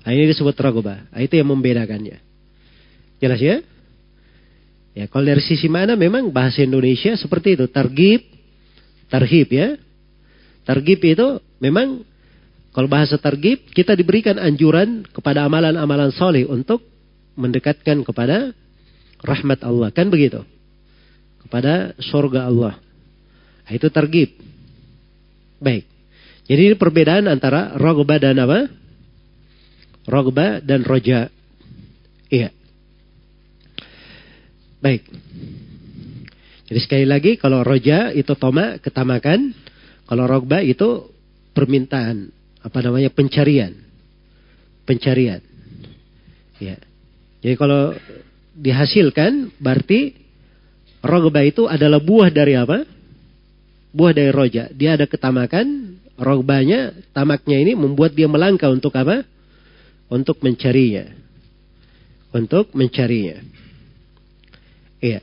Nah, 0.04 0.10
ini 0.16 0.24
disebut 0.30 0.56
ragobah. 0.56 1.10
Nah, 1.12 1.20
itu 1.20 1.36
yang 1.36 1.48
membedakannya. 1.52 2.16
Jelas 3.20 3.40
ya? 3.42 3.60
Ya, 4.96 5.06
kalau 5.06 5.28
dari 5.28 5.42
sisi 5.44 5.68
mana 5.70 5.94
memang 5.94 6.32
bahasa 6.32 6.64
Indonesia 6.64 7.14
seperti 7.14 7.54
itu, 7.54 7.66
targib, 7.70 8.24
tarhib 9.08 9.48
ya. 9.52 9.78
Targib 10.66 11.00
itu 11.00 11.40
memang 11.62 12.04
kalau 12.76 12.88
bahasa 12.90 13.16
targib 13.16 13.72
kita 13.72 13.96
diberikan 13.96 14.36
anjuran 14.36 15.02
kepada 15.08 15.48
amalan-amalan 15.48 16.12
soleh 16.12 16.44
untuk 16.44 16.84
mendekatkan 17.38 18.02
kepada 18.04 18.52
rahmat 19.22 19.62
Allah. 19.62 19.88
Kan 19.94 20.10
begitu? 20.10 20.42
Kepada 21.46 21.94
surga 22.02 22.50
Allah. 22.50 22.74
Nah, 23.64 23.72
itu 23.72 23.88
targib. 23.88 24.34
Baik. 25.58 25.86
Jadi 26.48 26.60
ini 26.72 26.76
perbedaan 26.76 27.28
antara 27.28 27.76
rogba 27.76 28.16
dan 28.16 28.40
apa? 28.40 28.66
Rogba 30.08 30.64
dan 30.64 30.82
roja. 30.82 31.28
Iya. 32.32 32.57
Baik. 34.78 35.02
Jadi 36.68 36.80
sekali 36.84 37.06
lagi 37.08 37.40
kalau 37.40 37.64
roja 37.64 38.12
itu 38.12 38.30
toma 38.36 38.76
ketamakan, 38.78 39.56
kalau 40.04 40.28
rogba 40.28 40.60
itu 40.60 41.08
permintaan 41.56 42.28
apa 42.62 42.78
namanya 42.84 43.10
pencarian, 43.10 43.72
pencarian. 44.84 45.40
Ya. 46.60 46.76
Jadi 47.40 47.54
kalau 47.56 47.96
dihasilkan 48.52 49.56
berarti 49.58 50.14
rogba 51.00 51.42
itu 51.42 51.66
adalah 51.66 51.98
buah 51.98 52.28
dari 52.28 52.54
apa? 52.54 52.84
Buah 53.90 54.12
dari 54.12 54.30
roja. 54.30 54.68
Dia 54.70 54.94
ada 54.94 55.08
ketamakan, 55.08 55.96
rogbanya, 56.20 56.92
tamaknya 57.16 57.58
ini 57.62 57.72
membuat 57.72 58.12
dia 58.12 58.28
melangkah 58.28 58.68
untuk 58.68 58.92
apa? 58.94 59.24
Untuk 60.12 60.44
mencarinya. 60.44 61.08
Untuk 62.34 62.76
mencarinya. 62.76 63.57
Iya. 64.98 65.22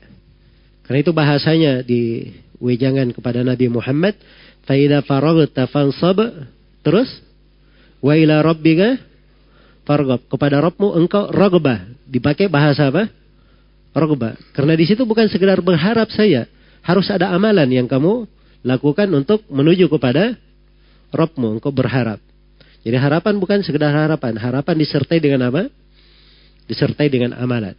Karena 0.86 0.98
itu 1.02 1.12
bahasanya 1.12 1.72
di 1.82 2.32
wejangan 2.62 3.12
kepada 3.12 3.42
Nabi 3.42 3.68
Muhammad, 3.68 4.16
"Faida 4.64 5.02
faragta 5.04 5.68
fansab." 5.68 6.22
Terus, 6.80 7.10
"Wa 8.00 8.14
ila 8.16 8.40
rabbika 8.40 8.96
farghab." 9.84 10.24
Kepada 10.30 10.62
Rabbmu 10.62 10.94
engkau 10.96 11.28
ragbah. 11.28 11.84
Dipakai 12.06 12.46
bahasa 12.46 12.88
apa? 12.88 13.10
Ragbah. 13.92 14.38
Karena 14.54 14.78
di 14.78 14.86
situ 14.86 15.02
bukan 15.02 15.26
sekedar 15.26 15.58
berharap 15.58 16.08
saya, 16.14 16.46
harus 16.86 17.10
ada 17.10 17.34
amalan 17.34 17.66
yang 17.66 17.90
kamu 17.90 18.30
lakukan 18.62 19.10
untuk 19.10 19.42
menuju 19.50 19.90
kepada 19.90 20.38
Rabbmu, 21.10 21.58
engkau 21.58 21.74
berharap. 21.74 22.22
Jadi 22.86 22.94
harapan 22.94 23.34
bukan 23.42 23.66
sekedar 23.66 23.90
harapan, 23.90 24.38
harapan 24.38 24.74
disertai 24.78 25.18
dengan 25.18 25.50
apa? 25.50 25.66
Disertai 26.70 27.10
dengan 27.10 27.34
amalan. 27.34 27.74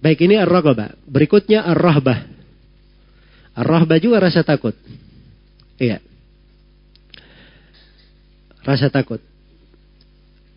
Baik 0.00 0.24
ini 0.24 0.40
ar-raghabah. 0.40 0.96
Berikutnya 1.04 1.60
ar-rahbah. 1.64 2.24
Ar-rahbah 3.56 3.98
juga 4.00 4.24
rasa 4.24 4.40
takut. 4.40 4.72
Iya. 5.76 6.00
Rasa 8.64 8.88
takut. 8.88 9.20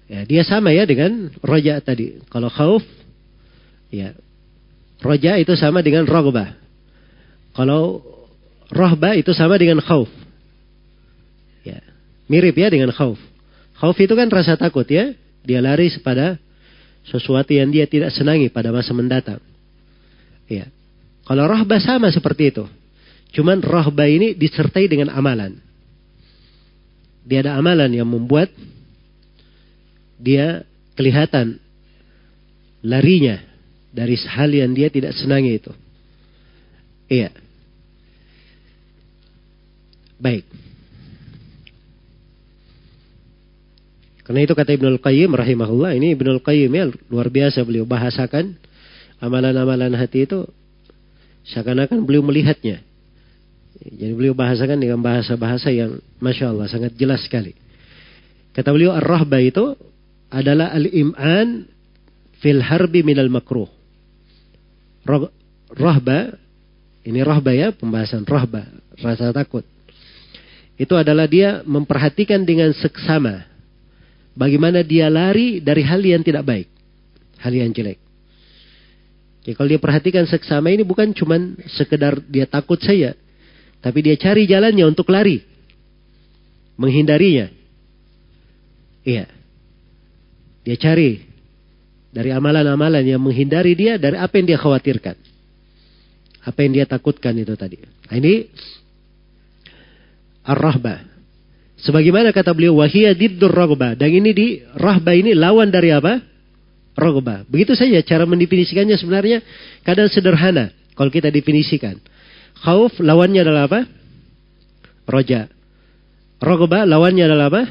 Ya, 0.07 0.27
dia 0.27 0.43
sama 0.43 0.71
ya 0.75 0.83
dengan 0.83 1.31
roja 1.39 1.79
tadi. 1.79 2.19
Kalau 2.27 2.51
khauf, 2.51 2.83
ya. 3.91 4.15
Roja 5.03 5.35
itu 5.39 5.55
sama 5.59 5.83
dengan 5.83 6.07
raghbah. 6.07 6.55
Kalau 7.55 7.99
rahbah 8.71 9.19
itu 9.19 9.35
sama 9.35 9.59
dengan 9.59 9.83
khauf. 9.83 10.07
Ya. 11.67 11.83
Mirip 12.31 12.55
ya 12.55 12.71
dengan 12.71 12.91
khauf. 12.95 13.19
Khauf 13.79 13.97
itu 13.99 14.15
kan 14.15 14.31
rasa 14.31 14.55
takut 14.55 14.87
ya. 14.87 15.11
Dia 15.43 15.59
lari 15.59 15.91
pada 15.99 16.39
sesuatu 17.07 17.51
yang 17.51 17.69
dia 17.71 17.83
tidak 17.87 18.15
senangi 18.15 18.47
pada 18.47 18.71
masa 18.71 18.95
mendatang. 18.95 19.39
Ya. 20.47 20.67
Kalau 21.23 21.47
rohbah 21.47 21.79
sama 21.79 22.11
seperti 22.11 22.51
itu. 22.51 22.65
Cuman 23.33 23.63
rohbah 23.63 24.07
ini 24.07 24.35
disertai 24.35 24.87
dengan 24.87 25.11
amalan. 25.11 25.57
Dia 27.23 27.43
ada 27.47 27.55
amalan 27.55 27.91
yang 27.91 28.07
membuat 28.07 28.51
dia 30.19 30.67
kelihatan 30.95 31.59
larinya 32.83 33.39
dari 33.91 34.19
hal 34.19 34.51
yang 34.51 34.71
dia 34.75 34.91
tidak 34.91 35.15
senangi 35.15 35.59
itu. 35.59 35.71
Iya. 37.07 37.31
Baik. 40.19 40.62
Karena 44.23 44.39
itu 44.47 44.55
kata 44.55 44.71
Ibnul 44.79 45.03
Qayyim 45.03 45.35
rahimahullah, 45.35 45.99
ini 45.99 46.15
Ibnul 46.15 46.39
Qayyim 46.39 46.71
ya 46.71 46.87
luar 47.11 47.27
biasa 47.27 47.59
beliau 47.67 47.83
bahasakan 47.83 48.55
amalan-amalan 49.19 49.91
hati 49.99 50.23
itu 50.23 50.47
seakan-akan 51.51 52.07
beliau 52.07 52.23
melihatnya. 52.23 52.79
Jadi 53.83 54.13
beliau 54.15 54.31
bahasakan 54.31 54.79
dengan 54.79 55.03
bahasa-bahasa 55.03 55.67
yang 55.75 55.99
Masya 56.23 56.55
Allah 56.55 56.71
sangat 56.71 56.95
jelas 56.95 57.19
sekali. 57.27 57.51
Kata 58.55 58.71
beliau 58.71 58.95
ar-rahba 58.95 59.43
itu 59.43 59.75
adalah 60.31 60.71
al-im'an 60.71 61.67
fil 62.39 62.63
harbi 62.63 63.03
minal 63.03 63.27
makruh. 63.27 63.67
Rahba, 65.73 66.39
ini 67.03 67.19
rahba 67.19 67.51
ya, 67.51 67.75
pembahasan 67.75 68.23
rahba, 68.23 68.71
rasa 69.03 69.35
takut. 69.35 69.67
Itu 70.79 70.95
adalah 70.95 71.27
dia 71.27 71.59
memperhatikan 71.67 72.47
dengan 72.47 72.71
seksama 72.71 73.52
Bagaimana 74.33 74.81
dia 74.81 75.13
lari 75.13 75.61
dari 75.61 75.85
hal 75.85 76.01
yang 76.01 76.25
tidak 76.25 76.41
baik. 76.41 76.67
Hal 77.37 77.53
yang 77.53 77.69
jelek. 77.69 78.01
Jadi 79.43 79.53
kalau 79.53 79.69
dia 79.69 79.81
perhatikan 79.81 80.25
seksama 80.25 80.71
ini 80.71 80.81
bukan 80.87 81.11
cuma 81.13 81.37
sekedar 81.69 82.17
dia 82.25 82.49
takut 82.49 82.79
saya. 82.81 83.13
Tapi 83.83 83.99
dia 83.99 84.15
cari 84.15 84.47
jalannya 84.47 84.87
untuk 84.87 85.11
lari. 85.11 85.43
Menghindarinya. 86.79 87.51
Iya. 89.03 89.27
Dia 90.63 90.77
cari 90.79 91.19
dari 92.09 92.31
amalan-amalan 92.31 93.03
yang 93.03 93.19
menghindari 93.19 93.75
dia 93.75 93.99
dari 93.99 94.15
apa 94.15 94.33
yang 94.39 94.47
dia 94.47 94.57
khawatirkan. 94.57 95.19
Apa 96.43 96.59
yang 96.63 96.71
dia 96.79 96.85
takutkan 96.87 97.35
itu 97.35 97.53
tadi. 97.59 97.83
Nah, 97.83 98.15
ini 98.15 98.47
ar-rahbah. 100.47 101.12
Sebagaimana 101.83 102.31
kata 102.31 102.55
beliau, 102.55 102.79
wahia 102.79 103.11
diddur 103.11 103.51
rogba. 103.51 103.91
Dan 103.99 104.07
ini 104.15 104.31
di 104.31 104.47
rahba 104.71 105.11
ini 105.11 105.35
lawan 105.35 105.67
dari 105.67 105.91
apa? 105.91 106.15
Rogba. 106.95 107.43
Begitu 107.43 107.75
saja 107.75 107.99
cara 107.99 108.23
mendefinisikannya 108.23 108.95
sebenarnya 108.95 109.43
kadang 109.83 110.07
sederhana. 110.07 110.71
Kalau 110.95 111.11
kita 111.11 111.27
definisikan. 111.27 111.99
Khauf 112.63 112.95
lawannya 113.03 113.43
adalah 113.43 113.67
apa? 113.67 113.83
Roja. 115.03 115.51
Rogba 116.39 116.87
lawannya 116.87 117.23
adalah 117.27 117.51
apa? 117.51 117.63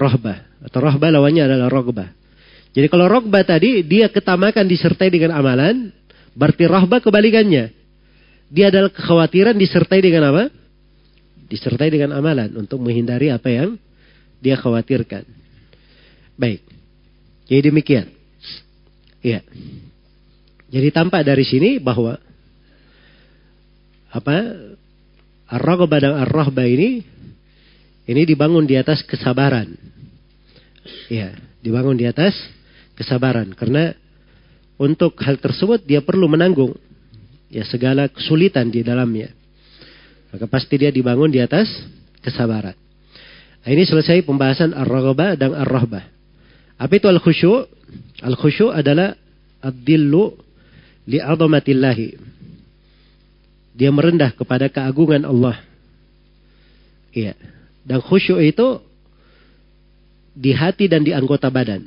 Rohba. 0.00 0.34
Atau 0.64 0.80
rohba 0.80 1.12
lawannya 1.12 1.44
adalah 1.44 1.68
rogba. 1.68 2.16
Jadi 2.72 2.86
kalau 2.88 3.10
rogba 3.10 3.44
tadi, 3.44 3.84
dia 3.84 4.08
ketamakan 4.08 4.64
disertai 4.64 5.12
dengan 5.12 5.36
amalan. 5.36 5.92
Berarti 6.32 6.64
rohba 6.64 7.02
kebalikannya. 7.04 7.76
Dia 8.48 8.72
adalah 8.72 8.88
kekhawatiran 8.88 9.58
disertai 9.58 10.00
dengan 10.00 10.32
apa? 10.32 10.59
Disertai 11.50 11.90
dengan 11.90 12.14
amalan 12.14 12.54
untuk 12.54 12.78
menghindari 12.78 13.34
apa 13.34 13.50
yang 13.50 13.74
dia 14.38 14.54
khawatirkan. 14.54 15.26
Baik. 16.38 16.62
Jadi 17.50 17.60
demikian. 17.74 18.06
Ya. 19.20 19.42
Jadi 20.70 20.88
tampak 20.94 21.26
dari 21.26 21.42
sini 21.42 21.82
bahwa 21.82 22.14
apa 24.14 24.36
ar-raghbah 25.50 25.98
dan 25.98 26.14
ar-rahbah 26.22 26.64
ini 26.64 27.02
ini 28.06 28.22
dibangun 28.22 28.64
di 28.64 28.78
atas 28.78 29.02
kesabaran. 29.02 29.74
Ya, 31.10 31.34
dibangun 31.60 31.98
di 31.98 32.06
atas 32.06 32.32
kesabaran 32.94 33.50
karena 33.58 33.92
untuk 34.80 35.18
hal 35.20 35.36
tersebut 35.36 35.84
dia 35.84 36.00
perlu 36.00 36.30
menanggung 36.30 36.72
ya 37.50 37.66
segala 37.66 38.06
kesulitan 38.06 38.70
di 38.70 38.86
dalamnya. 38.86 39.39
Maka 40.30 40.46
pasti 40.46 40.78
dia 40.78 40.94
dibangun 40.94 41.30
di 41.30 41.42
atas 41.42 41.66
kesabaran. 42.22 42.76
Nah, 43.60 43.70
ini 43.70 43.84
selesai 43.84 44.24
pembahasan 44.24 44.72
ar-raghbah 44.72 45.36
dan 45.36 45.52
ar-rahbah. 45.52 46.06
Apa 46.80 46.92
itu 46.96 47.10
al-khusyu'? 47.10 47.66
Al-khusyu' 48.24 48.72
adalah 48.72 49.18
ad-dillu 49.60 50.32
li'azamatillahi. 51.10 52.08
Dia 53.76 53.90
merendah 53.90 54.32
kepada 54.36 54.68
keagungan 54.68 55.24
Allah. 55.24 55.56
Iya. 57.10 57.34
Dan 57.82 58.04
khusyuk 58.04 58.38
itu 58.38 58.78
di 60.36 60.54
hati 60.54 60.86
dan 60.86 61.02
di 61.02 61.10
anggota 61.10 61.50
badan. 61.50 61.82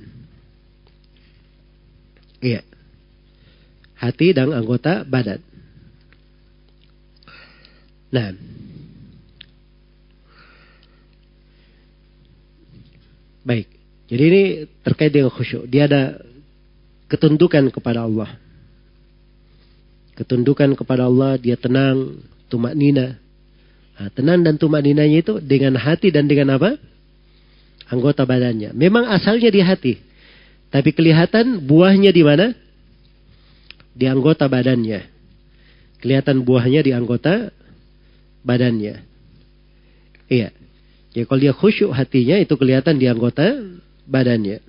Iya. 2.43 2.65
Hati 3.95 4.35
dan 4.35 4.51
anggota 4.51 5.07
badan. 5.07 5.39
Nah. 8.13 8.29
Baik. 13.41 13.67
Jadi 14.07 14.23
ini 14.29 14.43
terkait 14.85 15.09
dengan 15.09 15.33
khusyuk. 15.33 15.65
Dia 15.65 15.89
ada 15.89 16.21
ketundukan 17.09 17.73
kepada 17.73 18.05
Allah. 18.05 18.37
ketundukan 20.13 20.77
kepada 20.77 21.09
Allah, 21.09 21.41
dia 21.41 21.57
tenang, 21.57 22.21
tumak 22.45 22.77
nina. 22.77 23.17
Nah, 23.97 24.09
tenang 24.13 24.45
dan 24.45 24.61
tumak 24.61 24.85
ninanya 24.85 25.25
itu 25.25 25.41
dengan 25.41 25.73
hati 25.73 26.13
dan 26.13 26.29
dengan 26.29 26.53
apa? 26.53 26.77
Anggota 27.89 28.21
badannya. 28.21 28.77
Memang 28.77 29.09
asalnya 29.09 29.49
di 29.49 29.57
hati. 29.65 29.97
Tapi 30.69 30.93
kelihatan 30.93 31.65
buahnya 31.65 32.13
di 32.13 32.21
mana? 32.21 32.53
Di 33.97 34.05
anggota 34.05 34.45
badannya. 34.45 35.01
Kelihatan 35.97 36.45
buahnya 36.45 36.85
di 36.85 36.93
anggota 36.93 37.49
badannya. 38.43 39.03
Iya. 40.29 40.49
Ya 41.13 41.23
kalau 41.29 41.39
dia 41.41 41.53
khusyuk 41.53 41.93
hatinya 41.93 42.37
itu 42.41 42.53
kelihatan 42.57 42.97
di 42.97 43.05
anggota 43.07 43.45
badannya. 44.05 44.59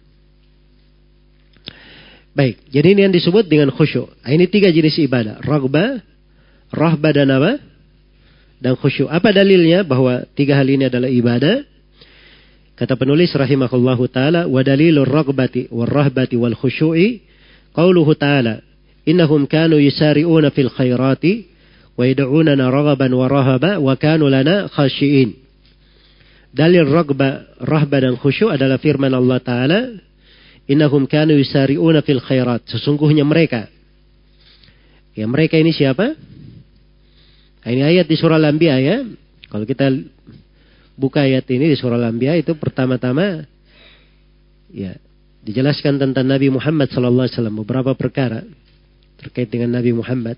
Baik, 2.35 2.67
jadi 2.67 2.99
ini 2.99 3.01
yang 3.07 3.15
disebut 3.15 3.47
dengan 3.47 3.71
khusyuk. 3.71 4.11
Nah, 4.11 4.31
ini 4.35 4.51
tiga 4.51 4.67
jenis 4.75 4.99
ibadah. 5.07 5.39
Ragba, 5.39 6.03
rahba 6.75 7.09
dan 7.15 7.31
apa? 7.31 7.63
Dan 8.59 8.75
khusyuk. 8.75 9.07
Apa 9.07 9.31
dalilnya 9.31 9.87
bahwa 9.87 10.27
tiga 10.35 10.59
hal 10.59 10.67
ini 10.67 10.91
adalah 10.91 11.07
ibadah? 11.07 11.63
Kata 12.75 12.99
penulis 12.99 13.31
rahimahullahu 13.31 14.11
taala, 14.11 14.51
wa 14.51 14.59
dalilur 14.67 15.07
ragbati 15.07 15.71
wal 15.71 15.87
rahbati 15.87 16.35
wal 16.35 16.59
khusyu'i 16.59 17.23
qauluhu 17.71 18.19
taala, 18.19 18.67
innahum 19.07 19.47
kanu 19.47 19.79
yusari'una 19.79 20.51
fil 20.51 20.75
khairati 20.75 21.54
wa 21.95 23.27
rahaba 23.31 23.79
wa 23.79 23.95
kanu 23.95 24.27
lana 24.31 24.67
khashiin. 24.71 25.41
Dalil 26.55 26.87
ragba, 26.87 27.59
rahba 27.59 27.97
dan 27.99 28.15
khusyuk 28.15 28.55
adalah 28.55 28.79
firman 28.79 29.11
Allah 29.11 29.43
taala, 29.43 29.81
innahum 30.71 31.11
kanu 31.11 31.35
yusari'una 31.35 32.07
fil 32.07 32.23
khairat. 32.23 32.63
Sesungguhnya 32.71 33.27
mereka 33.27 33.75
Ya 35.15 35.31
mereka 35.31 35.55
ini 35.55 35.71
siapa? 35.71 36.19
Nah, 37.65 37.71
ini 37.71 37.83
ayat 37.87 38.11
di 38.11 38.19
surah 38.19 38.37
Al-Anbiya 38.37 38.77
ya. 38.83 38.97
Kalau 39.47 39.63
kita 39.63 39.87
buka 40.99 41.23
ayat 41.23 41.47
ini 41.55 41.71
di 41.71 41.77
surah 41.79 41.97
Al-Anbiya 41.97 42.35
itu 42.43 42.59
pertama-tama 42.59 43.47
ya 44.75 44.99
dijelaskan 45.47 46.03
tentang 46.03 46.27
Nabi 46.27 46.51
Muhammad 46.51 46.91
sallallahu 46.91 47.31
alaihi 47.31 47.37
wasallam 47.39 47.57
beberapa 47.63 47.95
perkara 47.95 48.43
terkait 49.23 49.47
dengan 49.49 49.79
Nabi 49.79 49.95
Muhammad. 49.95 50.35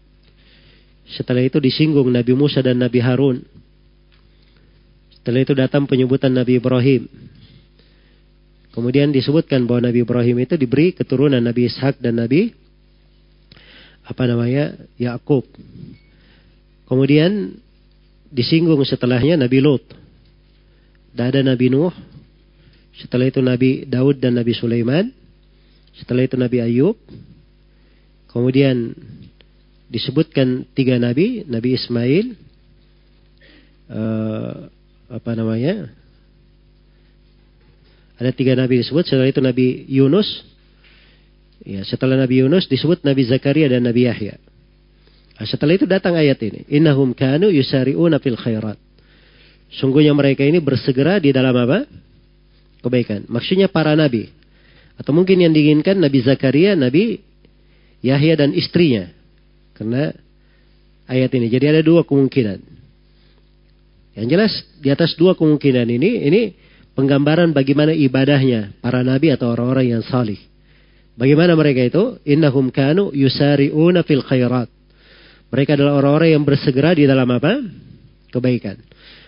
Setelah 1.07 1.47
itu 1.47 1.63
disinggung 1.63 2.11
Nabi 2.11 2.35
Musa 2.35 2.59
dan 2.63 2.83
Nabi 2.83 2.99
Harun. 2.99 3.39
Setelah 5.15 5.41
itu 5.43 5.55
datang 5.55 5.87
penyebutan 5.87 6.35
Nabi 6.35 6.59
Ibrahim. 6.59 7.07
Kemudian 8.75 9.09
disebutkan 9.15 9.65
bahwa 9.65 9.89
Nabi 9.89 10.05
Ibrahim 10.05 10.37
itu 10.43 10.55
diberi 10.59 10.93
keturunan 10.93 11.41
Nabi 11.41 11.71
Ishak 11.71 11.97
dan 12.03 12.21
Nabi 12.21 12.53
apa 14.07 14.23
namanya 14.29 14.77
Yakub. 15.01 15.49
Kemudian 16.87 17.59
disinggung 18.31 18.79
setelahnya 18.87 19.35
Nabi 19.41 19.59
Lot. 19.59 19.83
Dan 21.17 21.33
ada 21.33 21.41
Nabi 21.43 21.73
Nuh. 21.73 21.95
Setelah 23.01 23.27
itu 23.33 23.41
Nabi 23.41 23.89
Daud 23.89 24.21
dan 24.21 24.37
Nabi 24.37 24.53
Sulaiman. 24.53 25.11
Setelah 25.97 26.29
itu 26.29 26.37
Nabi 26.37 26.61
Ayub. 26.61 26.97
Kemudian 28.29 28.93
disebutkan 29.91 30.67
tiga 30.75 30.99
Nabi. 30.99 31.47
Nabi 31.47 31.77
Ismail. 31.79 32.27
Uh, 33.87 34.67
apa 35.07 35.31
namanya? 35.39 35.91
Ada 38.19 38.33
tiga 38.33 38.57
Nabi 38.57 38.83
disebut. 38.83 39.07
Setelah 39.07 39.31
itu 39.31 39.41
Nabi 39.45 39.87
Yunus. 39.87 40.29
Ya, 41.67 41.83
setelah 41.83 42.15
Nabi 42.19 42.45
Yunus 42.45 42.69
disebut 42.71 43.03
Nabi 43.03 43.27
Zakaria 43.27 43.67
dan 43.71 43.87
Nabi 43.87 44.07
Yahya. 44.07 44.37
Nah, 45.37 45.47
setelah 45.47 45.77
itu 45.77 45.85
datang 45.85 46.17
ayat 46.17 46.41
ini. 46.41 46.65
Innahum 46.73 47.13
kanu 47.13 47.53
yusari'una 47.53 48.23
fil 48.23 48.39
khairat. 48.41 48.81
Sungguhnya 49.77 50.15
mereka 50.15 50.47
ini 50.47 50.63
bersegera 50.63 51.19
di 51.21 51.35
dalam 51.35 51.53
apa? 51.53 51.85
Kebaikan. 52.81 53.27
Maksudnya 53.29 53.67
para 53.69 53.93
nabi. 53.99 54.31
Atau 54.97 55.13
mungkin 55.13 55.37
yang 55.43 55.53
diinginkan 55.53 56.01
Nabi 56.01 56.25
Zakaria, 56.25 56.73
Nabi 56.73 57.21
Yahya 58.01 58.41
dan 58.41 58.57
istrinya. 58.57 59.13
Karena 59.77 60.11
ayat 61.07 61.31
ini. 61.37 61.47
Jadi 61.53 61.65
ada 61.69 61.83
dua 61.85 62.03
kemungkinan. 62.03 62.59
Yang 64.17 64.27
jelas 64.33 64.53
di 64.81 64.89
atas 64.89 65.13
dua 65.15 65.37
kemungkinan 65.37 65.87
ini, 65.93 66.11
ini 66.25 66.43
penggambaran 66.97 67.53
bagaimana 67.53 67.93
ibadahnya 67.93 68.81
para 68.81 69.05
nabi 69.05 69.29
atau 69.29 69.53
orang-orang 69.53 70.01
yang 70.01 70.03
salih. 70.03 70.41
Bagaimana 71.17 71.53
mereka 71.57 71.85
itu? 71.85 72.21
Innahum 72.25 72.73
kanu 72.73 73.13
yusari'una 73.13 74.05
fil 74.05 74.25
khairat. 74.25 74.69
Mereka 75.53 75.77
adalah 75.77 76.01
orang-orang 76.01 76.37
yang 76.37 76.45
bersegera 76.45 76.97
di 76.97 77.05
dalam 77.05 77.29
apa? 77.29 77.61
Kebaikan. 78.33 78.77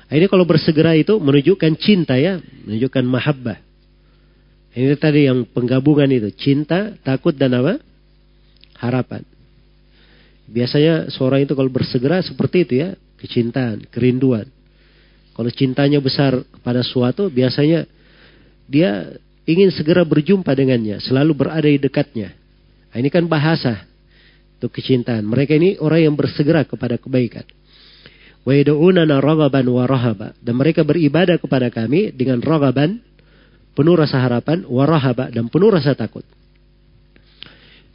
Nah, 0.09 0.15
ini 0.16 0.27
kalau 0.27 0.49
bersegera 0.49 0.97
itu 0.97 1.20
menunjukkan 1.20 1.73
cinta 1.77 2.16
ya, 2.16 2.41
menunjukkan 2.41 3.05
mahabbah. 3.05 3.59
Ini 4.73 4.97
tadi 4.97 5.29
yang 5.29 5.49
penggabungan 5.49 6.09
itu, 6.12 6.29
cinta, 6.37 6.97
takut 7.05 7.37
dan 7.37 7.57
apa? 7.57 7.81
Harapan. 8.77 9.25
Biasanya 10.49 11.12
seorang 11.12 11.45
itu 11.45 11.53
kalau 11.53 11.69
bersegera 11.69 12.25
seperti 12.25 12.65
itu 12.65 12.75
ya, 12.81 12.97
kecintaan, 13.20 13.85
kerinduan. 13.93 14.49
Kalau 15.37 15.51
cintanya 15.53 16.01
besar 16.01 16.41
kepada 16.41 16.81
suatu, 16.83 17.29
biasanya 17.29 17.85
dia 18.66 19.12
ingin 19.45 19.70
segera 19.70 20.03
berjumpa 20.03 20.51
dengannya, 20.51 20.99
selalu 21.05 21.33
berada 21.37 21.69
di 21.69 21.79
dekatnya. 21.79 22.33
Nah, 22.91 22.97
ini 22.99 23.12
kan 23.12 23.29
bahasa 23.29 23.85
untuk 24.59 24.75
kecintaan. 24.75 25.23
Mereka 25.23 25.55
ini 25.55 25.79
orang 25.79 26.11
yang 26.11 26.15
bersegera 26.16 26.65
kepada 26.66 26.99
kebaikan. 26.99 27.47
Dan 30.41 30.55
mereka 30.57 30.81
beribadah 30.81 31.37
kepada 31.37 31.69
kami 31.69 32.16
dengan 32.16 32.41
raghaban, 32.41 33.05
penuh 33.77 33.95
rasa 33.95 34.19
harapan, 34.19 34.65
wa 34.65 34.85
dan 35.29 35.53
penuh 35.53 35.69
rasa 35.69 35.93
takut. 35.93 36.25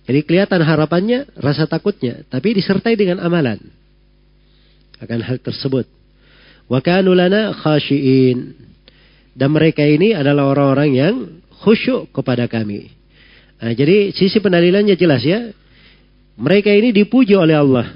Jadi 0.04 0.20
kelihatan 0.28 0.60
harapannya, 0.60 1.32
rasa 1.40 1.64
takutnya, 1.64 2.28
tapi 2.28 2.52
disertai 2.60 3.00
dengan 3.00 3.24
amalan. 3.24 3.60
Akan 5.00 5.24
hal 5.24 5.40
tersebut. 5.40 5.88
Wa 6.68 6.84
kanu. 6.84 7.16
Dan 9.34 9.50
mereka 9.50 9.82
ini 9.82 10.14
adalah 10.14 10.52
orang-orang 10.52 10.90
yang 10.94 11.16
khusyuk 11.64 12.12
kepada 12.12 12.46
kami. 12.52 12.92
Nah, 13.64 13.72
jadi 13.72 14.12
sisi 14.12 14.44
pendalilannya 14.44 15.00
jelas 15.00 15.24
ya. 15.24 15.56
Mereka 16.36 16.70
ini 16.74 16.92
dipuji 16.92 17.38
oleh 17.38 17.56
Allah 17.56 17.94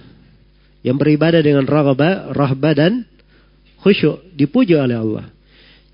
yang 0.86 0.96
beribadah 0.96 1.42
dengan 1.44 1.66
raghabah, 1.68 2.32
rahbah 2.32 2.74
dan 2.78 3.04
khusyuk 3.84 4.24
dipuji 4.38 4.78
oleh 4.78 4.96
Allah. 4.96 5.26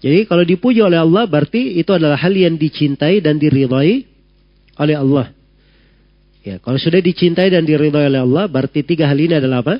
Jadi 0.03 0.27
kalau 0.27 0.43
dipuji 0.43 0.83
oleh 0.83 0.99
Allah 0.99 1.23
berarti 1.23 1.79
itu 1.79 1.89
adalah 1.95 2.19
hal 2.19 2.35
yang 2.35 2.59
dicintai 2.59 3.23
dan 3.23 3.39
diridhai 3.39 4.03
oleh 4.75 4.95
Allah. 4.99 5.31
Ya, 6.43 6.59
kalau 6.59 6.75
sudah 6.75 6.99
dicintai 6.99 7.47
dan 7.47 7.63
diridhai 7.63 8.11
oleh 8.11 8.19
Allah 8.19 8.51
berarti 8.51 8.83
tiga 8.83 9.07
hal 9.07 9.15
ini 9.15 9.39
adalah 9.39 9.63
apa? 9.63 9.79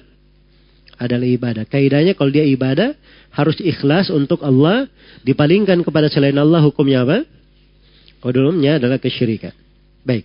Adalah 0.96 1.28
ibadah. 1.28 1.64
Kaidahnya 1.68 2.16
kalau 2.16 2.32
dia 2.32 2.48
ibadah 2.48 2.96
harus 3.36 3.60
ikhlas 3.60 4.08
untuk 4.08 4.40
Allah, 4.48 4.88
dipalingkan 5.28 5.84
kepada 5.84 6.08
selain 6.08 6.38
Allah 6.40 6.64
hukumnya 6.64 7.04
apa? 7.04 7.28
Kodumnya 8.24 8.80
adalah 8.80 8.96
kesyirikan. 8.96 9.52
Baik. 10.08 10.24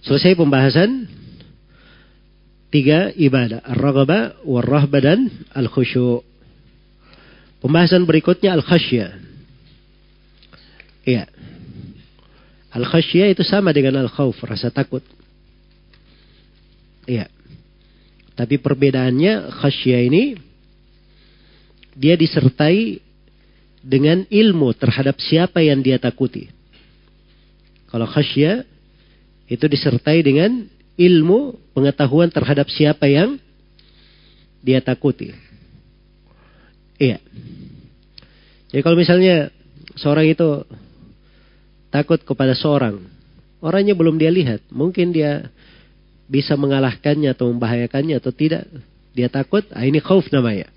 Selesai 0.00 0.32
pembahasan 0.32 1.20
Tiga 2.70 3.10
ibadah. 3.18 3.66
Ar-raghaba, 3.66 4.46
war-rahba, 4.46 5.18
al-khusyu. 5.58 6.22
Pembahasan 7.58 8.06
berikutnya 8.06 8.54
al-khasyah. 8.54 9.10
Iya. 11.02 11.26
Al-khasyah 12.70 13.34
itu 13.34 13.42
sama 13.42 13.74
dengan 13.74 13.98
al-khawf, 14.06 14.38
rasa 14.46 14.70
takut. 14.70 15.02
Iya. 17.06 17.26
Tapi 18.38 18.56
perbedaannya 18.62 19.50
khasyah 19.58 20.00
ini 20.06 20.38
dia 21.98 22.14
disertai 22.14 23.02
dengan 23.82 24.22
ilmu 24.28 24.70
terhadap 24.78 25.18
siapa 25.18 25.60
yang 25.64 25.82
dia 25.82 25.98
takuti. 25.98 26.46
Kalau 27.90 28.06
khasyah 28.06 28.62
itu 29.50 29.66
disertai 29.66 30.22
dengan 30.22 30.70
ilmu 30.94 31.58
pengetahuan 31.74 32.30
terhadap 32.30 32.70
siapa 32.70 33.10
yang 33.10 33.40
dia 34.62 34.78
takuti. 34.78 35.34
Iya. 37.00 37.18
Jadi 38.70 38.80
kalau 38.84 38.94
misalnya 38.94 39.50
seorang 39.98 40.30
itu 40.30 40.62
takut 41.90 42.22
kepada 42.22 42.54
seorang, 42.54 43.02
orangnya 43.60 43.98
belum 43.98 44.16
dia 44.16 44.30
lihat, 44.30 44.62
mungkin 44.70 45.10
dia 45.10 45.50
bisa 46.30 46.54
mengalahkannya 46.54 47.34
atau 47.34 47.50
membahayakannya 47.50 48.16
atau 48.22 48.30
tidak, 48.30 48.66
dia 49.12 49.26
takut, 49.26 49.66
ah 49.74 49.82
ini 49.82 49.98
khauf 49.98 50.30
namanya. 50.30 50.70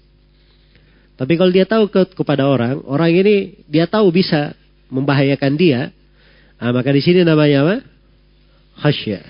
Tapi 1.14 1.38
kalau 1.38 1.53
dia 1.53 1.69
tahu 1.69 1.88
ke, 1.94 2.18
kepada 2.18 2.49
orang, 2.49 2.81
orang 2.90 3.14
ini 3.14 3.61
dia 3.69 3.85
tahu 3.85 4.10
bisa 4.10 4.57
membahayakan 4.90 5.53
dia, 5.53 5.94
ah, 6.57 6.73
maka 6.73 6.90
di 6.90 7.02
sini 7.06 7.22
namanya 7.22 7.61
apa? 7.61 7.76
Khasyah. 8.81 9.23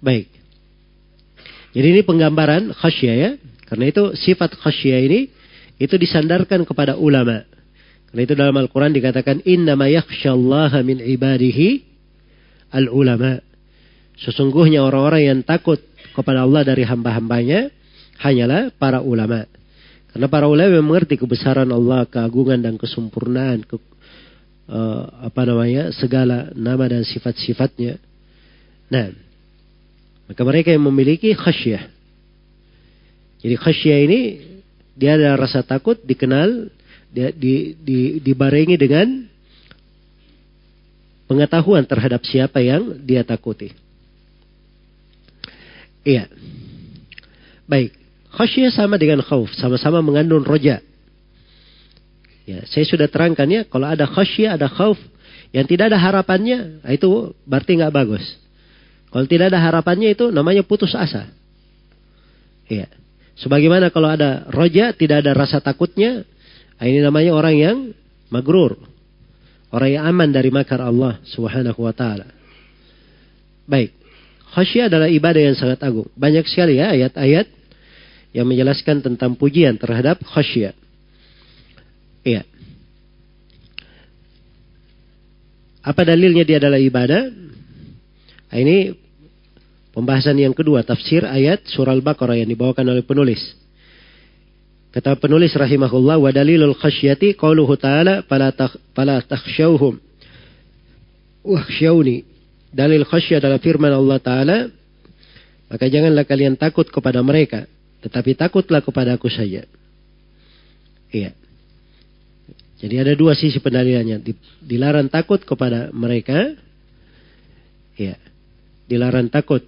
Baik. 0.00 0.28
Jadi 1.74 1.86
ini 1.90 2.00
penggambaran 2.06 2.70
khasyah 2.72 3.14
ya. 3.18 3.30
Karena 3.66 3.90
itu 3.90 4.14
sifat 4.14 4.54
khasyah 4.54 5.00
ini 5.00 5.20
itu 5.76 5.94
disandarkan 5.98 6.62
kepada 6.62 6.94
ulama. 6.94 7.42
Karena 8.14 8.30
itu 8.30 8.38
dalam 8.38 8.54
Al-Quran 8.54 8.94
dikatakan 8.94 9.42
innama 9.42 9.90
yakhshallaha 9.90 10.86
min 10.86 11.02
ibadihi 11.02 11.82
al-ulama. 12.70 13.42
Sesungguhnya 14.14 14.86
orang-orang 14.86 15.22
yang 15.34 15.40
takut 15.42 15.82
kepada 16.14 16.46
Allah 16.46 16.62
dari 16.62 16.86
hamba-hambanya 16.86 17.74
hanyalah 18.22 18.70
para 18.78 19.02
ulama. 19.02 19.50
Karena 20.14 20.30
para 20.30 20.46
ulama 20.46 20.78
mengerti 20.78 21.18
kebesaran 21.18 21.66
Allah, 21.74 22.06
keagungan 22.06 22.62
dan 22.62 22.78
kesempurnaan, 22.78 23.66
ke, 23.66 23.82
uh, 24.70 25.26
apa 25.26 25.42
namanya, 25.50 25.90
segala 25.90 26.54
nama 26.54 26.86
dan 26.86 27.02
sifat-sifatnya. 27.02 27.98
Nah, 28.94 29.10
maka 30.30 30.42
mereka 30.46 30.70
yang 30.70 30.86
memiliki 30.86 31.34
khasyah. 31.34 31.90
Jadi 33.42 33.58
khasyah 33.58 33.98
ini 34.06 34.20
dia 34.94 35.18
ada 35.18 35.34
rasa 35.34 35.66
takut 35.66 35.98
dikenal 35.98 36.70
dia, 37.14 37.30
di, 37.30 37.78
di, 37.78 38.18
dibarengi 38.18 38.74
dengan 38.74 39.30
pengetahuan 41.30 41.86
terhadap 41.86 42.26
siapa 42.26 42.58
yang 42.58 42.98
dia 43.06 43.22
takuti. 43.22 43.70
Iya. 46.02 46.26
Baik. 47.70 47.94
Khasyah 48.34 48.74
sama 48.74 48.98
dengan 48.98 49.22
khauf, 49.22 49.46
sama-sama 49.54 50.02
mengandung 50.02 50.42
roja. 50.42 50.82
Ya, 52.44 52.60
saya 52.66 52.84
sudah 52.84 53.06
terangkan 53.08 53.46
ya, 53.46 53.62
kalau 53.64 53.88
ada 53.88 54.04
khasyah, 54.04 54.58
ada 54.58 54.66
khauf, 54.68 54.98
yang 55.54 55.64
tidak 55.70 55.94
ada 55.94 56.02
harapannya, 56.02 56.82
nah 56.82 56.90
itu 56.90 57.30
berarti 57.46 57.78
nggak 57.78 57.94
bagus. 57.94 58.26
Kalau 59.14 59.24
tidak 59.30 59.54
ada 59.54 59.62
harapannya 59.62 60.12
itu 60.12 60.34
namanya 60.34 60.66
putus 60.66 60.98
asa. 60.98 61.30
Ya. 62.66 62.90
Sebagaimana 63.38 63.94
kalau 63.94 64.10
ada 64.10 64.50
roja, 64.50 64.90
tidak 64.90 65.22
ada 65.22 65.30
rasa 65.30 65.62
takutnya, 65.62 66.26
ini 66.84 67.00
namanya 67.00 67.32
orang 67.32 67.54
yang 67.56 67.76
magrur. 68.28 68.76
Orang 69.74 69.90
yang 69.90 70.04
aman 70.06 70.30
dari 70.30 70.54
makar 70.54 70.78
Allah 70.78 71.18
subhanahu 71.26 71.82
wa 71.82 71.90
ta'ala. 71.90 72.30
Baik. 73.66 73.90
Khasyah 74.54 74.86
adalah 74.86 75.10
ibadah 75.10 75.42
yang 75.42 75.56
sangat 75.58 75.82
agung. 75.82 76.06
Banyak 76.14 76.46
sekali 76.46 76.78
ya 76.78 76.94
ayat-ayat 76.94 77.50
yang 78.30 78.46
menjelaskan 78.46 79.02
tentang 79.02 79.34
pujian 79.34 79.74
terhadap 79.74 80.22
khasyah. 80.22 80.74
Iya. 82.22 82.46
Apa 85.82 86.06
dalilnya 86.06 86.46
dia 86.46 86.62
adalah 86.62 86.78
ibadah? 86.78 87.28
Nah, 88.48 88.58
ini 88.62 88.94
pembahasan 89.90 90.38
yang 90.38 90.54
kedua, 90.54 90.86
tafsir 90.86 91.26
ayat 91.26 91.66
surah 91.66 91.92
Al-Baqarah 91.92 92.38
yang 92.38 92.48
dibawakan 92.48 92.94
oleh 92.94 93.02
penulis. 93.02 93.42
Kata 94.94 95.18
penulis 95.18 95.50
rahimahullah, 95.58 96.22
wa 96.22 96.30
dalilul 96.30 96.78
khasyati 96.78 97.34
qauluhu 97.34 97.74
ta'ala 97.74 98.22
fala 98.30 98.54
fala 98.94 99.18
takhshawhum 99.26 99.98
wakhshawni. 101.42 102.22
Dalil 102.70 103.02
khasyah 103.02 103.42
adalah 103.42 103.58
firman 103.58 103.90
Allah 103.90 104.18
Ta'ala, 104.22 104.58
maka 105.66 105.84
janganlah 105.90 106.22
kalian 106.26 106.54
takut 106.54 106.86
kepada 106.86 107.22
mereka, 107.26 107.66
tetapi 108.06 108.38
takutlah 108.38 108.82
kepada 108.82 109.18
aku 109.18 109.26
saja. 109.30 109.66
Iya. 111.14 111.30
Jadi 112.78 112.94
ada 112.98 113.12
dua 113.14 113.38
sisi 113.38 113.62
pendalilannya. 113.62 114.18
Dilarang 114.58 115.06
takut 115.06 115.38
kepada 115.42 115.94
mereka. 115.94 116.54
Iya. 117.94 118.18
Dilarang 118.90 119.30
takut 119.30 119.62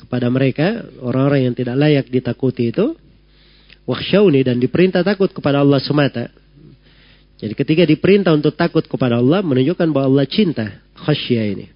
kepada 0.00 0.32
mereka. 0.32 0.88
Orang-orang 1.04 1.52
yang 1.52 1.54
tidak 1.54 1.76
layak 1.76 2.06
ditakuti 2.08 2.72
itu. 2.72 2.96
Waksyauni 3.88 4.44
dan 4.44 4.60
diperintah 4.60 5.00
takut 5.04 5.32
kepada 5.32 5.64
Allah 5.64 5.80
semata. 5.80 6.28
Jadi 7.40 7.56
ketika 7.56 7.82
diperintah 7.88 8.36
untuk 8.36 8.52
takut 8.52 8.84
kepada 8.84 9.16
Allah. 9.16 9.40
Menunjukkan 9.40 9.88
bahwa 9.92 10.06
Allah 10.12 10.26
cinta 10.28 10.84
khasyah 10.96 11.44
ini. 11.56 11.66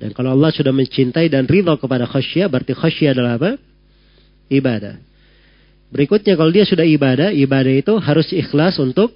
Dan 0.00 0.10
kalau 0.16 0.34
Allah 0.34 0.50
sudah 0.50 0.72
mencintai 0.72 1.28
dan 1.28 1.44
ridho 1.44 1.76
kepada 1.76 2.08
khasyah. 2.08 2.48
Berarti 2.48 2.72
khasyah 2.72 3.12
adalah 3.12 3.36
apa? 3.36 3.50
ibadah. 4.48 5.00
Berikutnya 5.94 6.34
kalau 6.34 6.50
dia 6.50 6.66
sudah 6.66 6.82
ibadah, 6.82 7.30
ibadah 7.30 7.70
itu 7.70 7.94
harus 8.02 8.28
ikhlas 8.34 8.76
untuk 8.82 9.14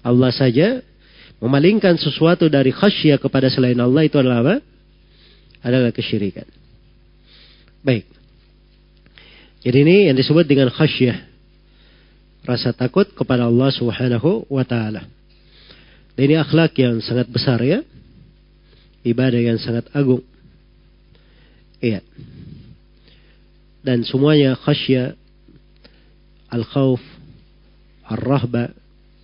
Allah 0.00 0.32
saja. 0.32 0.80
Memalingkan 1.42 1.98
sesuatu 1.98 2.46
dari 2.46 2.70
khasyah 2.70 3.18
kepada 3.18 3.50
selain 3.50 3.76
Allah 3.82 4.06
itu 4.06 4.14
adalah 4.14 4.46
apa? 4.46 4.56
Adalah 5.62 5.90
kesyirikan. 5.90 6.46
Baik. 7.82 8.06
Jadi 9.62 9.78
ini 9.86 9.96
yang 10.10 10.16
disebut 10.18 10.44
dengan 10.46 10.68
khasyah. 10.70 11.30
Rasa 12.42 12.74
takut 12.74 13.06
kepada 13.14 13.46
Allah 13.46 13.70
subhanahu 13.70 14.50
wa 14.50 14.66
ta'ala. 14.66 15.06
Dan 16.18 16.22
ini 16.26 16.34
akhlak 16.34 16.74
yang 16.74 16.98
sangat 16.98 17.30
besar 17.30 17.62
ya. 17.62 17.86
Ibadah 19.06 19.38
yang 19.38 19.58
sangat 19.62 19.86
agung. 19.94 20.26
Iya 21.78 22.02
dan 23.82 24.06
semuanya 24.06 24.54
khasya, 24.54 25.18
al-khawf, 26.48 27.02
ar-rahba. 28.06 28.70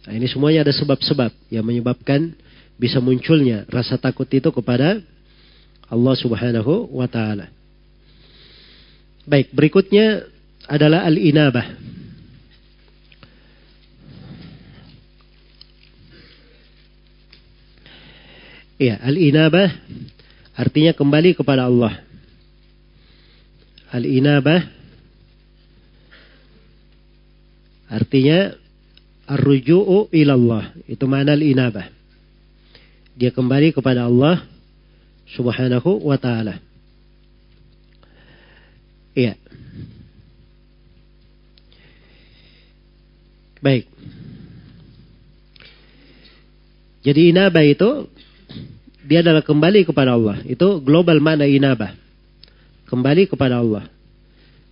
Nah, 0.05 0.12
ini 0.12 0.27
semuanya 0.27 0.66
ada 0.66 0.74
sebab-sebab 0.74 1.31
yang 1.48 1.62
menyebabkan 1.62 2.35
bisa 2.74 2.98
munculnya 2.98 3.66
rasa 3.70 3.98
takut 3.98 4.27
itu 4.31 4.51
kepada 4.51 4.98
Allah 5.89 6.15
Subhanahu 6.19 6.90
wa 6.90 7.06
taala. 7.06 7.51
Baik, 9.29 9.53
berikutnya 9.53 10.25
adalah 10.65 11.05
al-inabah. 11.05 11.77
Ya, 18.81 18.97
al-inabah 19.05 19.69
artinya 20.57 20.97
kembali 20.97 21.37
kepada 21.37 21.69
Allah. 21.69 22.01
Al-inabah 23.93 24.65
artinya 27.93 28.57
ar-ruju'u 29.29 30.09
ilallah. 30.09 30.73
Itu 30.89 31.05
mana 31.05 31.37
al-inabah. 31.37 31.85
Dia 33.13 33.29
kembali 33.29 33.77
kepada 33.77 34.09
Allah 34.09 34.41
subhanahu 35.37 36.01
wa 36.09 36.17
ta'ala. 36.17 36.65
Iya. 39.19 39.35
Baik. 43.59 43.90
Jadi 47.02 47.32
inabah 47.32 47.64
itu 47.64 48.10
dia 49.09 49.24
adalah 49.24 49.40
kembali 49.40 49.89
kepada 49.89 50.14
Allah. 50.14 50.44
Itu 50.44 50.85
global 50.85 51.18
mana 51.22 51.48
inabah 51.48 51.97
kembali 52.89 53.28
kepada 53.28 53.60
Allah. 53.60 53.89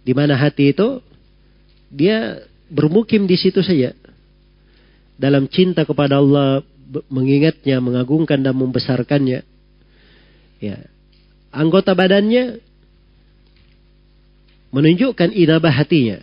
Di 0.04 0.12
mana 0.12 0.36
hati 0.36 0.70
itu 0.70 1.00
dia 1.88 2.44
bermukim 2.68 3.24
di 3.24 3.36
situ 3.38 3.62
saja. 3.62 3.96
Dalam 5.16 5.48
cinta 5.48 5.88
kepada 5.88 6.20
Allah, 6.20 6.60
mengingatnya, 7.08 7.80
mengagungkan 7.80 8.44
dan 8.44 8.52
membesarkannya. 8.52 9.40
Ya. 10.60 10.76
Anggota 11.48 11.96
badannya 11.96 12.60
menunjukkan 14.70 15.32
inabah 15.32 15.72
hatinya. 15.72 16.20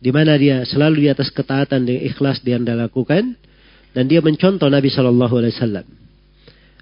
Di 0.00 0.08
mana 0.08 0.32
dia 0.40 0.64
selalu 0.64 1.04
di 1.04 1.08
atas 1.12 1.28
ketaatan 1.28 1.84
dan 1.84 1.96
ikhlas 2.00 2.40
dia 2.40 2.56
lakukan 2.56 3.36
dan 3.92 4.04
dia 4.08 4.24
mencontoh 4.24 4.66
Nabi 4.72 4.88
Shallallahu 4.88 5.34
Alaihi 5.36 5.54
Wasallam. 5.60 5.86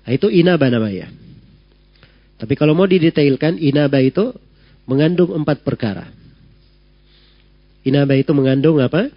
Nah, 0.07 0.13
itu 0.15 0.31
inabah 0.31 0.71
namanya. 0.71 1.11
Tapi 2.39 2.55
kalau 2.55 2.79
mau 2.79 2.87
didetailkan, 2.87 3.59
inaba 3.59 3.99
itu 3.99 4.31
mengandung 4.87 5.35
empat 5.35 5.67
perkara. 5.67 6.07
Inaba 7.83 8.15
itu 8.15 8.31
mengandung 8.31 8.79
apa? 8.79 9.11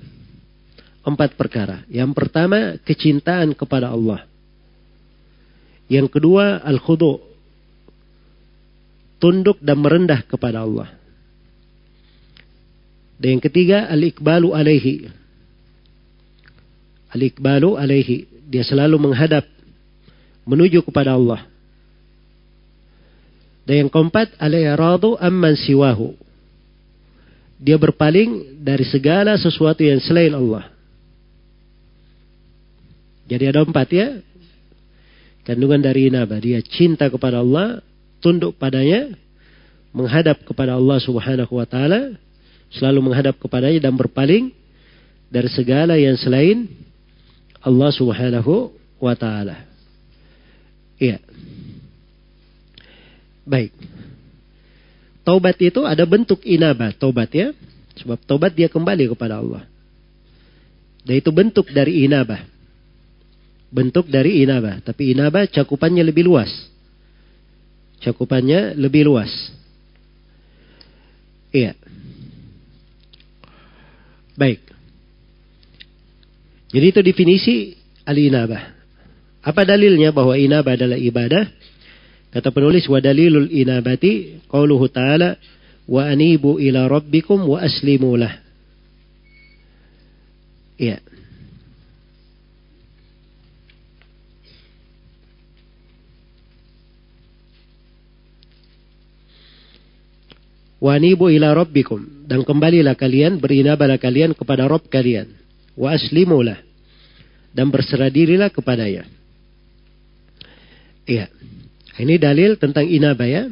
Empat 1.05 1.37
perkara. 1.37 1.85
Yang 1.85 2.11
pertama, 2.17 2.81
kecintaan 2.81 3.53
kepada 3.53 3.93
Allah. 3.93 4.25
Yang 5.85 6.17
kedua, 6.17 6.65
al-khudu. 6.65 7.21
Tunduk 9.21 9.61
dan 9.61 9.77
merendah 9.77 10.25
kepada 10.25 10.65
Allah. 10.65 11.00
Dan 13.21 13.37
yang 13.37 13.43
ketiga, 13.45 13.85
al-ikbalu 13.85 14.49
alaihi. 14.57 15.05
Al-ikbalu 17.13 17.77
alaihi. 17.77 18.25
Dia 18.49 18.65
selalu 18.65 18.97
menghadap. 18.97 19.45
Menuju 20.49 20.81
kepada 20.81 21.13
Allah. 21.13 21.45
Dan 23.61 23.85
yang 23.85 23.89
keempat, 23.93 24.33
al-i'radu 24.41 25.21
amman 25.21 25.53
siwahu. 25.53 26.17
Dia 27.61 27.77
berpaling 27.77 28.57
dari 28.57 28.81
segala 28.89 29.37
sesuatu 29.37 29.85
yang 29.85 30.01
selain 30.01 30.33
Allah. 30.33 30.73
Jadi 33.29 33.43
ada 33.45 33.61
empat 33.61 33.87
ya. 33.93 34.17
Kandungan 35.45 35.77
dari 35.77 36.09
inabah. 36.09 36.41
Dia 36.41 36.57
cinta 36.65 37.05
kepada 37.05 37.45
Allah, 37.45 37.85
tunduk 38.17 38.57
padanya, 38.57 39.13
menghadap 39.93 40.41
kepada 40.41 40.73
Allah 40.73 40.97
Subhanahu 40.97 41.53
wa 41.53 41.69
taala, 41.69 42.17
selalu 42.71 43.11
menghadap 43.11 43.35
kepadanya 43.37 43.91
dan 43.91 43.93
berpaling 43.95 44.55
dari 45.31 45.49
segala 45.51 45.99
yang 45.99 46.15
selain 46.15 46.67
Allah 47.61 47.91
Subhanahu 47.93 48.71
wa 48.97 49.13
taala. 49.15 49.67
Iya. 51.01 51.17
Baik. 53.45 53.73
Taubat 55.21 55.57
itu 55.61 55.85
ada 55.85 56.01
bentuk 56.05 56.41
inabah, 56.45 56.93
taubat 56.97 57.29
ya. 57.33 57.53
Sebab 58.01 58.17
taubat 58.25 58.53
dia 58.57 58.71
kembali 58.71 59.11
kepada 59.13 59.37
Allah. 59.41 59.65
Dan 61.01 61.17
itu 61.17 61.29
bentuk 61.33 61.69
dari 61.69 62.05
inabah. 62.05 62.41
Bentuk 63.73 64.09
dari 64.09 64.41
inabah. 64.45 64.81
Tapi 64.81 65.13
inabah 65.13 65.49
cakupannya 65.49 66.05
lebih 66.05 66.25
luas. 66.25 66.49
Cakupannya 68.01 68.77
lebih 68.77 69.05
luas. 69.05 69.29
Iya. 71.53 71.77
Baik. 74.35 74.61
Jadi 76.71 76.85
itu 76.87 76.99
definisi 77.03 77.55
al-inabah. 78.07 78.79
Apa 79.43 79.67
dalilnya 79.67 80.15
bahwa 80.15 80.37
inabah 80.37 80.77
adalah 80.77 80.95
ibadah? 80.95 81.49
Kata 82.31 82.47
penulis 82.55 82.87
wa 82.87 83.03
dalilul 83.03 83.51
inabati 83.51 84.39
qauluhu 84.47 84.87
ta'ala 84.87 85.35
wa 85.89 86.07
anibu 86.07 86.61
ila 86.63 86.87
rabbikum 86.87 87.43
wa 87.43 87.59
aslimu 87.59 88.15
lah. 88.15 88.39
Iya. 90.79 91.03
Wa 100.81 100.97
anibu 100.97 101.29
ila 101.29 101.51
rabbikum 101.53 102.20
dan 102.31 102.47
kembalilah 102.47 102.95
kalian 102.95 103.43
berinabahlah 103.43 103.99
kalian 103.99 104.31
kepada 104.31 104.63
Rabb 104.71 104.87
kalian 104.87 105.35
wa 105.75 105.91
aslimu 105.91 106.39
lah 106.39 106.63
dan 107.51 107.67
berserah 107.67 108.07
dirilah 108.07 108.47
kepadanya. 108.47 109.03
Iya. 111.03 111.27
Ini 111.99 112.15
dalil 112.15 112.55
tentang 112.55 112.87
inabah 112.87 113.27
ya. 113.27 113.43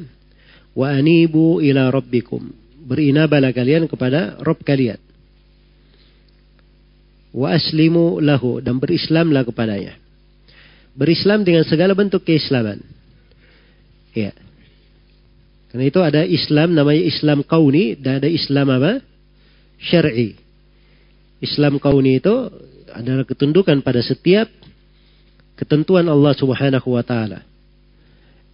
Wa 0.72 0.95
anibu 0.95 1.60
ila 1.60 1.91
rabbikum. 1.91 2.56
Berinabalah 2.88 3.51
kalian 3.51 3.85
kepada 3.85 4.39
Rabb 4.39 4.64
kalian. 4.64 4.97
Wa 7.35 7.60
aslimu 7.60 8.23
lahu. 8.23 8.64
Dan 8.64 8.80
berislamlah 8.80 9.43
kepadanya. 9.43 9.99
Berislam 10.95 11.43
dengan 11.43 11.68
segala 11.68 11.91
bentuk 11.93 12.23
keislaman. 12.23 12.80
Ya. 14.15 14.31
Karena 15.69 15.85
itu 15.85 15.99
ada 16.01 16.21
Islam 16.25 16.73
namanya 16.73 17.03
Islam 17.05 17.45
kauni 17.45 17.93
dan 17.93 18.17
ada 18.21 18.29
Islam 18.29 18.67
apa? 18.73 19.05
Syar'i. 19.77 20.33
Islam 21.39 21.77
kauni 21.77 22.17
itu 22.17 22.35
adalah 22.89 23.23
ketundukan 23.23 23.85
pada 23.85 24.01
setiap 24.01 24.49
ketentuan 25.53 26.09
Allah 26.09 26.33
Subhanahu 26.33 26.89
wa 26.89 27.03
taala. 27.05 27.45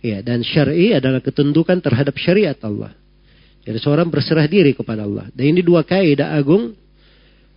Ya, 0.04 0.22
dan 0.22 0.46
syar'i 0.46 0.94
adalah 0.94 1.24
ketundukan 1.24 1.82
terhadap 1.82 2.14
syariat 2.20 2.58
Allah. 2.62 2.94
Jadi 3.66 3.82
seorang 3.82 4.12
berserah 4.12 4.46
diri 4.46 4.78
kepada 4.78 5.02
Allah. 5.02 5.26
Dan 5.34 5.58
ini 5.58 5.66
dua 5.66 5.82
kaidah 5.82 6.38
agung 6.38 6.78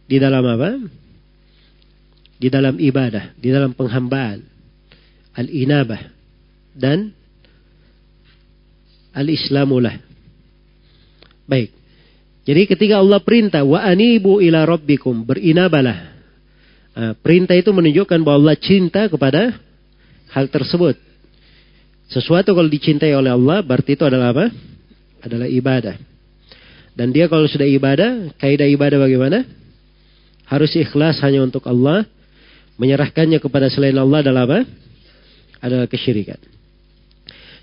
di 0.09 0.17
dalam 0.17 0.41
apa? 0.41 0.81
Di 2.41 2.49
dalam 2.49 2.81
ibadah, 2.81 3.37
di 3.37 3.53
dalam 3.53 3.77
penghambaan. 3.77 4.41
Al-inabah 5.37 6.03
dan 6.73 7.13
al-islamulah. 9.19 9.99
Baik. 11.51 11.75
Jadi 12.47 12.63
ketika 12.71 13.03
Allah 13.03 13.19
perintah 13.19 13.67
wa 13.67 13.83
anibu 13.83 14.39
ila 14.39 14.63
rabbikum 14.63 15.27
berinabalah. 15.27 16.15
Uh, 16.99 17.13
perintah 17.19 17.55
itu 17.59 17.71
menunjukkan 17.75 18.23
bahwa 18.23 18.47
Allah 18.47 18.57
cinta 18.59 19.11
kepada 19.11 19.59
hal 20.31 20.47
tersebut. 20.49 20.97
Sesuatu 22.09 22.57
kalau 22.57 22.71
dicintai 22.71 23.13
oleh 23.13 23.35
Allah 23.35 23.61
berarti 23.61 23.99
itu 23.99 24.05
adalah 24.07 24.33
apa? 24.33 24.49
Adalah 25.21 25.45
ibadah. 25.51 25.97
Dan 26.97 27.15
dia 27.15 27.31
kalau 27.31 27.47
sudah 27.47 27.69
ibadah, 27.69 28.33
kaidah 28.41 28.67
ibadah 28.67 28.99
bagaimana? 28.99 29.45
Harus 30.49 30.73
ikhlas 30.75 31.21
hanya 31.23 31.45
untuk 31.45 31.63
Allah. 31.69 32.09
Menyerahkannya 32.81 33.39
kepada 33.43 33.69
selain 33.71 33.95
Allah 33.95 34.25
adalah 34.25 34.43
apa? 34.49 34.61
Adalah 35.63 35.87
kesyirikan. 35.87 36.58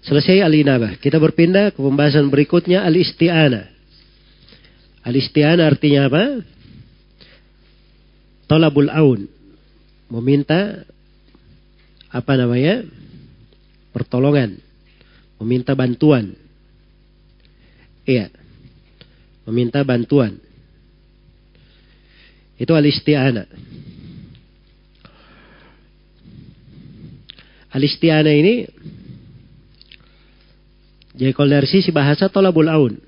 Selesai 0.05 0.45
al-inabah. 0.45 1.01
Kita 1.01 1.17
berpindah 1.17 1.73
ke 1.73 1.79
pembahasan 1.81 2.29
berikutnya 2.29 2.85
al-isti'anah. 2.85 3.73
Al-isti'anah 5.01 5.65
artinya 5.65 6.05
apa? 6.05 6.23
Tolabul 8.45 8.93
aun. 8.93 9.25
Meminta 10.13 10.85
apa 12.13 12.33
namanya? 12.37 12.85
pertolongan, 13.95 14.59
meminta 15.39 15.71
bantuan. 15.71 16.35
Iya. 18.03 18.27
Meminta 19.47 19.79
bantuan. 19.87 20.35
Itu 22.59 22.75
al-isti'ana. 22.75 23.47
Al-isti'ana 27.71 28.31
ini 28.35 28.67
jadi 31.15 31.31
kalau 31.31 31.49
dari 31.49 31.67
sisi 31.67 31.95
bahasa 31.95 32.27
tolabul 32.27 32.67
aun. 32.67 32.99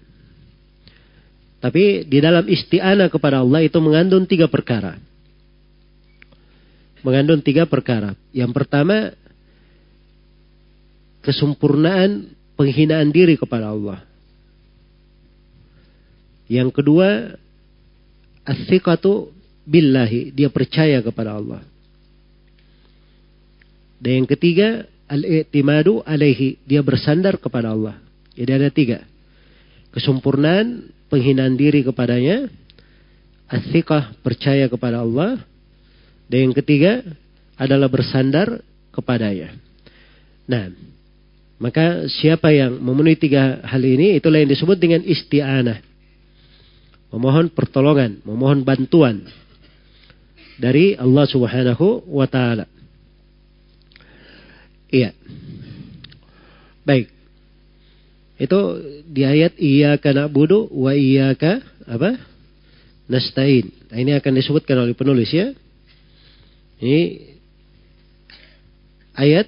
Tapi 1.59 2.07
di 2.07 2.23
dalam 2.23 2.47
isti'ana 2.47 3.11
kepada 3.11 3.43
Allah 3.43 3.65
itu 3.65 3.75
mengandung 3.84 4.23
tiga 4.23 4.47
perkara. 4.47 4.95
Mengandung 7.03 7.43
tiga 7.43 7.67
perkara. 7.67 8.15
Yang 8.31 8.51
pertama 8.55 9.11
kesempurnaan 11.25 12.31
penghinaan 12.55 13.11
diri 13.11 13.35
kepada 13.35 13.75
Allah. 13.75 13.99
Yang 16.47 16.79
kedua, 16.79 17.35
as-siqatu 18.47 19.35
billahi, 19.67 20.31
dia 20.31 20.47
percaya 20.47 21.03
kepada 21.03 21.35
Allah. 21.35 21.59
Dan 23.99 24.23
yang 24.23 24.27
ketiga, 24.31 24.88
al-i'timadu 25.07 26.03
alaihi, 26.03 26.59
dia 26.67 26.84
bersandar 26.84 27.39
kepada 27.39 27.71
Allah. 27.71 27.95
Jadi 28.35 28.51
ada 28.51 28.69
tiga. 28.69 28.99
Kesempurnaan 29.95 30.91
penghinaan 31.07 31.55
diri 31.55 31.81
kepadanya, 31.81 32.51
as 33.47 33.63
percaya 34.21 34.67
kepada 34.67 35.01
Allah, 35.01 35.41
dan 36.27 36.51
yang 36.51 36.55
ketiga 36.55 37.01
adalah 37.55 37.88
bersandar 37.88 38.59
kepadanya. 38.91 39.55
Nah, 40.45 40.69
maka 41.57 42.05
siapa 42.11 42.53
yang 42.53 42.77
memenuhi 42.77 43.17
tiga 43.17 43.63
hal 43.65 43.81
ini, 43.81 44.19
itulah 44.19 44.38
yang 44.43 44.51
disebut 44.51 44.77
dengan 44.77 45.01
isti'anah. 45.01 45.81
Memohon 47.07 47.49
pertolongan, 47.55 48.19
memohon 48.27 48.61
bantuan 48.67 49.25
dari 50.59 50.93
Allah 50.99 51.25
subhanahu 51.25 52.05
wa 52.05 52.27
ta'ala. 52.27 52.77
Iya. 54.88 55.11
Baik. 56.88 57.11
Itu 58.38 58.59
di 59.09 59.26
ayat 59.26 59.57
iyyaka 59.57 60.14
na'budu 60.14 60.69
wa 60.72 60.93
iyyaka 60.93 61.59
apa? 61.89 62.22
Nasta'in. 63.07 63.72
Nah, 63.91 63.97
ini 63.97 64.11
akan 64.14 64.31
disebutkan 64.35 64.77
oleh 64.77 64.93
penulis 64.93 65.31
ya. 65.31 65.51
Ini 66.77 67.01
ayat 69.18 69.47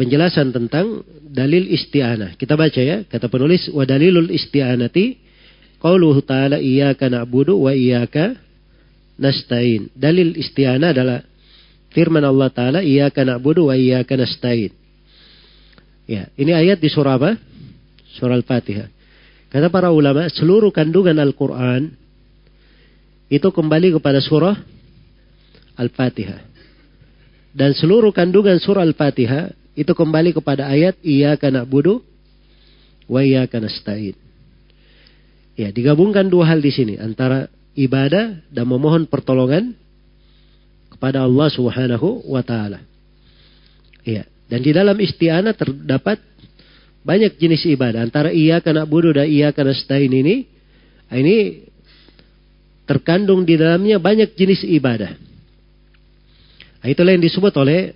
penjelasan 0.00 0.54
tentang 0.54 1.04
dalil 1.22 1.68
isti'anah. 1.68 2.34
Kita 2.40 2.56
baca 2.56 2.80
ya, 2.80 3.04
kata 3.04 3.28
penulis 3.28 3.68
wa 3.70 3.84
dalilul 3.84 4.32
isti'anati 4.32 5.20
qauluhu 5.82 6.24
ta'ala 6.24 6.56
iyyaka 6.58 7.12
na'budu 7.12 7.58
wa 7.60 7.76
iyyaka 7.76 8.38
nasta'in. 9.20 9.92
Dalil 9.92 10.34
isti'anah 10.40 10.90
adalah 10.96 11.18
firman 11.92 12.24
Allah 12.24 12.48
taala 12.48 12.80
iyyaka 12.80 13.22
na'budu 13.22 13.68
wa 13.68 13.74
iyyaka 13.76 14.16
nasta'in. 14.16 14.72
Ya, 16.08 16.28
ini 16.34 16.52
ayat 16.52 16.82
di 16.82 16.90
surah 16.90 17.16
apa? 17.16 17.38
Surah 18.18 18.36
Al-Fatihah. 18.36 18.90
Kata 19.52 19.68
para 19.68 19.92
ulama, 19.92 20.26
seluruh 20.32 20.72
kandungan 20.72 21.16
Al-Qur'an 21.20 21.92
itu 23.32 23.48
kembali 23.48 23.96
kepada 24.00 24.18
surah 24.20 24.56
Al-Fatihah. 25.78 26.40
Dan 27.52 27.76
seluruh 27.76 28.10
kandungan 28.12 28.56
surah 28.60 28.84
Al-Fatihah 28.84 29.52
itu 29.72 29.92
kembali 29.92 30.36
kepada 30.36 30.68
ayat 30.68 31.00
iya 31.00 31.36
karena 31.36 31.64
budu 31.64 32.00
wa 33.08 33.20
iya 33.24 33.44
karena 33.48 33.68
nasta'in. 33.68 34.16
Ya, 35.52 35.68
digabungkan 35.68 36.32
dua 36.32 36.48
hal 36.48 36.64
di 36.64 36.72
sini 36.72 36.96
antara 36.96 37.48
ibadah 37.76 38.40
dan 38.48 38.64
memohon 38.64 39.04
pertolongan 39.04 39.76
kepada 41.02 41.26
Allah 41.26 41.50
Subhanahu 41.50 42.30
wa 42.30 42.46
taala. 42.46 42.78
Ya, 44.06 44.22
dan 44.46 44.62
di 44.62 44.70
dalam 44.70 44.94
isti'anah 44.94 45.50
terdapat 45.58 46.22
Banyak 47.02 47.34
jenis 47.34 47.66
ibadah. 47.66 48.06
Antara 48.06 48.30
iya 48.30 48.62
karena 48.62 48.86
budu 48.86 49.10
dan 49.10 49.26
iya 49.26 49.50
karena 49.50 49.74
stain 49.74 50.10
ini. 50.10 50.46
Ini 51.10 51.66
terkandung 52.86 53.42
di 53.42 53.58
dalamnya 53.58 53.98
banyak 53.98 54.38
jenis 54.38 54.64
ibadah. 54.64 55.12
Nah, 56.82 56.88
itulah 56.88 57.12
yang 57.14 57.22
disebut 57.22 57.52
oleh 57.58 57.94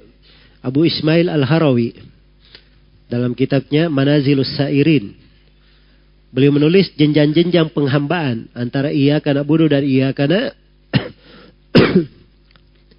Abu 0.60 0.84
Ismail 0.84 1.30
Al-Harawi 1.30 1.96
dalam 3.06 3.32
kitabnya 3.32 3.86
Manazilus 3.86 4.58
Sairin. 4.58 5.14
Beliau 6.34 6.52
menulis 6.52 6.90
jenjang-jenjang 6.98 7.72
penghambaan 7.72 8.50
antara 8.52 8.90
iya 8.90 9.22
karena 9.22 9.46
budu 9.46 9.70
dan 9.70 9.86
iya 9.86 10.10
karena 10.12 10.50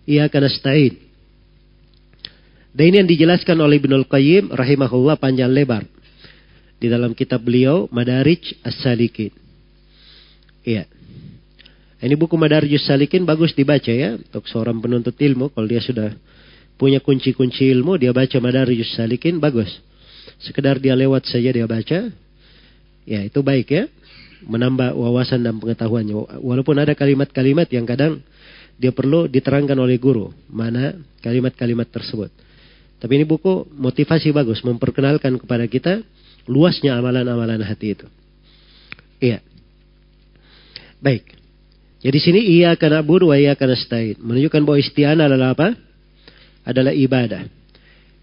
iya 0.07 0.31
karena 0.31 0.47
stain. 0.47 0.95
Dan 2.77 2.93
ini 2.93 2.95
yang 3.01 3.09
dijelaskan 3.09 3.57
oleh 3.57 3.81
Ibnul 3.81 4.05
Qayyim 4.05 4.53
rahimahullah 4.53 5.17
panjang 5.17 5.49
lebar 5.49 5.85
di 6.77 6.87
dalam 6.87 7.17
kitab 7.17 7.41
beliau 7.41 7.89
Madarij 7.89 8.61
As-Salikin. 8.61 9.33
Iya. 10.61 10.85
Ini 11.97 12.13
buku 12.13 12.37
Madarij 12.37 12.77
As-Salikin 12.77 13.25
bagus 13.25 13.57
dibaca 13.57 13.89
ya 13.89 14.13
untuk 14.21 14.45
seorang 14.45 14.77
penuntut 14.77 15.17
ilmu 15.17 15.49
kalau 15.49 15.65
dia 15.65 15.81
sudah 15.81 16.13
punya 16.77 17.01
kunci-kunci 17.01 17.65
ilmu 17.73 17.97
dia 17.97 18.13
baca 18.13 18.37
Madarij 18.37 18.85
As-Salikin 18.85 19.41
bagus. 19.41 19.73
Sekedar 20.37 20.77
dia 20.77 20.93
lewat 20.93 21.25
saja 21.25 21.49
dia 21.49 21.65
baca. 21.65 22.13
Ya, 23.09 23.19
itu 23.25 23.41
baik 23.41 23.73
ya. 23.73 23.89
Menambah 24.45 24.93
wawasan 24.93 25.41
dan 25.41 25.57
pengetahuannya. 25.57 26.45
Walaupun 26.45 26.77
ada 26.77 26.93
kalimat-kalimat 26.93 27.65
yang 27.73 27.89
kadang 27.89 28.21
dia 28.77 28.93
perlu 28.93 29.25
diterangkan 29.25 29.77
oleh 29.77 29.97
guru 29.97 30.29
mana 30.49 30.93
kalimat-kalimat 31.25 31.89
tersebut. 31.89 32.29
Tapi 32.97 33.11
ini 33.13 33.25
buku 33.25 33.69
motivasi 33.77 34.33
bagus 34.33 34.61
memperkenalkan 34.65 35.37
kepada 35.37 35.65
kita 35.69 36.01
luasnya 36.49 36.97
amalan-amalan 36.97 37.61
hati 37.61 37.93
itu. 37.93 38.07
Iya. 39.21 39.41
Baik. 40.97 41.37
Jadi 42.01 42.17
sini 42.21 42.41
iya 42.41 42.73
karena 42.77 43.01
buru, 43.01 43.33
iya 43.33 43.53
karena 43.57 43.77
stain. 43.77 44.17
Menunjukkan 44.21 44.61
bahwa 44.65 44.77
istiana 44.77 45.25
adalah 45.25 45.53
apa? 45.57 45.73
Adalah 46.65 46.93
ibadah. 46.93 47.45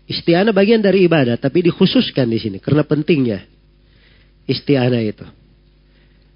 Istiana 0.07 0.55
bagian 0.55 0.83
dari 0.83 1.07
ibadah, 1.07 1.39
tapi 1.39 1.65
dikhususkan 1.65 2.29
di 2.29 2.39
sini 2.39 2.59
karena 2.61 2.85
pentingnya 2.85 3.47
istiana 4.45 5.01
itu. 5.01 5.25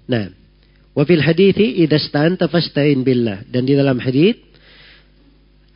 Nah, 0.09 0.25
wafil 0.97 1.21
hadithi 1.21 1.83
idastan 1.85 2.35
tafastain 2.39 3.01
billah 3.05 3.45
dan 3.47 3.65
di 3.65 3.73
dalam 3.77 3.97
hadith 4.01 4.39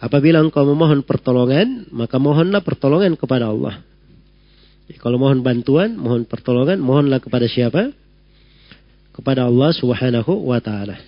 apabila 0.02 0.42
engkau 0.44 0.68
memohon 0.68 1.06
pertolongan 1.06 1.88
maka 1.94 2.18
mohonlah 2.20 2.62
pertolongan 2.62 3.16
kepada 3.18 3.50
Allah. 3.50 3.82
Kalau 5.00 5.16
mohon 5.16 5.40
bantuan, 5.40 5.96
mohon 5.96 6.28
pertolongan, 6.28 6.78
mohonlah 6.84 7.24
kepada 7.24 7.48
siapa? 7.48 7.96
Kepada 9.16 9.48
Allah 9.48 9.72
Subhanahu 9.72 10.44
wa 10.44 10.60
taala. 10.60 11.00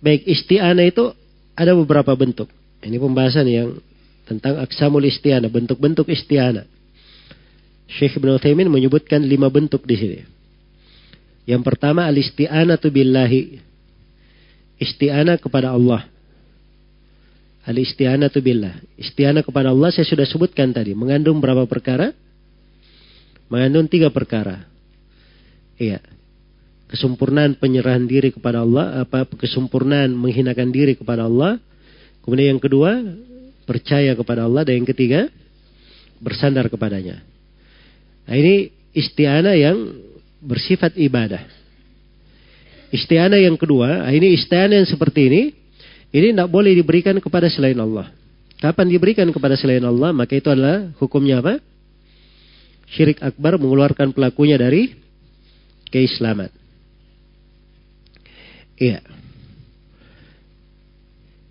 Baik, 0.00 0.24
isti'anah 0.24 0.88
itu 0.88 1.12
ada 1.52 1.76
beberapa 1.76 2.16
bentuk. 2.16 2.48
Ini 2.80 2.96
pembahasan 2.96 3.44
yang 3.44 3.76
tentang 4.24 4.56
aksamul 4.64 5.04
isti'anah, 5.04 5.52
bentuk-bentuk 5.52 6.08
isti'anah. 6.08 6.64
Syekh 7.90 8.16
Ibn 8.16 8.40
Uthaymin 8.40 8.70
menyebutkan 8.72 9.20
lima 9.26 9.52
bentuk 9.52 9.84
di 9.84 9.96
sini. 9.98 10.18
Yang 11.50 11.62
pertama 11.66 12.06
al 12.06 12.14
isti'anatu 12.14 12.94
billahi. 12.94 13.58
Isti'anah 14.78 15.42
kepada 15.42 15.74
Allah. 15.74 16.06
Al 17.66 17.74
isti'anatu 17.74 18.38
billah. 18.38 18.78
Isti'anah 18.94 19.42
kepada 19.42 19.74
Allah 19.74 19.90
saya 19.90 20.06
sudah 20.06 20.24
sebutkan 20.30 20.70
tadi. 20.70 20.94
Mengandung 20.94 21.42
berapa 21.42 21.66
perkara? 21.66 22.14
mengandung 23.50 23.90
tiga 23.90 24.08
perkara. 24.08 24.64
Iya. 25.76 25.98
Kesempurnaan 26.86 27.58
penyerahan 27.58 28.06
diri 28.06 28.30
kepada 28.30 28.62
Allah, 28.62 29.02
apa 29.04 29.26
kesempurnaan 29.26 30.14
menghinakan 30.14 30.70
diri 30.70 30.94
kepada 30.94 31.26
Allah. 31.26 31.58
Kemudian 32.22 32.56
yang 32.56 32.62
kedua, 32.62 32.94
percaya 33.66 34.14
kepada 34.14 34.46
Allah 34.46 34.62
dan 34.62 34.82
yang 34.82 34.88
ketiga, 34.88 35.26
bersandar 36.22 36.70
kepadanya. 36.70 37.22
Nah, 38.26 38.34
ini 38.38 38.70
isti'anah 38.94 39.54
yang 39.58 39.78
bersifat 40.40 40.96
ibadah. 40.96 41.44
Isti'anah 42.90 43.38
yang 43.38 43.54
kedua, 43.54 44.08
nah, 44.08 44.12
ini 44.12 44.34
isti'anah 44.34 44.82
yang 44.82 44.88
seperti 44.88 45.30
ini, 45.30 45.42
ini 46.10 46.34
tidak 46.34 46.50
boleh 46.50 46.74
diberikan 46.74 47.14
kepada 47.22 47.46
selain 47.46 47.78
Allah. 47.78 48.10
Kapan 48.58 48.90
diberikan 48.90 49.28
kepada 49.30 49.54
selain 49.54 49.84
Allah, 49.86 50.10
maka 50.10 50.34
itu 50.34 50.50
adalah 50.50 50.90
hukumnya 50.98 51.38
apa? 51.38 51.62
syirik 52.90 53.22
akbar 53.22 53.54
mengeluarkan 53.54 54.10
pelakunya 54.10 54.58
dari 54.58 54.90
keislaman. 55.94 56.50
Iya. 58.74 59.02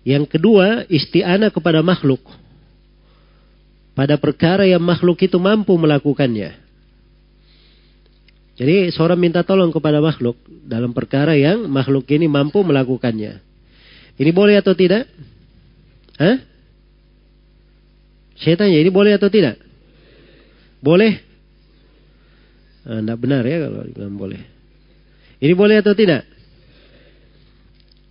Yang 0.04 0.24
kedua, 0.36 0.84
isti'anah 0.88 1.52
kepada 1.52 1.84
makhluk. 1.84 2.20
Pada 3.94 4.16
perkara 4.16 4.64
yang 4.64 4.80
makhluk 4.80 5.20
itu 5.20 5.36
mampu 5.36 5.76
melakukannya. 5.76 6.56
Jadi 8.60 8.92
seorang 8.92 9.16
minta 9.16 9.40
tolong 9.40 9.72
kepada 9.72 10.04
makhluk 10.04 10.36
dalam 10.68 10.92
perkara 10.92 11.32
yang 11.32 11.64
makhluk 11.64 12.04
ini 12.12 12.28
mampu 12.28 12.60
melakukannya. 12.60 13.40
Ini 14.20 14.30
boleh 14.36 14.60
atau 14.60 14.76
tidak? 14.76 15.08
Hah? 16.20 16.44
Saya 18.36 18.60
tanya, 18.60 18.76
ini 18.76 18.92
boleh 18.92 19.16
atau 19.16 19.32
tidak? 19.32 19.56
Boleh? 20.84 21.24
Eh, 22.84 23.00
benar 23.16 23.48
ya 23.48 23.64
kalau 23.64 23.80
bilang 23.88 24.16
boleh. 24.20 24.40
Ini 25.40 25.56
boleh 25.56 25.80
atau 25.80 25.96
tidak? 25.96 26.28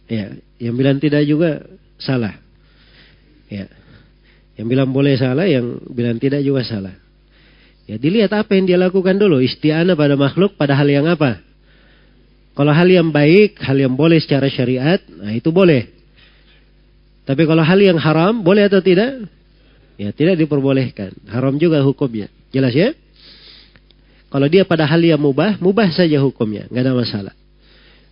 Ya, 0.09 0.33
yang 0.57 0.73
bilang 0.73 0.97
tidak 0.97 1.29
juga 1.29 1.61
salah. 2.01 2.41
Ya. 3.53 3.69
Yang 4.57 4.65
bilang 4.65 4.89
boleh 4.89 5.13
salah, 5.13 5.45
yang 5.45 5.77
bilang 5.93 6.17
tidak 6.17 6.41
juga 6.41 6.65
salah. 6.65 6.97
Ya, 7.89 7.97
dilihat 7.97 8.29
apa 8.37 8.53
yang 8.53 8.69
dia 8.69 8.77
lakukan 8.77 9.17
dulu. 9.17 9.41
Isti'anah 9.41 9.97
pada 9.97 10.13
makhluk 10.13 10.53
pada 10.53 10.77
hal 10.77 10.85
yang 10.85 11.09
apa? 11.09 11.41
Kalau 12.53 12.69
hal 12.69 12.85
yang 12.85 13.09
baik, 13.09 13.57
hal 13.65 13.81
yang 13.81 13.97
boleh 13.97 14.21
secara 14.21 14.45
syariat, 14.45 15.01
nah 15.09 15.33
itu 15.33 15.49
boleh. 15.49 15.89
Tapi 17.25 17.49
kalau 17.49 17.65
hal 17.65 17.81
yang 17.81 17.97
haram, 17.97 18.45
boleh 18.45 18.69
atau 18.69 18.77
tidak? 18.77 19.25
Ya, 19.97 20.13
tidak 20.13 20.37
diperbolehkan. 20.37 21.17
Haram 21.33 21.57
juga 21.57 21.81
hukumnya. 21.81 22.29
Jelas 22.53 22.77
ya? 22.77 22.93
Kalau 24.29 24.45
dia 24.45 24.69
pada 24.69 24.85
hal 24.85 25.01
yang 25.01 25.17
mubah, 25.17 25.57
mubah 25.57 25.89
saja 25.89 26.21
hukumnya, 26.21 26.69
nggak 26.69 26.83
ada 26.85 26.93
masalah. 26.93 27.33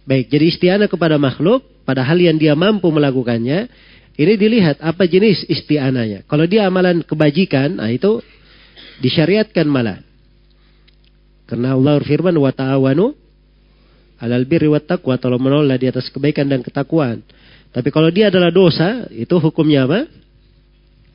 Baik, 0.10 0.34
jadi 0.34 0.46
isti'anah 0.58 0.90
kepada 0.90 1.22
makhluk, 1.22 1.62
pada 1.86 2.02
hal 2.02 2.18
yang 2.18 2.42
dia 2.42 2.58
mampu 2.58 2.90
melakukannya, 2.90 3.70
ini 4.18 4.34
dilihat 4.42 4.82
apa 4.82 5.06
jenis 5.06 5.46
isti'anahnya. 5.46 6.26
Kalau 6.26 6.50
dia 6.50 6.66
amalan 6.66 7.06
kebajikan, 7.06 7.78
nah 7.78 7.94
itu 7.94 8.26
disyariatkan 9.02 9.68
malah. 9.70 10.02
Karena 11.48 11.74
Allah 11.78 12.00
berfirman, 12.04 12.36
wa 12.36 12.52
ta'awanu 12.52 13.16
alal 14.20 14.46
birri 14.50 14.68
wa 14.68 14.82
taqwa, 14.82 15.16
tolong 15.16 15.40
menolak 15.40 15.80
di 15.80 15.88
atas 15.88 16.12
kebaikan 16.12 16.50
dan 16.50 16.60
ketakwaan. 16.66 17.24
Tapi 17.72 17.90
kalau 17.94 18.10
dia 18.12 18.28
adalah 18.28 18.52
dosa, 18.52 19.08
itu 19.14 19.38
hukumnya 19.38 19.88
apa? 19.88 20.10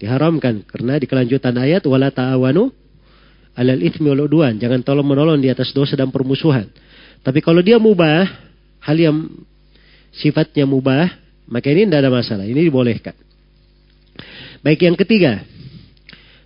Diharamkan. 0.00 0.64
Karena 0.64 0.96
di 0.96 1.06
kelanjutan 1.10 1.52
ayat, 1.58 1.84
wala 1.84 2.08
ta'awanu 2.08 2.70
alal 3.58 3.82
ithmi 3.82 4.08
wal 4.08 4.24
udwan. 4.24 4.56
Jangan 4.56 4.80
tolong 4.80 5.04
menolong 5.04 5.42
di 5.42 5.52
atas 5.52 5.74
dosa 5.76 5.98
dan 5.98 6.08
permusuhan. 6.08 6.70
Tapi 7.22 7.38
kalau 7.44 7.60
dia 7.60 7.76
mubah, 7.76 8.24
hal 8.82 8.96
yang 8.96 9.16
sifatnya 10.16 10.64
mubah, 10.64 11.12
maka 11.48 11.68
ini 11.68 11.86
tidak 11.86 12.08
ada 12.08 12.10
masalah. 12.10 12.44
Ini 12.48 12.60
dibolehkan. 12.66 13.14
Baik 14.62 14.86
yang 14.86 14.96
ketiga, 14.96 15.42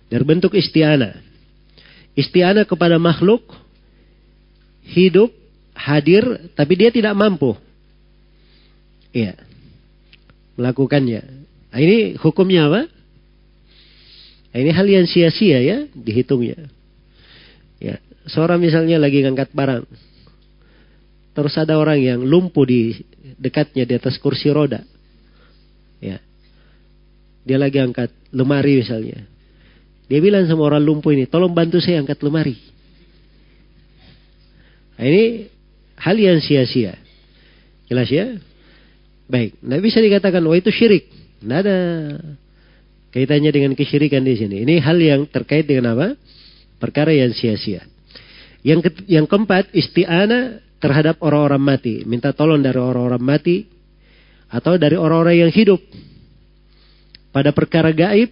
dari 0.09 0.23
bentuk 0.25 0.55
istiana. 0.57 1.26
Istiana 2.17 2.65
kepada 2.65 2.97
makhluk 2.97 3.45
hidup, 4.89 5.29
hadir, 5.77 6.49
tapi 6.57 6.73
dia 6.73 6.89
tidak 6.89 7.13
mampu. 7.13 7.53
Iya. 9.13 9.37
Melakukannya. 10.57 11.21
Nah, 11.69 11.79
ini 11.79 12.17
hukumnya 12.17 12.65
apa? 12.71 12.81
Nah, 14.49 14.57
ini 14.57 14.71
hal 14.73 14.87
yang 14.89 15.05
sia-sia 15.05 15.61
ya, 15.61 15.85
dihitungnya. 15.93 16.71
Ya, 17.77 18.01
seorang 18.25 18.57
misalnya 18.57 18.97
lagi 18.97 19.21
ngangkat 19.21 19.53
barang. 19.53 19.85
Terus 21.37 21.53
ada 21.61 21.77
orang 21.77 22.01
yang 22.01 22.19
lumpuh 22.25 22.65
di 22.65 22.97
dekatnya 23.37 23.85
di 23.85 23.93
atas 23.93 24.17
kursi 24.17 24.49
roda. 24.49 24.81
Ya. 26.01 26.17
Dia 27.45 27.61
lagi 27.61 27.77
angkat 27.77 28.09
lemari 28.33 28.81
misalnya. 28.81 29.36
Dia 30.07 30.19
bilang 30.23 30.47
sama 30.47 30.71
orang 30.71 30.83
lumpuh 30.83 31.11
ini, 31.11 31.27
tolong 31.27 31.51
bantu 31.51 31.83
saya 31.83 31.99
angkat 31.99 32.19
lemari. 32.23 32.55
Nah, 34.97 35.05
ini 35.05 35.51
hal 35.99 36.15
yang 36.15 36.39
sia-sia. 36.39 36.95
Jelas 37.91 38.07
ya? 38.07 38.39
Baik, 39.27 39.59
tidak 39.59 39.81
bisa 39.83 39.99
dikatakan, 39.99 40.41
wah 40.47 40.55
itu 40.55 40.71
syirik. 40.71 41.11
Tidak 41.43 41.57
ada 41.59 41.77
kaitannya 43.11 43.51
dengan 43.51 43.71
kesyirikan 43.75 44.23
di 44.23 44.39
sini. 44.39 44.63
Ini 44.63 44.79
hal 44.79 44.97
yang 44.97 45.27
terkait 45.27 45.67
dengan 45.67 45.93
apa? 45.93 46.15
Perkara 46.79 47.11
yang 47.11 47.35
sia-sia. 47.35 47.83
Yang 48.63 48.89
ke, 48.89 49.11
yang 49.11 49.27
keempat, 49.27 49.75
isti'anah 49.75 50.63
terhadap 50.79 51.19
orang-orang 51.19 51.61
mati, 51.61 52.05
minta 52.07 52.31
tolong 52.31 52.63
dari 52.63 52.79
orang-orang 52.79 53.21
mati 53.21 53.65
atau 54.47 54.79
dari 54.79 54.95
orang-orang 54.95 55.47
yang 55.47 55.51
hidup 55.51 55.81
pada 57.35 57.51
perkara 57.51 57.91
gaib 57.91 58.31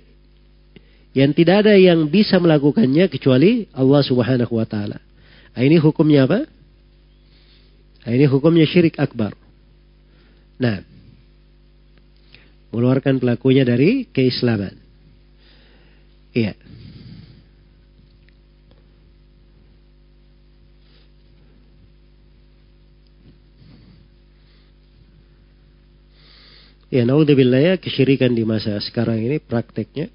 yang 1.15 1.31
tidak 1.31 1.63
ada 1.63 1.79
yang 1.79 2.11
bisa 2.11 2.35
melakukannya 2.43 3.07
kecuali 3.07 3.71
Allah 3.71 4.03
Subhanahu 4.03 4.59
wa 4.59 4.67
taala. 4.67 4.99
Nah, 5.55 5.61
ini 5.63 5.79
hukumnya 5.79 6.27
apa? 6.27 6.43
Nah, 8.03 8.11
ini 8.11 8.27
hukumnya 8.27 8.67
syirik 8.67 8.99
akbar. 8.99 9.31
Nah, 10.59 10.83
mengeluarkan 12.75 13.23
pelakunya 13.23 13.63
dari 13.63 14.03
keislaman. 14.11 14.75
Iya. 16.35 16.59
Ya, 26.91 27.07
naudzubillah 27.07 27.59
ya, 27.63 27.73
kesyirikan 27.79 28.35
di 28.35 28.43
masa 28.43 28.75
sekarang 28.83 29.23
ini 29.23 29.39
prakteknya. 29.39 30.11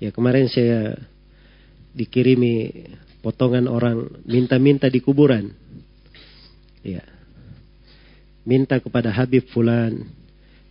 Ya, 0.00 0.08
kemarin 0.08 0.48
saya 0.48 0.96
dikirimi 1.92 2.88
potongan 3.20 3.68
orang 3.68 4.08
minta-minta 4.24 4.88
di 4.88 5.04
kuburan. 5.04 5.52
Ya. 6.80 7.04
Minta 8.48 8.80
kepada 8.80 9.12
Habib 9.12 9.44
Fulan. 9.52 10.08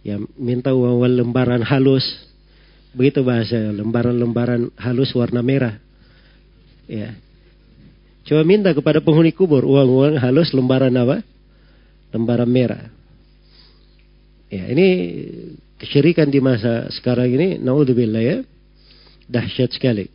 Ya, 0.01 0.17
minta 0.33 0.73
uang 0.73 1.05
lembaran 1.05 1.61
halus. 1.61 2.03
Begitu 2.89 3.21
bahasa 3.21 3.69
lembaran-lembaran 3.69 4.73
halus 4.73 5.13
warna 5.13 5.45
merah. 5.45 5.77
Ya. 6.89 7.13
Coba 8.25 8.41
minta 8.41 8.73
kepada 8.73 8.97
penghuni 8.97 9.29
kubur 9.29 9.61
uang-uang 9.61 10.17
halus 10.17 10.49
lembaran 10.57 10.93
apa? 10.97 11.21
Lembaran 12.09 12.49
merah. 12.49 12.89
Ya, 14.49 14.65
ini 14.73 14.87
kesyirikan 15.77 16.33
di 16.33 16.41
masa 16.41 16.89
sekarang 16.89 17.29
ini 17.29 17.47
naudzubillah 17.61 18.23
ya. 18.25 18.37
Dahsyat 19.29 19.69
sekali. 19.71 20.09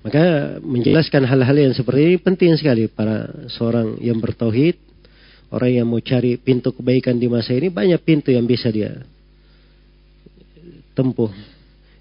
Maka 0.00 0.56
menjelaskan 0.64 1.28
hal-hal 1.28 1.56
yang 1.70 1.74
seperti 1.76 2.00
ini 2.02 2.16
penting 2.16 2.56
sekali 2.56 2.88
para 2.88 3.46
seorang 3.52 4.00
yang 4.00 4.16
bertauhid, 4.16 4.74
orang 5.52 5.70
yang 5.70 5.86
mau 5.86 6.00
cari 6.00 6.40
pintu 6.40 6.72
kebaikan 6.72 7.20
di 7.20 7.28
masa 7.28 7.52
ini 7.52 7.68
banyak 7.68 8.00
pintu 8.00 8.32
yang 8.32 8.48
bisa 8.48 8.72
dia 8.72 9.04
tempuh. 10.96 11.30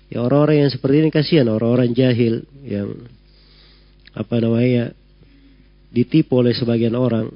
Ya 0.10 0.26
orang-orang 0.26 0.66
yang 0.66 0.72
seperti 0.74 0.96
ini 1.06 1.10
kasihan 1.14 1.48
orang-orang 1.54 1.94
jahil 1.94 2.42
yang 2.66 3.06
apa 4.16 4.36
namanya 4.42 4.96
ditipu 5.94 6.42
oleh 6.42 6.56
sebagian 6.56 6.98
orang. 6.98 7.30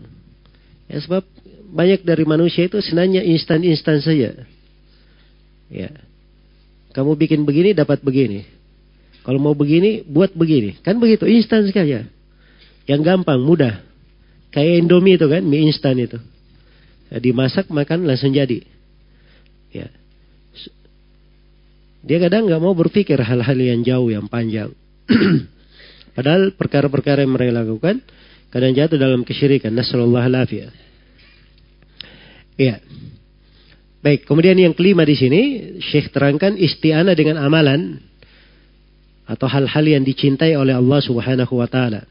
Ya 0.89 0.97
sebab 1.03 1.21
banyak 1.73 2.01
dari 2.07 2.23
manusia 2.23 2.65
itu 2.65 2.81
senangnya 2.81 3.21
instan-instan 3.21 4.01
saja. 4.01 4.47
Ya. 5.69 5.91
Kamu 6.93 7.17
bikin 7.17 7.41
begini 7.43 7.73
dapat 7.73 8.05
begini. 8.05 8.45
Kalau 9.25 9.39
mau 9.41 9.57
begini, 9.57 10.05
buat 10.05 10.35
begini. 10.35 10.77
Kan 10.85 11.01
begitu, 11.01 11.25
instan 11.25 11.65
sekali 11.65 11.95
ya. 11.95 12.03
Yang 12.85 13.01
gampang, 13.01 13.41
mudah. 13.41 13.81
Kayak 14.53 14.85
Indomie 14.85 15.17
itu 15.17 15.25
kan, 15.25 15.41
mie 15.41 15.65
instan 15.65 15.97
itu. 15.97 16.19
Ya, 17.09 17.17
dimasak, 17.17 17.71
makan, 17.73 18.05
langsung 18.05 18.35
jadi. 18.35 18.61
Ya. 19.73 19.89
Dia 22.03 22.17
kadang 22.19 22.51
nggak 22.51 22.61
mau 22.61 22.75
berpikir 22.75 23.15
hal-hal 23.15 23.57
yang 23.57 23.81
jauh, 23.81 24.11
yang 24.11 24.27
panjang. 24.27 24.75
Padahal 26.15 26.51
perkara-perkara 26.53 27.23
yang 27.23 27.33
mereka 27.33 27.63
lakukan, 27.63 28.03
kadang 28.51 28.75
jatuh 28.75 28.99
dalam 28.99 29.23
kesyirikan. 29.23 29.71
Nasallallahu 29.73 30.51
Ya. 32.59 32.77
Baik, 34.03 34.27
kemudian 34.27 34.59
yang 34.59 34.75
kelima 34.75 35.07
di 35.07 35.15
sini, 35.15 35.41
Syekh 35.79 36.11
terangkan 36.11 36.59
isti'anah 36.59 37.15
dengan 37.15 37.39
amalan 37.39 38.03
atau 39.23 39.47
hal-hal 39.47 39.85
yang 39.87 40.03
dicintai 40.03 40.59
oleh 40.59 40.75
Allah 40.75 40.99
Subhanahu 40.99 41.53
wa 41.55 41.71
taala. 41.71 42.03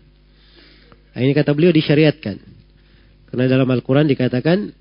Nah, 1.13 1.21
ini 1.21 1.37
kata 1.37 1.53
beliau 1.53 1.69
disyariatkan. 1.69 2.41
Karena 3.29 3.45
dalam 3.45 3.69
Al-Qur'an 3.69 4.09
dikatakan 4.09 4.73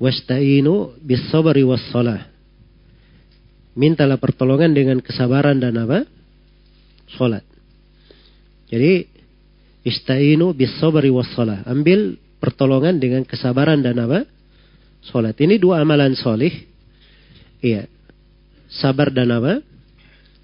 wasta'inu 0.00 0.96
bis 1.04 1.28
sabri 1.28 1.68
was 1.68 1.84
salah. 1.92 2.32
Mintalah 3.76 4.16
pertolongan 4.16 4.72
dengan 4.72 5.04
kesabaran 5.04 5.60
dan 5.60 5.76
apa? 5.84 6.08
Salat. 7.12 7.44
Jadi 8.72 9.04
ista'inu 9.84 10.56
bis 10.56 10.72
sabri 10.80 11.12
was 11.12 11.28
salah. 11.36 11.60
Ambil 11.68 12.16
pertolongan 12.40 12.96
dengan 12.96 13.20
kesabaran 13.28 13.84
dan 13.84 14.00
apa? 14.00 14.39
Salat. 15.04 15.36
Ini 15.40 15.56
dua 15.56 15.80
amalan 15.80 16.12
solih. 16.12 16.52
Iya. 17.64 17.88
Sabar 18.70 19.08
dan 19.10 19.32
apa? 19.32 19.64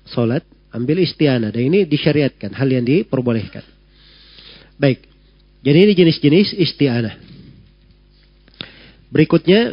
Salat 0.08 0.42
ambil 0.72 1.00
istianah 1.00 1.48
dan 1.48 1.62
ini 1.62 1.88
disyariatkan 1.88 2.52
hal 2.52 2.68
yang 2.68 2.84
diperbolehkan. 2.84 3.64
Baik. 4.76 5.04
Jadi 5.64 5.78
ini 5.88 5.92
jenis-jenis 5.96 6.48
istianah. 6.56 7.16
Berikutnya 9.08 9.72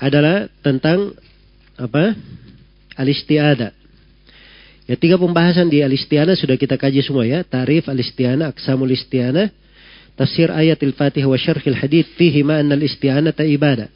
adalah 0.00 0.48
tentang 0.64 1.12
apa? 1.76 2.16
Al-isti'adah. 2.94 3.72
Ya 4.84 4.94
tiga 5.00 5.16
pembahasan 5.16 5.72
di 5.72 5.80
al-isti'anah 5.80 6.36
sudah 6.36 6.60
kita 6.60 6.76
kaji 6.76 7.00
semua 7.00 7.24
ya. 7.24 7.40
Tarif 7.40 7.88
al-isti'anah, 7.88 8.52
aksamul 8.52 8.92
isti'anah, 8.92 9.48
tafsir 10.14 10.50
ayat 10.50 10.78
al-fatihah 10.82 11.28
wa 11.28 11.38
syarhil 11.38 11.78
hadith 11.78 12.08
fihi 12.18 12.42
ma 12.46 12.62
al-isti'anah 12.62 13.34
ibadah. 13.34 13.88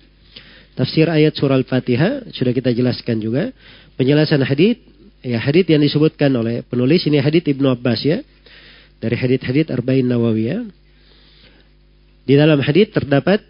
Tafsir 0.78 1.11
ayat 1.11 1.35
surah 1.35 1.59
al-fatihah 1.59 2.31
sudah 2.31 2.55
kita 2.55 2.70
jelaskan 2.70 3.19
juga 3.19 3.51
penjelasan 3.99 4.47
hadit 4.47 4.78
ya 5.27 5.43
hadit 5.43 5.66
yang 5.66 5.82
disebutkan 5.82 6.31
oleh 6.39 6.62
penulis 6.62 7.03
ini 7.11 7.19
hadit 7.19 7.51
Ibnu 7.51 7.66
Abbas 7.66 8.07
ya 8.07 8.23
dari 9.03 9.15
hadit-hadit 9.19 9.70
Arba'in 9.74 10.07
Nawawi 10.07 10.45
ya. 10.47 10.59
Di 12.28 12.36
dalam 12.36 12.61
hadit 12.61 12.93
terdapat 12.93 13.40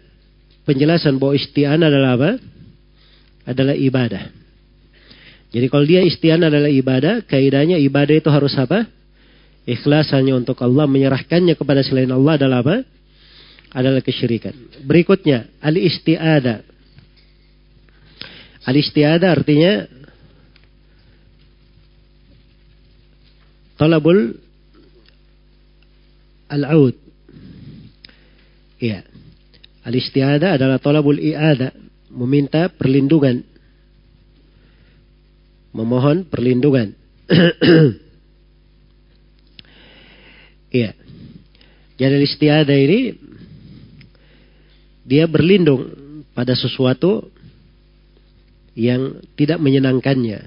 penjelasan 0.63 1.19
bahwa 1.19 1.35
isti'anah 1.35 1.87
adalah 1.89 2.11
apa? 2.15 2.31
Adalah 3.49 3.75
ibadah. 3.75 4.23
Jadi 5.49 5.65
kalau 5.67 5.85
dia 5.85 6.05
isti'anah 6.05 6.47
adalah 6.47 6.69
ibadah, 6.69 7.25
kaidahnya 7.25 7.81
ibadah 7.81 8.15
itu 8.15 8.29
harus 8.29 8.53
apa? 8.55 8.85
Ikhlas 9.67 10.11
hanya 10.15 10.35
untuk 10.35 10.59
Allah, 10.63 10.87
menyerahkannya 10.87 11.55
kepada 11.55 11.83
selain 11.83 12.09
Allah 12.09 12.39
adalah 12.39 12.59
apa? 12.63 12.77
Adalah 13.75 14.01
kesyirikan. 14.01 14.55
Berikutnya, 14.83 15.49
al-isti'adah. 15.61 16.65
Al-isti'adah 18.65 19.29
artinya 19.29 19.73
talabul 23.79 24.35
al-aud. 26.49 26.97
Iya. 28.81 29.05
Al-istiada 29.85 30.59
adalah 30.59 30.81
talabul 30.81 31.21
i'ada, 31.21 31.71
meminta 32.11 32.67
perlindungan. 32.67 33.45
Memohon 35.71 36.27
perlindungan. 36.27 36.97
Iya. 40.69 40.93
Jadi 41.99 42.15
istiada 42.23 42.73
ini 42.73 43.17
dia 45.03 45.25
berlindung 45.25 45.89
pada 46.37 46.53
sesuatu 46.53 47.27
yang 48.77 49.19
tidak 49.35 49.59
menyenangkannya. 49.59 50.39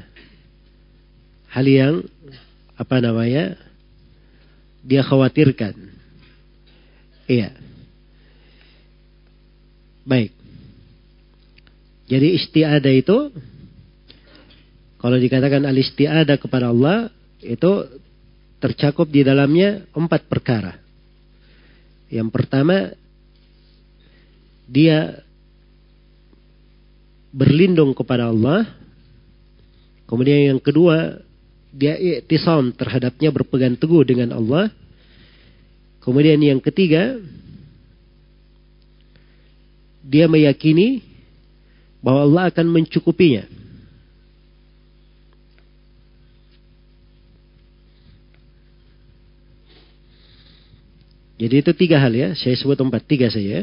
Hal 1.52 1.66
yang 1.68 1.94
apa 2.78 2.96
namanya 3.02 3.58
dia 4.80 5.04
khawatirkan. 5.04 5.74
Iya. 7.28 7.52
Baik. 10.08 10.32
Jadi 12.10 12.28
istiada 12.38 12.90
itu 12.90 13.30
kalau 14.98 15.18
dikatakan 15.18 15.66
al 15.66 15.76
istiada 15.78 16.38
kepada 16.38 16.70
Allah 16.70 17.10
itu 17.42 17.86
tercakup 18.62 19.10
di 19.10 19.26
dalamnya 19.26 19.82
empat 19.90 20.30
perkara. 20.30 20.78
Yang 22.06 22.30
pertama 22.30 22.94
dia 24.70 25.26
berlindung 27.34 27.90
kepada 27.90 28.30
Allah. 28.30 28.70
Kemudian 30.06 30.54
yang 30.54 30.60
kedua 30.62 31.18
dia 31.74 31.96
iktisam 31.96 32.70
terhadapnya 32.70 33.34
berpegang 33.34 33.74
teguh 33.74 34.06
dengan 34.06 34.36
Allah. 34.36 34.70
Kemudian 36.04 36.38
yang 36.38 36.60
ketiga, 36.60 37.16
dia 40.04 40.28
meyakini 40.28 41.00
bahwa 42.04 42.28
Allah 42.28 42.42
akan 42.52 42.66
mencukupinya. 42.68 43.61
Jadi 51.42 51.54
itu 51.58 51.72
tiga 51.74 51.98
hal 51.98 52.14
ya. 52.14 52.38
Saya 52.38 52.54
sebut 52.54 52.78
empat, 52.78 53.02
tiga 53.02 53.26
saja. 53.26 53.42
Ya. 53.42 53.62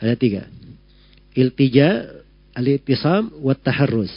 Ada 0.00 0.16
tiga. 0.16 0.48
Iltija, 1.36 2.08
al-ittisam, 2.56 3.28
wat 3.44 3.60
taharruz. 3.60 4.08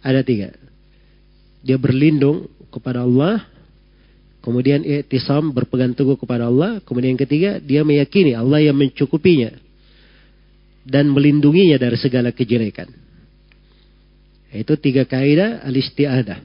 Ada 0.00 0.24
tiga. 0.24 0.56
Dia 1.60 1.76
berlindung 1.76 2.48
kepada 2.72 3.04
Allah. 3.04 3.44
Kemudian 4.40 4.88
i'tisam 4.88 5.52
berpegang 5.52 5.92
teguh 5.92 6.16
kepada 6.16 6.48
Allah. 6.48 6.80
Kemudian 6.80 7.12
yang 7.12 7.20
ketiga, 7.28 7.60
dia 7.60 7.84
meyakini 7.84 8.32
Allah 8.32 8.64
yang 8.64 8.80
mencukupinya. 8.80 9.52
Dan 10.88 11.12
melindunginya 11.12 11.76
dari 11.76 12.00
segala 12.00 12.32
kejelekan. 12.32 12.88
Itu 14.48 14.80
tiga 14.80 15.04
kaidah 15.04 15.60
al-isti'adah. 15.60 16.40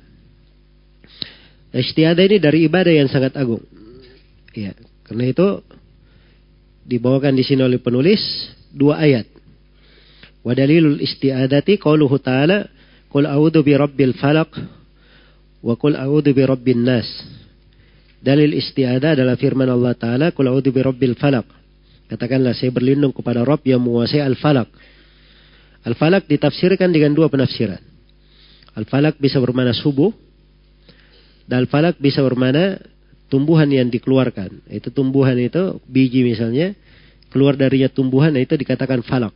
Istiadah 1.71 2.23
ini 2.27 2.37
dari 2.43 2.67
ibadah 2.67 2.91
yang 2.91 3.07
sangat 3.07 3.33
agung. 3.39 3.63
Ya, 4.51 4.75
karena 5.07 5.23
itu 5.29 5.47
dibawakan 6.87 7.35
di 7.35 7.43
sini 7.43 7.63
oleh 7.63 7.79
penulis 7.79 8.19
dua 8.71 8.99
ayat. 9.03 9.27
Wa 10.43 10.51
dalilul 10.51 10.99
isti'adati 10.99 11.79
qauluhu 11.79 12.19
ta'ala 12.19 12.67
qul 13.07 13.29
a'udzu 13.29 13.63
bi 13.63 13.73
rabbil 13.77 14.15
falaq 14.15 14.51
wa 15.63 15.73
qul 15.79 15.95
a'udzu 15.95 16.31
bi 16.35 16.43
rabbin 16.43 16.83
nas. 16.83 17.07
Dalil 18.23 18.55
isti'adah 18.55 19.19
adalah 19.19 19.35
firman 19.35 19.67
Allah 19.67 19.95
taala 19.95 20.31
qul 20.31 20.47
a'udzu 20.47 20.71
bi 20.71 20.79
rabbil 20.83 21.15
falaq. 21.19 21.47
Katakanlah 22.07 22.55
saya 22.55 22.69
berlindung 22.69 23.15
kepada 23.15 23.41
Rabb 23.41 23.63
yang 23.63 23.81
menguasai 23.81 24.21
al-falaq. 24.21 24.69
Al-falaq 25.87 26.27
ditafsirkan 26.29 26.91
dengan 26.91 27.15
dua 27.15 27.27
penafsiran. 27.31 27.79
Al-falaq 28.75 29.17
bisa 29.19 29.39
bermana 29.39 29.75
subuh 29.75 30.11
dan 31.47 31.67
al-falaq 31.67 31.99
bisa 31.99 32.23
bermana 32.23 32.79
tumbuhan 33.33 33.65
yang 33.73 33.89
dikeluarkan. 33.89 34.69
Itu 34.69 34.93
tumbuhan 34.93 35.33
itu 35.41 35.81
biji 35.89 36.21
misalnya 36.21 36.77
keluar 37.33 37.57
darinya 37.57 37.89
tumbuhan 37.89 38.37
itu 38.37 38.53
dikatakan 38.53 39.01
falak. 39.01 39.33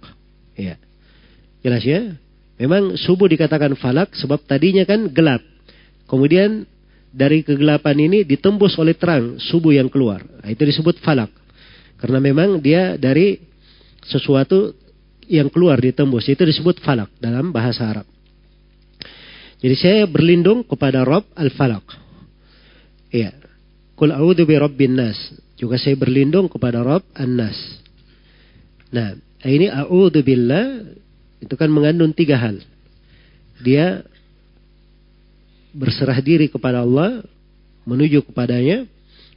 Ya. 0.54 0.78
Jelas 1.66 1.82
ya? 1.82 2.14
Memang 2.62 2.94
subuh 2.94 3.26
dikatakan 3.26 3.74
falak 3.74 4.14
sebab 4.14 4.46
tadinya 4.46 4.86
kan 4.86 5.10
gelap. 5.10 5.42
Kemudian 6.06 6.70
dari 7.10 7.42
kegelapan 7.42 7.98
ini 7.98 8.22
ditembus 8.22 8.78
oleh 8.78 8.94
terang 8.94 9.42
subuh 9.42 9.74
yang 9.74 9.90
keluar. 9.90 10.22
Nah, 10.22 10.50
itu 10.54 10.62
disebut 10.62 11.02
falak. 11.02 11.34
Karena 11.98 12.22
memang 12.22 12.62
dia 12.62 13.02
dari 13.02 13.42
sesuatu 14.06 14.78
yang 15.26 15.50
keluar 15.50 15.82
ditembus. 15.82 16.30
Itu 16.30 16.46
disebut 16.46 16.86
falak 16.86 17.10
dalam 17.18 17.50
bahasa 17.50 17.90
Arab. 17.90 18.06
Jadi 19.58 19.74
saya 19.74 20.00
berlindung 20.06 20.62
kepada 20.62 21.02
Rob 21.02 21.26
al-Falak. 21.34 21.82
Iya. 23.10 23.47
Kul 23.98 24.14
a'udhu 24.14 24.46
bi 24.46 24.56
rabbin 24.56 24.94
nas. 24.94 25.18
Juga 25.58 25.82
saya 25.82 25.98
berlindung 25.98 26.46
kepada 26.46 26.86
Rob 26.86 27.02
an-nas. 27.18 27.58
Nah, 28.94 29.18
ini 29.42 29.74
a'udhu 29.74 30.22
billah 30.22 30.86
itu 31.42 31.54
kan 31.58 31.74
mengandung 31.74 32.14
tiga 32.14 32.38
hal. 32.38 32.62
Dia 33.58 34.06
berserah 35.74 36.22
diri 36.22 36.46
kepada 36.46 36.86
Allah, 36.86 37.26
menuju 37.90 38.22
kepadanya, 38.30 38.86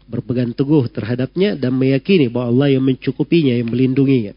berpegang 0.04 0.52
teguh 0.52 0.92
terhadapnya 0.92 1.56
dan 1.56 1.72
meyakini 1.72 2.28
bahwa 2.28 2.52
Allah 2.52 2.68
yang 2.76 2.84
mencukupinya, 2.84 3.56
yang 3.56 3.68
melindunginya. 3.72 4.36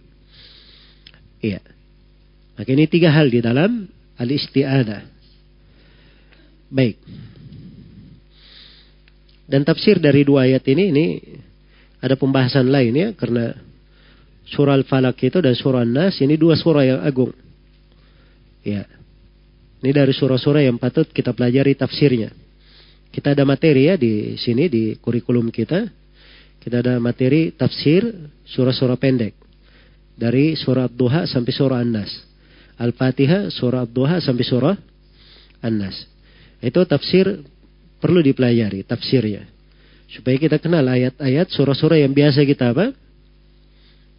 Iya. 1.44 1.60
Maka 2.56 2.70
ini 2.72 2.86
tiga 2.88 3.12
hal 3.12 3.28
di 3.28 3.44
dalam 3.44 3.92
al-isti'adah. 4.16 5.02
Baik. 6.72 6.96
Dan 9.54 9.62
tafsir 9.62 10.02
dari 10.02 10.26
dua 10.26 10.50
ayat 10.50 10.66
ini 10.66 10.90
ini 10.90 11.06
ada 12.02 12.18
pembahasan 12.18 12.74
lain 12.74 12.90
ya 12.98 13.08
karena 13.14 13.54
surah 14.50 14.74
Al-Falaq 14.82 15.14
itu 15.30 15.38
dan 15.46 15.54
surah 15.54 15.86
An-Nas 15.86 16.18
ini 16.26 16.42
dua 16.42 16.58
surah 16.58 16.82
yang 16.82 17.00
agung. 17.06 17.30
Ya. 18.66 18.90
Ini 19.78 19.94
dari 19.94 20.10
surah-surah 20.10 20.66
yang 20.66 20.82
patut 20.82 21.06
kita 21.06 21.38
pelajari 21.38 21.78
tafsirnya. 21.78 22.34
Kita 23.14 23.38
ada 23.38 23.46
materi 23.46 23.94
ya 23.94 24.00
di 24.00 24.34
sini 24.42 24.66
di 24.66 24.98
kurikulum 24.98 25.54
kita. 25.54 25.86
Kita 26.58 26.82
ada 26.82 26.98
materi 26.98 27.54
tafsir 27.54 28.10
surah-surah 28.50 28.98
pendek. 28.98 29.38
Dari 30.18 30.58
surah 30.58 30.90
Duha 30.90 31.30
sampai 31.30 31.54
surah 31.54 31.78
An-Nas. 31.78 32.10
Al-Fatihah, 32.82 33.54
surah 33.54 33.86
Duha 33.86 34.18
sampai 34.18 34.46
surah 34.50 34.76
An-Nas. 35.62 36.10
Itu 36.58 36.82
tafsir 36.90 37.53
perlu 38.04 38.20
dipelajari 38.20 38.84
tafsirnya. 38.84 39.48
Supaya 40.12 40.36
kita 40.36 40.60
kenal 40.60 40.84
ayat-ayat 40.84 41.48
surah-surah 41.48 42.04
yang 42.04 42.12
biasa 42.12 42.44
kita 42.44 42.76
apa? 42.76 42.92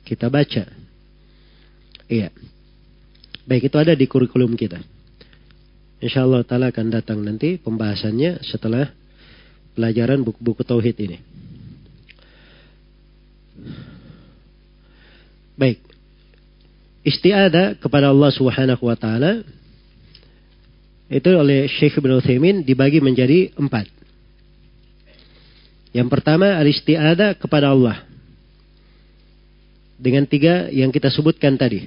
Kita 0.09 0.33
baca. 0.33 0.65
Iya. 2.09 2.33
Baik 3.45 3.69
itu 3.69 3.77
ada 3.77 3.93
di 3.93 4.09
kurikulum 4.09 4.57
kita. 4.57 4.81
Insya 6.01 6.25
Allah 6.25 6.41
Ta'ala 6.45 6.73
akan 6.73 6.89
datang 6.89 7.21
nanti 7.21 7.61
pembahasannya 7.61 8.41
setelah 8.41 8.89
pelajaran 9.77 10.25
buku-buku 10.25 10.65
Tauhid 10.65 10.97
ini. 11.05 11.19
Baik. 15.55 15.79
Istiada 17.05 17.77
kepada 17.79 18.11
Allah 18.11 18.33
Subhanahu 18.33 18.89
wa 18.89 18.97
taala 18.97 19.45
itu 21.09 21.29
oleh 21.37 21.69
Syekh 21.69 22.01
Ibn 22.01 22.21
Uthaymin 22.21 22.65
dibagi 22.65 23.01
menjadi 23.01 23.53
empat. 23.57 23.87
Yang 25.95 26.09
pertama 26.11 26.59
al-isti'adah 26.59 27.39
kepada 27.39 27.71
Allah. 27.71 28.03
Dengan 29.95 30.27
tiga 30.27 30.69
yang 30.75 30.91
kita 30.91 31.07
sebutkan 31.13 31.55
tadi. 31.55 31.87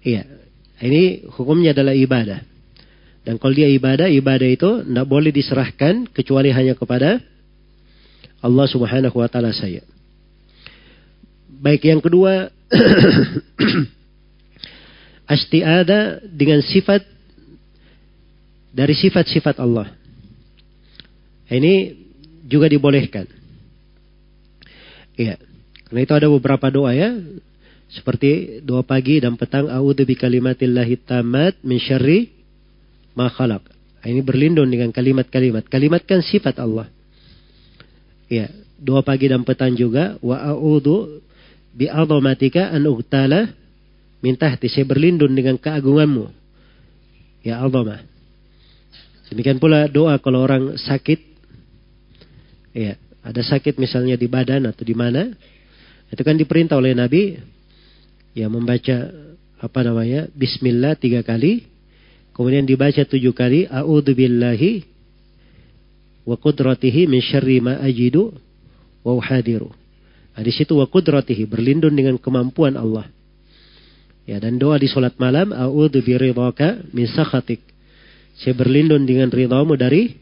Iya. 0.00 0.24
Ini 0.80 1.28
hukumnya 1.36 1.76
adalah 1.76 1.92
ibadah. 1.92 2.40
Dan 3.20 3.36
kalau 3.36 3.52
dia 3.52 3.68
ibadah, 3.68 4.08
ibadah 4.08 4.48
itu 4.48 4.80
tidak 4.80 5.04
boleh 5.04 5.28
diserahkan 5.28 6.08
kecuali 6.08 6.48
hanya 6.48 6.72
kepada 6.72 7.20
Allah 8.40 8.64
subhanahu 8.64 9.12
wa 9.20 9.28
ta'ala 9.28 9.52
saya. 9.52 9.84
Baik 11.60 11.84
yang 11.92 12.00
kedua, 12.00 12.48
istiada 15.30 16.18
dengan 16.26 16.58
sifat 16.60 17.06
dari 18.74 18.94
sifat-sifat 18.94 19.62
Allah. 19.62 19.94
Ini 21.50 21.94
juga 22.46 22.70
dibolehkan. 22.70 23.26
Iya. 25.18 25.38
Karena 25.86 26.00
itu 26.06 26.14
ada 26.14 26.28
beberapa 26.30 26.70
doa 26.70 26.94
ya. 26.94 27.14
Seperti 27.90 28.62
doa 28.62 28.86
pagi 28.86 29.18
dan 29.18 29.34
petang. 29.34 29.66
A'udhu 29.66 30.06
bi 30.06 30.14
kalimatillahi 30.14 30.94
tamat 31.02 31.58
min 31.66 31.82
syarri 31.82 32.30
ma 33.18 33.26
khalaq. 33.26 33.66
Ini 34.06 34.22
berlindung 34.22 34.70
dengan 34.70 34.94
kalimat-kalimat. 34.94 35.66
Kalimat 35.66 36.06
kan 36.06 36.22
sifat 36.22 36.62
Allah. 36.62 36.86
Ya, 38.30 38.46
doa 38.78 39.02
pagi 39.02 39.26
dan 39.26 39.42
petang 39.42 39.74
juga 39.74 40.14
wa 40.22 40.38
a'udhu 40.38 41.20
bi 41.74 41.90
an 41.90 42.06
ugtala 42.86 43.50
Minta 44.20 44.52
hati 44.52 44.68
saya 44.68 44.84
berlindung 44.84 45.32
dengan 45.32 45.56
keagunganmu. 45.56 46.28
Ya 47.40 47.60
Allah. 47.60 48.04
Demikian 49.32 49.56
pula 49.56 49.88
doa 49.88 50.20
kalau 50.20 50.44
orang 50.44 50.76
sakit. 50.76 51.20
Ya, 52.76 53.00
ada 53.24 53.40
sakit 53.40 53.80
misalnya 53.80 54.20
di 54.20 54.28
badan 54.28 54.68
atau 54.68 54.84
di 54.84 54.92
mana. 54.92 55.32
Itu 56.12 56.20
kan 56.20 56.36
diperintah 56.36 56.76
oleh 56.76 56.92
Nabi. 56.92 57.40
Ya, 58.36 58.52
membaca 58.52 59.08
apa 59.56 59.80
namanya. 59.80 60.28
Bismillah 60.36 61.00
tiga 61.00 61.24
kali. 61.24 61.64
Kemudian 62.36 62.68
dibaca 62.68 63.00
tujuh 63.00 63.32
kali. 63.32 63.64
A'udhu 63.72 64.12
billahi 64.12 64.84
wa 66.28 66.36
kudratihi 66.36 67.08
min 67.08 67.24
syarri 67.24 67.64
ma 67.64 67.80
ajidu 67.80 68.36
wa 69.00 69.16
uhadiru. 69.16 69.72
Nah, 70.36 70.42
di 70.44 70.52
situ 70.52 70.76
wa 70.76 70.84
kudratihi 70.84 71.48
berlindung 71.48 71.96
dengan 71.96 72.20
kemampuan 72.20 72.76
Allah. 72.76 73.08
Ya, 74.30 74.38
dan 74.38 74.62
doa 74.62 74.78
di 74.78 74.86
solat 74.86 75.18
malam, 75.18 75.50
a'udzu 75.50 76.06
biridhaka 76.06 76.86
min 76.94 77.10
sakhatik. 77.10 77.58
Saya 78.38 78.54
berlindung 78.54 79.02
dengan 79.02 79.26
ridhamu 79.26 79.74
dari 79.74 80.14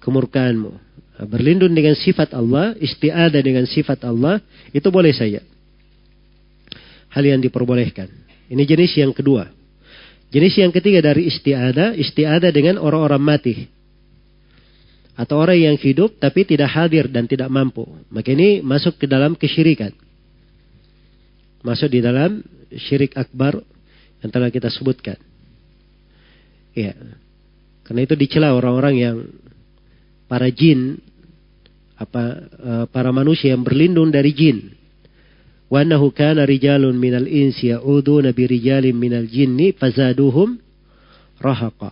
kemurkaanmu. 0.00 0.72
Berlindung 1.28 1.76
dengan 1.76 1.92
sifat 1.92 2.32
Allah, 2.32 2.72
isti'adah 2.80 3.36
dengan 3.44 3.68
sifat 3.68 4.08
Allah, 4.08 4.40
itu 4.72 4.88
boleh 4.88 5.12
saja. 5.12 5.44
Hal 7.12 7.28
yang 7.28 7.44
diperbolehkan. 7.44 8.08
Ini 8.48 8.64
jenis 8.64 8.96
yang 9.04 9.12
kedua. 9.12 9.52
Jenis 10.32 10.56
yang 10.56 10.72
ketiga 10.72 11.04
dari 11.04 11.28
isti'adah, 11.28 11.92
isti'adah 11.92 12.48
dengan 12.48 12.80
orang-orang 12.80 13.20
mati. 13.20 13.68
Atau 15.12 15.44
orang 15.44 15.60
yang 15.60 15.76
hidup 15.76 16.16
tapi 16.16 16.48
tidak 16.48 16.72
hadir 16.72 17.04
dan 17.12 17.28
tidak 17.28 17.52
mampu. 17.52 17.84
Maka 18.08 18.32
ini 18.32 18.64
masuk 18.64 18.96
ke 18.96 19.04
dalam 19.04 19.36
kesyirikan. 19.36 19.92
Masuk 21.60 21.92
di 21.92 22.00
dalam 22.00 22.55
syirik 22.72 23.14
akbar 23.14 23.60
yang 24.22 24.30
telah 24.30 24.50
kita 24.50 24.70
sebutkan. 24.72 25.18
Ya. 26.76 26.92
Karena 27.86 28.02
itu 28.02 28.14
dicela 28.18 28.52
orang-orang 28.52 28.94
yang 28.98 29.16
para 30.26 30.50
jin 30.50 30.98
apa 31.96 32.24
uh, 32.60 32.84
para 32.90 33.08
manusia 33.14 33.54
yang 33.54 33.64
berlindung 33.64 34.12
dari 34.12 34.34
jin. 34.34 34.74
Wa 35.66 35.82
annahu 35.82 36.12
kana 36.12 36.46
rijalun 36.46 36.94
minal 36.94 37.26
insi 37.26 37.72
ya'uduna 37.72 38.30
bi 38.30 38.44
rijalin 38.46 38.94
minal 38.94 39.26
jinni 39.26 39.72
fazaduhum 39.74 40.58
rahaqa. 41.40 41.90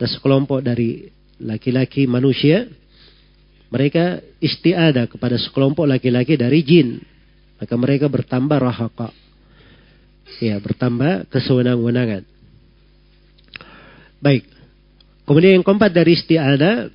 Dan 0.00 0.08
sekelompok 0.08 0.64
dari 0.64 1.06
laki-laki 1.42 2.06
manusia 2.10 2.66
mereka 3.72 4.20
istiada 4.36 5.08
kepada 5.08 5.38
sekelompok 5.38 5.86
laki-laki 5.88 6.36
dari 6.36 6.60
jin. 6.62 7.00
Maka 7.56 7.74
mereka 7.78 8.10
bertambah 8.10 8.58
rahaqa. 8.58 9.21
Ya, 10.38 10.56
bertambah 10.62 11.28
kesewenang-wenangan. 11.28 12.24
Baik. 14.22 14.46
Kemudian 15.26 15.58
yang 15.58 15.66
keempat 15.66 15.90
dari 15.90 16.14
istiada, 16.14 16.88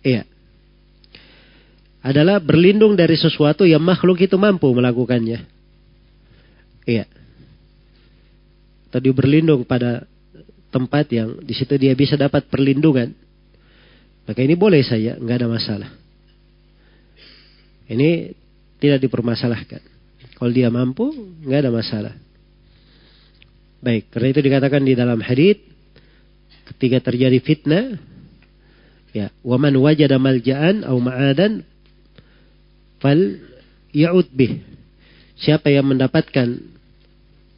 ya, 0.00 0.22
adalah 2.02 2.38
berlindung 2.38 2.94
dari 2.94 3.18
sesuatu 3.18 3.66
yang 3.66 3.82
makhluk 3.82 4.22
itu 4.22 4.38
mampu 4.38 4.70
melakukannya. 4.70 5.44
Iya. 6.88 7.04
Tadi 8.88 9.08
berlindung 9.12 9.68
pada 9.68 10.08
tempat 10.72 11.04
yang 11.12 11.44
di 11.44 11.52
situ 11.52 11.76
dia 11.76 11.92
bisa 11.92 12.16
dapat 12.16 12.48
perlindungan. 12.48 13.12
Maka 14.24 14.40
ini 14.44 14.56
boleh 14.56 14.80
saja, 14.84 15.16
nggak 15.16 15.36
ada 15.44 15.48
masalah. 15.48 15.90
Ini 17.88 18.36
tidak 18.78 19.00
dipermasalahkan. 19.08 19.97
Kalau 20.38 20.54
dia 20.54 20.70
mampu, 20.70 21.10
nggak 21.42 21.66
ada 21.66 21.72
masalah. 21.74 22.14
Baik, 23.82 24.06
karena 24.14 24.28
itu 24.30 24.40
dikatakan 24.46 24.82
di 24.86 24.94
dalam 24.94 25.18
hadis 25.18 25.58
ketika 26.74 27.10
terjadi 27.10 27.42
fitnah, 27.42 27.98
ya, 29.10 29.34
waman 29.42 29.74
wajada 29.82 30.14
malja'an 30.22 30.86
au 30.86 31.02
ma'adan 31.02 31.66
fal 33.02 33.18
ya'ud 33.90 34.30
bih. 34.30 34.62
Siapa 35.38 35.74
yang 35.74 35.90
mendapatkan 35.90 36.58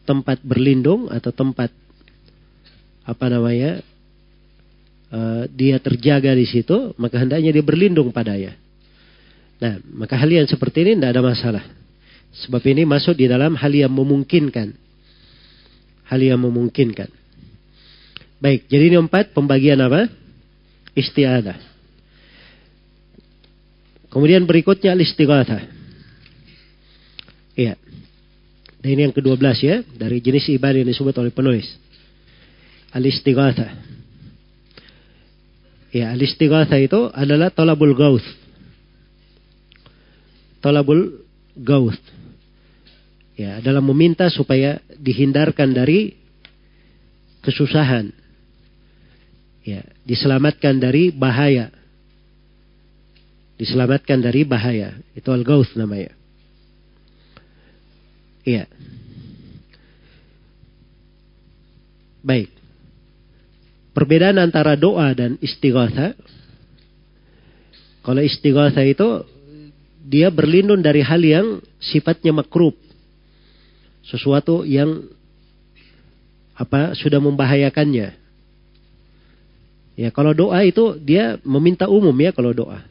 tempat 0.09 0.41
berlindung 0.41 1.13
atau 1.13 1.33
tempat 1.33 1.73
apa 3.05 3.27
namanya 3.29 3.81
uh, 5.13 5.45
dia 5.53 5.77
terjaga 5.81 6.33
di 6.33 6.49
situ, 6.49 6.97
maka 6.97 7.21
hendaknya 7.21 7.53
dia 7.53 7.65
berlindung 7.65 8.09
padanya. 8.13 8.57
Nah, 9.61 9.77
maka 9.93 10.17
hal 10.17 10.33
yang 10.33 10.49
seperti 10.49 10.85
ini 10.85 10.97
tidak 10.97 11.13
ada 11.17 11.23
masalah. 11.25 11.65
Sebab 12.31 12.63
ini 12.71 12.87
masuk 12.87 13.19
di 13.19 13.27
dalam 13.27 13.59
hal 13.59 13.73
yang 13.75 13.91
memungkinkan. 13.91 14.75
Hal 16.07 16.21
yang 16.23 16.39
memungkinkan. 16.43 17.11
Baik, 18.41 18.71
jadi 18.71 18.95
ini 18.95 18.97
empat 18.97 19.37
pembagian 19.37 19.79
apa? 19.83 20.09
Istiadah. 20.97 21.59
Kemudian 24.11 24.43
berikutnya 24.43 24.91
al-istighatha. 24.97 25.71
Iya. 27.55 27.79
Dan 28.81 28.89
ini 28.97 29.01
yang 29.07 29.15
ke-12 29.15 29.45
ya, 29.61 29.77
dari 29.95 30.19
jenis 30.19 30.51
ibadah 30.51 30.83
yang 30.83 30.91
disebut 30.91 31.15
oleh 31.21 31.31
penulis. 31.31 31.69
Al-istighatha. 32.91 33.71
Ya, 35.95 36.11
al-istighatha 36.11 36.75
itu 36.81 37.13
adalah 37.15 37.55
tolabul 37.55 37.95
gauth. 37.95 38.27
Tolabul 40.59 41.23
gauth. 41.55 42.20
Ya, 43.41 43.57
adalah 43.57 43.81
meminta 43.81 44.29
supaya 44.29 44.85
dihindarkan 45.01 45.73
dari 45.73 46.13
kesusahan. 47.41 48.13
Ya, 49.65 49.81
diselamatkan 50.05 50.77
dari 50.77 51.09
bahaya 51.09 51.73
diselamatkan 53.61 54.25
dari 54.25 54.49
bahaya. 54.49 54.97
Itu 55.13 55.29
al-gauth 55.37 55.77
namanya. 55.77 56.17
Iya. 58.41 58.65
Baik. 62.25 62.49
Perbedaan 63.93 64.41
antara 64.41 64.81
doa 64.81 65.13
dan 65.13 65.37
istighatha. 65.45 66.17
Kalau 68.01 68.25
istighatha 68.25 68.81
itu 68.81 69.29
dia 70.09 70.33
berlindung 70.33 70.81
dari 70.81 71.05
hal 71.05 71.21
yang 71.21 71.61
sifatnya 71.85 72.33
makruh. 72.33 72.73
Sesuatu 74.11 74.67
yang 74.67 75.07
apa 76.59 76.93
sudah 76.99 77.23
membahayakannya. 77.23 78.21
Ya, 79.97 80.09
kalau 80.11 80.35
doa 80.35 80.61
itu 80.67 80.99
dia 81.01 81.39
meminta 81.47 81.87
umum 81.87 82.13
ya 82.19 82.35
kalau 82.35 82.51
doa. 82.51 82.83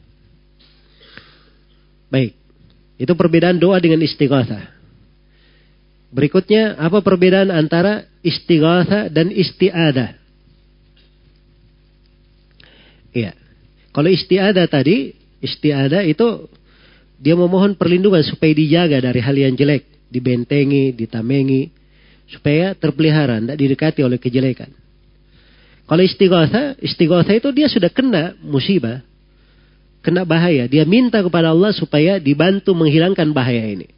Baik. 2.10 2.34
Itu 3.00 3.12
perbedaan 3.16 3.56
doa 3.56 3.80
dengan 3.80 4.02
istighatha. 4.02 4.70
Berikutnya, 6.10 6.74
apa 6.74 7.02
perbedaan 7.02 7.54
antara 7.54 8.06
istighatha 8.20 9.10
dan 9.10 9.30
isti'adah? 9.30 10.18
Iya. 13.14 13.32
Kalau 13.90 14.10
isti'adah 14.10 14.66
tadi, 14.70 15.14
isti'adah 15.42 16.02
itu 16.06 16.50
dia 17.18 17.34
memohon 17.34 17.74
perlindungan 17.74 18.22
supaya 18.22 18.54
dijaga 18.54 19.02
dari 19.02 19.20
hal 19.22 19.34
yang 19.34 19.54
jelek, 19.58 19.89
dibentengi, 20.10 20.92
ditamengi, 20.92 21.70
supaya 22.30 22.74
terpelihara, 22.74 23.38
tidak 23.38 23.58
didekati 23.58 24.00
oleh 24.02 24.18
kejelekan. 24.18 24.70
Kalau 25.86 26.02
istighatha, 26.06 26.78
istighatha 26.78 27.34
itu 27.34 27.50
dia 27.50 27.66
sudah 27.66 27.90
kena 27.90 28.38
musibah, 28.42 29.02
kena 30.06 30.22
bahaya. 30.22 30.70
Dia 30.70 30.86
minta 30.86 31.18
kepada 31.18 31.50
Allah 31.50 31.74
supaya 31.74 32.22
dibantu 32.22 32.74
menghilangkan 32.78 33.34
bahaya 33.34 33.66
ini. 33.66 33.90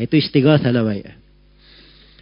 Itu 0.00 0.16
istighatha 0.16 0.72
namanya. 0.72 1.12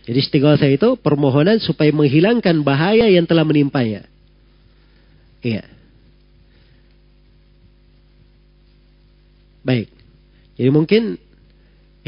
Jadi 0.02 0.18
istighatha 0.18 0.66
itu 0.66 0.98
permohonan 0.98 1.62
supaya 1.62 1.94
menghilangkan 1.94 2.66
bahaya 2.66 3.06
yang 3.06 3.30
telah 3.30 3.47
menimpanya. 3.47 4.02
Iya. 5.47 5.62
Baik. 9.62 9.88
Jadi 10.59 10.70
mungkin 10.74 11.02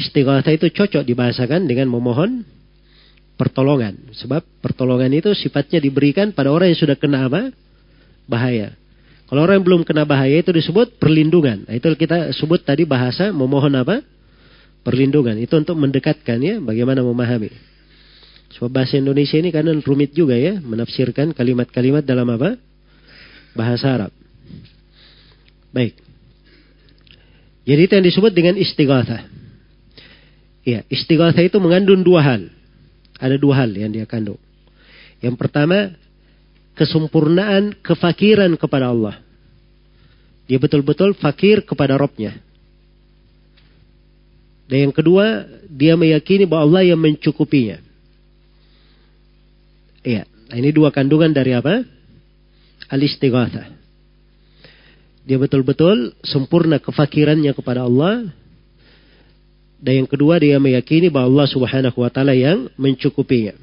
istighatha 0.02 0.50
itu 0.50 0.66
cocok 0.74 1.06
dibahasakan 1.06 1.70
dengan 1.70 1.86
memohon 1.86 2.42
pertolongan. 3.38 4.12
Sebab 4.14 4.42
pertolongan 4.60 5.14
itu 5.14 5.30
sifatnya 5.38 5.78
diberikan 5.78 6.34
pada 6.34 6.50
orang 6.50 6.74
yang 6.74 6.78
sudah 6.78 6.96
kena 6.98 7.30
apa? 7.30 7.54
Bahaya. 8.26 8.74
Kalau 9.26 9.48
orang 9.48 9.62
yang 9.62 9.66
belum 9.66 9.82
kena 9.88 10.04
bahaya 10.04 10.44
itu 10.44 10.52
disebut 10.52 11.00
perlindungan. 11.00 11.64
Nah, 11.64 11.74
itu 11.74 11.88
kita 11.96 12.36
sebut 12.36 12.60
tadi 12.62 12.84
bahasa 12.84 13.32
memohon 13.32 13.72
apa? 13.80 14.04
Perlindungan. 14.84 15.40
Itu 15.40 15.56
untuk 15.56 15.78
mendekatkan 15.80 16.36
ya, 16.42 16.60
bagaimana 16.60 17.00
memahami. 17.00 17.48
Sebab 18.52 18.68
bahasa 18.68 19.00
Indonesia 19.00 19.40
ini 19.40 19.48
kan 19.48 19.64
rumit 19.64 20.12
juga 20.12 20.36
ya, 20.36 20.60
menafsirkan 20.60 21.32
kalimat-kalimat 21.32 22.04
dalam 22.04 22.28
apa? 22.28 22.60
Bahasa 23.56 23.88
Arab. 23.88 24.12
Baik. 25.72 25.96
Jadi 27.64 27.80
itu 27.88 27.92
yang 27.96 28.06
disebut 28.06 28.32
dengan 28.36 28.54
istighatha. 28.60 29.41
Ya, 30.62 30.86
istighatha 30.86 31.43
itu 31.43 31.59
mengandung 31.59 32.06
dua 32.06 32.22
hal. 32.22 32.43
Ada 33.18 33.39
dua 33.39 33.66
hal 33.66 33.70
yang 33.74 33.90
dia 33.90 34.06
kandung. 34.06 34.39
Yang 35.18 35.39
pertama, 35.39 35.94
kesempurnaan 36.74 37.78
kefakiran 37.82 38.51
kepada 38.59 38.90
Allah. 38.90 39.18
Dia 40.47 40.59
betul-betul 40.59 41.14
fakir 41.18 41.62
kepada 41.62 41.94
Robnya. 41.94 42.34
Dan 44.66 44.89
yang 44.89 44.94
kedua, 44.94 45.47
dia 45.68 45.94
meyakini 45.94 46.48
bahwa 46.48 46.66
Allah 46.66 46.82
yang 46.94 46.98
mencukupinya. 46.98 47.78
Iya, 50.02 50.26
nah 50.51 50.56
ini 50.59 50.70
dua 50.74 50.90
kandungan 50.90 51.30
dari 51.30 51.55
apa? 51.55 51.86
Al-istighatha. 52.90 53.70
Dia 55.22 55.39
betul-betul 55.39 56.18
sempurna 56.26 56.82
kefakirannya 56.82 57.55
kepada 57.55 57.86
Allah. 57.86 58.34
Dan 59.82 60.06
yang 60.06 60.09
kedua, 60.09 60.38
dia 60.38 60.62
meyakini 60.62 61.10
bahwa 61.10 61.26
Allah 61.26 61.48
subhanahu 61.50 61.98
wa 61.98 62.06
ta'ala 62.06 62.38
yang 62.38 62.70
mencukupinya. 62.78 63.59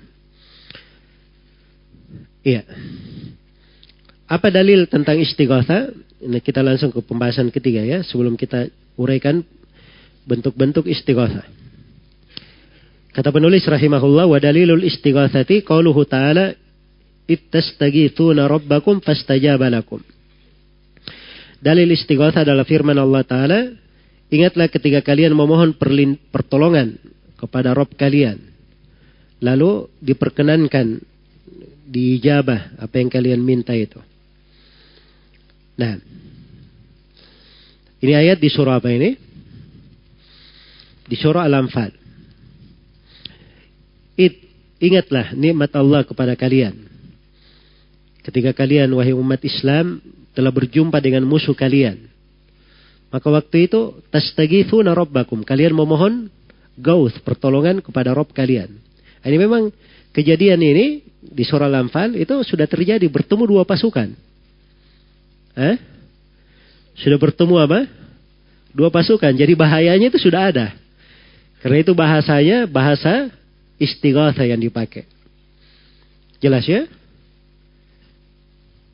Iya. 2.44 2.68
Apa 4.28 4.52
dalil 4.52 4.84
tentang 4.92 5.16
istighatha? 5.16 5.96
Ini 6.20 6.44
kita 6.44 6.60
langsung 6.60 6.92
ke 6.92 7.00
pembahasan 7.00 7.48
ketiga 7.56 7.80
ya, 7.88 8.04
sebelum 8.04 8.36
kita 8.36 8.68
uraikan 9.00 9.40
bentuk-bentuk 10.28 10.92
istighatha. 10.92 11.48
Kata 13.16 13.32
penulis 13.32 13.64
rahimahullah 13.64 14.28
wa 14.28 14.40
dalilul 14.44 14.84
istighatsati 14.84 15.64
qauluhu 15.64 16.04
ta'ala 16.04 16.52
ittastagithuna 17.32 18.46
rabbakum 18.52 19.00
fastajaba 19.00 19.72
lakum. 19.72 20.04
Dalil 21.64 21.96
istighatha 21.96 22.44
adalah 22.44 22.68
firman 22.68 23.00
Allah 23.00 23.24
taala, 23.24 23.60
ingatlah 24.30 24.70
ketika 24.70 25.02
kalian 25.02 25.34
memohon 25.36 25.74
pertolongan 26.30 26.98
kepada 27.38 27.74
Rob 27.74 27.90
kalian. 27.98 28.42
Lalu 29.40 29.88
diperkenankan 30.04 31.00
diijabah 31.90 32.78
apa 32.80 32.96
yang 33.00 33.10
kalian 33.10 33.42
minta 33.42 33.74
itu. 33.74 34.00
Nah, 35.80 35.98
Ini 38.00 38.16
ayat 38.16 38.40
di 38.40 38.48
surah 38.48 38.80
apa 38.80 38.88
ini? 38.96 39.12
Di 41.04 41.20
surah 41.20 41.44
Al-Anfal. 41.44 42.00
Ingatlah 44.80 45.36
nikmat 45.36 45.76
Allah 45.76 46.08
kepada 46.08 46.40
kalian. 46.40 46.72
Ketika 48.24 48.56
kalian, 48.56 48.88
wahai 48.96 49.12
umat 49.12 49.44
Islam, 49.44 50.00
telah 50.32 50.56
berjumpa 50.56 51.04
dengan 51.04 51.28
musuh 51.28 51.52
kalian. 51.52 52.00
Maka 53.10 53.28
waktu 53.34 53.66
itu, 53.66 54.00
tastagithuna 54.14 54.94
rabbakum. 54.94 55.42
Kalian 55.42 55.74
memohon 55.74 56.30
gauth, 56.78 57.18
pertolongan 57.26 57.82
kepada 57.82 58.14
Rob 58.14 58.30
kalian. 58.32 58.70
Ini 59.26 59.38
memang 59.38 59.74
kejadian 60.14 60.62
ini 60.62 61.04
di 61.20 61.44
surah 61.44 61.68
Al-Anfal 61.68 62.16
itu 62.16 62.32
sudah 62.48 62.70
terjadi 62.70 63.04
bertemu 63.12 63.44
dua 63.50 63.64
pasukan. 63.68 64.16
Eh? 65.60 65.76
Sudah 66.96 67.20
bertemu 67.20 67.56
apa? 67.60 67.80
Dua 68.72 68.88
pasukan. 68.88 69.34
Jadi 69.36 69.58
bahayanya 69.58 70.08
itu 70.08 70.22
sudah 70.22 70.54
ada. 70.54 70.68
Karena 71.60 71.84
itu 71.84 71.92
bahasanya 71.92 72.64
bahasa 72.70 73.28
istighatha 73.76 74.48
yang 74.48 74.62
dipakai. 74.62 75.04
Jelas 76.40 76.64
ya? 76.64 76.88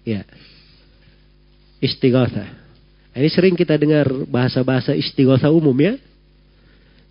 Ya. 0.02 0.22
Istighatha. 1.78 2.65
Ini 3.16 3.32
sering 3.32 3.56
kita 3.56 3.80
dengar 3.80 4.12
bahasa-bahasa 4.28 4.92
istighatha 4.92 5.48
umum 5.48 5.76
ya. 5.80 5.96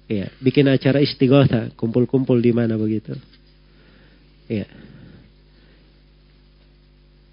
Ya, 0.05 0.29
bikin 0.37 0.69
acara 0.69 1.01
istighatha, 1.01 1.73
kumpul-kumpul 1.81 2.37
di 2.37 2.53
mana 2.53 2.77
begitu. 2.77 3.17
Ya. 4.53 4.69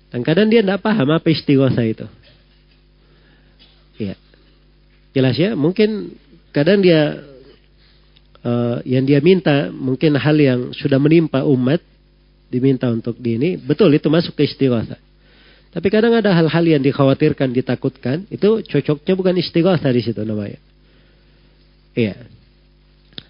Dan 0.07 0.23
kadang 0.23 0.47
dia 0.47 0.63
tidak 0.63 0.79
paham 0.79 1.11
apa 1.11 1.27
istighatha 1.27 1.83
itu. 1.83 2.07
Ya. 3.99 4.15
Jelas 5.11 5.35
ya, 5.35 5.51
mungkin 5.51 6.15
kadang 6.55 6.79
dia 6.79 7.27
uh, 8.47 8.79
yang 8.87 9.03
dia 9.03 9.19
minta 9.19 9.67
mungkin 9.67 10.15
hal 10.15 10.39
yang 10.39 10.71
sudah 10.71 10.95
menimpa 10.95 11.43
umat 11.43 11.83
diminta 12.47 12.87
untuk 12.87 13.19
di 13.19 13.35
ini, 13.35 13.49
betul 13.59 13.91
itu 13.91 14.07
masuk 14.07 14.31
ke 14.39 14.47
istighatha. 14.47 15.10
Tapi 15.71 15.87
kadang 15.87 16.11
ada 16.11 16.35
hal-hal 16.35 16.65
yang 16.67 16.83
dikhawatirkan, 16.83 17.55
ditakutkan, 17.55 18.27
itu 18.27 18.59
cocoknya 18.67 19.13
bukan 19.15 19.35
istighatha 19.39 19.87
di 19.87 20.03
situ 20.03 20.19
namanya. 20.27 20.59
Iya. 21.95 22.27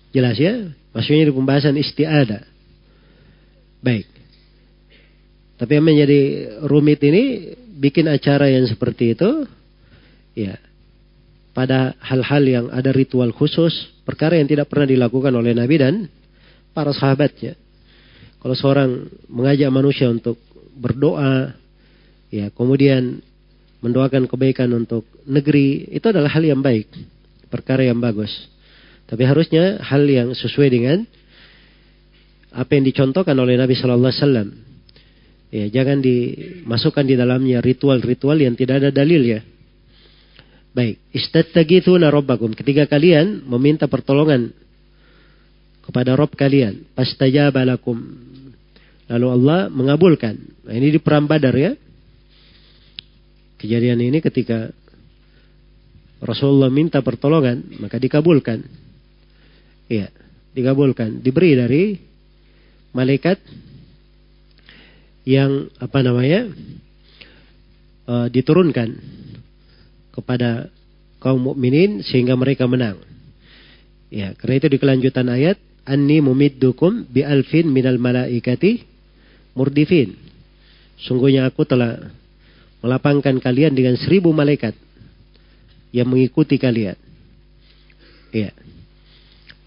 Jelas 0.10 0.36
ya? 0.42 0.74
Maksudnya 0.92 1.30
di 1.30 1.34
pembahasan 1.34 1.78
istiada. 1.78 2.42
Baik. 3.86 4.10
Tapi 5.62 5.72
yang 5.78 5.86
menjadi 5.86 6.22
rumit 6.66 6.98
ini 7.06 7.54
bikin 7.78 8.10
acara 8.10 8.50
yang 8.50 8.66
seperti 8.66 9.14
itu, 9.14 9.46
ya, 10.34 10.58
pada 11.54 11.94
hal-hal 12.02 12.44
yang 12.44 12.66
ada 12.74 12.90
ritual 12.90 13.30
khusus, 13.30 13.94
perkara 14.02 14.42
yang 14.42 14.50
tidak 14.50 14.66
pernah 14.66 14.90
dilakukan 14.90 15.30
oleh 15.30 15.54
Nabi 15.54 15.76
dan 15.78 16.10
para 16.74 16.90
sahabatnya. 16.90 17.54
Kalau 18.42 18.58
seorang 18.58 19.06
mengajak 19.30 19.70
manusia 19.70 20.10
untuk 20.10 20.42
berdoa, 20.74 21.54
ya, 22.32 22.50
kemudian 22.56 23.22
mendoakan 23.84 24.26
kebaikan 24.26 24.72
untuk 24.72 25.06
negeri, 25.28 25.92
itu 25.92 26.06
adalah 26.08 26.32
hal 26.32 26.42
yang 26.42 26.64
baik, 26.64 26.88
perkara 27.52 27.86
yang 27.86 28.00
bagus. 28.00 28.32
Tapi 29.06 29.28
harusnya 29.28 29.84
hal 29.84 30.08
yang 30.08 30.32
sesuai 30.32 30.70
dengan 30.72 31.04
apa 32.52 32.72
yang 32.76 32.88
dicontohkan 32.88 33.36
oleh 33.36 33.60
Nabi 33.60 33.76
Shallallahu 33.76 34.08
Alaihi 34.08 34.24
Wasallam. 34.24 34.50
Ya, 35.52 35.66
jangan 35.68 36.00
dimasukkan 36.00 37.04
di 37.04 37.20
dalamnya 37.20 37.60
ritual-ritual 37.60 38.40
yang 38.40 38.56
tidak 38.56 38.80
ada 38.80 38.90
dalil 38.96 39.20
ya. 39.20 39.44
Baik, 40.72 41.04
istattagithuna 41.12 42.08
rabbakum. 42.08 42.56
Ketika 42.56 42.88
kalian 42.88 43.44
meminta 43.44 43.92
pertolongan 43.92 44.56
kepada 45.84 46.16
Rob 46.16 46.32
kalian, 46.40 46.88
pastajaba 46.96 47.68
lakum. 47.68 48.00
Lalu 49.12 49.28
Allah 49.28 49.60
mengabulkan. 49.68 50.40
Nah, 50.64 50.72
ini 50.72 50.96
di 50.96 51.00
perang 51.04 51.28
Badar 51.28 51.52
ya. 51.52 51.76
Kejadian 53.62 54.02
ini 54.02 54.26
ketika 54.26 54.74
Rasulullah 56.18 56.74
minta 56.74 56.98
pertolongan, 57.06 57.78
maka 57.78 58.02
dikabulkan. 58.02 58.66
Iya, 59.86 60.10
dikabulkan. 60.58 61.22
Diberi 61.22 61.54
dari 61.54 61.84
malaikat 62.90 63.38
yang 65.30 65.70
apa 65.78 66.02
namanya 66.02 66.50
uh, 68.10 68.28
diturunkan 68.34 68.98
kepada 70.10 70.74
kaum 71.22 71.54
mukminin 71.54 72.02
sehingga 72.02 72.34
mereka 72.34 72.66
menang. 72.66 72.98
Ya, 74.10 74.34
karena 74.34 74.58
itu 74.58 74.68
di 74.74 74.78
kelanjutan 74.82 75.30
ayat 75.30 75.62
anni 75.86 76.18
mumiddukum 76.20 77.06
bi 77.14 77.22
alfin 77.22 77.70
minal 77.70 78.02
malaikati 78.02 78.84
murdifin. 79.54 80.18
Sungguhnya 81.02 81.50
aku 81.50 81.66
telah 81.66 82.21
melapangkan 82.82 83.38
kalian 83.38 83.78
dengan 83.78 83.96
seribu 83.96 84.34
malaikat 84.34 84.74
yang 85.94 86.10
mengikuti 86.10 86.58
kalian. 86.58 86.98
Ya. 88.34 88.52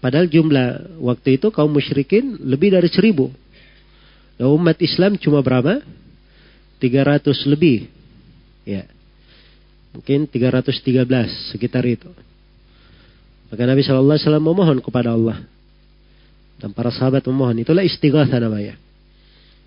Padahal 0.03 0.29
jumlah 0.29 0.99
waktu 1.01 1.41
itu 1.41 1.49
kaum 1.49 1.71
musyrikin 1.71 2.37
lebih 2.43 2.75
dari 2.75 2.91
seribu. 2.91 3.31
Dan 4.35 4.51
umat 4.51 4.77
Islam 4.83 5.15
cuma 5.15 5.39
berapa? 5.41 5.81
300 6.77 7.23
lebih. 7.49 7.87
Ya. 8.67 8.85
Mungkin 9.95 10.27
313 10.27 11.55
sekitar 11.55 11.87
itu. 11.87 12.11
Maka 13.47 13.63
Nabi 13.63 13.81
SAW 13.85 14.19
memohon 14.43 14.83
kepada 14.83 15.15
Allah. 15.15 15.39
Dan 16.59 16.75
para 16.75 16.91
sahabat 16.91 17.23
memohon. 17.23 17.63
Itulah 17.63 17.85
istighatha 17.85 18.35
namanya. 18.37 18.75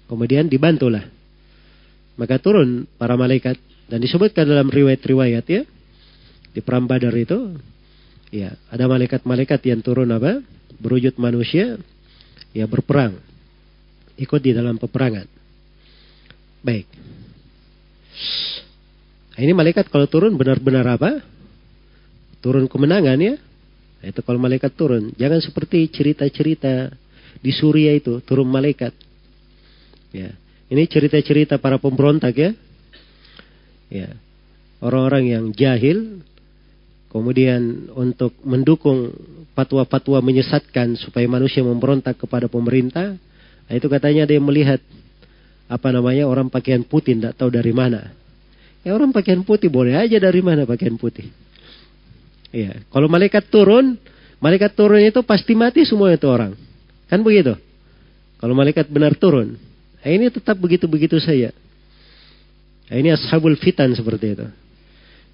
Kemudian 0.05 0.47
dibantulah. 0.47 1.18
Maka 2.19 2.43
turun 2.43 2.85
para 2.99 3.15
malaikat. 3.15 3.57
Dan 3.89 4.05
disebutkan 4.05 4.45
dalam 4.45 4.69
riwayat-riwayat 4.69 5.45
ya. 5.49 5.62
Di 6.53 6.61
perang 6.61 6.85
badar 6.85 7.15
itu. 7.15 7.57
Ya, 8.28 8.59
ada 8.69 8.85
malaikat-malaikat 8.85 9.61
yang 9.65 9.81
turun 9.81 10.12
apa? 10.12 10.45
Berwujud 10.77 11.16
manusia, 11.16 11.81
ya 12.53 12.69
berperang. 12.69 13.16
Ikut 14.20 14.40
di 14.45 14.53
dalam 14.53 14.77
peperangan. 14.77 15.24
Baik. 16.61 16.85
Nah, 19.32 19.40
ini 19.40 19.53
malaikat 19.57 19.89
kalau 19.89 20.05
turun 20.11 20.36
benar-benar 20.36 20.85
apa? 20.85 21.24
Turun 22.45 22.69
kemenangan 22.69 23.16
ya. 23.16 23.35
Nah, 24.03 24.07
itu 24.12 24.20
kalau 24.20 24.36
malaikat 24.36 24.77
turun. 24.77 25.15
Jangan 25.16 25.40
seperti 25.40 25.89
cerita-cerita 25.89 26.93
di 27.40 27.53
Suria 27.55 27.95
itu, 27.95 28.20
turun 28.27 28.51
malaikat. 28.51 28.93
Ya. 30.12 30.36
Ini 30.69 30.85
cerita-cerita 30.85 31.57
para 31.57 31.81
pemberontak 31.81 32.35
ya. 32.36 32.51
Ya. 33.89 34.11
Orang-orang 34.78 35.24
yang 35.32 35.45
jahil 35.57 36.23
Kemudian 37.09 37.89
untuk 37.97 38.36
mendukung 38.45 39.09
fatwa-fatwa 39.57 40.20
menyesatkan 40.20 40.93
supaya 41.01 41.24
manusia 41.24 41.65
memberontak 41.65 42.20
kepada 42.20 42.53
pemerintah, 42.53 43.16
nah 43.65 43.73
itu 43.73 43.89
katanya 43.89 44.28
yang 44.28 44.45
melihat 44.45 44.77
apa 45.73 45.89
namanya 45.89 46.28
orang 46.28 46.53
pakaian 46.53 46.85
putih 46.85 47.16
tidak 47.16 47.32
tahu 47.40 47.49
dari 47.49 47.73
mana. 47.73 48.12
Ya 48.85 48.93
orang 48.93 49.09
pakaian 49.09 49.40
putih 49.40 49.73
boleh 49.73 49.97
aja 49.97 50.20
dari 50.20 50.45
mana 50.45 50.69
pakaian 50.69 51.01
putih. 51.01 51.32
Iya, 52.53 52.85
kalau 52.93 53.09
malaikat 53.09 53.49
turun, 53.49 53.97
malaikat 54.36 54.77
turun 54.77 55.01
itu 55.01 55.24
pasti 55.24 55.57
mati 55.57 55.89
semua 55.89 56.12
itu 56.12 56.28
orang. 56.28 56.53
Kan 57.09 57.24
begitu? 57.24 57.57
Kalau 58.36 58.53
malaikat 58.53 58.85
benar 58.93 59.16
turun. 59.16 59.57
Nah, 59.99 60.11
ini 60.11 60.31
tetap 60.31 60.55
begitu-begitu 60.59 61.19
saja. 61.19 61.51
Nah, 62.89 62.97
ini 62.97 63.12
ashabul 63.12 63.59
fitan 63.59 63.93
seperti 63.93 64.39
itu. 64.39 64.47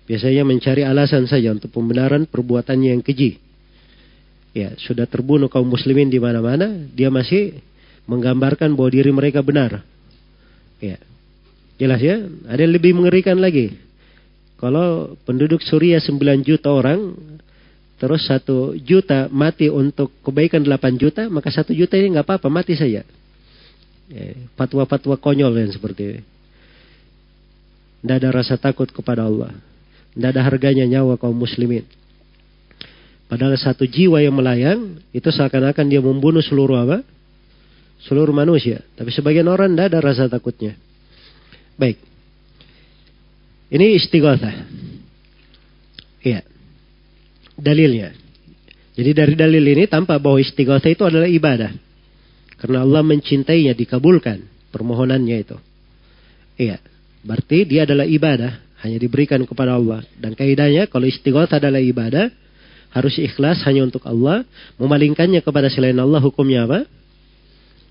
Biasanya 0.05 0.45
mencari 0.45 0.85
alasan 0.85 1.25
saja 1.25 1.53
untuk 1.53 1.73
pembenaran 1.73 2.29
perbuatannya 2.29 2.93
yang 2.93 3.03
keji. 3.05 3.41
Ya, 4.55 4.77
sudah 4.79 5.09
terbunuh 5.09 5.51
kaum 5.51 5.67
muslimin 5.67 6.13
di 6.13 6.21
mana-mana, 6.23 6.71
dia 6.95 7.11
masih 7.11 7.59
menggambarkan 8.05 8.77
bahwa 8.77 8.91
diri 8.93 9.11
mereka 9.11 9.41
benar. 9.41 9.83
Ya. 10.79 11.01
Jelas 11.75 11.99
ya? 11.99 12.23
Ada 12.47 12.69
yang 12.69 12.75
lebih 12.77 12.93
mengerikan 12.95 13.41
lagi. 13.41 13.75
Kalau 14.61 15.19
penduduk 15.27 15.59
Suriah 15.65 15.99
9 15.99 16.47
juta 16.47 16.71
orang, 16.71 17.19
terus 17.99 18.23
satu 18.31 18.79
juta 18.79 19.27
mati 19.33 19.67
untuk 19.67 20.15
kebaikan 20.23 20.63
8 20.63 21.01
juta, 21.03 21.27
maka 21.27 21.51
satu 21.51 21.75
juta 21.75 21.99
ini 21.99 22.15
nggak 22.15 22.27
apa-apa, 22.29 22.47
mati 22.47 22.79
saja. 22.79 23.03
Ya, 24.09 24.37
fatwa-fatwa 24.59 25.17
konyol 25.17 25.55
yang 25.57 25.73
seperti 25.73 26.03
ini. 26.05 26.23
Tidak 28.05 28.17
ada 28.21 28.31
rasa 28.37 28.61
takut 28.61 28.89
kepada 28.93 29.25
Allah. 29.25 29.57
Tidak 30.13 30.29
ada 30.29 30.43
harganya 30.45 30.85
nyawa 30.85 31.17
kaum 31.17 31.33
muslimin. 31.33 31.89
Padahal 33.25 33.57
satu 33.57 33.89
jiwa 33.89 34.21
yang 34.21 34.37
melayang, 34.37 35.01
itu 35.11 35.25
seakan-akan 35.33 35.89
dia 35.89 36.05
membunuh 36.05 36.45
seluruh 36.45 36.85
apa? 36.85 37.01
Seluruh 38.05 38.37
manusia. 38.37 38.85
Tapi 38.95 39.09
sebagian 39.09 39.49
orang 39.49 39.73
tidak 39.73 39.87
ada 39.89 39.99
rasa 40.05 40.29
takutnya. 40.29 40.77
Baik. 41.81 41.97
Ini 43.73 43.97
istighatha. 43.97 44.53
Iya. 46.25 46.41
dalilnya. 47.55 48.13
Jadi 48.95 49.11
dari 49.11 49.35
dalil 49.35 49.65
ini 49.65 49.85
tampak 49.91 50.23
bahwa 50.23 50.39
istighatsah 50.39 50.91
itu 50.91 51.03
adalah 51.03 51.27
ibadah. 51.27 51.75
Karena 52.65 52.81
Allah 52.81 53.05
mencintainya, 53.05 53.77
dikabulkan 53.77 54.41
permohonannya 54.73 55.37
itu. 55.37 55.61
Iya. 56.57 56.81
Berarti 57.21 57.69
dia 57.69 57.85
adalah 57.85 58.09
ibadah, 58.09 58.57
hanya 58.81 58.97
diberikan 58.97 59.45
kepada 59.45 59.77
Allah. 59.77 60.01
Dan 60.17 60.33
kaidahnya 60.33 60.89
kalau 60.89 61.05
istighatsah 61.05 61.61
adalah 61.61 61.85
ibadah, 61.85 62.33
harus 62.89 63.21
ikhlas 63.21 63.61
hanya 63.69 63.85
untuk 63.85 64.01
Allah, 64.09 64.49
memalingkannya 64.81 65.45
kepada 65.45 65.69
selain 65.69 66.01
Allah 66.01 66.25
hukumnya 66.25 66.65
apa? 66.65 66.89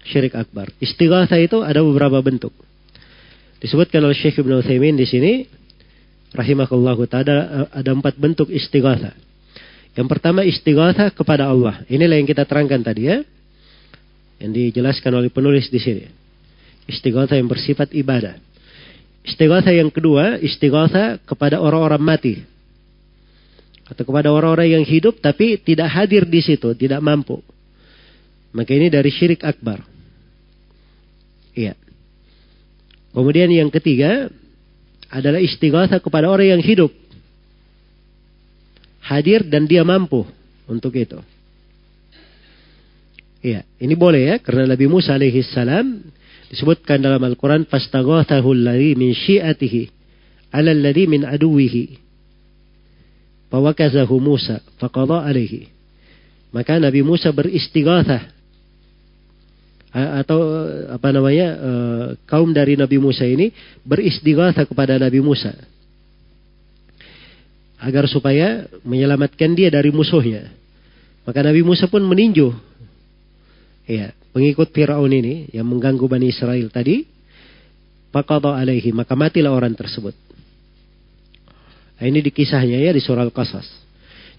Syirik 0.09 0.33
akbar. 0.33 0.73
Istighatsah 0.81 1.37
itu 1.37 1.61
ada 1.61 1.85
beberapa 1.85 2.17
bentuk. 2.25 2.57
Disebutkan 3.61 4.01
oleh 4.01 4.17
Syekh 4.17 4.41
Ibn 4.41 4.57
Uthaymin 4.57 4.97
di 4.97 5.05
sini, 5.05 5.45
rahimahullah 6.33 6.97
taala 7.05 7.69
ada 7.69 7.93
empat 7.93 8.17
bentuk 8.17 8.49
istighatha. 8.49 9.13
Yang 9.93 10.07
pertama 10.09 10.41
istighatha 10.41 11.13
kepada 11.13 11.45
Allah. 11.45 11.85
Inilah 11.85 12.17
yang 12.17 12.25
kita 12.25 12.49
terangkan 12.49 12.81
tadi 12.81 13.05
ya. 13.05 13.21
Yang 14.43 14.75
dijelaskan 14.75 15.23
oleh 15.23 15.31
penulis 15.31 15.71
di 15.71 15.79
sini. 15.79 16.03
Istighatha 16.83 17.39
yang 17.39 17.47
bersifat 17.47 17.95
ibadah. 17.95 18.35
Istighatha 19.23 19.71
yang 19.71 19.87
kedua, 19.87 20.35
istighatha 20.43 21.23
kepada 21.23 21.63
orang-orang 21.63 22.03
mati. 22.03 22.35
Atau 23.87 24.03
kepada 24.03 24.35
orang-orang 24.35 24.79
yang 24.79 24.83
hidup 24.83 25.23
tapi 25.23 25.55
tidak 25.63 25.87
hadir 25.95 26.27
di 26.27 26.43
situ, 26.43 26.75
tidak 26.75 26.99
mampu. 26.99 27.39
Maka 28.51 28.75
ini 28.75 28.91
dari 28.91 29.07
syirik 29.07 29.47
akbar. 29.47 29.79
Iya. 31.55 31.79
Kemudian 33.15 33.47
yang 33.47 33.71
ketiga, 33.71 34.27
adalah 35.13 35.37
istighatha 35.37 36.01
kepada 36.01 36.25
orang 36.25 36.57
yang 36.57 36.63
hidup. 36.65 36.89
Hadir 39.05 39.45
dan 39.45 39.69
dia 39.69 39.85
mampu 39.85 40.25
untuk 40.65 40.91
itu. 40.97 41.21
Iya, 43.43 43.67
ini 43.83 43.99
boleh 43.99 44.21
ya 44.23 44.35
karena 44.39 44.71
Nabi 44.71 44.87
Musa 44.87 45.19
alaihi 45.19 45.43
salam 45.43 45.99
disebutkan 46.47 47.03
dalam 47.03 47.19
Al-Qur'an 47.19 47.67
fastaghathahu 47.67 48.55
alladhi 48.55 48.95
min 48.95 49.11
syi'atihi 49.11 49.91
'ala 50.55 50.71
alladhi 50.71 51.03
min 51.11 51.27
aduwihi. 51.27 51.99
Fawakazahu 53.51 54.15
Musa 54.23 54.63
faqadha 54.79 55.27
alaihi. 55.27 55.67
Maka 56.55 56.79
Nabi 56.79 57.03
Musa 57.03 57.35
beristighatsah 57.35 58.31
atau 59.93 60.39
apa 60.89 61.13
namanya 61.13 61.47
e, 61.53 61.71
kaum 62.25 62.49
dari 62.49 62.73
Nabi 62.73 62.97
Musa 62.97 63.29
ini 63.29 63.53
beristighatsah 63.85 64.65
kepada 64.65 64.97
Nabi 64.97 65.21
Musa 65.21 65.53
agar 67.77 68.09
supaya 68.09 68.65
menyelamatkan 68.87 69.51
dia 69.53 69.67
dari 69.67 69.91
musuhnya. 69.91 70.49
Maka 71.27 71.43
Nabi 71.43 71.61
Musa 71.61 71.91
pun 71.91 72.01
meninjau 72.07 72.55
ya, 73.87 74.15
pengikut 74.31 74.71
Firaun 74.71 75.11
ini 75.11 75.49
yang 75.51 75.67
mengganggu 75.67 76.05
Bani 76.07 76.31
Israel 76.31 76.67
tadi, 76.71 77.05
faqada 78.13 78.55
alaihi, 78.55 78.93
maka 78.93 79.17
matilah 79.17 79.51
orang 79.51 79.73
tersebut. 79.73 80.13
Nah, 81.97 82.05
ini 82.05 82.19
di 82.19 82.31
kisahnya 82.33 82.79
ya 82.81 82.91
di 82.91 82.99
surah 82.99 83.23
Al-Qasas. 83.23 83.67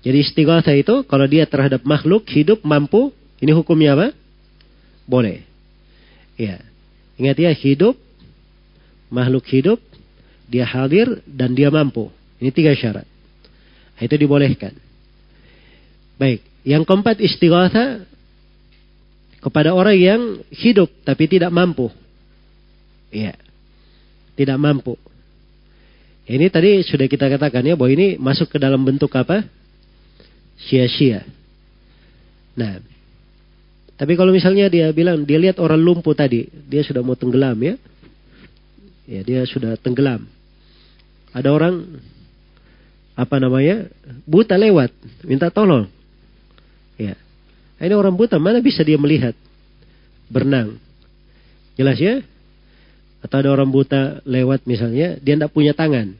Jadi 0.04 0.20
istighatsah 0.20 0.76
itu 0.76 1.00
kalau 1.08 1.24
dia 1.24 1.48
terhadap 1.48 1.80
makhluk 1.82 2.28
hidup 2.28 2.60
mampu, 2.60 3.08
ini 3.40 3.56
hukumnya 3.56 3.96
apa? 3.96 4.12
Boleh. 5.08 5.40
Ya. 6.36 6.60
Ingat 7.16 7.36
ya, 7.40 7.52
hidup, 7.56 7.96
makhluk 9.08 9.48
hidup, 9.48 9.80
dia 10.44 10.68
hadir 10.68 11.24
dan 11.24 11.56
dia 11.56 11.72
mampu. 11.72 12.12
Ini 12.36 12.52
tiga 12.52 12.76
syarat. 12.76 13.08
Itu 13.96 14.18
dibolehkan. 14.18 14.76
Baik. 16.20 16.44
Yang 16.68 16.82
keempat 16.84 17.16
istighatha 17.22 18.04
kepada 19.44 19.76
orang 19.76 19.96
yang 20.00 20.22
hidup 20.48 20.88
tapi 21.04 21.28
tidak 21.28 21.52
mampu. 21.52 21.92
Iya. 23.12 23.36
Tidak 24.32 24.56
mampu. 24.56 24.96
Ini 26.24 26.48
tadi 26.48 26.80
sudah 26.80 27.04
kita 27.04 27.28
katakan 27.28 27.60
ya 27.60 27.76
bahwa 27.76 27.92
ini 27.92 28.16
masuk 28.16 28.48
ke 28.48 28.56
dalam 28.56 28.80
bentuk 28.80 29.12
apa? 29.12 29.44
Sia-sia. 30.56 31.28
Nah, 32.56 32.80
tapi 34.00 34.16
kalau 34.16 34.32
misalnya 34.32 34.72
dia 34.72 34.88
bilang 34.96 35.28
dia 35.28 35.36
lihat 35.36 35.60
orang 35.60 35.76
lumpuh 35.76 36.16
tadi, 36.16 36.48
dia 36.64 36.80
sudah 36.80 37.04
mau 37.04 37.12
tenggelam 37.12 37.60
ya. 37.60 37.76
Ya, 39.04 39.20
dia 39.20 39.44
sudah 39.44 39.76
tenggelam. 39.76 40.24
Ada 41.36 41.52
orang 41.52 42.00
apa 43.12 43.36
namanya? 43.36 43.92
buta 44.24 44.56
lewat, 44.56 44.88
minta 45.28 45.52
tolong. 45.52 45.84
Ya. 46.96 47.20
Ini 47.84 47.92
orang 47.92 48.16
buta 48.16 48.40
mana 48.40 48.64
bisa 48.64 48.80
dia 48.80 48.96
melihat 48.96 49.36
berenang? 50.32 50.80
Jelas 51.76 52.00
ya? 52.00 52.24
Atau 53.20 53.44
ada 53.44 53.52
orang 53.52 53.68
buta 53.68 54.24
lewat 54.24 54.64
misalnya, 54.64 55.20
dia 55.20 55.34
tidak 55.36 55.52
punya 55.52 55.76
tangan. 55.76 56.16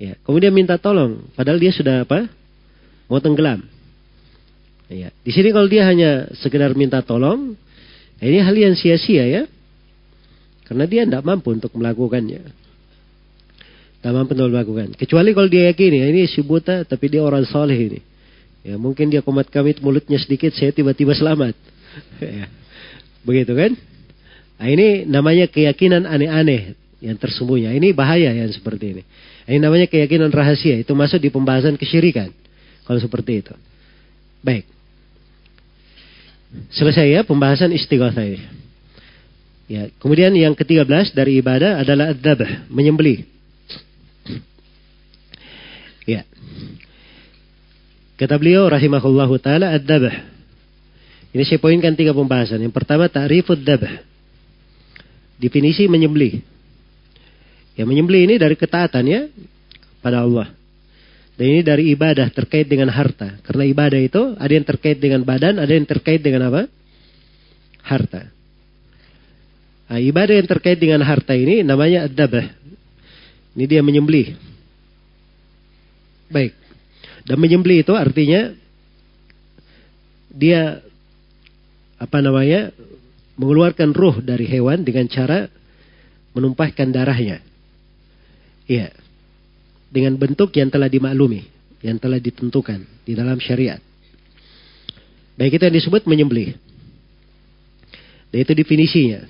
Ya, 0.00 0.16
kemudian 0.24 0.52
minta 0.52 0.80
tolong, 0.80 1.28
padahal 1.36 1.60
dia 1.60 1.72
sudah 1.72 2.04
apa? 2.08 2.28
Mau 3.08 3.20
tenggelam. 3.20 3.64
Ya. 4.88 5.12
Di 5.24 5.32
sini 5.32 5.52
kalau 5.52 5.68
dia 5.68 5.88
hanya 5.88 6.28
sekedar 6.40 6.76
minta 6.76 7.00
tolong, 7.00 7.56
ya 8.20 8.26
ini 8.28 8.40
hal 8.40 8.56
yang 8.56 8.74
sia-sia 8.76 9.24
ya. 9.24 9.42
Karena 10.64 10.88
dia 10.88 11.04
tidak 11.04 11.24
mampu 11.24 11.52
untuk 11.52 11.72
melakukannya. 11.76 12.40
Tidak 14.00 14.12
mampu 14.12 14.32
untuk 14.36 14.48
melakukan. 14.52 14.96
Kecuali 14.96 15.32
kalau 15.32 15.48
dia 15.48 15.72
yakin 15.72 15.92
ya 15.92 16.06
ini 16.08 16.28
si 16.28 16.40
buta 16.44 16.84
tapi 16.84 17.08
dia 17.08 17.24
orang 17.24 17.44
soleh 17.48 17.76
ini. 17.76 18.00
Ya 18.64 18.80
mungkin 18.80 19.12
dia 19.12 19.20
komat 19.20 19.52
kamit 19.52 19.78
mulutnya 19.84 20.16
sedikit 20.16 20.50
saya 20.56 20.72
tiba-tiba 20.72 21.12
selamat. 21.12 21.52
ya. 22.24 22.48
Begitu 23.20 23.52
kan? 23.52 23.76
Nah, 24.56 24.68
ini 24.72 25.04
namanya 25.04 25.44
keyakinan 25.44 26.08
aneh-aneh 26.08 26.72
yang 27.04 27.20
tersembunyi. 27.20 27.68
Ini 27.76 27.92
bahaya 27.92 28.32
yang 28.32 28.48
seperti 28.48 28.96
ini. 28.96 29.02
Ini 29.44 29.60
namanya 29.60 29.84
keyakinan 29.84 30.32
rahasia. 30.32 30.80
Itu 30.80 30.96
masuk 30.96 31.20
di 31.20 31.28
pembahasan 31.28 31.76
kesyirikan. 31.76 32.32
Kalau 32.88 32.96
seperti 32.96 33.44
itu. 33.44 33.54
Baik. 34.40 34.64
Selesai 36.72 37.10
ya 37.10 37.20
pembahasan 37.26 37.74
istighatsah 37.76 38.24
ini. 38.24 38.40
Ya, 39.64 39.88
kemudian 39.96 40.32
yang 40.36 40.52
ke-13 40.52 41.16
dari 41.16 41.40
ibadah 41.40 41.80
adalah 41.80 42.12
adzabh, 42.12 42.68
menyembelih. 42.68 43.24
Ya. 46.04 46.28
Kata 48.14 48.38
beliau 48.38 48.70
rahimahullahu 48.70 49.34
taala 49.42 49.74
adzabh. 49.74 50.14
Ini 51.34 51.42
saya 51.42 51.58
poinkan 51.58 51.98
tiga 51.98 52.14
pembahasan. 52.14 52.62
Yang 52.62 52.74
pertama 52.74 53.10
ta'rifud 53.10 53.58
dzabh. 53.58 53.84
Definisi 55.42 55.90
menyembelih. 55.90 56.38
Ya 57.74 57.82
menyembelih 57.82 58.30
ini 58.30 58.34
dari 58.38 58.54
ketaatan 58.54 59.04
ya 59.10 59.26
pada 59.98 60.22
Allah. 60.22 60.54
Dan 61.34 61.50
ini 61.50 61.60
dari 61.66 61.90
ibadah 61.90 62.30
terkait 62.30 62.70
dengan 62.70 62.86
harta. 62.94 63.42
Karena 63.42 63.66
ibadah 63.66 63.98
itu 63.98 64.38
ada 64.38 64.52
yang 64.54 64.62
terkait 64.62 65.02
dengan 65.02 65.26
badan, 65.26 65.58
ada 65.58 65.72
yang 65.74 65.82
terkait 65.82 66.22
dengan 66.22 66.46
apa? 66.46 66.70
Harta. 67.82 68.30
Nah, 69.90 69.98
ibadah 69.98 70.38
yang 70.38 70.46
terkait 70.46 70.78
dengan 70.78 71.02
harta 71.02 71.34
ini 71.34 71.66
namanya 71.66 72.06
adabah. 72.06 72.46
Ini 73.58 73.64
dia 73.66 73.82
menyembelih. 73.82 74.38
Baik. 76.30 76.63
Dan 77.24 77.40
menyembelih 77.40 77.84
itu 77.84 77.92
artinya 77.96 78.52
dia 80.28 80.84
apa 81.96 82.18
namanya 82.20 82.74
mengeluarkan 83.40 83.96
ruh 83.96 84.20
dari 84.20 84.44
hewan 84.44 84.84
dengan 84.84 85.08
cara 85.08 85.48
menumpahkan 86.36 86.92
darahnya. 86.92 87.40
Iya 88.68 89.04
dengan 89.94 90.18
bentuk 90.18 90.50
yang 90.58 90.74
telah 90.74 90.90
dimaklumi, 90.90 91.46
yang 91.86 92.02
telah 92.02 92.18
ditentukan 92.18 92.82
di 93.06 93.14
dalam 93.14 93.38
syariat. 93.38 93.78
Baik 95.38 95.54
itu 95.54 95.62
yang 95.70 95.76
disebut 95.78 96.02
menyembelih. 96.10 96.58
Dan 98.34 98.38
itu 98.42 98.52
definisinya. 98.58 99.22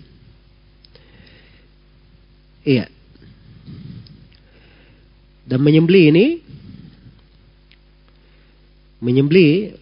Iya. 2.65 2.89
Dan 5.45 5.61
menyembelih 5.61 6.05
ini 6.09 6.27
menyembelih 9.03 9.75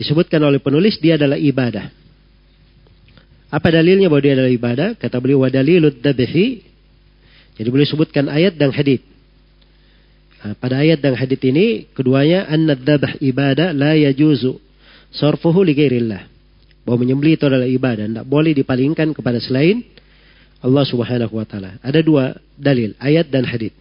disebutkan 0.00 0.40
oleh 0.42 0.58
penulis 0.58 0.96
dia 0.98 1.20
adalah 1.20 1.36
ibadah. 1.36 1.92
Apa 3.50 3.68
dalilnya 3.68 4.06
bahwa 4.06 4.22
dia 4.22 4.34
adalah 4.38 4.52
ibadah? 4.54 4.88
Kata 4.94 5.18
beliau 5.18 5.42
wadalilud 5.42 5.98
dabhi 6.00 6.70
jadi 7.60 7.68
boleh 7.68 7.84
sebutkan 7.84 8.24
ayat 8.32 8.56
dan 8.56 8.72
hadith. 8.72 9.04
Nah, 10.40 10.56
pada 10.56 10.80
ayat 10.80 11.04
dan 11.04 11.12
hadith 11.12 11.44
ini 11.44 11.84
keduanya 11.92 12.48
an-nadzabah 12.48 13.20
ibadah 13.20 13.76
la 13.76 13.92
yajuzu 13.92 14.56
sarfuhu 15.12 15.60
li 15.60 15.76
ghairillah. 15.76 16.24
Bahwa 16.88 17.04
menyembelih 17.04 17.36
itu 17.36 17.44
adalah 17.44 17.68
ibadah, 17.68 18.08
tidak 18.08 18.24
boleh 18.24 18.56
dipalingkan 18.56 19.12
kepada 19.12 19.36
selain 19.44 19.84
Allah 20.64 20.84
Subhanahu 20.88 21.36
wa 21.36 21.44
taala. 21.44 21.76
Ada 21.84 22.00
dua 22.00 22.32
dalil, 22.56 22.96
ayat 22.96 23.28
dan 23.28 23.44
hadith. 23.44 23.76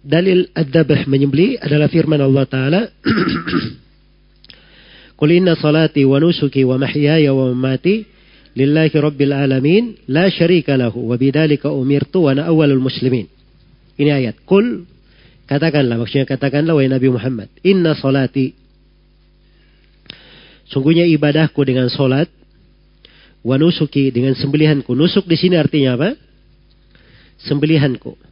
Dalil 0.00 0.48
ad-dabh 0.56 1.04
menyembeli 1.06 1.60
adalah 1.60 1.88
firman 1.92 2.20
Allah 2.20 2.44
Ta'ala. 2.48 2.80
Qul 5.20 5.30
inna 5.36 5.52
salati 5.56 6.04
wa 6.08 6.16
nusuki 6.16 6.64
wa 6.64 6.80
mahyaya 6.80 7.36
wa 7.36 7.52
mamati 7.52 8.08
lillahi 8.56 8.96
rabbil 8.96 9.36
alamin 9.36 9.92
la 10.08 10.32
syarika 10.32 10.80
lahu 10.80 11.12
wa 11.12 11.20
bidzalika 11.20 11.68
umirtu 11.68 12.24
wa 12.24 12.32
ana 12.32 12.48
awwalul 12.48 12.80
muslimin. 12.80 13.28
Ini 14.00 14.10
ayat. 14.10 14.40
Qul 14.48 14.88
katakanlah 15.44 16.00
maksudnya 16.00 16.24
katakanlah 16.24 16.72
wahai 16.72 16.88
Nabi 16.88 17.12
Muhammad, 17.12 17.52
inna 17.60 17.92
salati 17.92 18.56
Sungguhnya 20.70 21.02
ibadahku 21.02 21.58
dengan 21.66 21.90
solat, 21.90 22.30
wa 23.42 23.58
nusuki 23.58 24.14
dengan 24.14 24.38
sembelihanku. 24.38 24.94
Nusuk 24.94 25.26
di 25.26 25.34
sini 25.34 25.58
artinya 25.58 25.98
apa? 25.98 26.14
Sembelihanku. 27.42 28.29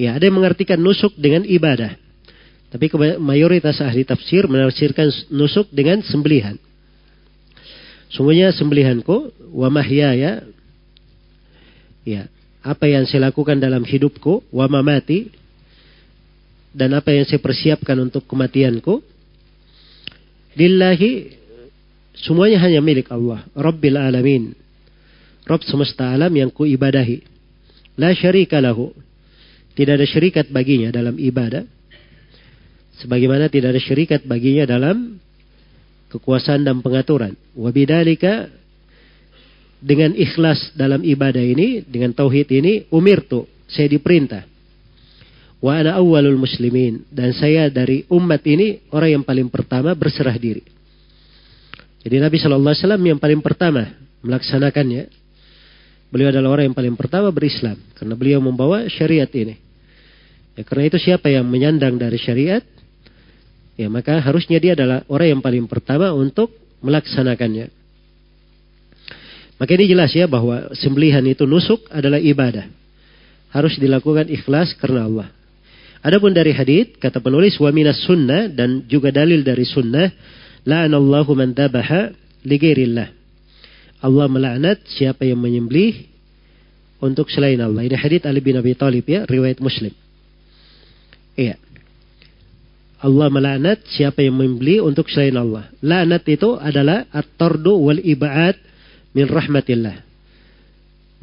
Ya, 0.00 0.16
ada 0.16 0.24
yang 0.24 0.40
mengartikan 0.40 0.80
nusuk 0.80 1.12
dengan 1.20 1.44
ibadah. 1.44 1.92
Tapi 2.72 2.88
mayoritas 3.20 3.84
ahli 3.84 4.08
tafsir 4.08 4.48
menafsirkan 4.48 5.12
nusuk 5.28 5.68
dengan 5.68 6.00
sembelihan. 6.00 6.56
Sungguhnya 8.08 8.48
sembelihanku 8.56 9.36
wa 9.52 9.68
mahyaya 9.68 10.48
ya, 12.08 12.32
apa 12.64 12.88
yang 12.88 13.04
saya 13.04 13.28
lakukan 13.28 13.60
dalam 13.60 13.84
hidupku 13.84 14.48
wa 14.48 14.66
mamati 14.72 15.28
dan 16.72 16.96
apa 16.96 17.12
yang 17.12 17.28
saya 17.28 17.38
persiapkan 17.42 17.98
untuk 18.00 18.24
kematianku 18.24 19.04
lillahi 20.56 21.36
semuanya 22.16 22.56
hanya 22.64 22.80
milik 22.80 23.12
Allah, 23.12 23.44
Rabbil 23.52 24.00
alamin. 24.00 24.56
Rabb 25.44 25.66
semesta 25.68 26.08
alam 26.08 26.32
yang 26.32 26.48
ku 26.48 26.64
ibadahi. 26.64 27.20
La 28.00 28.16
syarika 28.16 28.62
lahu 28.64 28.96
tidak 29.74 30.02
ada 30.02 30.06
syarikat 30.06 30.46
baginya 30.50 30.90
dalam 30.90 31.16
ibadah. 31.16 31.64
Sebagaimana 33.00 33.48
tidak 33.48 33.72
ada 33.76 33.80
syarikat 33.80 34.26
baginya 34.28 34.68
dalam 34.68 35.16
kekuasaan 36.10 36.66
dan 36.66 36.82
pengaturan. 36.84 37.32
Wabidalika 37.56 38.50
dengan 39.80 40.12
ikhlas 40.12 40.76
dalam 40.76 41.00
ibadah 41.00 41.40
ini, 41.40 41.80
dengan 41.88 42.12
tauhid 42.12 42.48
ini, 42.52 42.84
umir 42.92 43.24
tuh, 43.24 43.48
saya 43.64 43.88
diperintah. 43.88 44.44
Wa 45.60 45.80
ana 45.80 45.96
awwalul 45.96 46.36
muslimin. 46.36 47.08
Dan 47.08 47.32
saya 47.32 47.72
dari 47.72 48.04
umat 48.12 48.44
ini, 48.44 48.84
orang 48.92 49.20
yang 49.20 49.24
paling 49.24 49.48
pertama 49.48 49.96
berserah 49.96 50.36
diri. 50.36 50.60
Jadi 52.00 52.16
Nabi 52.16 52.36
SAW 52.40 52.96
yang 53.00 53.20
paling 53.20 53.40
pertama 53.44 53.92
melaksanakannya. 54.24 55.19
Beliau 56.10 56.34
adalah 56.34 56.58
orang 56.58 56.70
yang 56.70 56.76
paling 56.76 56.94
pertama 56.98 57.30
berislam. 57.30 57.78
Karena 57.94 58.18
beliau 58.18 58.42
membawa 58.42 58.86
syariat 58.90 59.30
ini. 59.30 59.54
Ya, 60.58 60.66
karena 60.66 60.90
itu 60.90 60.98
siapa 60.98 61.30
yang 61.30 61.46
menyandang 61.46 61.94
dari 61.94 62.18
syariat, 62.18 62.60
ya 63.78 63.86
maka 63.86 64.18
harusnya 64.18 64.58
dia 64.58 64.74
adalah 64.74 65.06
orang 65.06 65.38
yang 65.38 65.40
paling 65.40 65.64
pertama 65.70 66.10
untuk 66.10 66.50
melaksanakannya. 66.82 67.70
Maka 69.60 69.70
ini 69.76 69.92
jelas 69.92 70.10
ya 70.16 70.24
bahwa 70.24 70.72
sembelihan 70.72 71.22
itu 71.28 71.44
nusuk 71.44 71.86
adalah 71.92 72.16
ibadah. 72.16 72.66
Harus 73.52 73.76
dilakukan 73.76 74.26
ikhlas 74.32 74.72
karena 74.80 75.04
Allah. 75.06 75.28
Adapun 76.00 76.32
dari 76.32 76.56
hadith 76.56 76.96
kata 76.96 77.20
penulis 77.20 77.60
wa 77.60 77.68
minas 77.68 78.00
sunnah 78.08 78.48
dan 78.48 78.88
juga 78.88 79.12
dalil 79.12 79.44
dari 79.44 79.68
sunnah 79.68 80.08
la'anallahu 80.64 81.36
man 81.36 81.52
dabaha 81.52 82.08
ligairillah. 82.40 83.19
Allah 84.00 84.26
melaknat 84.32 84.80
siapa 84.88 85.28
yang 85.28 85.40
menyembelih 85.40 86.08
untuk 87.00 87.28
selain 87.28 87.60
Allah. 87.60 87.84
Ini 87.84 87.96
hadith 87.96 88.24
Ali 88.24 88.40
bin 88.40 88.56
Abi 88.56 88.72
Thalib 88.76 89.04
ya, 89.04 89.24
riwayat 89.28 89.60
Muslim. 89.60 89.92
Iya. 91.36 91.56
Allah 93.00 93.32
melaknat 93.32 93.80
siapa 93.88 94.20
yang 94.20 94.36
membeli 94.36 94.76
untuk 94.76 95.08
selain 95.08 95.32
Allah. 95.36 95.72
Laknat 95.80 96.24
itu 96.28 96.60
adalah 96.60 97.08
at-tardu 97.08 97.72
wal 97.80 97.96
ibad 97.96 98.56
min 99.16 99.24
rahmatillah. 99.24 100.04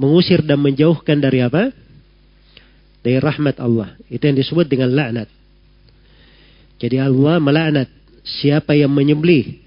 Mengusir 0.02 0.41
dan 0.41 0.58
menjauhkan 0.62 1.22
dari 1.22 1.45
apa? 1.45 1.70
Dari 3.06 3.18
rahmat 3.22 3.62
Allah. 3.62 3.94
Itu 4.10 4.26
yang 4.26 4.38
disebut 4.38 4.66
dengan 4.66 4.90
laknat. 4.90 5.30
Jadi 6.82 6.98
Allah 6.98 7.38
melaknat 7.41 7.90
siapa 8.26 8.74
yang 8.74 8.90
menyembelih 8.94 9.66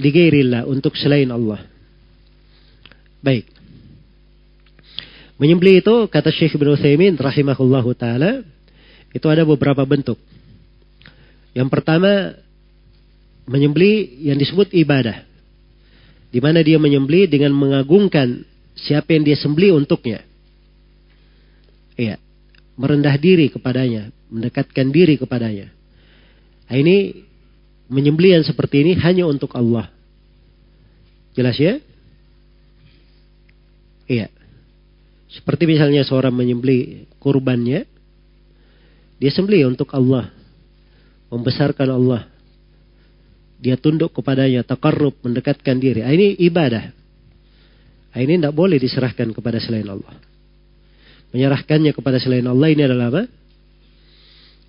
ligairillah 0.00 0.64
untuk 0.64 0.96
selain 0.96 1.28
Allah. 1.28 1.60
Baik. 3.20 3.44
Menyembelih 5.36 5.84
itu 5.84 5.94
kata 6.08 6.32
Syekh 6.32 6.56
Ibn 6.56 6.76
Utsaimin 6.76 7.16
rahimahullahu 7.16 7.92
taala 7.96 8.40
itu 9.12 9.26
ada 9.28 9.44
beberapa 9.44 9.84
bentuk. 9.84 10.16
Yang 11.52 11.68
pertama, 11.68 12.36
menyembeli 13.48 14.24
yang 14.24 14.38
disebut 14.38 14.72
ibadah. 14.72 15.26
Di 16.30 16.38
mana 16.38 16.62
dia 16.62 16.78
menyembeli 16.78 17.26
dengan 17.26 17.50
mengagungkan 17.50 18.46
siapa 18.78 19.18
yang 19.18 19.26
dia 19.26 19.34
sembeli 19.34 19.74
untuknya. 19.74 20.22
Iya, 21.98 22.22
merendah 22.78 23.18
diri 23.18 23.50
kepadanya, 23.50 24.14
mendekatkan 24.30 24.94
diri 24.94 25.18
kepadanya. 25.18 25.74
Nah, 26.70 26.76
ini 26.78 27.26
menyembeli 27.90 28.38
yang 28.38 28.46
seperti 28.46 28.86
ini 28.86 28.92
hanya 29.02 29.26
untuk 29.26 29.50
Allah. 29.58 29.90
Jelas 31.34 31.58
ya? 31.58 31.82
Iya. 34.06 34.30
Seperti 35.30 35.66
misalnya 35.66 36.06
seorang 36.06 36.34
menyembeli 36.34 37.06
kurbannya, 37.18 37.86
dia 39.18 39.30
sembelih 39.30 39.70
untuk 39.70 39.90
Allah. 39.94 40.30
Membesarkan 41.30 41.90
Allah. 41.90 42.26
Dia 43.60 43.78
tunduk 43.78 44.10
kepadanya, 44.16 44.66
takarrub, 44.66 45.14
mendekatkan 45.22 45.78
diri. 45.78 46.02
Ah, 46.02 46.10
ini 46.10 46.34
ibadah. 46.42 46.90
Ah, 48.10 48.18
ini 48.18 48.40
tidak 48.40 48.56
boleh 48.56 48.80
diserahkan 48.82 49.30
kepada 49.30 49.62
selain 49.62 49.86
Allah. 49.86 50.16
Menyerahkannya 51.30 51.94
kepada 51.94 52.18
selain 52.18 52.42
Allah 52.50 52.66
ini 52.74 52.82
adalah 52.82 53.14
apa? 53.14 53.22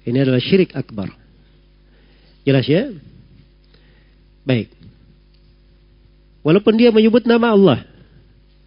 Ini 0.05 0.17
adalah 0.21 0.41
syirik 0.41 0.77
akbar. 0.77 1.20
Jelas 2.41 2.65
ya? 2.65 2.89
Baik. 4.41 4.73
Walaupun 6.41 6.73
dia 6.73 6.89
menyebut 6.89 7.25
nama 7.29 7.53
Allah. 7.53 7.79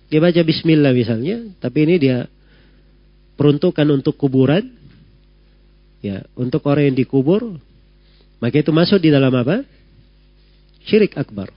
Dia 0.06 0.22
baca 0.22 0.40
bismillah 0.46 0.94
misalnya. 0.94 1.50
Tapi 1.58 1.78
ini 1.82 1.96
dia 1.98 2.30
peruntukan 3.34 3.86
untuk 3.90 4.14
kuburan 4.14 4.70
ya 6.04 6.22
untuk 6.36 6.62
orang 6.68 6.92
yang 6.92 6.96
dikubur 7.00 7.56
maka 8.38 8.60
itu 8.60 8.70
masuk 8.70 9.00
di 9.00 9.08
dalam 9.08 9.32
apa 9.32 9.64
syirik 10.84 11.16
akbar 11.16 11.50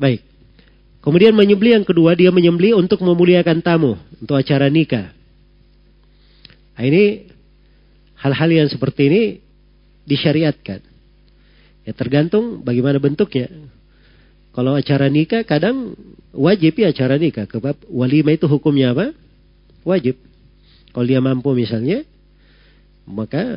baik 0.00 0.24
kemudian 1.04 1.36
menyembeli 1.36 1.76
yang 1.76 1.86
kedua 1.86 2.16
dia 2.16 2.32
menyembeli 2.32 2.74
untuk 2.74 3.04
memuliakan 3.04 3.60
tamu 3.60 3.94
untuk 4.18 4.40
acara 4.40 4.66
nikah 4.72 5.12
nah, 6.74 6.82
ini 6.82 7.28
hal-hal 8.18 8.50
yang 8.64 8.68
seperti 8.72 9.02
ini 9.06 9.22
disyariatkan 10.08 10.80
ya 11.84 11.92
tergantung 11.92 12.64
bagaimana 12.64 12.96
bentuknya 12.96 13.52
kalau 14.56 14.74
acara 14.74 15.12
nikah 15.12 15.44
kadang 15.44 15.92
wajib 16.32 16.80
ya 16.80 16.88
acara 16.90 17.20
nikah 17.20 17.44
kebab 17.44 17.76
walimah 17.92 18.32
itu 18.32 18.48
hukumnya 18.48 18.96
apa 18.96 19.12
wajib 19.84 20.16
kalau 20.96 21.04
dia 21.04 21.20
mampu 21.20 21.52
misalnya 21.52 22.08
maka 23.08 23.56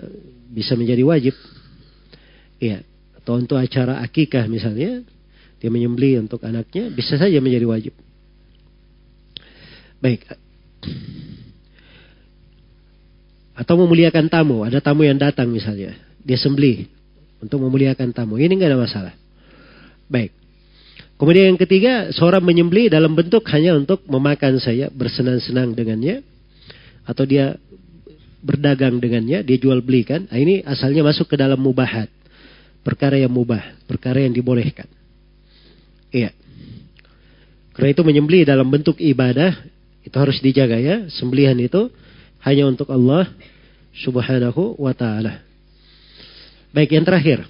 bisa 0.52 0.76
menjadi 0.80 1.04
wajib. 1.04 1.36
Iya. 2.60 2.84
Atau 3.20 3.38
untuk 3.38 3.60
acara 3.60 4.00
akikah 4.02 4.48
misalnya, 4.48 5.04
dia 5.60 5.70
menyembeli 5.70 6.18
untuk 6.20 6.42
anaknya, 6.44 6.90
bisa 6.90 7.20
saja 7.20 7.38
menjadi 7.44 7.68
wajib. 7.68 7.94
Baik. 10.02 10.26
Atau 13.54 13.78
memuliakan 13.78 14.26
tamu, 14.32 14.66
ada 14.66 14.82
tamu 14.82 15.06
yang 15.06 15.22
datang 15.22 15.52
misalnya, 15.54 15.94
dia 16.22 16.38
sembeli 16.38 16.88
untuk 17.42 17.62
memuliakan 17.62 18.14
tamu. 18.14 18.38
Ini 18.38 18.54
nggak 18.54 18.72
ada 18.72 18.80
masalah. 18.80 19.14
Baik. 20.08 20.32
Kemudian 21.18 21.54
yang 21.54 21.62
ketiga, 21.62 22.10
seorang 22.10 22.42
menyembeli 22.42 22.90
dalam 22.90 23.14
bentuk 23.14 23.46
hanya 23.54 23.78
untuk 23.78 24.02
memakan 24.10 24.58
saya, 24.58 24.90
bersenang-senang 24.90 25.78
dengannya, 25.78 26.26
atau 27.06 27.30
dia 27.30 27.62
berdagang 28.42 28.98
dengannya, 28.98 29.46
dia 29.46 29.58
jual 29.62 29.86
belikan. 29.86 30.26
Nah, 30.26 30.38
ini 30.42 30.66
asalnya 30.66 31.06
masuk 31.06 31.30
ke 31.30 31.38
dalam 31.38 31.62
mubahat. 31.62 32.10
Perkara 32.82 33.14
yang 33.22 33.30
mubah, 33.30 33.62
perkara 33.86 34.26
yang 34.26 34.34
dibolehkan. 34.34 34.90
Iya. 36.10 36.34
Karena 37.78 37.90
itu 37.94 38.02
menyembeli 38.02 38.42
dalam 38.42 38.66
bentuk 38.66 38.98
ibadah 38.98 39.54
itu 40.02 40.16
harus 40.18 40.42
dijaga 40.42 40.82
ya. 40.82 41.06
Sembelihan 41.14 41.56
itu 41.62 41.94
hanya 42.42 42.66
untuk 42.66 42.90
Allah 42.90 43.30
Subhanahu 43.94 44.82
wa 44.82 44.98
taala. 44.98 45.51
Baik, 46.72 46.96
yang 46.96 47.04
terakhir. 47.04 47.44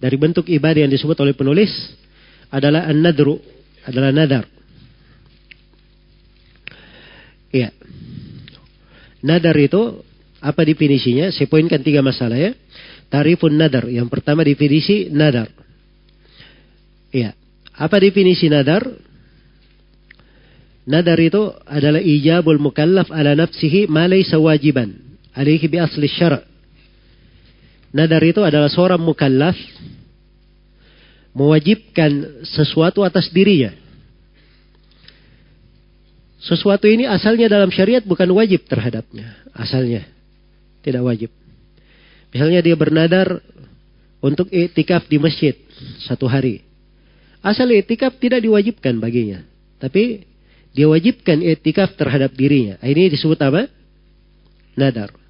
Dari 0.00 0.16
bentuk 0.20 0.48
ibadah 0.48 0.84
yang 0.84 0.92
disebut 0.92 1.16
oleh 1.20 1.36
penulis 1.36 1.72
adalah 2.48 2.88
an-nadru, 2.88 3.40
adalah 3.84 4.12
nadar. 4.12 4.44
Iya. 7.52 7.70
Nadar 9.24 9.56
itu 9.56 10.04
apa 10.44 10.60
definisinya? 10.64 11.32
Saya 11.32 11.48
poinkan 11.48 11.80
tiga 11.80 12.04
masalah 12.04 12.36
ya. 12.36 12.52
Tarifun 13.08 13.56
nadar. 13.56 13.88
Yang 13.88 14.08
pertama 14.12 14.44
definisi 14.44 15.08
nadar. 15.08 15.48
Iya. 17.14 17.32
Apa 17.76 17.96
definisi 18.00 18.52
nadar? 18.52 18.84
Nadar 20.84 21.16
itu 21.16 21.48
adalah 21.64 22.00
ijabul 22.00 22.60
mukallaf 22.60 23.08
ala 23.08 23.32
nafsihi 23.32 23.88
ma 23.88 24.04
laysa 24.04 24.36
wajiban 24.36 24.92
alaihi 25.32 25.64
bi 25.64 25.80
asli 25.80 26.04
syara' 26.04 26.53
Nadar 27.94 28.22
itu 28.26 28.42
adalah 28.42 28.66
seorang 28.66 28.98
mukallaf 28.98 29.54
mewajibkan 31.30 32.42
sesuatu 32.42 33.06
atas 33.06 33.30
dirinya. 33.30 33.70
Sesuatu 36.42 36.90
ini 36.90 37.06
asalnya 37.06 37.46
dalam 37.46 37.70
syariat 37.70 38.02
bukan 38.02 38.28
wajib 38.34 38.66
terhadapnya. 38.66 39.38
Asalnya. 39.54 40.04
Tidak 40.82 41.00
wajib. 41.00 41.30
Misalnya 42.34 42.60
dia 42.60 42.74
bernadar 42.74 43.40
untuk 44.20 44.50
etikaf 44.50 45.06
di 45.06 45.16
masjid 45.22 45.54
satu 46.04 46.26
hari. 46.26 46.66
Asal 47.40 47.70
etikaf 47.72 48.18
tidak 48.18 48.42
diwajibkan 48.42 48.98
baginya. 48.98 49.40
Tapi 49.78 50.26
dia 50.74 50.90
wajibkan 50.90 51.40
etikaf 51.40 51.94
terhadap 51.94 52.34
dirinya. 52.34 52.76
Ini 52.82 53.08
disebut 53.14 53.38
apa? 53.38 53.70
Nadar. 54.74 55.23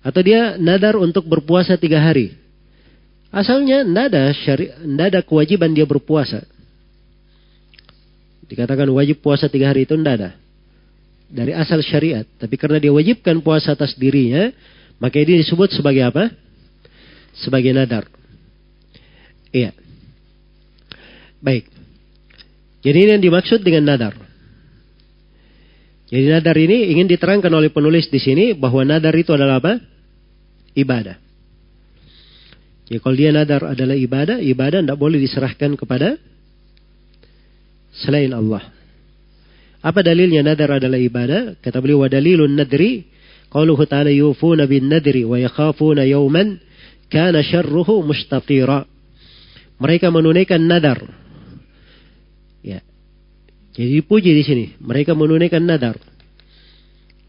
Atau 0.00 0.24
dia 0.24 0.56
nadar 0.56 0.96
untuk 0.96 1.28
berpuasa 1.28 1.76
tiga 1.76 2.00
hari. 2.00 2.32
Asalnya 3.30 3.86
tidak 3.86 4.04
ada, 4.10 4.24
syari, 4.34 4.66
tidak 4.74 5.06
ada 5.12 5.20
kewajiban 5.22 5.70
dia 5.70 5.86
berpuasa. 5.86 6.42
Dikatakan 8.50 8.90
wajib 8.90 9.22
puasa 9.22 9.46
tiga 9.46 9.70
hari 9.70 9.86
itu 9.86 9.94
tidak 9.94 10.14
ada. 10.18 10.30
Dari 11.30 11.54
asal 11.54 11.78
syariat. 11.84 12.26
Tapi 12.26 12.58
karena 12.58 12.82
dia 12.82 12.90
wajibkan 12.90 13.38
puasa 13.38 13.78
atas 13.78 13.94
dirinya, 13.94 14.50
maka 14.98 15.22
ini 15.22 15.46
disebut 15.46 15.70
sebagai 15.70 16.02
apa? 16.02 16.34
Sebagai 17.38 17.70
nadar. 17.70 18.10
Iya. 19.54 19.70
Baik. 21.38 21.70
Jadi 22.82 22.98
ini 22.98 23.10
yang 23.14 23.22
dimaksud 23.22 23.62
dengan 23.62 23.94
nadar. 23.94 24.29
Jadi 26.10 26.26
nadar 26.26 26.58
ini 26.58 26.90
ingin 26.90 27.06
diterangkan 27.06 27.54
oleh 27.54 27.70
penulis 27.70 28.10
di 28.10 28.18
sini 28.18 28.50
bahwa 28.58 28.82
nadar 28.82 29.14
itu 29.14 29.30
adalah 29.30 29.62
apa? 29.62 29.78
Ibadah. 30.74 31.16
Jadi 32.90 32.98
kalau 32.98 33.14
dia 33.14 33.30
nadar 33.30 33.62
adalah 33.70 33.94
ibadah, 33.94 34.42
ibadah 34.42 34.82
tidak 34.82 34.98
boleh 34.98 35.22
diserahkan 35.22 35.78
kepada 35.78 36.18
selain 37.94 38.34
Allah. 38.34 38.74
Apa 39.78 40.02
dalilnya 40.02 40.42
nadar 40.42 40.82
adalah 40.82 40.98
ibadah? 40.98 41.62
Kata 41.62 41.78
beliau, 41.78 42.02
wa 42.02 42.10
dalilun 42.10 42.58
nadri, 42.58 43.06
qauluhu 43.46 43.86
ta'ala 43.86 44.10
yufuna 44.10 44.66
bin 44.66 44.90
nadri 44.90 45.22
wa 45.22 45.38
yakhafuna 45.38 46.02
yawman 46.02 46.58
kana 47.06 47.46
syarruhu 47.46 48.02
mustatira. 48.02 48.82
Mereka 49.78 50.10
menunaikan 50.10 50.60
nadar. 50.66 51.06
Ya, 52.66 52.82
jadi 53.70 54.02
dipuji 54.02 54.34
di 54.34 54.42
sini. 54.42 54.64
Mereka 54.82 55.14
menunaikan 55.14 55.62
nadar. 55.62 55.94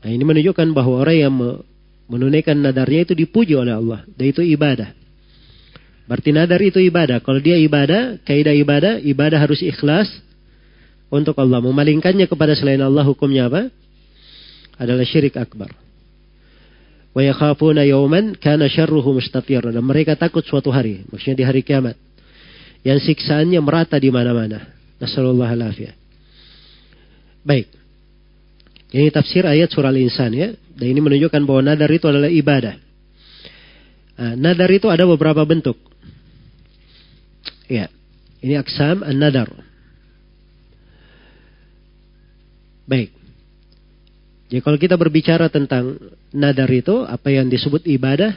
Nah 0.01 0.09
ini 0.09 0.23
menunjukkan 0.25 0.73
bahwa 0.73 1.05
orang 1.05 1.17
yang 1.17 1.33
menunaikan 2.09 2.57
nadarnya 2.57 3.05
itu 3.05 3.13
dipuji 3.13 3.53
oleh 3.53 3.77
Allah. 3.77 4.01
Dan 4.17 4.33
itu 4.33 4.41
ibadah. 4.41 4.89
Berarti 6.09 6.29
nadar 6.33 6.59
itu 6.65 6.81
ibadah. 6.81 7.21
Kalau 7.21 7.37
dia 7.37 7.55
ibadah, 7.61 8.19
kaidah 8.25 8.51
ibadah, 8.57 8.93
ibadah 8.99 9.37
harus 9.37 9.61
ikhlas 9.61 10.09
untuk 11.13 11.37
Allah. 11.37 11.61
Memalingkannya 11.61 12.25
kepada 12.25 12.57
selain 12.57 12.81
Allah 12.81 13.05
hukumnya 13.05 13.45
apa? 13.45 13.69
Adalah 14.81 15.05
syirik 15.05 15.37
akbar. 15.37 15.69
Wa 17.13 17.21
yakhafuna 17.21 17.85
yawman 17.85 18.33
kana 18.33 18.65
syarruhu 18.65 19.13
mustatir. 19.13 19.61
Dan 19.61 19.85
mereka 19.85 20.17
takut 20.17 20.41
suatu 20.41 20.73
hari. 20.73 21.05
Maksudnya 21.13 21.37
di 21.37 21.45
hari 21.45 21.61
kiamat. 21.61 21.93
Yang 22.81 23.13
siksaannya 23.13 23.61
merata 23.61 24.01
di 24.01 24.09
mana-mana. 24.09 24.73
Nasallallahu 24.97 25.53
alaihi 25.53 26.00
Baik. 27.41 27.67
Ini 28.91 29.07
tafsir 29.09 29.47
ayat 29.47 29.71
surah 29.71 29.89
Al-Insan 29.89 30.31
ya. 30.35 30.53
Dan 30.75 30.85
ini 30.91 30.99
menunjukkan 30.99 31.41
bahwa 31.47 31.61
nadar 31.63 31.89
itu 31.89 32.05
adalah 32.05 32.29
ibadah. 32.29 32.75
Nah, 34.21 34.33
nadar 34.37 34.69
itu 34.69 34.91
ada 34.91 35.07
beberapa 35.07 35.41
bentuk. 35.47 35.79
Ya. 37.65 37.87
Ini 38.41 38.59
aksam 38.59 39.05
an-nadar. 39.05 39.49
Baik. 42.89 43.13
Jadi 44.51 44.59
kalau 44.59 44.75
kita 44.75 44.99
berbicara 44.99 45.47
tentang 45.47 45.95
nadar 46.35 46.67
itu, 46.67 47.07
apa 47.07 47.31
yang 47.31 47.47
disebut 47.47 47.87
ibadah, 47.87 48.35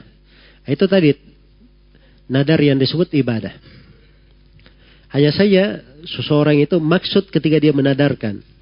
itu 0.69 0.85
tadi 0.87 1.11
nadar 2.31 2.63
yang 2.63 2.79
disebut 2.79 3.11
ibadah. 3.19 3.51
Hanya 5.11 5.35
saja 5.35 5.83
seseorang 6.07 6.63
itu 6.63 6.79
maksud 6.79 7.35
ketika 7.35 7.59
dia 7.59 7.75
menadarkan 7.75 8.54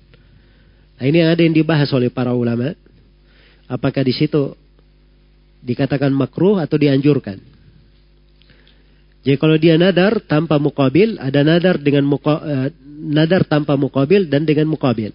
Nah, 1.01 1.05
ini 1.09 1.24
ada 1.24 1.40
yang 1.40 1.56
dibahas 1.56 1.89
oleh 1.94 2.12
para 2.12 2.35
ulama. 2.36 2.74
Apakah 3.70 4.05
di 4.05 4.12
situ 4.12 4.52
dikatakan 5.62 6.12
makruh 6.12 6.60
atau 6.60 6.77
dianjurkan? 6.77 7.40
Jadi 9.23 9.36
kalau 9.39 9.55
dia 9.55 9.78
nadar 9.78 10.19
tanpa 10.27 10.59
mukabil, 10.59 11.14
ada 11.23 11.47
nadar 11.47 11.78
dengan 11.78 12.02
muka, 12.02 12.43
uh, 12.43 12.69
nadar 13.06 13.47
tanpa 13.47 13.78
mukabil 13.78 14.27
dan 14.27 14.43
dengan 14.43 14.66
mukabil. 14.66 15.14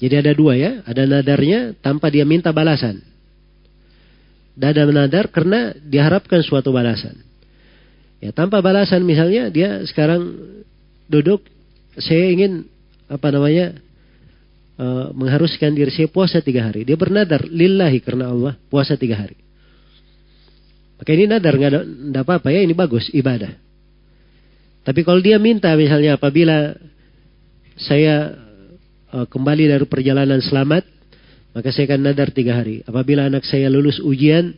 Jadi 0.00 0.14
ada 0.16 0.32
dua 0.32 0.56
ya, 0.56 0.80
ada 0.88 1.06
nadarnya 1.06 1.76
tanpa 1.78 2.10
dia 2.10 2.26
minta 2.26 2.50
balasan. 2.50 3.04
Dan 4.56 4.74
ada 4.74 4.84
nadar 4.88 5.30
karena 5.30 5.76
diharapkan 5.76 6.42
suatu 6.42 6.74
balasan. 6.74 7.20
Ya 8.20 8.32
tanpa 8.32 8.60
balasan 8.60 9.06
misalnya 9.06 9.48
dia 9.48 9.80
sekarang 9.86 10.34
duduk, 11.08 11.44
saya 11.96 12.32
ingin 12.32 12.68
apa 13.10 13.26
namanya 13.34 13.74
uh, 14.78 15.10
mengharuskan 15.10 15.74
diri 15.74 15.90
saya 15.90 16.06
puasa 16.06 16.38
tiga 16.38 16.70
hari. 16.70 16.86
Dia 16.86 16.94
bernadar 16.94 17.42
lillahi 17.42 17.98
karena 17.98 18.30
Allah 18.30 18.54
puasa 18.70 18.94
tiga 18.94 19.18
hari. 19.18 19.34
Maka 21.00 21.10
ini 21.16 21.26
nadar 21.26 21.56
nggak 21.56 21.70
ada 21.74 21.80
apa-apa 22.22 22.54
ya 22.54 22.62
ini 22.62 22.76
bagus 22.76 23.10
ibadah. 23.10 23.50
Tapi 24.86 25.00
kalau 25.02 25.18
dia 25.20 25.36
minta 25.42 25.72
misalnya 25.74 26.16
apabila 26.16 26.76
saya 27.74 28.36
uh, 29.10 29.26
kembali 29.26 29.64
dari 29.66 29.84
perjalanan 29.88 30.38
selamat, 30.40 30.84
maka 31.56 31.68
saya 31.74 31.90
akan 31.90 32.00
nadar 32.04 32.30
tiga 32.30 32.60
hari. 32.60 32.84
Apabila 32.86 33.26
anak 33.26 33.42
saya 33.48 33.66
lulus 33.72 33.98
ujian, 33.98 34.54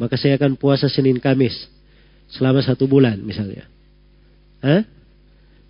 maka 0.00 0.18
saya 0.18 0.40
akan 0.40 0.58
puasa 0.58 0.90
Senin 0.90 1.22
Kamis 1.22 1.54
selama 2.32 2.64
satu 2.64 2.88
bulan 2.88 3.20
misalnya. 3.22 3.68
Hah? 4.64 4.82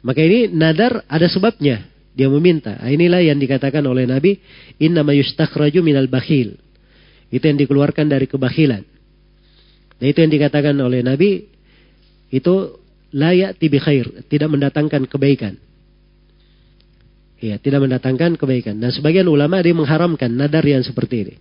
Maka 0.02 0.20
ini 0.22 0.50
nadar 0.50 1.04
ada 1.06 1.26
sebabnya. 1.28 1.91
Dia 2.12 2.28
meminta. 2.28 2.76
Nah, 2.76 2.92
inilah 2.92 3.24
yang 3.24 3.40
dikatakan 3.40 3.80
oleh 3.88 4.04
Nabi, 4.04 4.36
Inna 4.84 5.00
yustakhraju 5.00 5.80
minal 5.80 6.08
bakhil. 6.12 6.60
Itu 7.32 7.48
yang 7.48 7.56
dikeluarkan 7.56 8.12
dari 8.12 8.28
kebakilan. 8.28 8.84
Dan 9.96 10.06
itu 10.10 10.18
yang 10.20 10.32
dikatakan 10.32 10.76
oleh 10.76 11.00
Nabi, 11.00 11.48
itu 12.28 12.54
layak 13.16 13.56
tibi 13.56 13.80
khair, 13.80 14.28
tidak 14.28 14.52
mendatangkan 14.52 15.08
kebaikan. 15.08 15.56
Ya, 17.40 17.56
tidak 17.56 17.88
mendatangkan 17.88 18.36
kebaikan. 18.36 18.76
Dan 18.76 18.92
sebagian 18.92 19.26
ulama 19.26 19.58
dia 19.64 19.72
mengharamkan 19.72 20.28
nadar 20.30 20.62
yang 20.68 20.84
seperti 20.84 21.16
ini. 21.26 21.34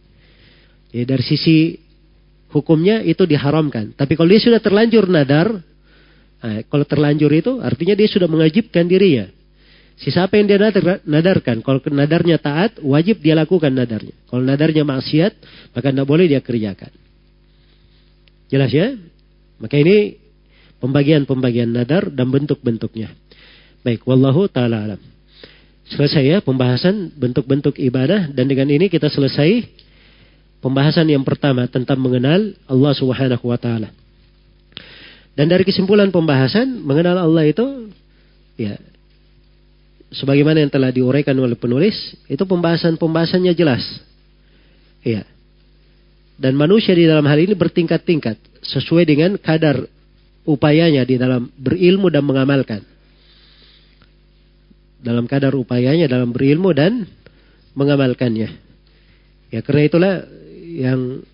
Ya, 0.96 1.04
dari 1.04 1.24
sisi 1.24 1.80
hukumnya 2.52 3.04
itu 3.04 3.28
diharamkan. 3.28 3.92
Tapi 3.96 4.16
kalau 4.16 4.32
dia 4.32 4.40
sudah 4.40 4.64
terlanjur 4.64 5.12
nadar, 5.12 5.52
nah, 6.40 6.60
kalau 6.68 6.88
terlanjur 6.88 7.32
itu 7.36 7.60
artinya 7.60 7.96
dia 7.96 8.08
sudah 8.08 8.32
mengajibkan 8.32 8.88
dirinya. 8.88 9.41
Si 10.00 10.10
siapa 10.10 10.40
yang 10.40 10.48
dia 10.50 10.58
nadar, 10.58 11.04
nadarkan, 11.06 11.62
kalau 11.62 11.80
nadarnya 11.92 12.42
taat, 12.42 12.80
wajib 12.82 13.22
dia 13.22 13.38
lakukan 13.38 13.70
nadarnya. 13.70 14.16
Kalau 14.30 14.42
nadarnya 14.42 14.82
maksiat, 14.88 15.34
maka 15.76 15.88
tidak 15.94 16.08
boleh 16.10 16.26
dia 16.26 16.42
kerjakan. 16.42 16.90
Jelas 18.50 18.72
ya? 18.74 18.98
Maka 19.62 19.78
ini 19.78 20.18
pembagian-pembagian 20.82 21.70
nadar 21.70 22.10
dan 22.10 22.28
bentuk-bentuknya. 22.34 23.14
Baik, 23.86 24.02
wallahu 24.10 24.50
taala 24.50 24.90
alam. 24.90 25.02
Selesai 25.92 26.24
ya 26.24 26.38
pembahasan 26.42 27.14
bentuk-bentuk 27.14 27.76
ibadah 27.78 28.32
dan 28.32 28.46
dengan 28.48 28.72
ini 28.72 28.88
kita 28.88 29.12
selesai 29.12 29.68
pembahasan 30.64 31.10
yang 31.10 31.22
pertama 31.22 31.68
tentang 31.68 32.00
mengenal 32.00 32.56
Allah 32.66 32.94
Subhanahu 32.96 33.46
wa 33.46 33.60
taala. 33.60 33.92
Dan 35.36 35.48
dari 35.48 35.64
kesimpulan 35.64 36.12
pembahasan 36.12 36.84
mengenal 36.84 37.22
Allah 37.22 37.44
itu 37.48 37.92
ya 38.60 38.76
sebagaimana 40.12 40.60
yang 40.60 40.72
telah 40.72 40.92
diuraikan 40.92 41.34
oleh 41.40 41.56
penulis, 41.56 41.96
itu 42.28 42.44
pembahasan-pembahasannya 42.44 43.56
jelas. 43.56 43.82
Iya. 45.02 45.24
Dan 46.36 46.60
manusia 46.60 46.92
di 46.94 47.08
dalam 47.08 47.24
hal 47.26 47.40
ini 47.40 47.56
bertingkat-tingkat 47.56 48.38
sesuai 48.62 49.08
dengan 49.08 49.40
kadar 49.40 49.88
upayanya 50.44 51.06
di 51.08 51.16
dalam 51.16 51.50
berilmu 51.56 52.12
dan 52.12 52.24
mengamalkan. 52.26 52.82
Dalam 55.02 55.26
kadar 55.26 55.58
upayanya 55.58 56.06
dalam 56.06 56.30
berilmu 56.30 56.76
dan 56.78 57.10
mengamalkannya. 57.74 58.50
Ya 59.50 59.60
karena 59.66 59.82
itulah 59.86 60.14
yang 60.62 61.26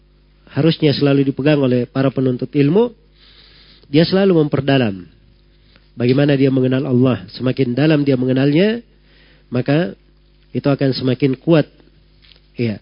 harusnya 0.48 0.95
selalu 0.95 1.28
dipegang 1.28 1.60
oleh 1.60 1.84
para 1.84 2.08
penuntut 2.10 2.52
ilmu, 2.56 2.95
dia 3.91 4.08
selalu 4.08 4.44
memperdalam 4.48 5.16
bagaimana 5.98 6.38
dia 6.38 6.53
mengenal 6.53 6.86
Allah. 6.86 7.26
Semakin 7.34 7.74
dalam 7.74 8.06
dia 8.06 8.15
mengenalnya, 8.15 8.86
maka 9.49 9.98
itu 10.53 10.69
akan 10.69 10.94
semakin 10.95 11.36
kuat 11.36 11.68
ya 12.56 12.80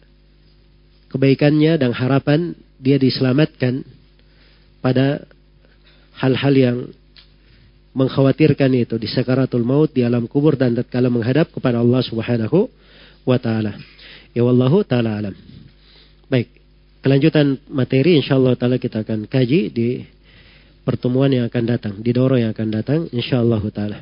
kebaikannya 1.10 1.80
dan 1.80 1.92
harapan 1.96 2.54
dia 2.78 3.00
diselamatkan 3.00 3.84
pada 4.84 5.24
hal-hal 6.20 6.54
yang 6.54 6.78
mengkhawatirkan 7.96 8.72
itu 8.76 9.00
di 9.00 9.08
sakaratul 9.08 9.64
maut 9.64 9.92
di 9.96 10.04
alam 10.04 10.28
kubur 10.28 10.60
dan 10.60 10.76
tatkala 10.76 11.08
menghadap 11.08 11.52
kepada 11.56 11.80
Allah 11.80 12.04
Subhanahu 12.04 12.68
wa 13.24 13.38
taala. 13.40 13.80
Ya 14.36 14.44
wallahu 14.44 14.84
taala 14.84 15.24
alam. 15.24 15.36
Baik, 16.28 16.52
kelanjutan 17.00 17.56
materi 17.72 18.20
insyaallah 18.20 18.60
taala 18.60 18.76
kita 18.76 19.08
akan 19.08 19.32
kaji 19.32 19.72
di 19.72 20.04
pertemuan 20.86 21.34
yang 21.34 21.49
akan 21.49 21.64
datang, 21.66 21.94
di 21.98 22.14
doro 22.14 22.38
yang 22.38 22.53
akan 22.53 22.70
datang 22.70 22.99
insyaallah 23.10 23.60
taala. 23.74 23.99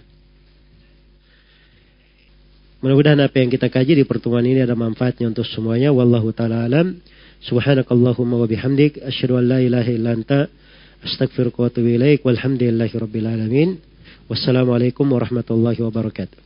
Mudah-mudahan 2.84 3.24
apa 3.24 3.40
yang 3.40 3.48
kita 3.48 3.72
kaji 3.72 4.04
di 4.04 4.06
pertemuan 4.06 4.44
ini 4.44 4.60
ada 4.60 4.76
manfaatnya 4.76 5.32
untuk 5.32 5.48
semuanya. 5.48 5.96
Wallahu 5.96 6.36
taala 6.36 6.68
alam. 6.68 7.00
Subhanakallahumma 7.48 8.44
wa 8.44 8.48
bihamdik 8.48 9.00
asyhadu 9.00 9.40
an 9.40 9.48
la 9.48 9.60
ilaha 9.64 9.88
illa 9.88 10.12
anta 10.12 10.52
astaghfiruka 11.00 11.64
wa 11.64 11.68
atubu 11.72 11.96
ilaik. 11.96 12.28
Walhamdulillahi 12.28 12.94
rabbil 13.00 13.28
alamin. 13.32 13.80
Wassalamualaikum 14.28 15.08
warahmatullahi 15.08 15.80
wabarakatuh. 15.80 16.40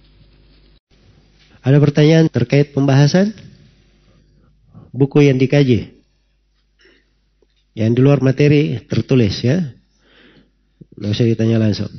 Ada 1.66 1.78
pertanyaan 1.82 2.30
terkait 2.30 2.70
pembahasan? 2.70 3.34
buku 4.98 5.30
yang 5.30 5.38
dikaji. 5.38 5.94
Yang 7.78 7.92
di 7.94 8.00
luar 8.02 8.20
materi 8.26 8.82
tertulis 8.90 9.38
ya. 9.46 9.77
Nggak 10.98 11.14
usah 11.14 11.28
ditanya 11.30 11.58
langsung. 11.62 11.94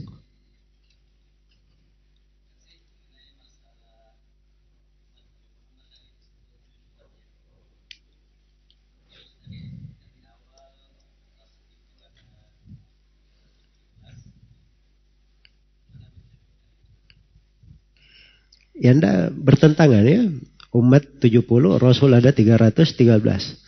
Ya 18.79 18.95
anda 18.95 19.35
bertentangan 19.35 20.07
ya 20.07 20.31
umat 20.71 21.19
70, 21.19 21.83
Rasul 21.83 22.15
ada 22.15 22.31
313. 22.31 23.59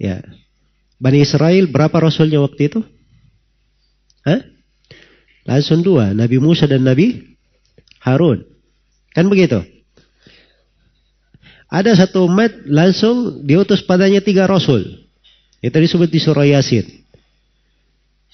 Ya. 0.00 0.24
Bani 0.96 1.18
Israel 1.20 1.68
berapa 1.68 1.98
Rasulnya 1.98 2.40
waktu 2.40 2.72
itu? 2.72 2.80
Hah? 4.22 4.40
Langsung 5.42 5.82
dua, 5.82 6.14
Nabi 6.14 6.38
Musa 6.38 6.70
dan 6.70 6.86
Nabi 6.86 7.36
Harun. 8.02 8.46
Kan 9.10 9.26
begitu? 9.26 9.58
Ada 11.72 12.04
satu 12.04 12.28
umat 12.28 12.68
langsung 12.68 13.42
diutus 13.48 13.82
padanya 13.82 14.20
tiga 14.20 14.44
Rasul. 14.44 15.08
Itu 15.64 15.72
disebut 15.78 16.10
di 16.12 16.20
surah 16.20 16.44
Yasin. 16.44 16.84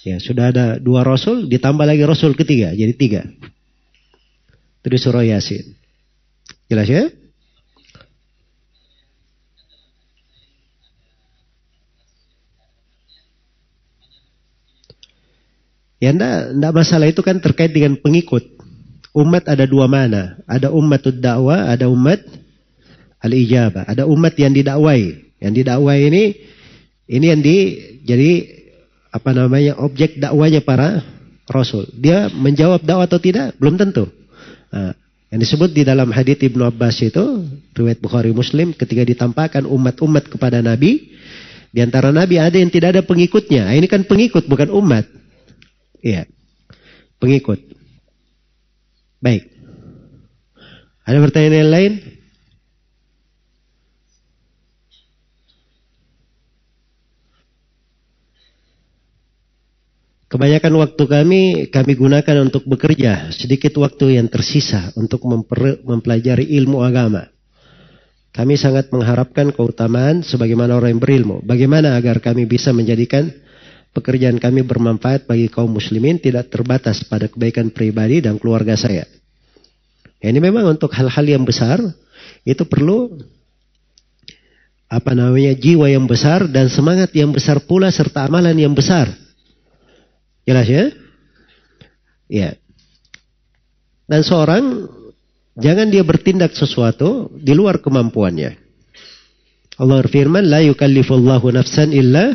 Ya, 0.03 0.17
sudah 0.23 0.51
ada 0.55 0.67
dua 0.79 1.03
Rasul, 1.03 1.47
ditambah 1.51 1.85
lagi 1.85 2.03
Rasul 2.07 2.35
ketiga, 2.35 2.71
jadi 2.75 2.95
tiga. 2.95 3.23
Itu 4.81 4.89
di 4.89 4.99
surah 4.99 5.23
Yasin. 5.27 5.65
Jelas 6.71 6.89
ya? 6.89 7.09
Ya 15.99 16.15
enggak, 16.15 16.55
enggak 16.55 16.73
masalah 16.75 17.07
itu 17.11 17.21
kan 17.27 17.43
terkait 17.43 17.75
dengan 17.75 17.99
pengikut. 17.99 18.47
Umat 19.15 19.51
ada 19.51 19.67
dua 19.67 19.91
mana. 19.91 20.39
Ada 20.47 20.71
umat 20.71 21.03
dakwah, 21.19 21.67
ada 21.67 21.91
umat 21.91 22.23
al-ijabah. 23.19 23.91
Ada 23.91 24.07
umat 24.07 24.35
yang 24.39 24.55
didakwai. 24.55 25.35
Yang 25.43 25.53
didakwai 25.63 26.01
ini 26.07 26.23
ini 27.11 27.27
yang 27.27 27.43
di 27.43 27.57
jadi 28.07 28.31
apa 29.11 29.35
namanya 29.35 29.75
objek 29.83 30.23
dakwanya 30.23 30.63
para 30.63 31.03
rasul. 31.51 31.91
Dia 31.99 32.31
menjawab 32.31 32.87
dakwah 32.87 33.11
atau 33.11 33.19
tidak 33.19 33.59
belum 33.59 33.75
tentu. 33.75 34.07
Nah, 34.71 34.95
yang 35.35 35.41
disebut 35.43 35.75
di 35.75 35.83
dalam 35.83 36.15
hadits 36.15 36.41
Ibnu 36.41 36.63
Abbas 36.63 37.03
itu 37.03 37.43
riwayat 37.75 37.99
Bukhari 37.99 38.31
Muslim 38.31 38.71
ketika 38.71 39.03
ditampakkan 39.03 39.67
umat-umat 39.67 40.31
kepada 40.31 40.63
Nabi 40.63 41.11
di 41.69 41.81
antara 41.85 42.09
Nabi 42.15 42.41
ada 42.41 42.57
yang 42.57 42.73
tidak 42.73 42.97
ada 42.97 43.03
pengikutnya. 43.05 43.69
Ini 43.75 43.87
kan 43.91 44.07
pengikut 44.09 44.47
bukan 44.47 44.73
umat. 44.73 45.18
Iya. 46.03 46.31
Pengikut. 47.19 47.59
Baik. 49.19 49.51
Ada 51.03 51.19
pertanyaan 51.25 51.59
yang 51.67 51.73
lain? 51.73 51.93
Kebanyakan 60.29 60.75
waktu 60.77 61.05
kami 61.09 61.41
kami 61.73 61.93
gunakan 61.97 62.37
untuk 62.45 62.69
bekerja, 62.69 63.33
sedikit 63.33 63.73
waktu 63.81 64.21
yang 64.21 64.29
tersisa 64.29 64.93
untuk 64.93 65.25
memper, 65.25 65.81
mempelajari 65.81 66.45
ilmu 66.61 66.85
agama. 66.85 67.33
Kami 68.37 68.61
sangat 68.61 68.93
mengharapkan 68.93 69.49
keutamaan 69.57 70.21
sebagaimana 70.21 70.77
orang 70.77 70.95
yang 70.95 71.03
berilmu. 71.03 71.41
Bagaimana 71.41 71.97
agar 71.97 72.21
kami 72.21 72.45
bisa 72.45 72.77
menjadikan 72.77 73.33
pekerjaan 73.93 74.37
kami 74.37 74.63
bermanfaat 74.65 75.27
bagi 75.27 75.49
kaum 75.49 75.73
muslimin 75.73 76.21
tidak 76.21 76.53
terbatas 76.53 77.03
pada 77.05 77.27
kebaikan 77.27 77.73
pribadi 77.73 78.23
dan 78.23 78.37
keluarga 78.37 78.77
saya. 78.79 79.09
Ya, 80.19 80.27
ini 80.35 80.43
memang 80.43 80.67
untuk 80.67 80.91
hal-hal 80.95 81.27
yang 81.27 81.47
besar 81.47 81.79
itu 82.43 82.63
perlu 82.67 83.19
apa 84.89 85.13
namanya 85.13 85.53
jiwa 85.53 85.93
yang 85.93 86.09
besar 86.09 86.49
dan 86.49 86.73
semangat 86.73 87.13
yang 87.13 87.31
besar 87.31 87.61
pula 87.61 87.93
serta 87.93 88.25
amalan 88.25 88.57
yang 88.57 88.73
besar. 88.73 89.13
Jelas 90.49 90.65
ya? 90.65 90.85
Ya. 92.29 92.57
Dan 94.09 94.25
seorang 94.25 94.89
jangan 95.61 95.93
dia 95.93 96.01
bertindak 96.01 96.57
sesuatu 96.57 97.29
di 97.37 97.53
luar 97.53 97.85
kemampuannya. 97.85 98.57
Allah 99.79 99.97
berfirman, 100.01 100.49
"La 100.49 100.65
yukallifullahu 100.65 101.53
nafsan 101.53 101.93
illa 101.93 102.33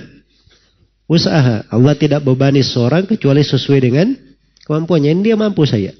usaha. 1.13 1.63
Allah 1.69 1.93
tidak 1.93 2.25
bebani 2.25 2.65
seorang 2.65 3.05
kecuali 3.05 3.45
sesuai 3.45 3.79
dengan 3.79 4.17
kemampuannya. 4.65 5.13
Ini 5.13 5.21
dia 5.21 5.37
mampu 5.37 5.63
saya. 5.69 5.93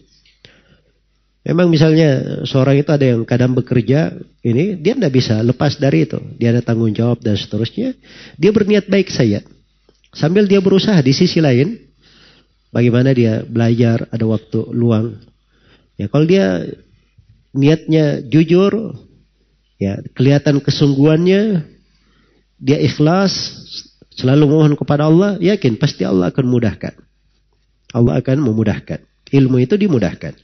Memang 1.43 1.67
misalnya 1.67 2.42
seorang 2.48 2.80
itu 2.80 2.88
ada 2.88 3.03
yang 3.03 3.27
kadang 3.27 3.51
bekerja, 3.51 4.16
ini 4.48 4.80
dia 4.80 4.95
tidak 4.95 5.11
bisa 5.11 5.43
lepas 5.43 5.75
dari 5.75 6.08
itu. 6.08 6.16
Dia 6.40 6.56
ada 6.56 6.64
tanggung 6.64 6.95
jawab 6.95 7.19
dan 7.19 7.35
seterusnya. 7.35 8.00
Dia 8.40 8.51
berniat 8.56 8.88
baik 8.88 9.11
saya. 9.11 9.43
Sambil 10.16 10.48
dia 10.48 10.64
berusaha 10.64 10.95
di 11.03 11.11
sisi 11.11 11.43
lain, 11.43 11.83
bagaimana 12.72 13.11
dia 13.11 13.43
belajar, 13.43 14.08
ada 14.08 14.24
waktu 14.24 14.72
luang. 14.72 15.19
Ya 16.00 16.08
kalau 16.08 16.24
dia 16.24 16.64
niatnya 17.51 18.24
jujur, 18.24 18.95
ya 19.83 20.00
kelihatan 20.16 20.64
kesungguhannya, 20.64 21.67
dia 22.64 22.80
ikhlas, 22.80 23.35
Selalu 24.14 24.45
mohon 24.45 24.74
kepada 24.77 25.09
Allah, 25.09 25.42
yakin 25.42 25.77
pasti 25.82 26.06
Allah 26.06 26.30
akan 26.30 26.45
mudahkan. 26.45 26.93
Allah 27.93 28.22
akan 28.22 28.38
memudahkan. 28.45 29.01
Ilmu 29.33 29.58
itu 29.61 29.74
dimudahkan. 29.77 30.38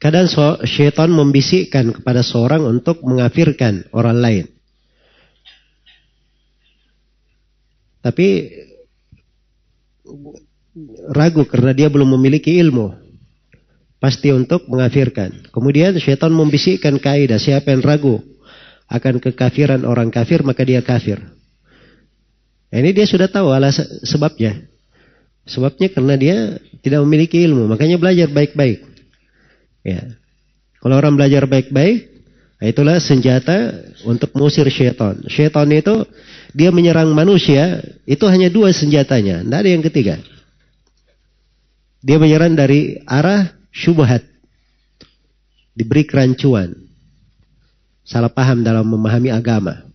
Kadang 0.00 0.32
syaitan 0.64 1.12
membisikkan 1.12 1.92
kepada 1.92 2.24
seorang 2.24 2.64
untuk 2.64 3.04
mengafirkan 3.04 3.84
orang 3.92 4.16
lain. 4.16 4.46
Tapi 8.00 8.48
ragu 11.12 11.44
karena 11.44 11.76
dia 11.76 11.92
belum 11.92 12.16
memiliki 12.16 12.56
ilmu 12.56 13.09
pasti 14.00 14.32
untuk 14.32 14.66
mengafirkan. 14.66 15.52
Kemudian 15.52 15.94
syaitan 16.00 16.32
membisikkan 16.32 16.96
kaidah 16.96 17.36
siapa 17.36 17.70
yang 17.70 17.84
ragu 17.84 18.18
akan 18.90 19.22
kekafiran 19.22 19.86
orang 19.86 20.10
kafir 20.10 20.42
maka 20.42 20.64
dia 20.66 20.80
kafir. 20.80 21.20
Ini 22.72 22.90
dia 22.96 23.06
sudah 23.06 23.28
tahu 23.28 23.52
alasan 23.52 23.86
sebabnya. 24.02 24.66
Sebabnya 25.44 25.90
karena 25.90 26.14
dia 26.14 26.36
tidak 26.80 27.02
memiliki 27.02 27.42
ilmu, 27.42 27.66
makanya 27.66 27.98
belajar 27.98 28.30
baik-baik. 28.30 28.86
Ya. 29.82 30.14
Kalau 30.78 30.94
orang 30.96 31.18
belajar 31.18 31.44
baik-baik, 31.50 32.08
itulah 32.62 33.02
senjata 33.02 33.74
untuk 34.06 34.30
mengusir 34.38 34.64
syaitan. 34.70 35.18
Syaitan 35.26 35.66
itu 35.74 36.06
dia 36.54 36.70
menyerang 36.70 37.10
manusia, 37.10 37.82
itu 38.06 38.22
hanya 38.30 38.46
dua 38.48 38.70
senjatanya, 38.70 39.42
tidak 39.42 39.58
ada 39.58 39.70
yang 39.70 39.84
ketiga. 39.84 40.14
Dia 42.00 42.16
menyerang 42.16 42.54
dari 42.54 43.02
arah 43.04 43.59
syubhat, 43.70 44.26
diberi 45.74 46.04
kerancuan, 46.06 46.74
salah 48.04 48.30
paham 48.30 48.66
dalam 48.66 48.86
memahami 48.86 49.30
agama. 49.30 49.86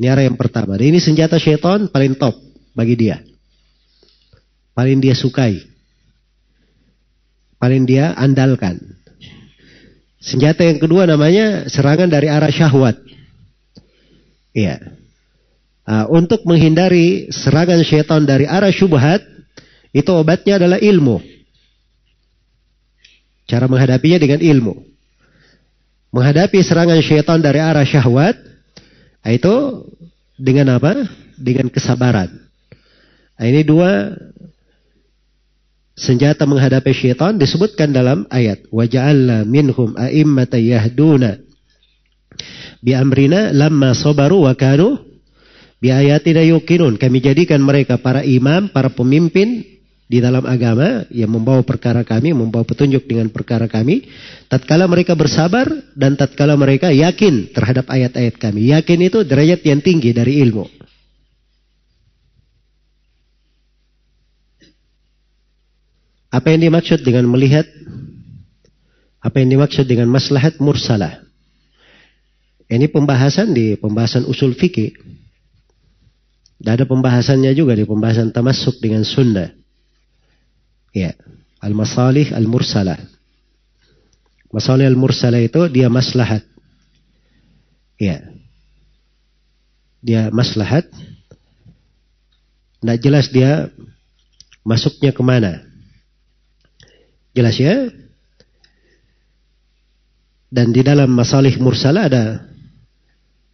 Ini 0.00 0.08
arah 0.08 0.24
yang 0.24 0.40
pertama. 0.40 0.80
Dan 0.80 0.96
ini 0.96 1.00
senjata 1.00 1.36
syaitan 1.36 1.84
paling 1.92 2.16
top 2.16 2.32
bagi 2.72 2.96
dia. 2.96 3.20
Paling 4.72 4.96
dia 4.96 5.12
sukai. 5.12 5.60
Paling 7.60 7.84
dia 7.84 8.16
andalkan. 8.16 8.80
Senjata 10.16 10.64
yang 10.64 10.80
kedua 10.80 11.04
namanya 11.04 11.68
serangan 11.68 12.08
dari 12.08 12.32
arah 12.32 12.48
syahwat. 12.48 12.96
Iya. 14.56 14.80
Uh, 15.84 16.06
untuk 16.16 16.48
menghindari 16.48 17.28
serangan 17.28 17.84
syaitan 17.84 18.24
dari 18.24 18.48
arah 18.48 18.72
syubhat, 18.72 19.20
itu 19.92 20.08
obatnya 20.16 20.56
adalah 20.56 20.80
ilmu. 20.80 21.20
Cara 23.50 23.66
menghadapinya 23.66 24.22
dengan 24.22 24.38
ilmu. 24.38 24.78
Menghadapi 26.14 26.62
serangan 26.62 27.02
syaitan 27.02 27.42
dari 27.42 27.58
arah 27.58 27.82
syahwat, 27.82 28.38
itu 29.26 29.86
dengan 30.38 30.78
apa? 30.78 31.02
Dengan 31.34 31.66
kesabaran. 31.66 32.30
Nah, 33.34 33.46
ini 33.48 33.66
dua 33.66 34.14
senjata 35.98 36.46
menghadapi 36.46 36.94
syaitan 36.94 37.34
disebutkan 37.36 37.90
dalam 37.90 38.24
ayat 38.30 38.64
waja'alna 38.70 39.44
minhum 39.44 39.92
a'immata 39.98 40.56
yahduna 40.56 41.36
bi 42.80 42.96
amrina 42.96 43.52
lamma 43.52 43.92
sabaru 43.92 44.48
wa 44.48 44.56
kanu 44.56 44.96
bi 45.76 45.92
ayatina 45.92 46.40
yuqinun 46.40 46.96
kami 46.96 47.20
jadikan 47.20 47.60
mereka 47.60 48.00
para 48.00 48.24
imam 48.24 48.72
para 48.72 48.88
pemimpin 48.88 49.79
di 50.10 50.18
dalam 50.18 50.42
agama 50.42 51.06
yang 51.14 51.30
membawa 51.30 51.62
perkara 51.62 52.02
kami 52.02 52.34
membawa 52.34 52.66
petunjuk 52.66 53.06
dengan 53.06 53.30
perkara 53.30 53.70
kami 53.70 54.10
tatkala 54.50 54.90
mereka 54.90 55.14
bersabar 55.14 55.70
dan 55.94 56.18
tatkala 56.18 56.58
mereka 56.58 56.90
yakin 56.90 57.54
terhadap 57.54 57.86
ayat-ayat 57.86 58.34
kami 58.34 58.74
yakin 58.74 59.06
itu 59.06 59.22
derajat 59.22 59.62
yang 59.62 59.78
tinggi 59.78 60.10
dari 60.10 60.42
ilmu 60.42 60.80
Apa 66.30 66.54
yang 66.54 66.62
dimaksud 66.70 67.02
dengan 67.02 67.26
melihat? 67.26 67.66
Apa 69.18 69.42
yang 69.42 69.58
dimaksud 69.58 69.84
dengan 69.84 70.06
maslahat 70.06 70.62
mursalah? 70.62 71.26
Ini 72.70 72.86
pembahasan 72.86 73.50
di 73.50 73.74
pembahasan 73.74 74.30
usul 74.30 74.54
fikih. 74.54 74.94
Dan 76.62 76.78
ada 76.78 76.86
pembahasannya 76.86 77.50
juga 77.50 77.74
di 77.74 77.82
pembahasan 77.82 78.30
tamasuk 78.30 78.78
dengan 78.78 79.02
Sunda. 79.02 79.59
Ya, 80.90 81.14
al-masalih 81.62 82.34
al-mursalah. 82.34 82.98
Masalih 84.50 84.90
al-mursalah 84.90 85.38
itu 85.38 85.70
dia 85.70 85.86
maslahat. 85.86 86.42
Ya. 88.00 88.26
Dia 90.02 90.34
maslahat. 90.34 90.90
Tidak 92.80 92.98
jelas 92.98 93.30
dia 93.30 93.70
masuknya 94.66 95.14
ke 95.14 95.22
mana. 95.22 95.62
Jelas 97.36 97.54
ya? 97.60 97.86
Dan 100.50 100.74
di 100.74 100.82
dalam 100.82 101.14
masalih 101.14 101.54
mursala 101.62 102.10
ada 102.10 102.50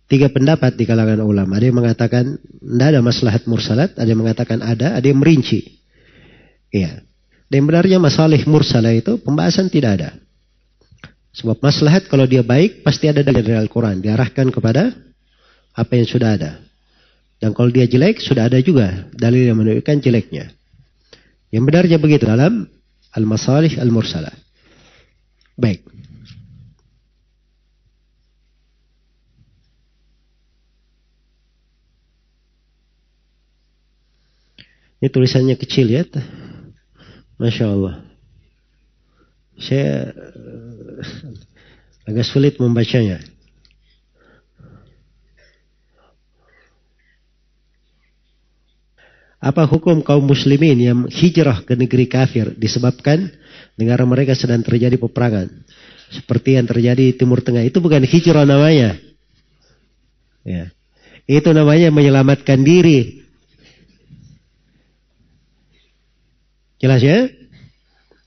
tiga 0.09 0.33
pendapat 0.33 0.75
di 0.81 0.89
kalangan 0.89 1.21
ulama. 1.21 1.61
Ada 1.61 1.69
yang 1.69 1.79
mengatakan 1.79 2.25
tidak 2.41 2.89
ada 2.89 3.01
maslahat 3.05 3.43
mursalat, 3.45 3.93
ada 4.01 4.09
yang 4.09 4.25
mengatakan 4.25 4.65
ada, 4.65 4.97
ada 4.97 5.07
yang 5.07 5.21
merinci. 5.21 5.77
Iya. 6.73 7.06
Dan 7.47 7.63
benarnya 7.63 8.03
masalih 8.03 8.43
mursala 8.51 8.91
itu 8.91 9.23
pembahasan 9.23 9.71
tidak 9.71 10.03
ada. 10.03 10.11
Sebab 11.37 11.61
maslahat 11.63 12.09
kalau 12.11 12.25
dia 12.25 12.41
baik 12.43 12.83
pasti 12.83 13.07
ada 13.07 13.23
dari 13.23 13.55
Al-Quran. 13.55 14.03
Diarahkan 14.03 14.51
kepada 14.51 14.91
apa 15.77 15.93
yang 15.95 16.09
sudah 16.09 16.35
ada. 16.35 16.53
Dan 17.37 17.53
kalau 17.53 17.69
dia 17.69 17.85
jelek 17.85 18.25
sudah 18.25 18.49
ada 18.49 18.57
juga 18.65 19.07
dalil 19.13 19.45
yang 19.45 19.61
menunjukkan 19.61 20.01
jeleknya. 20.01 20.49
Yang 21.53 21.63
benarnya 21.69 21.99
begitu 22.01 22.25
dalam 22.25 22.67
Al-Masalih 23.13 23.77
Al-Mursalah. 23.79 24.33
Baik. 25.55 25.85
Ini 34.97 35.13
tulisannya 35.13 35.61
kecil 35.61 35.93
ya. 35.93 36.03
Masya 37.37 37.67
Allah. 37.69 37.95
Saya 39.57 40.13
eh, 40.13 42.09
agak 42.09 42.27
sulit 42.29 42.57
membacanya. 42.57 43.21
Apa 49.37 49.69
hukum 49.69 50.01
kaum 50.01 50.25
muslimin 50.27 50.81
yang 50.81 50.99
hijrah 51.07 51.63
ke 51.63 51.77
negeri 51.77 52.09
kafir 52.09 52.57
disebabkan 52.57 53.31
negara 53.77 54.03
mereka 54.09 54.33
sedang 54.33 54.65
terjadi 54.65 54.97
peperangan. 54.97 55.53
Seperti 56.09 56.57
yang 56.57 56.67
terjadi 56.67 57.13
di 57.13 57.15
Timur 57.15 57.45
Tengah. 57.45 57.63
Itu 57.63 57.85
bukan 57.85 58.03
hijrah 58.03 58.49
namanya. 58.49 58.97
Ya. 60.47 60.73
Itu 61.29 61.51
namanya 61.53 61.93
menyelamatkan 61.93 62.63
diri. 62.63 63.26
Jelas 66.77 67.01
ya? 67.01 67.29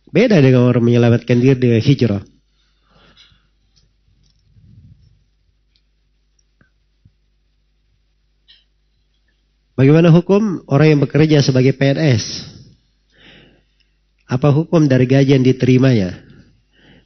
Beda 0.09 0.41
dengan 0.41 0.65
orang 0.65 0.81
menyelamatkan 0.81 1.37
diri 1.37 1.53
dengan 1.53 1.81
hijrah. 1.81 2.23
Bagaimana 9.77 10.11
hukum 10.11 10.67
orang 10.67 10.97
yang 10.97 11.01
bekerja 11.05 11.39
sebagai 11.39 11.71
PNS? 11.71 12.51
Apa 14.27 14.51
hukum 14.51 14.91
dari 14.91 15.07
gaji 15.07 15.39
yang 15.39 15.45
diterimanya? 15.45 16.19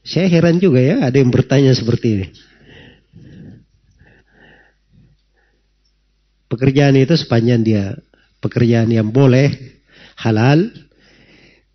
Saya 0.02 0.26
heran 0.26 0.58
juga 0.58 0.82
ya, 0.82 1.06
ada 1.06 1.16
yang 1.22 1.30
bertanya 1.30 1.72
seperti 1.72 2.08
ini. 2.18 2.28
Pekerjaan 6.50 6.98
itu 6.98 7.14
sepanjang 7.14 7.62
dia 7.62 7.94
pekerjaan 8.44 8.92
yang 8.92 9.08
boleh, 9.08 9.80
halal, 10.20 10.68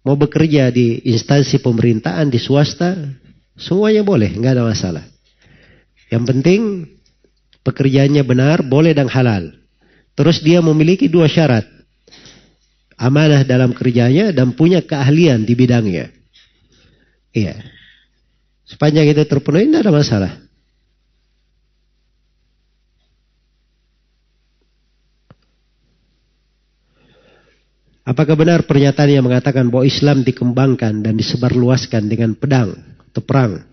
mau 0.09 0.17
bekerja 0.17 0.73
di 0.73 1.05
instansi 1.05 1.61
pemerintahan, 1.61 2.33
di 2.33 2.41
swasta, 2.41 2.97
semuanya 3.61 4.01
boleh, 4.01 4.33
nggak 4.33 4.57
ada 4.57 4.65
masalah. 4.65 5.05
Yang 6.09 6.25
penting 6.33 6.61
pekerjaannya 7.61 8.25
benar, 8.25 8.65
boleh 8.65 8.97
dan 8.97 9.13
halal. 9.13 9.53
Terus 10.17 10.41
dia 10.41 10.65
memiliki 10.65 11.13
dua 11.13 11.29
syarat. 11.29 11.69
Amanah 12.97 13.45
dalam 13.45 13.77
kerjanya 13.77 14.33
dan 14.33 14.57
punya 14.57 14.81
keahlian 14.81 15.45
di 15.45 15.53
bidangnya. 15.53 16.09
Iya. 17.37 17.61
Sepanjang 18.65 19.13
itu 19.13 19.23
terpenuhi 19.29 19.69
tidak 19.69 19.85
ada 19.85 19.93
masalah. 19.93 20.33
Apakah 28.09 28.41
benar 28.41 28.65
pernyataan 28.65 29.21
yang 29.21 29.25
mengatakan 29.29 29.69
bahwa 29.69 29.85
Islam 29.85 30.25
dikembangkan 30.25 31.05
dan 31.05 31.13
disebarluaskan 31.13 32.09
dengan 32.09 32.33
pedang 32.33 32.73
atau 33.13 33.21
perang 33.21 33.69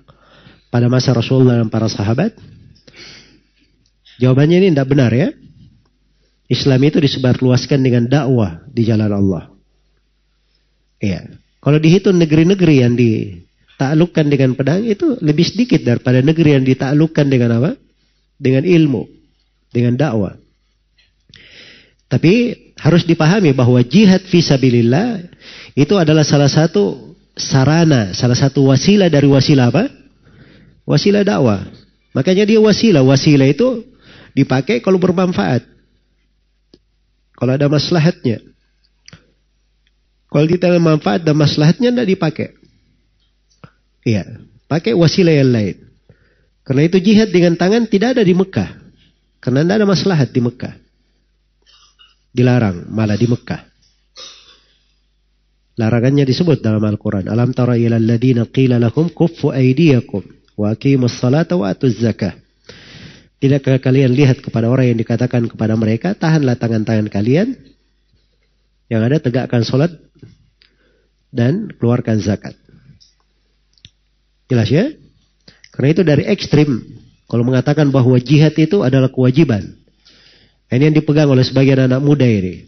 pada 0.67 0.91
masa 0.91 1.15
Rasulullah 1.15 1.63
dan 1.63 1.71
para 1.71 1.87
sahabat? 1.87 2.35
Jawabannya 4.19 4.59
ini 4.59 4.67
tidak 4.75 4.91
benar 4.91 5.15
ya. 5.15 5.31
Islam 6.51 6.83
itu 6.83 6.99
disebarluaskan 6.99 7.79
dengan 7.79 8.11
dakwah 8.11 8.59
di 8.67 8.83
jalan 8.83 9.07
Allah. 9.07 9.55
Iya. 10.99 11.31
Kalau 11.63 11.79
dihitung 11.79 12.19
negeri-negeri 12.19 12.75
yang 12.83 12.99
ditaklukkan 12.99 14.25
dengan 14.27 14.51
pedang 14.59 14.83
itu 14.83 15.15
lebih 15.23 15.47
sedikit 15.47 15.79
daripada 15.79 16.19
negeri 16.19 16.59
yang 16.59 16.67
ditaklukkan 16.67 17.25
dengan 17.31 17.63
apa? 17.63 17.71
Dengan 18.35 18.67
ilmu, 18.67 19.07
dengan 19.71 19.95
dakwah. 19.95 20.35
Tapi 22.11 22.64
harus 22.85 23.01
dipahami 23.01 23.49
bahwa 23.49 23.81
jihad 23.81 24.21
visabilillah 24.29 25.25
itu 25.73 25.97
adalah 25.97 26.21
salah 26.21 26.45
satu 26.45 27.17
sarana, 27.33 28.13
salah 28.13 28.37
satu 28.37 28.69
wasilah 28.69 29.09
dari 29.09 29.25
wasilah 29.25 29.73
apa? 29.73 29.89
Wasilah 30.85 31.25
dakwah. 31.25 31.65
Makanya 32.13 32.45
dia 32.45 32.61
wasilah. 32.61 33.01
Wasilah 33.01 33.49
itu 33.49 33.89
dipakai 34.37 34.85
kalau 34.85 35.01
bermanfaat. 35.01 35.65
Kalau 37.33 37.51
ada 37.57 37.65
maslahatnya. 37.65 38.45
Kalau 40.29 40.45
kita 40.45 40.69
ada 40.69 40.77
manfaat 40.77 41.25
dan 41.25 41.33
maslahatnya 41.33 41.89
tidak 41.89 42.05
dipakai. 42.05 42.53
Iya, 44.05 44.45
pakai 44.69 44.93
wasilah 44.93 45.33
yang 45.33 45.49
lain. 45.49 45.75
Karena 46.61 46.85
itu 46.85 47.01
jihad 47.01 47.33
dengan 47.33 47.57
tangan 47.57 47.89
tidak 47.89 48.13
ada 48.13 48.21
di 48.21 48.37
Mekah. 48.37 48.69
Karena 49.41 49.65
tidak 49.65 49.75
ada 49.81 49.87
maslahat 49.89 50.29
di 50.29 50.41
Mekah. 50.45 50.84
Dilarang 52.35 52.91
malah 52.91 53.15
di 53.15 53.31
Mekah. 53.31 53.61
Larangannya 55.79 56.27
disebut 56.27 56.59
dalam 56.59 56.83
Al-Quran. 56.83 57.31
Alam 57.31 57.55
tara 57.55 57.79
ila 57.79 57.95
alladhina 57.95 58.47
qila 58.51 58.75
lahum 58.75 59.07
kuffu 59.07 59.55
aydiyakum 59.55 60.23
wa 60.59 60.71
aqimus 60.75 61.15
salata 61.15 61.55
wa 61.55 61.71
atuz 61.71 61.95
zakah. 61.95 62.35
Tidakkah 63.39 63.79
kalian 63.79 64.11
lihat 64.15 64.39
kepada 64.43 64.71
orang 64.71 64.95
yang 64.95 64.99
dikatakan 64.99 65.47
kepada 65.47 65.75
mereka, 65.75 66.15
tahanlah 66.15 66.59
tangan-tangan 66.59 67.07
kalian. 67.11 67.55
Yang 68.87 69.01
ada 69.01 69.17
tegakkan 69.19 69.63
sholat 69.63 69.91
dan 71.31 71.71
keluarkan 71.75 72.19
zakat. 72.23 72.55
Jelas 74.47 74.69
ya? 74.71 74.91
Karena 75.75 75.87
itu 75.91 76.03
dari 76.07 76.23
ekstrim. 76.23 76.83
Kalau 77.27 77.43
mengatakan 77.43 77.91
bahwa 77.91 78.15
jihad 78.21 78.55
itu 78.55 78.85
adalah 78.85 79.11
kewajiban. 79.11 79.84
Ini 80.69 80.89
yang 80.89 80.95
dipegang 80.97 81.29
oleh 81.29 81.45
sebagian 81.45 81.85
anak 81.85 82.01
muda 82.01 82.25
ini. 82.25 82.65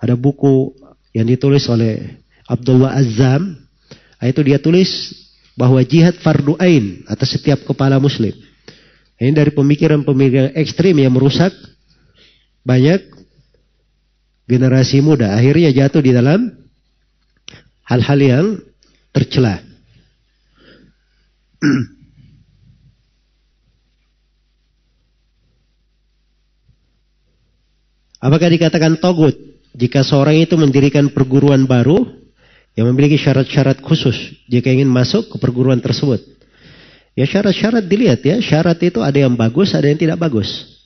Ada 0.00 0.16
buku 0.16 0.72
yang 1.12 1.28
ditulis 1.28 1.68
oleh 1.68 2.18
Abdullah 2.48 2.96
Azam, 2.96 3.56
itu 4.24 4.40
dia 4.40 4.56
tulis 4.56 4.88
bahwa 5.54 5.78
jihad 5.84 6.16
fardu 6.18 6.56
ain 6.58 7.04
atas 7.06 7.36
setiap 7.36 7.62
kepala 7.68 8.00
muslim. 8.00 8.32
Ini 9.20 9.30
dari 9.30 9.52
pemikiran-pemikiran 9.54 10.58
ekstrim 10.58 10.98
yang 10.98 11.14
merusak 11.14 11.54
banyak 12.66 13.04
generasi 14.50 15.04
muda. 15.04 15.36
Akhirnya 15.38 15.70
jatuh 15.70 16.02
di 16.02 16.10
dalam 16.10 16.50
hal-hal 17.86 18.18
yang 18.18 18.46
tercela. 19.14 19.62
Apakah 28.24 28.48
dikatakan 28.48 28.96
togut 28.96 29.36
jika 29.76 30.00
seorang 30.00 30.40
itu 30.40 30.56
mendirikan 30.56 31.12
perguruan 31.12 31.68
baru 31.68 32.08
yang 32.72 32.88
memiliki 32.88 33.20
syarat-syarat 33.20 33.84
khusus 33.84 34.16
jika 34.48 34.72
ingin 34.72 34.88
masuk 34.88 35.28
ke 35.28 35.36
perguruan 35.36 35.76
tersebut. 35.76 36.24
Ya 37.12 37.28
syarat-syarat 37.28 37.84
dilihat 37.84 38.24
ya, 38.24 38.40
syarat 38.40 38.80
itu 38.80 39.04
ada 39.04 39.14
yang 39.14 39.36
bagus, 39.36 39.76
ada 39.76 39.86
yang 39.86 40.00
tidak 40.00 40.16
bagus. 40.16 40.80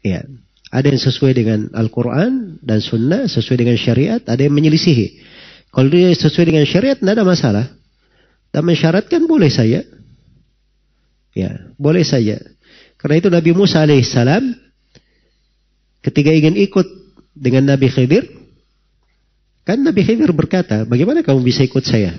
Ya, 0.00 0.24
ada 0.70 0.86
yang 0.88 1.02
sesuai 1.02 1.32
dengan 1.34 1.68
Al-Quran 1.74 2.62
dan 2.62 2.80
Sunnah, 2.80 3.26
sesuai 3.26 3.58
dengan 3.58 3.76
syariat, 3.76 4.22
ada 4.24 4.40
yang 4.40 4.54
menyelisihi. 4.54 5.20
Kalau 5.68 5.90
dia 5.90 6.08
sesuai 6.14 6.54
dengan 6.54 6.64
syariat, 6.64 6.96
tidak 6.96 7.18
ada 7.18 7.26
masalah. 7.26 7.66
Dan 8.48 8.62
mensyaratkan 8.64 9.26
boleh 9.28 9.52
saja. 9.52 9.84
Ya, 11.36 11.50
boleh 11.76 12.06
saja. 12.06 12.40
Karena 12.96 13.20
itu 13.20 13.28
Nabi 13.28 13.50
Musa 13.52 13.84
alaihissalam 13.84 14.67
ketika 16.04 16.30
ingin 16.30 16.58
ikut 16.58 16.86
dengan 17.34 17.74
Nabi 17.74 17.88
Khidir, 17.90 18.38
Kan 19.68 19.84
Nabi 19.84 20.00
Khidir 20.00 20.32
berkata, 20.32 20.88
bagaimana 20.88 21.20
kamu 21.20 21.44
bisa 21.44 21.60
ikut 21.60 21.84
saya? 21.84 22.16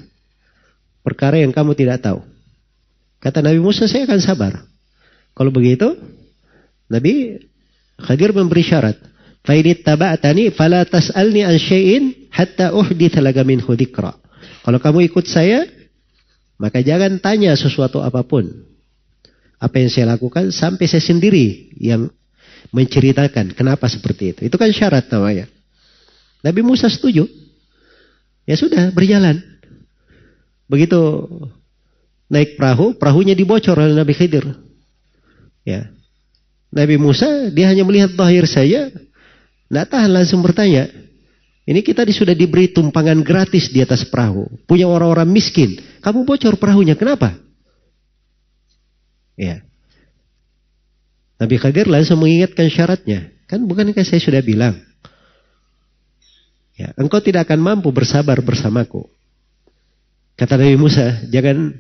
Perkara 1.02 1.42
yang 1.42 1.50
kamu 1.50 1.74
tidak 1.74 2.06
tahu. 2.06 2.22
Kata 3.18 3.42
Nabi 3.42 3.58
Musa, 3.58 3.90
saya 3.90 4.06
akan 4.06 4.22
sabar. 4.22 4.54
Kalau 5.34 5.50
begitu, 5.50 5.98
Nabi 6.94 7.42
Khidir 7.98 8.38
memberi 8.38 8.62
syarat. 8.62 9.02
Fa'idit 9.42 9.82
taba'atani 9.82 10.54
fala 10.54 10.86
tas'alni 10.86 11.42
an 11.42 11.58
hatta 12.30 12.70
uhdith 12.70 13.18
laga 13.18 13.42
minhu 13.42 13.74
dhikra. 13.74 14.14
Kalau 14.62 14.78
kamu 14.78 15.10
ikut 15.10 15.26
saya, 15.26 15.66
maka 16.62 16.86
jangan 16.86 17.18
tanya 17.18 17.58
sesuatu 17.58 17.98
apa 18.06 18.22
pun. 18.22 18.46
Apa 19.58 19.82
yang 19.82 19.90
saya 19.90 20.14
lakukan 20.14 20.54
sampai 20.54 20.86
saya 20.86 21.02
sendiri 21.02 21.74
yang 21.82 22.14
menceritakan 22.70 23.54
kenapa 23.58 23.90
seperti 23.90 24.36
itu. 24.36 24.42
Itu 24.46 24.56
kan 24.58 24.70
syarat 24.70 25.10
namanya. 25.10 25.50
Nabi 26.46 26.62
Musa 26.64 26.88
setuju. 26.88 27.26
Ya 28.46 28.56
sudah, 28.58 28.90
berjalan. 28.90 29.42
Begitu 30.70 30.98
naik 32.30 32.58
perahu, 32.58 32.98
perahunya 32.98 33.34
dibocor 33.34 33.78
oleh 33.78 33.94
Nabi 33.94 34.14
Khidir. 34.14 34.46
Ya. 35.66 35.90
Nabi 36.70 37.02
Musa, 37.02 37.50
dia 37.50 37.70
hanya 37.74 37.82
melihat 37.82 38.14
zahir 38.14 38.46
saya, 38.46 38.94
tidak 39.70 39.86
tahan 39.90 40.12
langsung 40.14 40.42
bertanya. 40.46 40.90
Ini 41.70 41.86
kita 41.86 42.02
sudah 42.10 42.34
diberi 42.34 42.74
tumpangan 42.74 43.22
gratis 43.22 43.70
di 43.70 43.82
atas 43.82 44.02
perahu. 44.06 44.50
Punya 44.66 44.90
orang-orang 44.90 45.30
miskin. 45.30 45.78
Kamu 46.02 46.26
bocor 46.26 46.58
perahunya, 46.58 46.98
kenapa? 46.98 47.38
Ya. 49.38 49.62
Nabi 51.40 51.56
Khidir 51.56 51.88
langsung 51.88 52.20
mengingatkan 52.20 52.68
syaratnya. 52.68 53.32
Kan 53.48 53.64
bukankah 53.66 54.04
saya 54.04 54.20
sudah 54.20 54.44
bilang. 54.44 54.76
Ya, 56.76 56.92
engkau 56.96 57.20
tidak 57.20 57.48
akan 57.48 57.60
mampu 57.60 57.92
bersabar 57.92 58.40
bersamaku. 58.44 59.08
Kata 60.36 60.56
Nabi 60.56 60.80
Musa, 60.80 61.28
jangan 61.28 61.76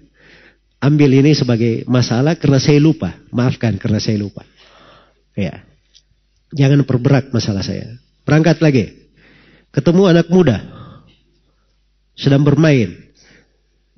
ambil 0.79 1.11
ini 1.11 1.31
sebagai 1.35 1.87
masalah 1.87 2.35
karena 2.35 2.59
saya 2.59 2.79
lupa. 2.79 3.15
Maafkan 3.31 3.79
karena 3.79 3.99
saya 3.99 4.19
lupa. 4.19 4.43
Ya. 5.35 5.63
Jangan 6.55 6.83
perberat 6.83 7.31
masalah 7.31 7.63
saya. 7.63 7.95
Berangkat 8.27 8.59
lagi. 8.63 8.91
Ketemu 9.71 10.03
anak 10.09 10.27
muda. 10.33 10.59
Sedang 12.17 12.43
bermain. 12.43 12.95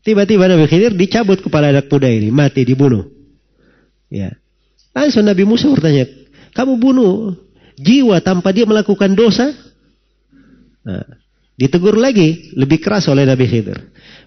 Tiba-tiba 0.02 0.50
Nabi 0.50 0.66
Khidir 0.66 0.94
dicabut 0.98 1.42
kepala 1.42 1.70
anak 1.70 1.90
muda 1.90 2.10
ini. 2.10 2.30
Mati, 2.34 2.66
dibunuh. 2.66 3.10
Ya. 4.10 4.41
Langsung 4.92 5.24
Nabi 5.24 5.48
Musa 5.48 5.72
bertanya, 5.72 6.08
kamu 6.52 6.76
bunuh 6.76 7.36
jiwa 7.80 8.20
tanpa 8.20 8.52
dia 8.52 8.68
melakukan 8.68 9.16
dosa? 9.16 9.56
Nah, 10.84 11.06
ditegur 11.56 11.96
lagi 11.96 12.52
lebih 12.58 12.84
keras 12.84 13.08
oleh 13.08 13.24
Nabi 13.24 13.48
Khidir. 13.48 13.80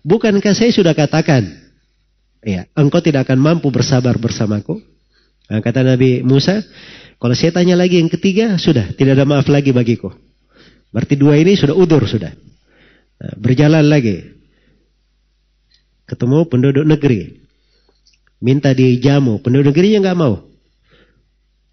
Bukankah 0.05 0.57
saya 0.57 0.73
sudah 0.73 0.97
katakan, 0.97 1.45
ya, 2.41 2.65
engkau 2.77 3.05
tidak 3.05 3.29
akan 3.29 3.41
mampu 3.41 3.69
bersabar 3.69 4.17
bersamaku? 4.17 4.81
Nah, 5.53 5.61
kata 5.61 5.85
Nabi 5.85 6.25
Musa, 6.25 6.65
kalau 7.21 7.37
saya 7.37 7.53
tanya 7.53 7.77
lagi 7.77 8.01
yang 8.01 8.09
ketiga, 8.09 8.57
sudah 8.57 8.97
tidak 8.97 9.21
ada 9.21 9.29
maaf 9.29 9.49
lagi 9.53 9.73
bagiku. 9.77 10.13
Berarti 10.89 11.19
dua 11.19 11.37
ini 11.37 11.59
sudah 11.59 11.77
udur 11.77 12.09
sudah. 12.09 12.33
Nah, 13.21 13.35
berjalan 13.37 13.85
lagi. 13.85 14.33
Ketemu 16.05 16.39
penduduk 16.49 16.85
negeri. 16.85 17.45
Minta 18.45 18.77
dijamu. 18.77 19.41
Penduduk 19.41 19.73
negerinya 19.73 20.05
nggak 20.05 20.19
mau. 20.21 20.54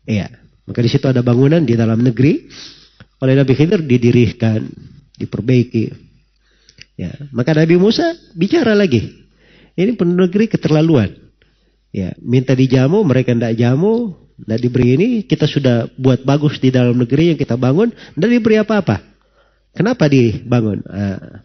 Iya. 0.05 0.29
Maka 0.65 0.79
di 0.85 0.89
situ 0.89 1.05
ada 1.09 1.25
bangunan 1.25 1.61
di 1.65 1.73
dalam 1.75 1.99
negeri 1.99 2.47
oleh 3.21 3.33
Nabi 3.37 3.53
Khidir 3.53 3.81
didirikan, 3.85 4.65
diperbaiki. 5.17 5.85
Ya, 6.97 7.13
maka 7.33 7.53
Nabi 7.57 7.81
Musa 7.81 8.13
bicara 8.37 8.77
lagi. 8.77 9.01
Ini 9.73 9.97
penduduk 9.97 10.29
negeri 10.29 10.45
keterlaluan. 10.51 11.09
Ya, 11.91 12.13
minta 12.21 12.53
dijamu, 12.53 13.03
mereka 13.03 13.33
tidak 13.33 13.57
jamu, 13.57 14.15
tidak 14.41 14.59
diberi 14.61 14.87
ini. 14.95 15.07
Kita 15.25 15.49
sudah 15.49 15.89
buat 15.97 16.23
bagus 16.23 16.61
di 16.61 16.69
dalam 16.69 16.97
negeri 16.97 17.33
yang 17.33 17.39
kita 17.39 17.57
bangun, 17.57 17.89
tidak 17.91 18.29
diberi 18.31 18.55
apa-apa. 18.61 19.01
Kenapa 19.73 20.07
dibangun? 20.07 20.83
Ah, 20.87 21.41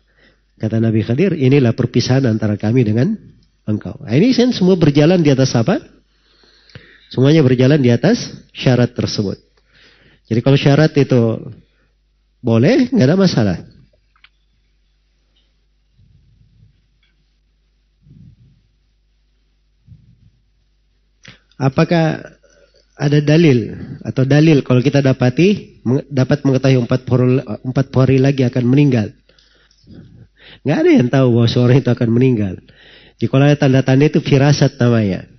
kata 0.61 0.77
Nabi 0.83 1.03
Khadir, 1.03 1.35
inilah 1.35 1.73
perpisahan 1.73 2.27
antara 2.27 2.59
kami 2.59 2.85
dengan 2.85 3.17
engkau. 3.67 3.97
Nah, 4.03 4.15
ini 4.15 4.33
semua 4.33 4.75
berjalan 4.79 5.23
di 5.23 5.31
atas 5.31 5.55
apa? 5.55 5.83
Semuanya 7.11 7.43
berjalan 7.47 7.79
di 7.79 7.91
atas 7.95 8.35
syarat 8.51 8.91
tersebut. 8.91 9.39
Jadi 10.27 10.41
kalau 10.43 10.59
syarat 10.59 10.91
itu 10.99 11.39
boleh, 12.43 12.91
nggak 12.91 13.07
ada 13.07 13.19
masalah. 13.19 13.59
Apakah 21.57 22.37
ada 22.97 23.19
dalil 23.25 23.73
atau 24.05 24.29
dalil 24.29 24.61
kalau 24.61 24.85
kita 24.85 25.01
dapati 25.01 25.81
dapat 26.13 26.45
mengetahui 26.45 26.85
empat 26.85 27.01
hari, 27.09 27.41
empat 27.65 27.87
hari 27.97 28.17
lagi 28.21 28.45
akan 28.45 28.65
meninggal? 28.69 29.09
Nggak 30.67 30.79
ada 30.85 30.91
yang 30.91 31.09
tahu 31.09 31.27
bahwa 31.33 31.49
seorang 31.49 31.77
itu 31.81 31.91
akan 31.91 32.11
meninggal. 32.13 32.55
Jadi 33.17 33.27
kalau 33.33 33.45
ada 33.49 33.57
tanda-tanda 33.57 34.05
itu 34.05 34.21
firasat 34.21 34.77
namanya. 34.77 35.36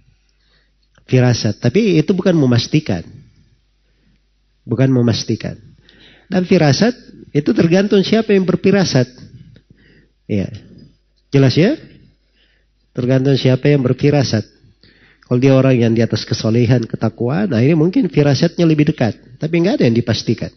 Firasat. 1.08 1.64
Tapi 1.64 1.98
itu 1.98 2.12
bukan 2.12 2.36
memastikan. 2.36 3.04
Bukan 4.68 4.92
memastikan. 4.92 5.56
Dan 6.28 6.44
firasat 6.44 6.92
itu 7.32 7.56
tergantung 7.56 8.04
siapa 8.04 8.36
yang 8.36 8.44
berfirasat. 8.44 9.08
Ya. 10.28 10.52
Jelas 11.32 11.56
ya? 11.56 11.80
Tergantung 12.92 13.40
siapa 13.40 13.72
yang 13.72 13.80
berfirasat. 13.80 14.44
Kalau 15.28 15.40
dia 15.40 15.56
orang 15.56 15.76
yang 15.76 15.92
di 15.92 16.04
atas 16.04 16.24
kesolehan, 16.24 16.88
ketakwaan, 16.88 17.52
nah 17.52 17.60
ini 17.60 17.76
mungkin 17.76 18.08
firasatnya 18.08 18.64
lebih 18.64 18.92
dekat. 18.92 19.40
Tapi 19.40 19.54
nggak 19.60 19.80
ada 19.80 19.84
yang 19.88 19.96
dipastikan. 19.96 20.52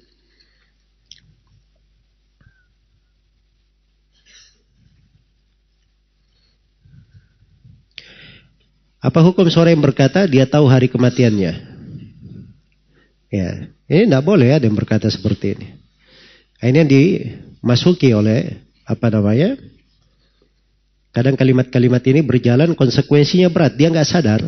Apa 9.01 9.25
hukum 9.25 9.49
seorang 9.49 9.81
yang 9.81 9.85
berkata 9.85 10.29
dia 10.29 10.45
tahu 10.45 10.69
hari 10.69 10.93
kematiannya? 10.93 11.53
Ya, 13.33 13.49
ini 13.89 14.03
tidak 14.05 14.25
boleh 14.29 14.53
ada 14.53 14.69
yang 14.69 14.77
berkata 14.77 15.09
seperti 15.09 15.57
ini. 15.57 15.69
Ini 16.61 16.77
yang 16.85 16.91
dimasuki 16.91 18.13
oleh 18.13 18.61
apa 18.85 19.09
namanya? 19.09 19.57
Kadang 21.11 21.35
kalimat-kalimat 21.35 22.05
ini 22.07 22.21
berjalan 22.21 22.77
konsekuensinya 22.77 23.49
berat. 23.49 23.75
Dia 23.81 23.89
nggak 23.89 24.05
sadar. 24.05 24.45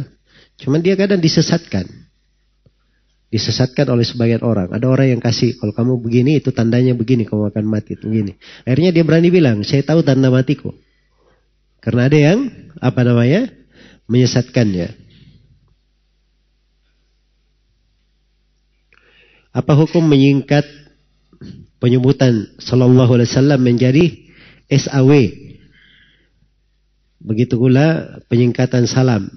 Cuman 0.61 0.85
dia 0.85 1.01
kadang 1.01 1.19
disesatkan. 1.19 1.89
Disesatkan 3.33 3.89
oleh 3.89 4.05
sebagian 4.05 4.45
orang. 4.45 4.69
Ada 4.69 4.85
orang 4.85 5.17
yang 5.17 5.23
kasih, 5.25 5.57
kalau 5.57 5.73
kamu 5.73 5.97
begini 6.05 6.45
itu 6.45 6.53
tandanya 6.53 6.93
begini, 6.93 7.25
kamu 7.25 7.49
akan 7.49 7.65
mati. 7.65 7.97
Begini. 7.97 8.37
Akhirnya 8.69 8.93
dia 8.93 9.03
berani 9.09 9.33
bilang, 9.33 9.65
saya 9.65 9.81
tahu 9.81 10.05
tanda 10.05 10.29
matiku. 10.29 10.77
Karena 11.81 12.07
ada 12.07 12.19
yang, 12.21 12.53
apa 12.79 13.01
namanya, 13.03 13.49
menyesatkannya. 14.11 14.95
Apa 19.53 19.77
hukum 19.77 20.01
menyingkat 20.09 20.65
penyebutan 21.77 22.57
Sallallahu 22.57 23.21
Alaihi 23.21 23.29
Wasallam 23.29 23.61
menjadi 23.61 24.05
SAW? 24.73 25.29
Begitu 27.23 27.55
pula 27.55 28.19
penyingkatan 28.27 28.89
salam. 28.89 29.29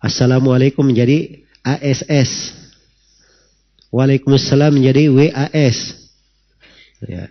Assalamualaikum 0.00 0.82
menjadi 0.82 1.44
ASS. 1.62 2.56
Waalaikumsalam 3.94 4.74
menjadi 4.74 5.06
WAS. 5.06 5.78
Ya. 7.06 7.30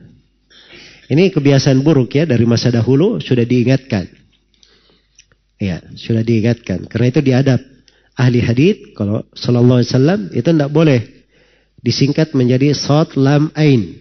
Ini 1.12 1.36
kebiasaan 1.36 1.84
buruk 1.84 2.16
ya 2.16 2.24
dari 2.24 2.48
masa 2.48 2.72
dahulu 2.72 3.20
sudah 3.20 3.44
diingatkan. 3.44 4.23
Ya, 5.64 5.80
sudah 5.96 6.28
diingatkan. 6.28 6.92
Karena 6.92 7.08
itu 7.08 7.24
diadab 7.24 7.60
ahli 8.20 8.44
hadith 8.44 8.92
kalau 9.00 9.24
sallallahu 9.32 9.80
alaihi 9.80 9.92
wasallam 9.96 10.22
itu 10.36 10.50
tidak 10.52 10.72
boleh 10.76 11.00
disingkat 11.80 12.36
menjadi 12.36 12.76
sot 12.76 13.16
lam 13.16 13.48
ain. 13.56 13.96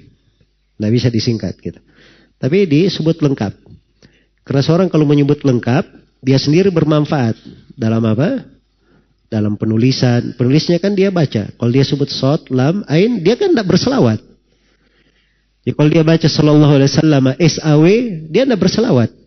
Tidak 0.75 0.91
bisa 0.91 1.07
disingkat 1.07 1.55
gitu. 1.63 1.79
Tapi 2.43 2.67
disebut 2.67 3.23
lengkap. 3.23 3.55
Karena 4.43 4.63
seorang 4.67 4.91
kalau 4.91 5.07
menyebut 5.07 5.47
lengkap, 5.47 5.87
dia 6.19 6.39
sendiri 6.43 6.75
bermanfaat. 6.75 7.39
Dalam 7.79 8.03
apa? 8.03 8.43
Dalam 9.31 9.55
penulisan. 9.55 10.35
Penulisnya 10.35 10.83
kan 10.83 10.99
dia 10.99 11.15
baca. 11.15 11.55
Kalau 11.55 11.71
dia 11.71 11.87
sebut 11.87 12.11
sot, 12.11 12.51
lam, 12.51 12.83
ain, 12.91 13.23
dia 13.23 13.39
kan 13.39 13.55
tidak 13.55 13.71
berselawat. 13.71 14.19
Ya, 15.63 15.79
kalau 15.79 15.91
dia 15.95 16.03
baca 16.03 16.27
sallallahu 16.27 16.75
alaihi 16.75 16.91
wasallam 16.91 17.25
SAW, 17.39 17.87
dia 18.35 18.43
tidak 18.43 18.59
berselawat. 18.59 19.22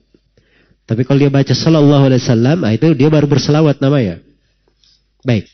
Tapi 0.85 1.01
kalau 1.01 1.17
dia 1.17 1.33
baca 1.33 1.49
sallallahu 1.49 2.13
alaihi 2.13 2.21
wasallam, 2.21 2.57
ah, 2.61 2.71
itu 2.73 2.93
dia 2.93 3.09
baru 3.09 3.25
berselawat 3.25 3.81
namanya. 3.81 4.21
Baik. 5.25 5.49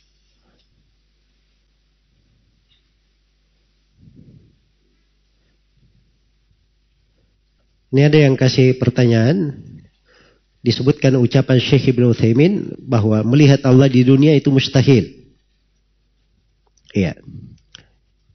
Ini 7.92 8.08
ada 8.08 8.18
yang 8.20 8.36
kasih 8.40 8.80
pertanyaan. 8.80 9.56
Disebutkan 10.62 11.18
ucapan 11.18 11.58
Syekh 11.58 11.92
Ibn 11.96 12.14
Uthaymin 12.14 12.54
bahwa 12.80 13.20
melihat 13.26 13.66
Allah 13.66 13.90
di 13.90 14.06
dunia 14.06 14.36
itu 14.38 14.54
mustahil. 14.54 15.10
Iya. 16.94 17.18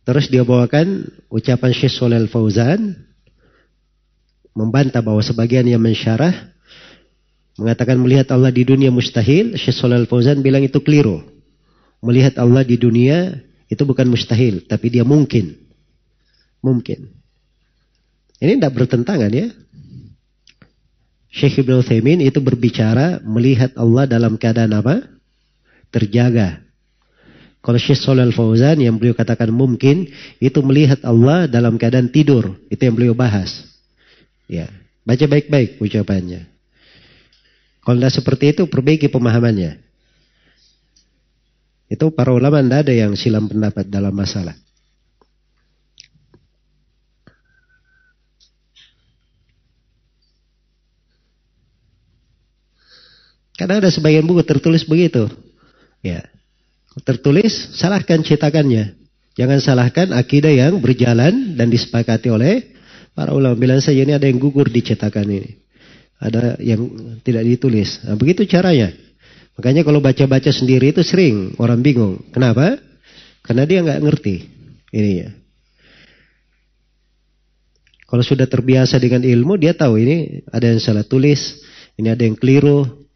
Terus 0.02 0.26
dia 0.32 0.42
bawakan 0.42 1.06
ucapan 1.28 1.70
Syekh 1.76 1.92
Solel 1.92 2.28
Fauzan. 2.28 2.96
Membantah 4.56 5.04
bahwa 5.04 5.20
sebagian 5.20 5.68
yang 5.68 5.80
mensyarah. 5.80 6.55
Mengatakan 7.56 7.96
melihat 7.96 8.28
Allah 8.36 8.52
di 8.52 8.68
dunia 8.68 8.92
mustahil. 8.92 9.56
Syekh 9.56 9.76
Solel 9.80 10.04
Fauzan 10.04 10.44
bilang 10.44 10.60
itu 10.60 10.76
keliru. 10.84 11.24
Melihat 12.04 12.36
Allah 12.36 12.60
di 12.60 12.76
dunia 12.76 13.40
itu 13.72 13.82
bukan 13.88 14.12
mustahil. 14.12 14.68
Tapi 14.68 14.92
dia 14.92 15.08
mungkin. 15.08 15.56
Mungkin. 16.60 17.16
Ini 18.36 18.60
tidak 18.60 18.76
bertentangan 18.76 19.32
ya. 19.32 19.48
Syekh 21.32 21.64
Ibn 21.64 21.80
Uthaymin 21.80 22.24
itu 22.24 22.40
berbicara 22.40 23.20
melihat 23.24 23.72
Allah 23.76 24.04
dalam 24.04 24.36
keadaan 24.36 24.72
apa? 24.76 25.04
Terjaga. 25.92 26.64
Kalau 27.64 27.80
Syekh 27.80 27.98
Solal 27.98 28.32
Fauzan 28.36 28.80
yang 28.84 29.00
beliau 29.00 29.16
katakan 29.16 29.48
mungkin 29.52 30.12
itu 30.40 30.60
melihat 30.60 31.00
Allah 31.04 31.48
dalam 31.48 31.80
keadaan 31.80 32.12
tidur. 32.12 32.56
Itu 32.68 32.84
yang 32.84 32.96
beliau 32.96 33.12
bahas. 33.16 33.64
Ya, 34.46 34.68
baca 35.02 35.24
baik-baik 35.24 35.80
ucapannya. 35.82 36.55
Kalau 37.86 38.02
tidak 38.02 38.18
seperti 38.18 38.44
itu 38.50 38.66
perbaiki 38.66 39.06
pemahamannya. 39.06 39.78
Itu 41.86 42.10
para 42.10 42.34
ulama 42.34 42.58
tidak 42.58 42.90
ada 42.90 42.94
yang 42.98 43.14
silam 43.14 43.46
pendapat 43.46 43.86
dalam 43.86 44.10
masalah. 44.10 44.58
Karena 53.54 53.78
ada 53.78 53.88
sebagian 53.88 54.26
buku 54.26 54.42
tertulis 54.42 54.82
begitu. 54.82 55.30
Ya. 56.02 56.26
Tertulis, 57.06 57.78
salahkan 57.78 58.26
cetakannya. 58.26 58.98
Jangan 59.38 59.62
salahkan 59.62 60.10
akidah 60.10 60.50
yang 60.50 60.82
berjalan 60.82 61.54
dan 61.54 61.70
disepakati 61.70 62.34
oleh 62.34 62.74
para 63.14 63.30
ulama. 63.30 63.54
Bilang 63.54 63.78
saja 63.78 64.02
ini 64.02 64.10
ada 64.10 64.26
yang 64.26 64.42
gugur 64.42 64.66
di 64.66 64.82
cetakan 64.82 65.28
ini. 65.30 65.65
Ada 66.16 66.56
yang 66.64 66.88
tidak 67.20 67.44
ditulis. 67.44 68.00
Nah, 68.04 68.16
begitu 68.16 68.48
caranya. 68.48 68.92
Makanya 69.56 69.84
kalau 69.84 70.00
baca-baca 70.00 70.48
sendiri 70.52 70.92
itu 70.92 71.04
sering 71.04 71.56
orang 71.60 71.80
bingung. 71.80 72.20
Kenapa? 72.32 72.80
Karena 73.44 73.64
dia 73.68 73.84
nggak 73.84 74.00
ngerti 74.00 74.36
ini 74.92 75.10
ya. 75.22 75.30
Kalau 78.06 78.22
sudah 78.22 78.46
terbiasa 78.46 79.02
dengan 79.02 79.26
ilmu, 79.26 79.58
dia 79.58 79.74
tahu 79.74 79.98
ini 79.98 80.46
ada 80.48 80.70
yang 80.70 80.78
salah 80.78 81.02
tulis, 81.02 81.58
ini 81.98 82.06
ada 82.06 82.22
yang 82.22 82.38
keliru, 82.38 83.06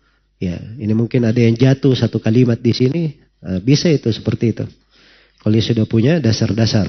Ya, 0.40 0.56
ini 0.56 0.96
mungkin 0.96 1.28
ada 1.28 1.36
yang 1.36 1.52
jatuh 1.52 1.92
satu 1.92 2.16
kalimat 2.16 2.56
di 2.56 2.72
sini, 2.72 3.12
nah, 3.44 3.60
bisa 3.60 3.92
itu 3.92 4.08
seperti 4.08 4.56
itu. 4.56 4.64
Kalau 5.36 5.52
dia 5.52 5.60
sudah 5.60 5.84
punya 5.84 6.16
dasar-dasar. 6.16 6.88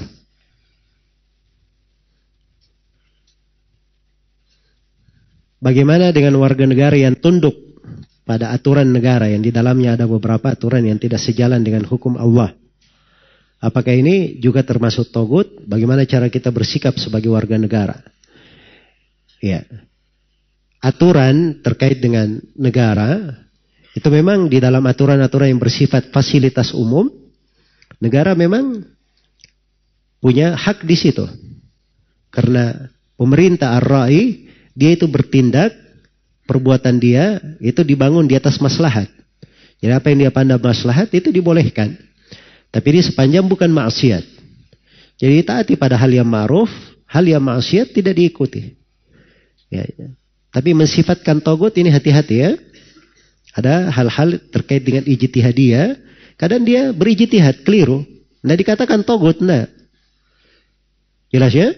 Bagaimana 5.62 6.10
dengan 6.10 6.34
warga 6.42 6.66
negara 6.66 6.98
yang 6.98 7.14
tunduk 7.22 7.54
pada 8.26 8.50
aturan 8.50 8.90
negara 8.90 9.30
yang 9.30 9.46
di 9.46 9.54
dalamnya 9.54 9.94
ada 9.94 10.10
beberapa 10.10 10.50
aturan 10.50 10.82
yang 10.82 10.98
tidak 10.98 11.22
sejalan 11.22 11.62
dengan 11.62 11.86
hukum 11.86 12.18
Allah? 12.18 12.50
Apakah 13.62 13.94
ini 13.94 14.42
juga 14.42 14.66
termasuk 14.66 15.14
togut? 15.14 15.62
Bagaimana 15.62 16.02
cara 16.02 16.26
kita 16.26 16.50
bersikap 16.50 16.98
sebagai 16.98 17.30
warga 17.30 17.54
negara? 17.62 17.94
Ya, 19.38 19.62
aturan 20.82 21.62
terkait 21.62 22.02
dengan 22.02 22.42
negara 22.58 23.38
itu 23.94 24.08
memang 24.10 24.50
di 24.50 24.58
dalam 24.58 24.82
aturan-aturan 24.82 25.54
yang 25.54 25.62
bersifat 25.62 26.10
fasilitas 26.10 26.74
umum, 26.74 27.06
negara 28.02 28.34
memang 28.34 28.82
punya 30.18 30.58
hak 30.58 30.82
di 30.82 30.98
situ. 30.98 31.22
Karena 32.34 32.90
pemerintah 33.14 33.78
ar-ra'i, 33.78 34.50
dia 34.72 34.90
itu 34.96 35.04
bertindak, 35.08 35.72
perbuatan 36.48 36.96
dia 37.00 37.40
itu 37.60 37.80
dibangun 37.84 38.24
di 38.24 38.36
atas 38.36 38.58
maslahat. 38.58 39.08
Jadi 39.82 39.92
apa 39.92 40.06
yang 40.14 40.28
dia 40.28 40.32
pandang 40.32 40.62
maslahat 40.62 41.10
itu 41.10 41.34
dibolehkan. 41.34 41.98
Tapi 42.72 42.86
ini 42.96 43.00
sepanjang 43.04 43.44
bukan 43.44 43.68
maksiat. 43.68 44.24
Jadi 45.20 45.36
taati 45.44 45.74
pada 45.76 45.98
hal 45.98 46.08
yang 46.08 46.26
ma'ruf, 46.26 46.70
hal 47.10 47.24
yang 47.26 47.42
maksiat 47.44 47.92
tidak 47.92 48.16
diikuti. 48.16 48.72
Ya, 49.68 49.84
ya. 49.84 50.08
Tapi 50.52 50.76
mensifatkan 50.76 51.40
togut 51.40 51.72
ini 51.80 51.88
hati-hati 51.88 52.36
ya. 52.36 52.52
Ada 53.52 53.92
hal-hal 53.92 54.40
terkait 54.52 54.84
dengan 54.84 55.04
ijtihadiyah. 55.04 55.96
Kadang 56.40 56.64
dia 56.64 56.92
berijtihad, 56.92 57.64
keliru. 57.64 58.04
Nah 58.44 58.56
dikatakan 58.56 59.04
togut, 59.04 59.40
nah. 59.44 59.68
Jelas 61.32 61.52
ya? 61.52 61.72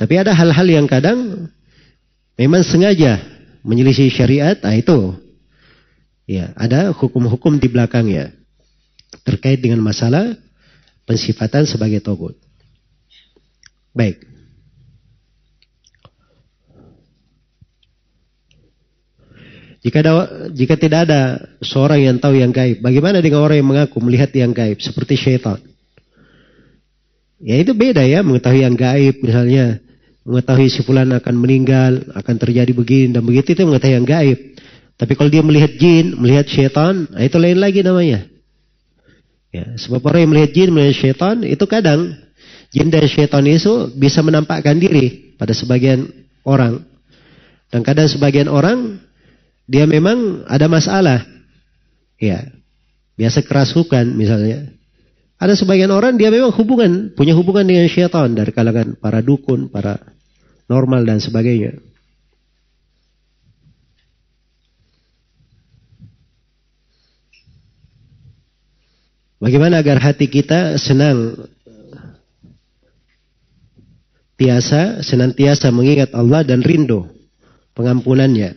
Tapi 0.00 0.16
ada 0.16 0.32
hal-hal 0.32 0.64
yang 0.64 0.88
kadang 0.88 1.52
memang 2.40 2.64
sengaja 2.64 3.20
menyelisih 3.60 4.08
syariat, 4.08 4.56
nah 4.64 4.72
itu. 4.72 5.12
Ya, 6.24 6.56
ada 6.56 6.88
hukum-hukum 6.96 7.60
di 7.60 7.68
belakangnya. 7.68 8.32
Terkait 9.28 9.60
dengan 9.60 9.84
masalah 9.84 10.40
pensifatan 11.04 11.68
sebagai 11.68 12.00
togut. 12.00 12.32
Baik. 13.92 14.24
Jika 19.84 20.00
ada, 20.00 20.12
jika 20.52 20.74
tidak 20.80 21.00
ada 21.08 21.20
seorang 21.60 22.00
yang 22.00 22.16
tahu 22.16 22.40
yang 22.40 22.52
gaib, 22.56 22.80
bagaimana 22.80 23.20
dengan 23.20 23.44
orang 23.44 23.60
yang 23.60 23.68
mengaku 23.68 24.00
melihat 24.00 24.32
yang 24.32 24.56
gaib 24.56 24.80
seperti 24.80 25.16
syaitan? 25.20 25.60
Ya 27.40 27.56
itu 27.60 27.72
beda 27.72 28.04
ya 28.04 28.20
mengetahui 28.20 28.64
yang 28.64 28.76
gaib 28.76 29.24
misalnya 29.24 29.80
mengetahui 30.24 30.68
si 30.68 30.80
fulan 30.84 31.10
akan 31.16 31.34
meninggal, 31.36 32.04
akan 32.12 32.34
terjadi 32.36 32.72
begini 32.72 33.16
dan 33.16 33.24
begitu 33.24 33.56
itu 33.56 33.62
mengetahui 33.64 33.96
yang 33.96 34.06
gaib. 34.06 34.38
Tapi 35.00 35.12
kalau 35.16 35.32
dia 35.32 35.40
melihat 35.40 35.72
jin, 35.80 36.12
melihat 36.20 36.44
syaitan, 36.44 37.08
nah 37.08 37.24
itu 37.24 37.40
lain 37.40 37.56
lagi 37.56 37.80
namanya. 37.80 38.28
Ya, 39.50 39.66
sebab 39.80 40.04
orang 40.06 40.28
yang 40.28 40.30
melihat 40.36 40.50
jin, 40.52 40.68
melihat 40.70 40.96
syaitan 41.00 41.40
itu 41.42 41.64
kadang 41.64 42.14
jin 42.70 42.92
dan 42.92 43.08
syaitan 43.08 43.42
itu 43.48 43.88
bisa 43.96 44.20
menampakkan 44.20 44.76
diri 44.76 45.34
pada 45.40 45.56
sebagian 45.56 46.04
orang. 46.44 46.84
Dan 47.72 47.80
kadang 47.80 48.06
sebagian 48.10 48.50
orang 48.50 49.00
dia 49.70 49.86
memang 49.86 50.44
ada 50.50 50.66
masalah. 50.66 51.22
Ya. 52.18 52.50
Biasa 53.14 53.46
kerasukan 53.46 54.04
misalnya. 54.16 54.74
Ada 55.40 55.56
sebagian 55.56 55.88
orang 55.88 56.20
dia 56.20 56.28
memang 56.28 56.52
hubungan, 56.52 57.16
punya 57.16 57.32
hubungan 57.32 57.64
dengan 57.64 57.88
syaitan 57.88 58.28
dari 58.36 58.52
kalangan 58.52 58.92
para 59.00 59.24
dukun, 59.24 59.72
para 59.72 59.96
normal 60.68 61.08
dan 61.08 61.16
sebagainya. 61.16 61.80
Bagaimana 69.40 69.80
agar 69.80 69.96
hati 70.04 70.28
kita 70.28 70.76
senang 70.76 71.48
tiasa, 74.36 75.00
senantiasa 75.00 75.72
mengingat 75.72 76.12
Allah 76.12 76.44
dan 76.44 76.60
rindu 76.60 77.08
pengampunannya 77.72 78.52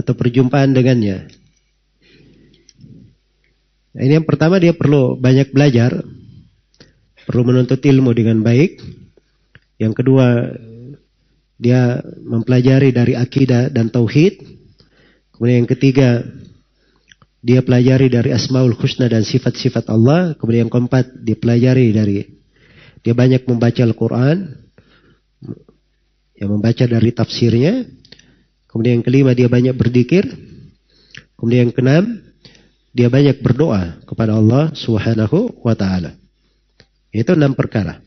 atau 0.00 0.12
perjumpaan 0.16 0.72
dengannya. 0.72 1.41
Nah, 3.92 4.02
ini 4.08 4.12
yang 4.20 4.28
pertama 4.28 4.56
dia 4.56 4.72
perlu 4.72 5.20
banyak 5.20 5.52
belajar, 5.52 6.00
perlu 7.28 7.42
menuntut 7.44 7.80
ilmu 7.84 8.16
dengan 8.16 8.40
baik. 8.40 8.80
Yang 9.76 9.92
kedua 10.00 10.48
dia 11.60 12.00
mempelajari 12.24 12.90
dari 12.90 13.14
akidah 13.14 13.68
dan 13.68 13.92
tauhid. 13.92 14.40
Kemudian 15.36 15.64
yang 15.64 15.70
ketiga 15.70 16.24
dia 17.42 17.60
pelajari 17.60 18.06
dari 18.06 18.30
Asmaul 18.30 18.78
Husna 18.78 19.10
dan 19.10 19.26
sifat-sifat 19.26 19.90
Allah. 19.90 20.38
Kemudian 20.38 20.70
yang 20.70 20.72
keempat, 20.72 21.10
dia 21.20 21.34
pelajari 21.34 21.90
dari, 21.90 22.22
dia 23.02 23.12
banyak 23.12 23.44
membaca 23.44 23.82
Al-Quran. 23.82 24.36
Yang 26.38 26.50
membaca 26.50 26.84
dari 26.86 27.10
tafsirnya. 27.10 27.86
Kemudian 28.70 29.02
yang 29.02 29.04
kelima, 29.04 29.30
dia 29.34 29.50
banyak 29.50 29.74
berdikir. 29.74 30.24
Kemudian 31.34 31.68
yang 31.68 31.74
keenam, 31.74 32.04
dia 32.92 33.08
banyak 33.08 33.40
berdoa 33.40 34.04
kepada 34.04 34.36
Allah 34.36 34.76
Subhanahu 34.76 35.64
wa 35.64 35.72
taala. 35.72 36.12
Itu 37.08 37.32
enam 37.32 37.56
perkara. 37.56 38.04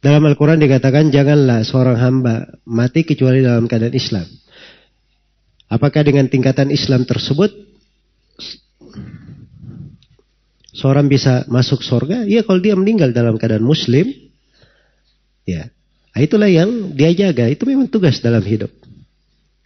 Dalam 0.00 0.24
Al-Quran 0.24 0.56
dikatakan 0.64 1.12
janganlah 1.12 1.60
seorang 1.60 2.00
hamba 2.00 2.48
mati 2.64 3.04
kecuali 3.04 3.44
dalam 3.44 3.68
keadaan 3.68 3.92
Islam. 3.92 4.24
Apakah 5.68 6.00
dengan 6.08 6.24
tingkatan 6.24 6.72
Islam 6.72 7.04
tersebut 7.04 7.52
seorang 10.80 11.12
bisa 11.12 11.44
masuk 11.52 11.84
surga? 11.84 12.24
Iya 12.24 12.40
kalau 12.48 12.64
dia 12.64 12.72
meninggal 12.72 13.12
dalam 13.12 13.36
keadaan 13.36 13.60
Muslim, 13.60 14.08
ya 15.44 15.68
itulah 16.16 16.48
yang 16.48 16.96
dia 16.96 17.12
jaga. 17.12 17.52
Itu 17.52 17.68
memang 17.68 17.92
tugas 17.92 18.24
dalam 18.24 18.40
hidup. 18.40 18.72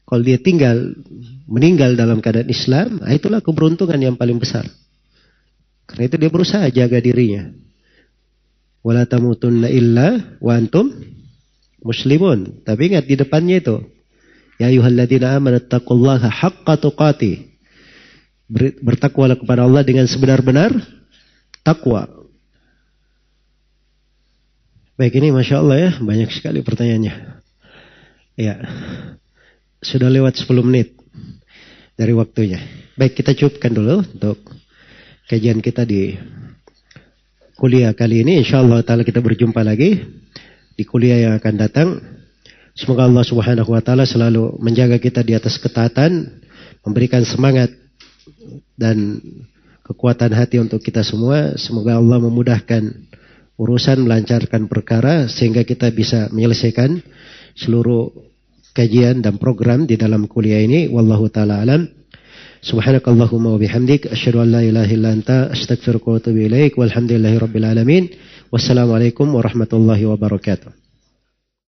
Kalau 0.05 0.23
dia 0.26 0.43
tinggal 0.43 0.99
meninggal 1.47 1.94
dalam 1.94 2.18
keadaan 2.18 2.51
Islam, 2.51 2.99
itulah 3.07 3.39
keberuntungan 3.39 4.02
yang 4.02 4.18
paling 4.18 4.43
besar. 4.43 4.67
Karena 5.86 6.10
itu 6.10 6.17
dia 6.18 6.31
berusaha 6.34 6.67
jaga 6.75 6.99
dirinya 6.99 7.55
wala 8.84 9.09
tamutunna 9.09 9.73
illa 9.73 10.36
wa 10.39 10.52
antum 10.52 10.93
muslimun. 11.81 12.62
Tapi 12.62 12.93
ingat 12.93 13.09
di 13.09 13.17
depannya 13.17 13.65
itu. 13.65 13.76
Ya 14.60 14.68
ayyuhalladzina 14.70 15.41
amanu 15.41 15.59
taqullaha 15.59 16.28
haqqa 16.28 16.76
tuqati. 16.78 17.57
Bertakwalah 18.84 19.41
kepada 19.41 19.65
Allah 19.65 19.83
dengan 19.83 20.05
sebenar-benar 20.05 20.76
takwa. 21.65 22.07
Baik 24.94 25.18
ini 25.18 25.34
Masya 25.34 25.59
Allah 25.59 25.76
ya, 25.81 25.91
banyak 25.99 26.31
sekali 26.31 26.62
pertanyaannya. 26.62 27.15
Ya, 28.39 28.55
sudah 29.83 30.07
lewat 30.07 30.39
10 30.39 30.62
menit 30.62 30.94
dari 31.99 32.15
waktunya. 32.15 32.62
Baik 32.94 33.18
kita 33.18 33.34
cukupkan 33.34 33.75
dulu 33.75 34.07
untuk 34.07 34.39
kajian 35.26 35.59
kita 35.59 35.83
di 35.83 36.15
kuliah 37.59 37.91
kali 37.91 38.23
ini. 38.23 38.39
Insya 38.39 38.62
Allah 38.62 38.86
Ta'ala 38.86 39.02
kita 39.02 39.18
berjumpa 39.18 39.67
lagi 39.67 39.99
di 40.78 40.84
kuliah 40.86 41.26
yang 41.26 41.34
akan 41.43 41.55
datang. 41.59 41.89
Semoga 42.75 43.07
Allah 43.07 43.26
Subhanahu 43.26 43.70
Wa 43.70 43.83
Ta'ala 43.83 44.07
selalu 44.07 44.62
menjaga 44.62 44.99
kita 45.02 45.26
di 45.26 45.34
atas 45.34 45.59
ketaatan, 45.59 46.43
memberikan 46.86 47.23
semangat 47.26 47.70
dan 48.78 49.23
kekuatan 49.85 50.33
hati 50.33 50.57
untuk 50.59 50.81
kita 50.81 51.05
semua. 51.05 51.55
Semoga 51.61 52.01
Allah 52.01 52.19
memudahkan 52.19 52.83
urusan, 53.61 54.03
melancarkan 54.03 54.67
perkara 54.67 55.31
sehingga 55.31 55.63
kita 55.63 55.93
bisa 55.95 56.33
menyelesaikan 56.33 56.99
seluruh 57.55 58.11
kajian 58.75 59.23
dan 59.23 59.39
program 59.39 59.87
di 59.87 59.95
dalam 59.95 60.27
kuliah 60.27 60.65
ini. 60.65 60.91
Wallahu 60.91 61.31
taala 61.31 61.63
alam. 61.63 61.87
Subhanakallahumma 62.65 63.55
wa 63.55 63.61
bihamdik 63.61 64.09
asyhadu 64.09 64.41
an 64.41 64.49
la 64.57 64.61
ilaha 64.65 64.89
illa 64.89 65.13
anta 65.13 65.53
astaghfiruka 65.53 66.09
wa 66.09 66.17
atubu 66.17 66.49
ilaik 66.49 66.75
walhamdulillahi 66.81 67.37
rabbil 67.37 67.69
alamin. 67.69 68.05
Wassalamualaikum 68.49 69.29
warahmatullahi 69.37 70.09
wabarakatuh. 70.09 70.84